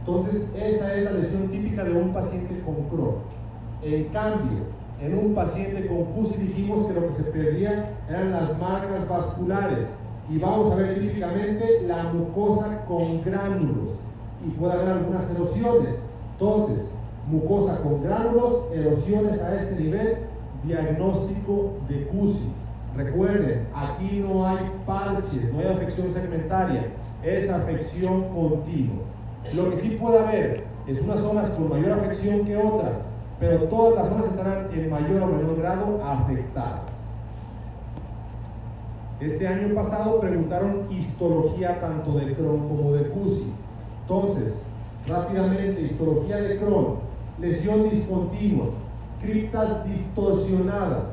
Entonces, 0.00 0.54
esa 0.56 0.94
es 0.94 1.04
la 1.04 1.12
lesión 1.12 1.48
típica 1.48 1.84
de 1.84 1.92
un 1.92 2.12
paciente 2.12 2.60
con 2.64 2.74
Crohn. 2.88 3.16
En 3.82 4.04
cambio, 4.04 4.58
en 5.00 5.16
un 5.16 5.34
paciente 5.34 5.86
con 5.86 6.04
CUSI 6.04 6.36
dijimos 6.36 6.86
que 6.86 6.94
lo 6.94 7.08
que 7.08 7.14
se 7.14 7.30
perdía 7.30 7.90
eran 8.08 8.32
las 8.32 8.58
marcas 8.58 9.08
vasculares. 9.08 9.86
Y 10.30 10.38
vamos 10.38 10.72
a 10.72 10.76
ver 10.76 11.00
típicamente 11.00 11.82
la 11.86 12.04
mucosa 12.04 12.84
con 12.86 13.22
gránulos. 13.22 13.94
Y 14.46 14.50
puede 14.50 14.74
haber 14.74 14.88
algunas 14.88 15.30
erosiones. 15.30 15.96
Entonces, 16.32 16.90
mucosa 17.26 17.82
con 17.82 18.02
gránulos, 18.02 18.68
erosiones 18.74 19.40
a 19.40 19.54
este 19.56 19.76
nivel, 19.76 20.16
diagnóstico 20.64 21.72
de 21.88 22.06
CUSI. 22.06 22.52
Recuerden, 22.96 23.68
aquí 23.74 24.18
no 24.20 24.46
hay 24.46 24.70
parches, 24.84 25.52
no 25.52 25.60
hay 25.60 25.66
afección 25.66 26.10
segmentaria, 26.10 26.88
es 27.22 27.48
afección 27.48 28.24
continua. 28.34 29.04
Lo 29.54 29.70
que 29.70 29.76
sí 29.76 29.96
puede 30.00 30.18
haber 30.18 30.64
es 30.86 31.00
unas 31.00 31.20
zonas 31.20 31.50
con 31.50 31.68
mayor 31.68 31.92
afección 31.92 32.44
que 32.44 32.56
otras, 32.56 33.00
pero 33.38 33.64
todas 33.64 33.94
las 33.94 34.08
zonas 34.08 34.26
estarán 34.26 34.68
en 34.72 34.90
mayor 34.90 35.22
o 35.22 35.26
menor 35.26 35.56
grado 35.56 36.04
afectadas. 36.04 36.82
Este 39.20 39.46
año 39.46 39.74
pasado 39.74 40.18
preguntaron 40.18 40.86
histología 40.90 41.78
tanto 41.80 42.18
de 42.18 42.34
Crohn 42.34 42.68
como 42.68 42.92
de 42.92 43.04
CUSI. 43.10 43.52
Entonces, 44.02 44.62
rápidamente, 45.06 45.82
histología 45.82 46.36
de 46.38 46.58
Crohn, 46.58 46.96
lesión 47.38 47.88
discontinua, 47.90 48.66
criptas 49.22 49.84
distorsionadas, 49.86 51.04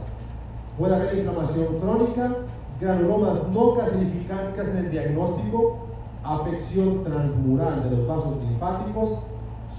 puede 0.77 0.95
haber 0.95 1.17
inflamación 1.17 1.79
crónica, 1.79 2.35
granulomas 2.79 3.47
no 3.51 3.75
significantes 3.89 4.67
en 4.69 4.77
el 4.77 4.91
diagnóstico, 4.91 5.87
afección 6.23 7.03
transmural 7.03 7.83
de 7.83 7.97
los 7.97 8.07
vasos 8.07 8.37
linfáticos, 8.43 9.19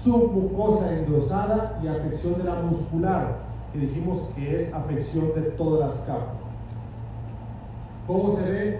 submucosa 0.03 0.97
engrosada 0.97 1.79
y 1.83 1.87
afección 1.87 2.37
de 2.37 2.43
la 2.43 2.55
muscular, 2.55 3.37
que 3.71 3.79
dijimos 3.79 4.23
que 4.35 4.59
es 4.59 4.73
afección 4.73 5.27
de 5.35 5.41
todas 5.51 5.89
las 5.89 6.05
capas. 6.05 6.35
¿Cómo 8.07 8.35
se 8.35 8.49
ve 8.49 8.79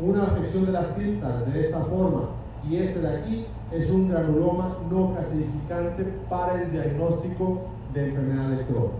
una 0.00 0.22
afección 0.24 0.66
de 0.66 0.72
las 0.72 0.86
criptas? 0.88 1.52
De 1.52 1.66
esta 1.66 1.80
forma. 1.80 2.28
Y 2.68 2.76
este 2.76 3.00
de 3.00 3.16
aquí 3.16 3.46
es 3.72 3.90
un 3.90 4.08
granuloma 4.08 4.76
no 4.90 5.14
clasificante 5.14 6.04
para 6.30 6.62
el 6.62 6.70
diagnóstico 6.70 7.62
de 7.92 8.08
enfermedad 8.08 8.50
de 8.50 8.66
Crohn. 8.66 8.90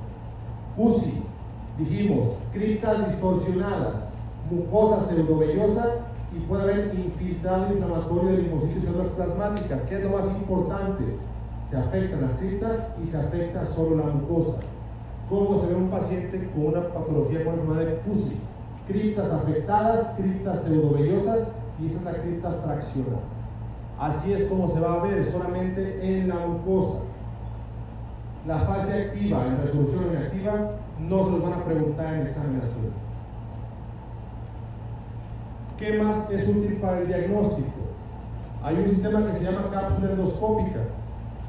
PUSI, 0.77 1.23
dijimos, 1.79 2.29
criptas 2.53 3.09
distorsionadas, 3.09 3.95
mucosa 4.51 5.07
pseudovellosa 5.07 5.95
y 6.37 6.41
puede 6.41 6.63
haber 6.63 6.95
infiltrado 6.95 7.73
inflamatorio 7.73 8.31
de 8.31 8.39
linfocitos 8.39 8.83
y 8.83 8.87
células 8.87 9.09
plasmáticas. 9.09 9.83
¿Qué 9.83 9.97
es 9.97 10.05
lo 10.05 10.11
más 10.11 10.27
importante? 10.27 11.05
Se 11.71 11.77
afectan 11.77 12.23
las 12.23 12.33
criptas 12.33 12.93
y 13.03 13.09
se 13.09 13.17
afecta 13.17 13.65
solo 13.67 13.97
la 13.97 14.05
mucosa. 14.05 14.61
¿Cómo 15.29 15.61
se 15.61 15.67
ve 15.67 15.75
un 15.75 15.91
paciente 15.91 16.51
con 16.55 16.67
una 16.67 16.89
patología 16.89 17.45
con 17.45 17.55
enfermedad 17.55 17.87
de 17.87 17.97
PUSI? 17.97 18.41
criptas 18.89 19.31
afectadas, 19.31 20.15
criptas 20.17 20.63
pseudovellosas 20.63 21.53
y 21.81 21.87
esa 21.87 21.99
es 21.99 22.05
la 22.05 22.13
cripta 22.15 22.51
fraccionada. 22.65 23.21
Así 24.01 24.33
es 24.33 24.45
como 24.45 24.69
se 24.69 24.81
va 24.81 24.95
a 24.95 25.03
ver 25.03 25.25
solamente 25.31 26.01
en 26.03 26.29
la 26.29 26.37
mucosa. 26.47 27.01
La 28.47 28.61
fase 28.61 29.05
activa 29.05 29.47
en 29.47 29.61
resolución 29.61 30.05
inactiva 30.11 30.71
no 31.01 31.25
se 31.25 31.31
los 31.31 31.43
van 31.43 31.53
a 31.55 31.65
preguntar 31.65 32.15
en 32.15 32.27
examinación. 32.27 33.09
¿Qué 35.79 36.03
más 36.03 36.31
es 36.31 36.49
útil 36.49 36.79
para 36.81 36.99
el 36.99 37.07
diagnóstico? 37.07 37.69
Hay 38.63 38.77
un 38.77 38.89
sistema 38.89 39.25
que 39.27 39.39
se 39.39 39.45
llama 39.45 39.71
cápsula 39.73 40.11
endoscópica. 40.11 40.81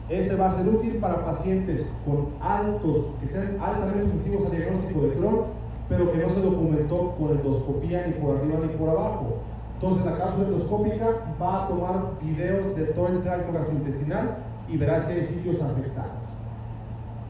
Ese 0.09 0.35
va 0.35 0.47
a 0.47 0.57
ser 0.57 0.67
útil 0.67 0.97
para 0.97 1.25
pacientes 1.25 1.91
con 2.05 2.29
altos, 2.41 3.05
que 3.21 3.27
sean 3.27 3.57
altamente 3.61 4.03
sensitivos 4.03 4.45
al 4.45 4.51
diagnóstico 4.51 5.01
de 5.01 5.13
Crohn 5.13 5.59
pero 5.89 6.11
que 6.11 6.19
no 6.19 6.29
se 6.29 6.41
documentó 6.41 7.15
por 7.19 7.31
endoscopía 7.31 8.05
ni 8.05 8.13
por 8.13 8.37
arriba 8.37 8.59
ni 8.61 8.67
por 8.77 8.89
abajo. 8.89 9.37
Entonces 9.75 10.05
la 10.05 10.17
cápsula 10.17 10.47
endoscópica 10.47 11.07
va 11.41 11.63
a 11.63 11.67
tomar 11.67 12.11
videos 12.21 12.75
de 12.75 12.85
todo 12.85 13.07
el 13.07 13.23
tracto 13.23 13.51
gastrointestinal 13.51 14.37
y 14.67 14.77
verá 14.77 14.99
si 14.99 15.13
hay 15.13 15.25
sitios 15.25 15.59
afectados. 15.61 16.11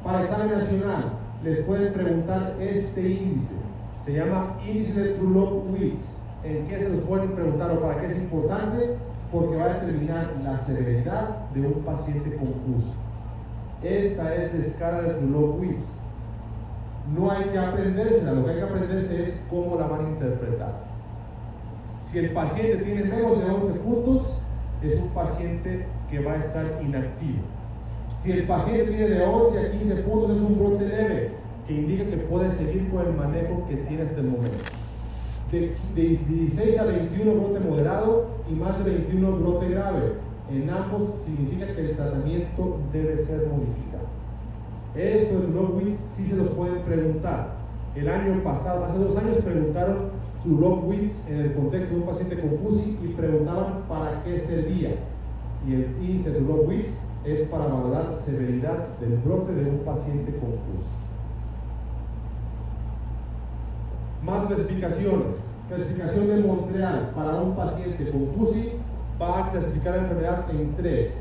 Para 0.03 0.21
examen 0.21 0.51
nacional 0.51 1.13
les 1.43 1.59
pueden 1.65 1.93
preguntar 1.93 2.55
este 2.59 3.01
índice. 3.01 3.55
Se 4.03 4.13
llama 4.13 4.57
índice 4.65 5.01
de 5.01 5.17
Trulop-Witz. 5.17 6.17
¿En 6.43 6.67
qué 6.67 6.77
se 6.77 6.89
los 6.89 7.01
pueden 7.01 7.31
preguntar 7.31 7.71
o 7.71 7.81
para 7.81 7.99
qué 7.99 8.07
es 8.07 8.17
importante? 8.17 8.95
Porque 9.31 9.57
va 9.57 9.65
a 9.65 9.73
determinar 9.79 10.33
la 10.43 10.57
severidad 10.57 11.49
de 11.53 11.61
un 11.61 11.73
paciente 11.83 12.35
confuso. 12.35 12.93
Esta 13.83 14.35
es 14.35 14.53
la 14.53 14.59
escala 14.59 15.01
de 15.01 15.13
Trulop-Witz 15.15 15.99
no 17.15 17.31
hay 17.31 17.45
que 17.45 17.57
aprendérsela, 17.57 18.33
lo 18.33 18.45
que 18.45 18.51
hay 18.51 18.57
que 18.57 18.63
aprenderse 18.63 19.23
es 19.23 19.45
cómo 19.49 19.77
la 19.79 19.87
van 19.87 20.05
a 20.05 20.09
interpretar. 20.09 20.73
Si 22.01 22.19
el 22.19 22.31
paciente 22.31 22.83
tiene 22.83 23.03
menos 23.03 23.39
de 23.39 23.49
11 23.49 23.79
puntos, 23.79 24.39
es 24.81 24.99
un 24.99 25.09
paciente 25.09 25.85
que 26.09 26.19
va 26.19 26.33
a 26.33 26.37
estar 26.37 26.65
inactivo. 26.81 27.39
Si 28.23 28.31
el 28.31 28.43
paciente 28.47 28.91
tiene 28.91 29.07
de 29.07 29.23
11 29.23 29.59
a 29.59 29.71
15 29.71 29.95
puntos, 30.03 30.31
es 30.35 30.43
un 30.43 30.59
brote 30.59 30.85
leve, 30.85 31.31
que 31.65 31.73
indica 31.73 32.03
que 32.03 32.17
puede 32.17 32.51
seguir 32.51 32.89
con 32.89 33.07
el 33.07 33.13
manejo 33.13 33.65
que 33.69 33.77
tiene 33.77 34.03
hasta 34.03 34.19
el 34.19 34.27
momento. 34.27 34.57
De, 35.51 35.75
de 35.95 36.19
16 36.27 36.79
a 36.79 36.83
21 36.85 37.33
brote 37.33 37.59
moderado 37.61 38.27
y 38.49 38.53
más 38.55 38.83
de 38.83 38.91
21 38.91 39.31
brote 39.37 39.69
grave. 39.69 40.13
En 40.51 40.69
ambos 40.69 41.03
significa 41.25 41.67
que 41.67 41.79
el 41.79 41.95
tratamiento 41.95 42.79
debe 42.91 43.17
ser 43.19 43.47
modificado. 43.47 44.09
Esto 44.95 45.35
en 45.35 45.55
Logwitz 45.55 45.99
sí 46.07 46.25
se 46.25 46.35
los 46.35 46.49
pueden 46.49 46.81
preguntar. 46.81 47.53
El 47.95 48.09
año 48.09 48.43
pasado, 48.43 48.83
hace 48.83 48.97
dos 48.97 49.15
años, 49.15 49.37
preguntaron 49.37 50.09
tu 50.43 50.59
Logwitz 50.59 51.29
en 51.29 51.39
el 51.39 51.53
contexto 51.53 51.93
de 51.93 52.01
un 52.01 52.05
paciente 52.05 52.39
con 52.39 52.57
CUSI 52.57 52.97
y 53.03 53.07
preguntaban 53.09 53.83
para 53.87 54.23
qué 54.23 54.39
servía. 54.39 54.95
Y 55.67 55.73
el 55.73 55.95
índice 56.01 56.31
de 56.31 56.41
Logwitz 56.41 57.08
es 57.25 57.47
para 57.49 57.65
valorar 57.65 58.15
severidad 58.25 58.87
del 58.99 59.17
brote 59.17 59.53
de 59.53 59.69
un 59.69 59.79
paciente 59.79 60.31
con 60.37 60.51
CUSI. 60.51 60.89
Más 64.23 64.45
clasificaciones. 64.45 65.35
Clasificación 65.67 66.27
de 66.27 66.43
Montreal 66.43 67.11
para 67.15 67.35
un 67.35 67.55
paciente 67.55 68.09
con 68.09 68.25
CUSI 68.27 68.71
va 69.21 69.45
a 69.45 69.51
clasificar 69.51 69.95
la 69.95 70.01
enfermedad 70.01 70.45
en 70.49 70.75
tres 70.75 71.11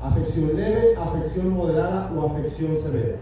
Afección 0.00 0.54
leve, 0.54 0.94
afección 0.96 1.50
moderada 1.54 2.08
o 2.14 2.26
afección 2.30 2.76
severa. 2.76 3.16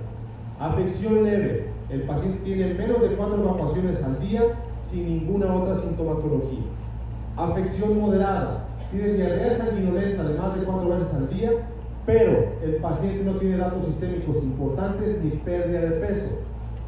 Afección 0.60 1.24
leve, 1.24 1.70
el 1.88 2.02
paciente 2.02 2.38
tiene 2.44 2.74
menos 2.74 3.00
de 3.00 3.08
cuatro 3.16 3.42
evacuaciones 3.42 4.04
al 4.04 4.20
día 4.20 4.42
sin 4.82 5.06
ninguna 5.06 5.54
otra 5.54 5.74
sintomatología. 5.76 6.64
Afección 7.34 7.98
moderada, 7.98 8.66
tiene 8.90 9.14
diarrea 9.14 9.56
sanguinolenta 9.56 10.24
de 10.24 10.38
más 10.38 10.54
de 10.54 10.66
cuatro 10.66 10.88
veces 10.90 11.14
al 11.14 11.30
día, 11.30 11.50
pero 12.06 12.46
el 12.62 12.76
paciente 12.76 13.24
no 13.24 13.32
tiene 13.38 13.56
datos 13.56 13.84
sistémicos 13.86 14.36
importantes 14.36 15.22
ni 15.22 15.30
pérdida 15.30 15.80
de 15.80 15.90
peso. 15.90 16.38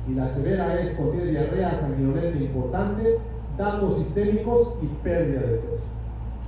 Y 0.09 0.15
la 0.15 0.29
severa 0.29 0.81
es 0.81 0.95
cuando 0.95 1.15
tiene 1.15 1.33
diarrea 1.33 1.81
sanguinolenta 1.81 2.39
importante, 2.39 3.19
datos 3.59 3.99
sistémicos 3.99 4.79
y 4.81 4.87
pérdida 5.03 5.41
de 5.41 5.57
peso. 5.59 5.79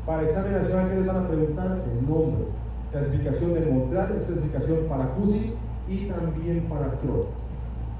Para 0.06 0.22
examen 0.22 0.52
nacional, 0.52 0.88
¿qué 0.88 0.96
les 0.96 1.06
van 1.06 1.24
a 1.24 1.28
preguntar? 1.28 1.82
El 1.92 2.08
nombre 2.08 2.44
clasificación 2.90 3.54
de 3.54 3.60
Montreal, 3.66 4.14
es 4.16 4.24
clasificación 4.24 4.78
para 4.88 5.08
CUSI 5.14 5.52
y 5.88 6.06
también 6.06 6.66
para 6.68 6.92
Crohn. 7.00 7.26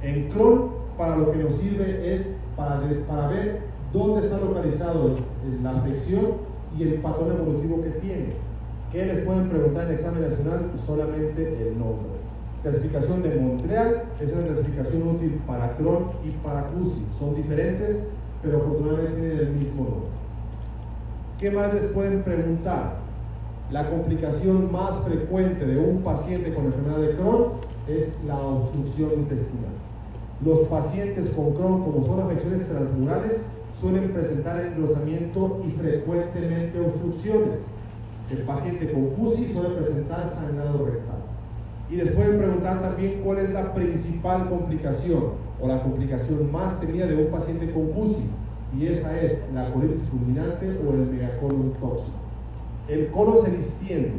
En 0.02 0.28
Crohn, 0.30 0.70
para 0.96 1.16
lo 1.16 1.32
que 1.32 1.38
nos 1.38 1.54
sirve 1.56 2.12
es 2.12 2.36
para, 2.56 2.80
para 3.08 3.28
ver 3.28 3.60
dónde 3.92 4.26
está 4.26 4.38
localizado 4.38 5.16
la 5.62 5.70
afección 5.70 6.50
y 6.78 6.82
el 6.82 6.94
patrón 6.94 7.32
evolutivo 7.32 7.82
que 7.82 7.90
tiene. 8.00 8.49
¿Qué 8.92 9.06
les 9.06 9.20
pueden 9.20 9.48
preguntar 9.48 9.84
en 9.84 9.90
el 9.90 9.94
examen 9.94 10.22
nacional? 10.22 10.72
Solamente 10.84 11.42
el 11.62 11.78
nombre. 11.78 12.08
Clasificación 12.62 13.22
de 13.22 13.36
Montreal 13.36 14.02
es 14.20 14.32
una 14.32 14.46
clasificación 14.46 15.02
útil 15.06 15.40
para 15.46 15.76
Crohn 15.76 16.06
y 16.26 16.30
para 16.44 16.64
CUSI. 16.64 17.06
Son 17.16 17.36
diferentes, 17.36 17.98
pero 18.42 18.58
afortunadamente 18.58 19.20
tienen 19.20 19.38
el 19.38 19.52
mismo 19.52 19.84
nombre. 19.84 20.10
¿Qué 21.38 21.52
más 21.52 21.72
les 21.72 21.84
pueden 21.92 22.24
preguntar? 22.24 22.96
La 23.70 23.88
complicación 23.88 24.72
más 24.72 24.98
frecuente 25.04 25.64
de 25.64 25.78
un 25.78 26.02
paciente 26.02 26.52
con 26.52 26.66
enfermedad 26.66 26.98
de 26.98 27.14
Crohn 27.14 27.44
es 27.86 28.08
la 28.26 28.38
obstrucción 28.40 29.12
intestinal. 29.18 29.70
Los 30.44 30.60
pacientes 30.68 31.30
con 31.30 31.54
Crohn, 31.54 31.84
como 31.84 32.04
son 32.04 32.22
afecciones 32.26 32.68
transmurales, 32.68 33.50
suelen 33.80 34.10
presentar 34.10 34.60
engrosamiento 34.66 35.62
y 35.64 35.70
frecuentemente 35.78 36.80
obstrucciones. 36.80 37.60
El 38.30 38.38
paciente 38.42 38.92
con 38.92 39.06
CUSI 39.10 39.52
suele 39.52 39.70
presentar 39.70 40.30
sangrado 40.30 40.86
rectal. 40.86 41.18
Y 41.90 41.96
les 41.96 42.10
pueden 42.10 42.38
preguntar 42.38 42.80
también 42.80 43.20
cuál 43.24 43.38
es 43.38 43.50
la 43.50 43.74
principal 43.74 44.48
complicación 44.48 45.24
o 45.60 45.66
la 45.66 45.82
complicación 45.82 46.50
más 46.52 46.80
temida 46.80 47.06
de 47.06 47.16
un 47.16 47.30
paciente 47.30 47.70
con 47.72 47.88
CUSI. 47.88 48.30
Y 48.78 48.86
esa 48.86 49.20
es 49.20 49.44
la 49.52 49.72
colitis 49.72 50.08
fulminante 50.08 50.66
o 50.68 50.92
el 50.92 51.06
megacolon 51.10 51.72
tóxico 51.80 52.20
el 52.90 53.08
colon 53.08 53.38
se 53.38 53.56
distiende. 53.56 54.12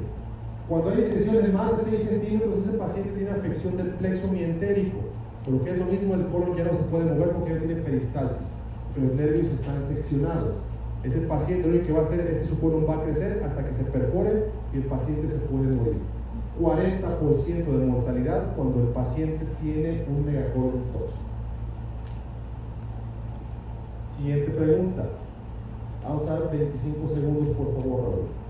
Cuando 0.69 0.89
hay 0.89 0.97
distensión 0.97 1.43
de 1.43 1.49
más 1.49 1.77
de 1.77 1.97
6 1.97 2.09
centímetros, 2.09 2.65
ese 2.65 2.77
paciente 2.77 3.11
tiene 3.11 3.31
afección 3.31 3.75
del 3.75 3.87
plexo 3.89 4.27
mientérico, 4.29 4.99
pero 5.45 5.63
que 5.63 5.71
es 5.71 5.77
lo 5.77 5.85
mismo, 5.85 6.13
el 6.13 6.27
colon 6.27 6.55
ya 6.55 6.63
no 6.63 6.71
se 6.71 6.83
puede 6.83 7.05
mover 7.05 7.31
porque 7.31 7.53
ya 7.53 7.59
tiene 7.59 7.75
peristalsis, 7.81 8.47
pero 8.93 9.07
los 9.07 9.15
nervios 9.15 9.47
están 9.47 9.83
seccionados. 9.83 10.55
Ese 11.03 11.21
paciente 11.21 11.67
lo 11.67 11.83
que 11.83 11.91
va 11.91 12.01
a 12.01 12.03
hacer 12.03 12.19
es 12.19 12.37
que 12.37 12.45
su 12.45 12.59
colon 12.59 12.85
va 12.87 12.97
a 12.97 13.03
crecer 13.03 13.41
hasta 13.43 13.65
que 13.65 13.73
se 13.73 13.83
perfore 13.83 14.45
y 14.71 14.77
el 14.77 14.83
paciente 14.83 15.27
se 15.29 15.39
puede 15.45 15.75
morir. 15.75 15.97
40% 16.59 17.65
de 17.65 17.85
mortalidad 17.87 18.55
cuando 18.55 18.81
el 18.81 18.87
paciente 18.89 19.45
tiene 19.61 20.05
un 20.07 20.25
megacolon. 20.25 20.83
Siguiente 24.15 24.51
pregunta. 24.51 25.05
Vamos 26.03 26.27
a 26.27 26.33
dar 26.33 26.51
25 26.51 27.15
segundos, 27.15 27.55
por 27.55 27.73
favor, 27.73 28.01
Raúl. 28.03 28.41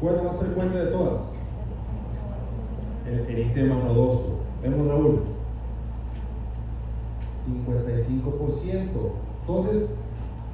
¿Cuál 0.00 0.14
es 0.14 0.22
la 0.22 0.30
más 0.30 0.40
frecuente 0.40 0.78
de 0.78 0.86
todas? 0.86 1.20
El 3.04 3.20
eritema 3.20 3.76
nodoso. 3.76 4.38
Vemos 4.62 4.86
Raúl. 4.86 5.22
55%. 7.48 8.78
Entonces, 9.40 9.98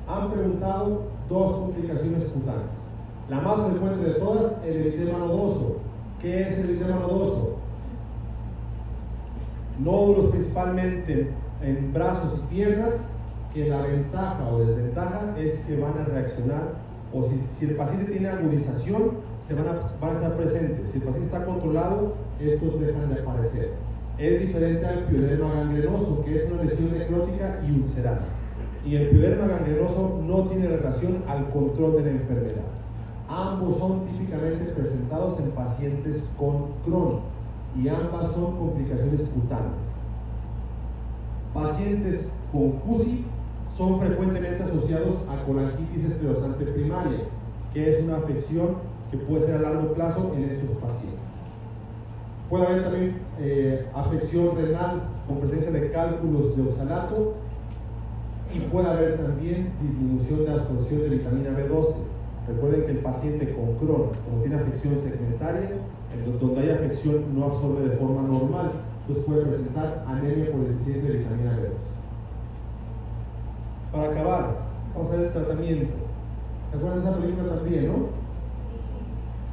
han 0.09 0.31
preguntado 0.31 1.03
dos 1.29 1.53
complicaciones 1.53 2.25
cutáneas. 2.25 2.71
La 3.29 3.41
más 3.41 3.61
frecuente 3.69 4.05
de 4.07 4.15
todas, 4.15 4.65
el 4.65 4.77
eritema 4.77 5.19
nodoso. 5.19 5.77
¿Qué 6.23 6.43
es 6.43 6.59
el 6.59 6.71
eritema 6.71 7.01
nodoso? 7.01 7.57
Nódulos 9.79 10.33
principalmente 10.55 11.27
en 11.63 11.93
brazos 11.93 12.39
y 12.39 12.55
piernas, 12.55 13.09
que 13.53 13.69
la 13.69 13.83
ventaja 13.83 14.49
o 14.53 14.61
desventaja 14.61 15.35
es 15.39 15.59
que 15.67 15.77
van 15.77 15.99
a 15.99 16.05
reaccionar, 16.05 16.75
o 17.13 17.25
si, 17.25 17.65
el 17.65 17.75
paciente 17.75 18.13
tiene 18.13 18.29
agudización, 18.29 19.19
se 19.47 19.55
van 19.55 19.67
a, 19.67 19.73
van 20.01 20.11
a 20.11 20.13
estar 20.13 20.37
presentes. 20.37 20.91
Si 20.91 20.99
el 20.99 21.05
paciente 21.05 21.27
está 21.27 21.45
controlado, 21.45 22.15
estos 22.41 22.81
dejan 22.81 23.13
de 23.13 23.21
aparecer. 23.21 23.73
Es 24.17 24.41
diferente 24.41 24.87
al 24.87 25.05
pioderma 25.07 25.55
gangrenoso, 25.55 26.25
que 26.25 26.45
es 26.45 26.53
una 26.53 26.63
lesión 26.63 26.97
necrótica 26.97 27.61
y 27.67 27.73
ulcerada. 27.73 28.25
Y 28.87 28.95
el 28.97 29.09
pioderma 29.09 29.49
gangrenoso 29.49 30.21
no 30.25 30.43
tiene 30.45 30.69
relación 30.69 31.25
al 31.27 31.49
control 31.51 31.97
de 31.97 32.03
la 32.03 32.11
enfermedad. 32.11 32.65
Ambos 33.29 33.79
son 33.79 34.07
típicamente 34.07 34.67
presentados 34.73 35.39
en 35.41 35.51
pacientes 35.51 36.29
con 36.39 36.75
Crohn 36.85 37.21
y 37.77 37.89
ambas 37.89 38.33
son 38.33 38.57
complicaciones 38.57 39.23
cutáneas. 39.23 39.84
Pacientes 41.55 42.33
con 42.51 42.73
CUSI 42.81 43.25
son 43.77 44.01
frecuentemente 44.01 44.61
asociados 44.65 45.25
a 45.29 45.45
colangitis 45.45 46.05
esclerosante 46.05 46.65
primaria, 46.65 47.21
que 47.73 47.91
es 47.91 48.03
una 48.03 48.17
afección 48.17 48.71
que 49.13 49.19
puede 49.19 49.47
ser 49.47 49.57
a 49.57 49.71
largo 49.71 49.95
plazo 49.95 50.33
en 50.37 50.51
estos 50.51 50.71
pacientes. 50.79 51.21
Puede 52.51 52.67
haber 52.67 52.83
también 52.83 53.17
eh, 53.39 53.87
afección 53.95 54.57
renal 54.57 55.05
con 55.29 55.39
presencia 55.39 55.71
de 55.71 55.93
cálculos 55.93 56.57
de 56.57 56.63
oxalato 56.63 57.35
y 58.53 58.59
puede 58.59 58.89
haber 58.89 59.17
también 59.17 59.71
disminución 59.81 60.45
de 60.47 60.53
absorción 60.53 61.01
de 61.03 61.09
vitamina 61.09 61.51
B12. 61.51 61.95
Recuerden 62.49 62.87
que 62.87 62.91
el 62.91 62.99
paciente 62.99 63.55
con 63.55 63.77
Crohn, 63.77 64.11
como 64.25 64.43
tiene 64.43 64.57
afección 64.57 64.97
segmentaria, 64.97 65.71
donde 66.41 66.61
hay 66.61 66.71
afección 66.71 67.25
no 67.35 67.45
absorbe 67.47 67.89
de 67.89 67.97
forma 67.97 68.23
normal, 68.23 68.73
entonces 69.07 69.25
puede 69.27 69.45
presentar 69.45 70.05
anemia 70.09 70.51
por 70.51 70.61
deficiencia 70.67 71.13
de 71.13 71.19
vitamina 71.19 71.53
B12. 71.53 71.95
Para 73.93 74.11
acabar, 74.11 74.57
vamos 74.95 75.13
a 75.13 75.17
ver 75.17 75.27
el 75.27 75.33
tratamiento. 75.33 75.95
¿Se 76.71 76.77
acuerdan 76.77 77.05
de 77.05 77.11
esa 77.11 77.19
película 77.19 77.55
también, 77.55 77.87
no? 77.89 77.95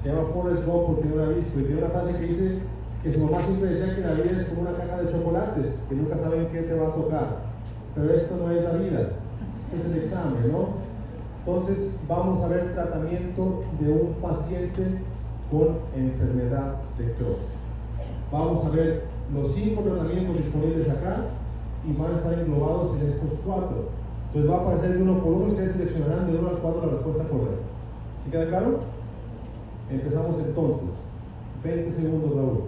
Se 0.02 0.10
llama 0.10 0.30
Forrest 0.34 0.66
Gump 0.66 0.88
porque 0.88 1.10
no 1.10 1.16
la 1.18 1.24
ha 1.26 1.30
visto 1.36 1.60
y 1.60 1.64
tiene 1.64 1.82
una 1.84 1.92
frase 1.92 2.18
que 2.18 2.26
dice 2.26 2.60
que 3.04 3.14
su 3.14 3.20
mamá 3.20 3.46
siempre 3.46 3.74
decía 3.74 3.96
que 3.96 4.02
la 4.02 4.14
vida 4.14 4.42
es 4.42 4.48
como 4.48 4.62
una 4.62 4.78
caja 4.78 5.02
de 5.02 5.12
chocolates, 5.12 5.80
que 5.90 5.96
nunca 5.96 6.18
saben 6.18 6.48
qué 6.48 6.62
te 6.62 6.74
va 6.74 6.88
a 6.88 6.96
tocar. 6.96 7.38
Pero 7.94 8.14
esto 8.14 8.38
no 8.38 8.52
es 8.52 8.64
la 8.64 8.74
vida, 8.74 9.10
este 9.66 9.78
es 9.78 9.86
el 9.86 9.98
examen, 10.04 10.52
¿no? 10.52 10.82
Entonces 11.46 12.02
vamos 12.08 12.42
a 12.42 12.48
ver 12.48 12.74
tratamiento 12.74 13.64
de 13.80 13.92
un 13.92 14.14
paciente 14.22 15.02
con 15.52 15.80
enfermedad 15.96 16.76
de 16.98 17.14
Crohn. 17.14 17.36
Vamos 18.32 18.66
a 18.66 18.70
ver 18.70 19.11
los 19.34 19.54
cinco 19.54 19.82
tratamientos 19.82 20.38
disponibles 20.38 20.90
acá 20.90 21.26
y 21.88 21.94
van 21.94 22.14
a 22.14 22.18
estar 22.18 22.34
englobados 22.34 22.98
en 22.98 23.10
estos 23.10 23.30
cuatro. 23.46 23.90
Entonces 24.28 24.52
va 24.52 24.56
a 24.58 24.62
aparecer 24.62 24.98
de 24.98 25.04
uno 25.04 25.20
por 25.20 25.34
uno 25.34 25.46
y 25.46 25.50
ustedes 25.50 25.72
seleccionarán 25.72 26.32
de 26.32 26.38
uno 26.38 26.50
al 26.50 26.58
cuatro 26.58 26.86
la 26.86 26.92
respuesta 26.94 27.24
correcta. 27.26 27.66
¿Sí 28.24 28.32
queda 28.32 28.48
claro? 28.48 28.80
Empezamos 29.90 30.38
entonces. 30.38 30.90
20 31.64 31.92
segundos, 31.92 32.36
Raúl. 32.36 32.62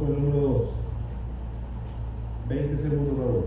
El 0.00 0.22
número 0.22 0.48
2. 0.48 0.68
20 2.48 2.82
segundos. 2.82 3.44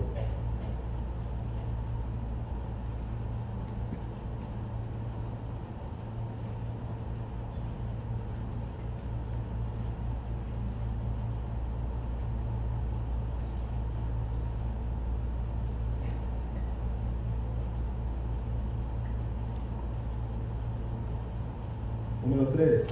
Número 22.23 22.47
3. 22.49 22.85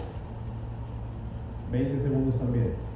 20 1.72 2.04
segundos 2.04 2.40
también. 2.40 2.92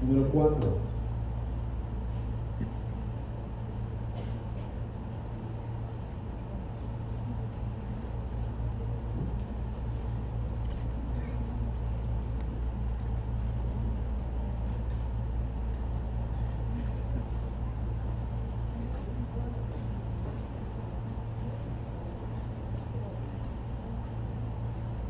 Número 0.00 0.26
4. 0.38 0.88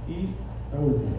Y 0.08 0.34
la 0.72 0.80
última. 0.80 1.18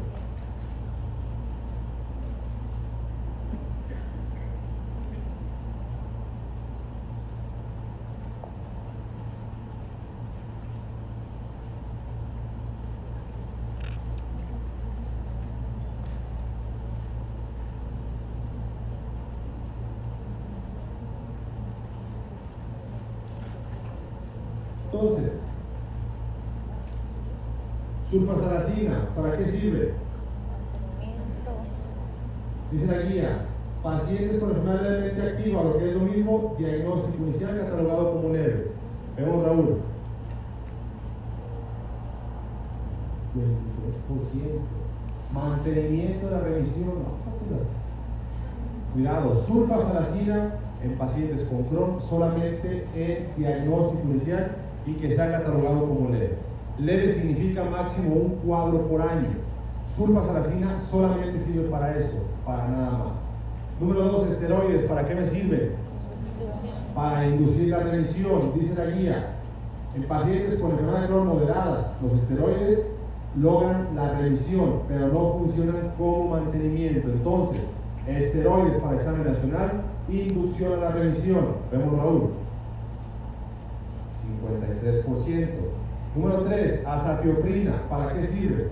Entonces, 25.01 25.31
Sulfasalacina, 28.09 29.07
¿para 29.15 29.37
qué 29.37 29.47
sirve? 29.47 29.93
Dice 32.69 32.85
la 32.85 33.01
guía, 33.03 33.45
pacientes 33.81 34.43
con 34.43 34.49
enfermedad 34.49 34.81
levemente 34.81 35.21
activa, 35.21 35.63
lo 35.63 35.77
que 35.77 35.89
es 35.89 35.95
lo 35.95 36.01
mismo, 36.01 36.55
diagnóstico 36.59 37.23
inicial 37.23 37.59
catalogado 37.59 38.11
como 38.11 38.33
leve. 38.33 38.71
Vemos 39.15 39.45
Raúl. 39.45 39.77
23%. 43.35 44.59
Mantenimiento 45.33 46.25
de 46.25 46.31
la 46.31 46.39
revisión. 46.41 46.91
Cuidado, 48.93 49.33
sulfasalacina 49.33 50.55
en 50.83 50.97
pacientes 50.97 51.45
con 51.45 51.63
Crohn 51.63 52.01
solamente 52.01 52.85
en 52.95 53.29
diagnóstico 53.37 54.03
inicial 54.09 54.55
y 54.89 54.93
que 54.93 55.15
sea 55.15 55.31
catalogado 55.31 55.87
como 55.87 56.09
leve. 56.09 56.37
Leve 56.79 57.13
significa 57.13 57.63
máximo 57.65 58.15
un 58.15 58.29
cuadro 58.37 58.87
por 58.87 59.01
año. 59.01 59.27
Sulfasalacina 59.95 60.79
solamente 60.79 61.43
sirve 61.45 61.69
para 61.69 61.97
eso, 61.97 62.17
para 62.45 62.67
nada 62.67 62.91
más. 62.91 63.13
Número 63.79 64.03
dos, 64.05 64.27
esteroides, 64.29 64.83
¿para 64.83 65.07
qué 65.07 65.15
me 65.15 65.25
sirven? 65.25 65.71
Para 66.95 67.27
inducir 67.27 67.69
la 67.69 67.79
remisión, 67.79 68.53
dice 68.55 68.75
la 68.75 68.91
guía. 68.91 69.35
En 69.95 70.03
pacientes 70.03 70.59
con 70.59 70.71
enfermedad 70.71 71.01
de 71.01 71.07
Crohn 71.07 71.27
moderada, 71.27 71.93
los 72.01 72.13
esteroides 72.21 72.95
logran 73.39 73.89
la 73.95 74.19
remisión, 74.19 74.81
pero 74.87 75.07
no 75.07 75.29
funcionan 75.29 75.93
como 75.97 76.29
mantenimiento. 76.29 77.09
Entonces, 77.09 77.61
esteroides 78.07 78.81
para 78.81 78.95
examen 78.95 79.25
nacional, 79.25 79.81
inducción 80.09 80.73
a 80.73 80.77
la 80.77 80.91
remisión. 80.91 81.45
Vemos 81.71 81.97
Raúl. 81.97 82.29
53%. 84.49 85.47
Número 86.15 86.43
3, 86.43 86.85
azatioprina. 86.85 87.83
¿Para 87.89 88.13
qué 88.13 88.25
sirve? 88.27 88.67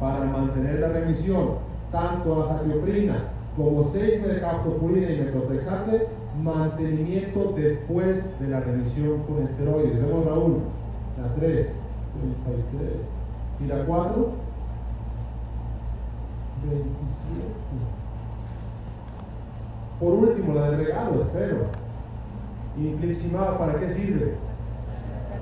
Para 0.00 0.24
mantener 0.24 0.80
la 0.80 0.88
remisión. 0.88 1.68
Tanto 1.92 2.44
azatioprina 2.44 3.24
como 3.58 3.82
6 3.82 4.26
de 4.26 4.40
captoprina 4.40 5.10
y 5.10 5.18
metotrexate, 5.18 6.06
mantenimiento 6.42 7.54
después 7.56 8.38
de 8.38 8.48
la 8.48 8.60
remisión 8.60 9.22
con 9.24 9.42
esteroides. 9.42 10.00
Vemos 10.00 10.26
Raúl. 10.26 10.58
La 11.20 11.34
3, 11.34 11.66
33. 12.44 12.90
Y 13.60 13.66
la 13.66 13.84
4, 13.84 14.30
27. 16.70 16.98
Por 19.98 20.12
último, 20.12 20.54
la 20.54 20.70
de 20.70 20.76
regalo, 20.76 21.22
espero. 21.22 21.56
Infliximab, 22.76 23.58
¿para 23.58 23.80
qué 23.80 23.88
sirve? 23.88 24.34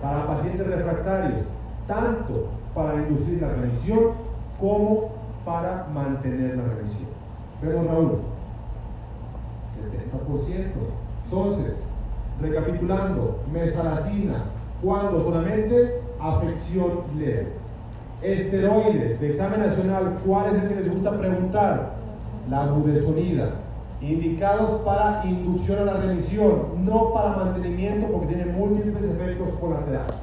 Para 0.03 0.27
pacientes 0.27 0.67
refractarios, 0.67 1.43
tanto 1.87 2.49
para 2.75 2.95
inducir 2.95 3.41
la 3.41 3.49
remisión 3.49 4.13
como 4.61 5.11
para 5.45 5.87
mantener 5.93 6.57
la 6.57 6.65
remisión. 6.65 7.09
Vemos 7.63 7.87
Raúl, 7.87 8.19
70%. 9.75 10.65
Entonces, 11.25 11.75
recapitulando, 12.41 13.41
mesalacina, 13.53 14.45
cuando 14.83 15.21
solamente 15.21 16.01
afección 16.21 16.91
leve. 17.17 17.53
Esteroides 18.23 19.21
de 19.21 19.29
examen 19.29 19.61
nacional, 19.61 20.17
¿cuál 20.27 20.55
es 20.55 20.63
el 20.63 20.69
que 20.69 20.75
les 20.77 20.91
gusta 20.91 21.19
preguntar? 21.19 21.97
La 22.49 22.67
budesonida 22.67 23.66
indicados 24.01 24.81
para 24.83 25.25
inducción 25.25 25.81
a 25.81 25.93
la 25.93 26.01
remisión, 26.01 26.85
no 26.85 27.13
para 27.13 27.37
mantenimiento 27.37 28.09
porque 28.09 28.35
tiene 28.35 28.53
múltiples 28.53 29.05
efectos 29.05 29.49
colaterales. 29.61 30.17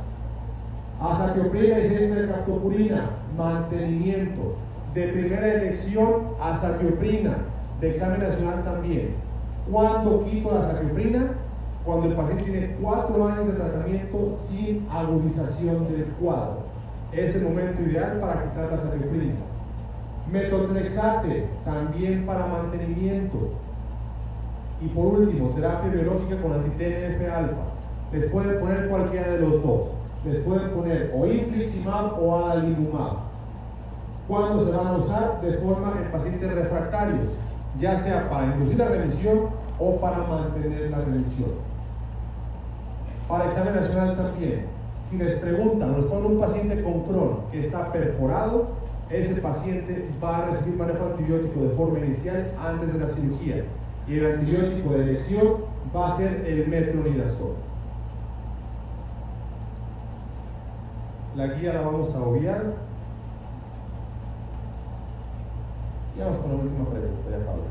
Azatioprina 1.01 1.79
y 1.79 1.89
6 1.89 2.15
de 2.15 2.27
captopurina, 2.27 3.09
mantenimiento. 3.37 4.55
De 4.93 5.07
primera 5.07 5.53
elección, 5.55 6.27
azatioprina, 6.39 7.37
de 7.81 7.89
examen 7.89 8.21
nacional 8.21 8.63
también. 8.63 9.15
¿Cuándo 9.69 10.23
quito 10.25 10.53
la 10.53 10.67
azatioprina? 10.67 11.31
Cuando 11.83 12.07
el 12.07 12.13
paciente 12.13 12.43
tiene 12.43 12.75
cuatro 12.79 13.27
años 13.27 13.47
de 13.47 13.53
tratamiento 13.53 14.33
sin 14.35 14.87
agudización 14.89 15.87
del 15.91 16.05
cuadro. 16.19 16.59
Es 17.11 17.35
el 17.35 17.43
momento 17.43 17.81
ideal 17.81 18.19
para 18.21 18.43
quitar 18.43 18.69
la 18.69 18.75
azatioprina. 18.75 19.52
Metotrexate, 20.31 21.47
también 21.65 22.25
para 22.25 22.47
mantenimiento. 22.47 23.51
Y 24.81 24.87
por 24.87 25.05
último, 25.05 25.49
terapia 25.49 25.91
biológica 25.91 26.41
con 26.41 26.53
anti-TNF-alfa. 26.53 27.63
Les 28.11 28.25
pueden 28.25 28.59
poner 28.59 28.89
cualquiera 28.89 29.31
de 29.31 29.39
los 29.39 29.63
dos. 29.63 29.81
Les 30.25 30.43
pueden 30.43 30.69
poner 30.71 31.11
o 31.15 31.25
infliximab 31.25 32.21
o 32.21 32.45
adalimumab. 32.45 33.17
¿Cuándo 34.27 34.65
se 34.65 34.71
van 34.71 34.87
a 34.87 34.97
usar? 34.97 35.41
De 35.41 35.57
forma 35.57 35.95
en 36.01 36.11
pacientes 36.11 36.53
refractarios, 36.53 37.27
ya 37.79 37.97
sea 37.97 38.29
para 38.29 38.45
inducir 38.45 38.77
la 38.77 38.87
remisión 38.87 39.49
o 39.79 39.97
para 39.97 40.19
mantener 40.19 40.89
la 40.89 40.99
remisión. 40.99 41.51
Para 43.27 43.45
examen 43.45 43.75
nacional 43.75 44.15
también. 44.15 44.65
Si 45.09 45.17
les 45.17 45.39
preguntan, 45.39 45.91
nos 45.93 46.05
ponen 46.05 46.25
un 46.33 46.39
paciente 46.39 46.81
con 46.81 47.01
Crohn 47.03 47.39
que 47.51 47.59
está 47.59 47.91
perforado, 47.91 48.67
ese 49.13 49.41
paciente 49.41 50.09
va 50.23 50.37
a 50.37 50.45
recibir 50.47 50.75
manejo 50.75 51.05
antibiótico 51.05 51.61
de 51.61 51.69
forma 51.75 51.99
inicial 51.99 52.51
antes 52.59 52.93
de 52.93 52.99
la 52.99 53.07
cirugía. 53.07 53.63
Y 54.07 54.17
el 54.17 54.25
antibiótico 54.25 54.93
de 54.93 55.03
elección 55.03 55.47
va 55.95 56.13
a 56.13 56.17
ser 56.17 56.45
el 56.47 56.67
metronidazol. 56.67 57.53
La 61.35 61.47
guía 61.47 61.73
la 61.73 61.81
vamos 61.81 62.13
a 62.15 62.21
obviar. 62.21 62.73
Y 66.15 66.19
vamos 66.19 66.37
con 66.39 66.49
la 66.49 66.63
última 66.63 66.89
pregunta, 66.89 67.29
ya 67.29 67.45
Pablo. 67.45 67.63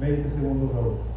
20 0.00 0.30
segundos, 0.30 0.72
Raúl. 0.74 1.15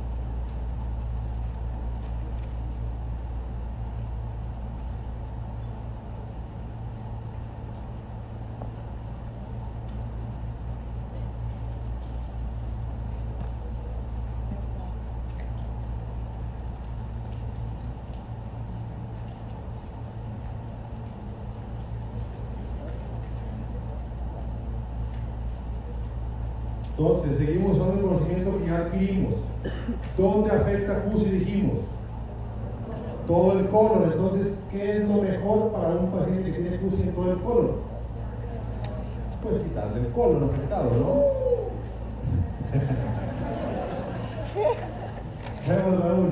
Seguimos 27.37 27.77
usando 27.77 27.95
el 27.95 28.01
conocimiento 28.01 28.57
que 28.57 28.67
ya 28.67 28.77
adquirimos. 28.77 29.35
¿Dónde 30.17 30.51
afecta 30.51 31.03
CUSI? 31.03 31.29
Dijimos. 31.29 31.79
Todo 33.27 33.59
el 33.59 33.69
colon. 33.69 34.11
Entonces, 34.11 34.63
¿qué 34.71 34.97
es 34.97 35.07
lo 35.07 35.21
mejor 35.21 35.71
para 35.71 35.89
un 35.89 36.09
paciente 36.11 36.51
que 36.51 36.59
tiene 36.59 36.77
CUSI 36.77 37.03
en 37.03 37.13
todo 37.13 37.31
el 37.31 37.37
colon? 37.39 37.71
Pues 39.43 39.61
quitarle 39.63 40.01
el 40.01 40.11
colon 40.11 40.49
afectado, 40.49 40.89
¿no? 40.91 41.23
Vemos, 45.67 46.03
Raúl. 46.03 46.31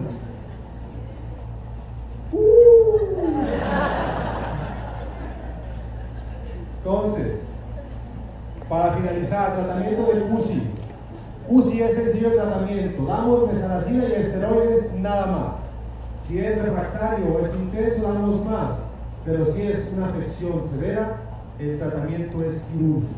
Entonces, 6.84 7.42
para 8.70 8.94
finalizar, 8.94 9.56
tratamiento 9.56 10.12
del 10.12 10.24
CUSI. 10.24 10.77
CUSI 11.48 11.82
es 11.82 11.94
sencillo 11.94 12.28
el 12.32 12.36
tratamiento. 12.36 13.06
Damos 13.06 13.54
mesalacina 13.54 14.04
y 14.04 14.12
esteroides 14.12 14.94
nada 14.96 15.26
más. 15.28 15.56
Si 16.28 16.40
es 16.40 16.62
refractario 16.62 17.26
o 17.34 17.46
es 17.46 17.56
intenso, 17.56 18.02
damos 18.02 18.46
más. 18.46 18.80
Pero 19.24 19.46
si 19.54 19.62
es 19.62 19.90
una 19.96 20.10
afección 20.10 20.62
severa, 20.70 21.18
el 21.58 21.80
tratamiento 21.80 22.44
es 22.44 22.56
quirúrgico. 22.64 23.16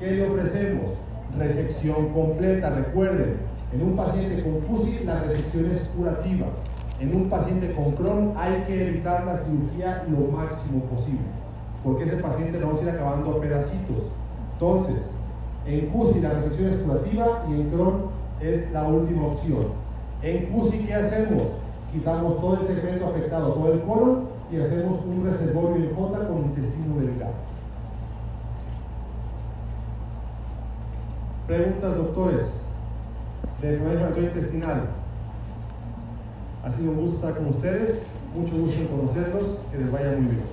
¿Qué 0.00 0.12
le 0.12 0.28
ofrecemos? 0.30 0.92
Resección 1.38 2.08
completa. 2.14 2.70
Recuerden, 2.70 3.36
en 3.74 3.82
un 3.82 3.96
paciente 3.96 4.42
con 4.42 4.60
CUSI 4.60 5.00
la 5.04 5.20
resección 5.20 5.70
es 5.70 5.80
curativa. 5.96 6.46
En 7.00 7.14
un 7.14 7.28
paciente 7.28 7.72
con 7.72 7.92
Crohn 7.92 8.32
hay 8.36 8.62
que 8.66 8.88
evitar 8.88 9.24
la 9.24 9.36
cirugía 9.36 10.04
lo 10.08 10.28
máximo 10.28 10.84
posible, 10.84 11.26
porque 11.82 12.04
ese 12.04 12.16
paciente 12.16 12.60
lo 12.60 12.68
vamos 12.68 12.80
a 12.80 12.84
ir 12.84 12.90
acabando 12.90 13.32
a 13.32 13.40
pedacitos. 13.40 14.04
Entonces, 14.52 15.10
en 15.66 15.86
CUSI 15.86 16.20
la 16.20 16.30
resección 16.30 16.70
es 16.70 16.76
curativa 16.76 17.44
y 17.48 17.52
en 17.52 17.70
Crohn 17.70 18.10
es 18.40 18.70
la 18.72 18.84
última 18.84 19.26
opción. 19.28 19.66
En 20.22 20.46
CUSI, 20.46 20.78
¿qué 20.80 20.94
hacemos? 20.94 21.48
Quitamos 21.92 22.40
todo 22.40 22.60
el 22.60 22.66
segmento 22.66 23.06
afectado, 23.06 23.52
todo 23.52 23.72
el 23.72 23.82
colon, 23.82 24.32
y 24.50 24.60
hacemos 24.60 25.00
un 25.04 25.24
reservorio 25.24 25.76
en 25.76 25.94
J 25.94 26.28
con 26.28 26.38
intestino 26.44 27.00
delgado. 27.00 27.32
Preguntas, 31.46 31.96
doctores, 31.96 32.62
de 33.60 33.74
enfermedad 33.74 33.92
inflamatoria 33.92 34.28
intestinal. 34.28 34.82
Ha 36.64 36.70
sido 36.70 36.92
un 36.92 37.00
gusto 37.00 37.16
estar 37.16 37.34
con 37.34 37.48
ustedes, 37.48 38.14
mucho 38.36 38.56
gusto 38.56 38.80
en 38.80 38.86
conocerlos, 38.88 39.58
que 39.70 39.78
les 39.78 39.90
vaya 39.90 40.12
muy 40.12 40.26
bien. 40.26 40.51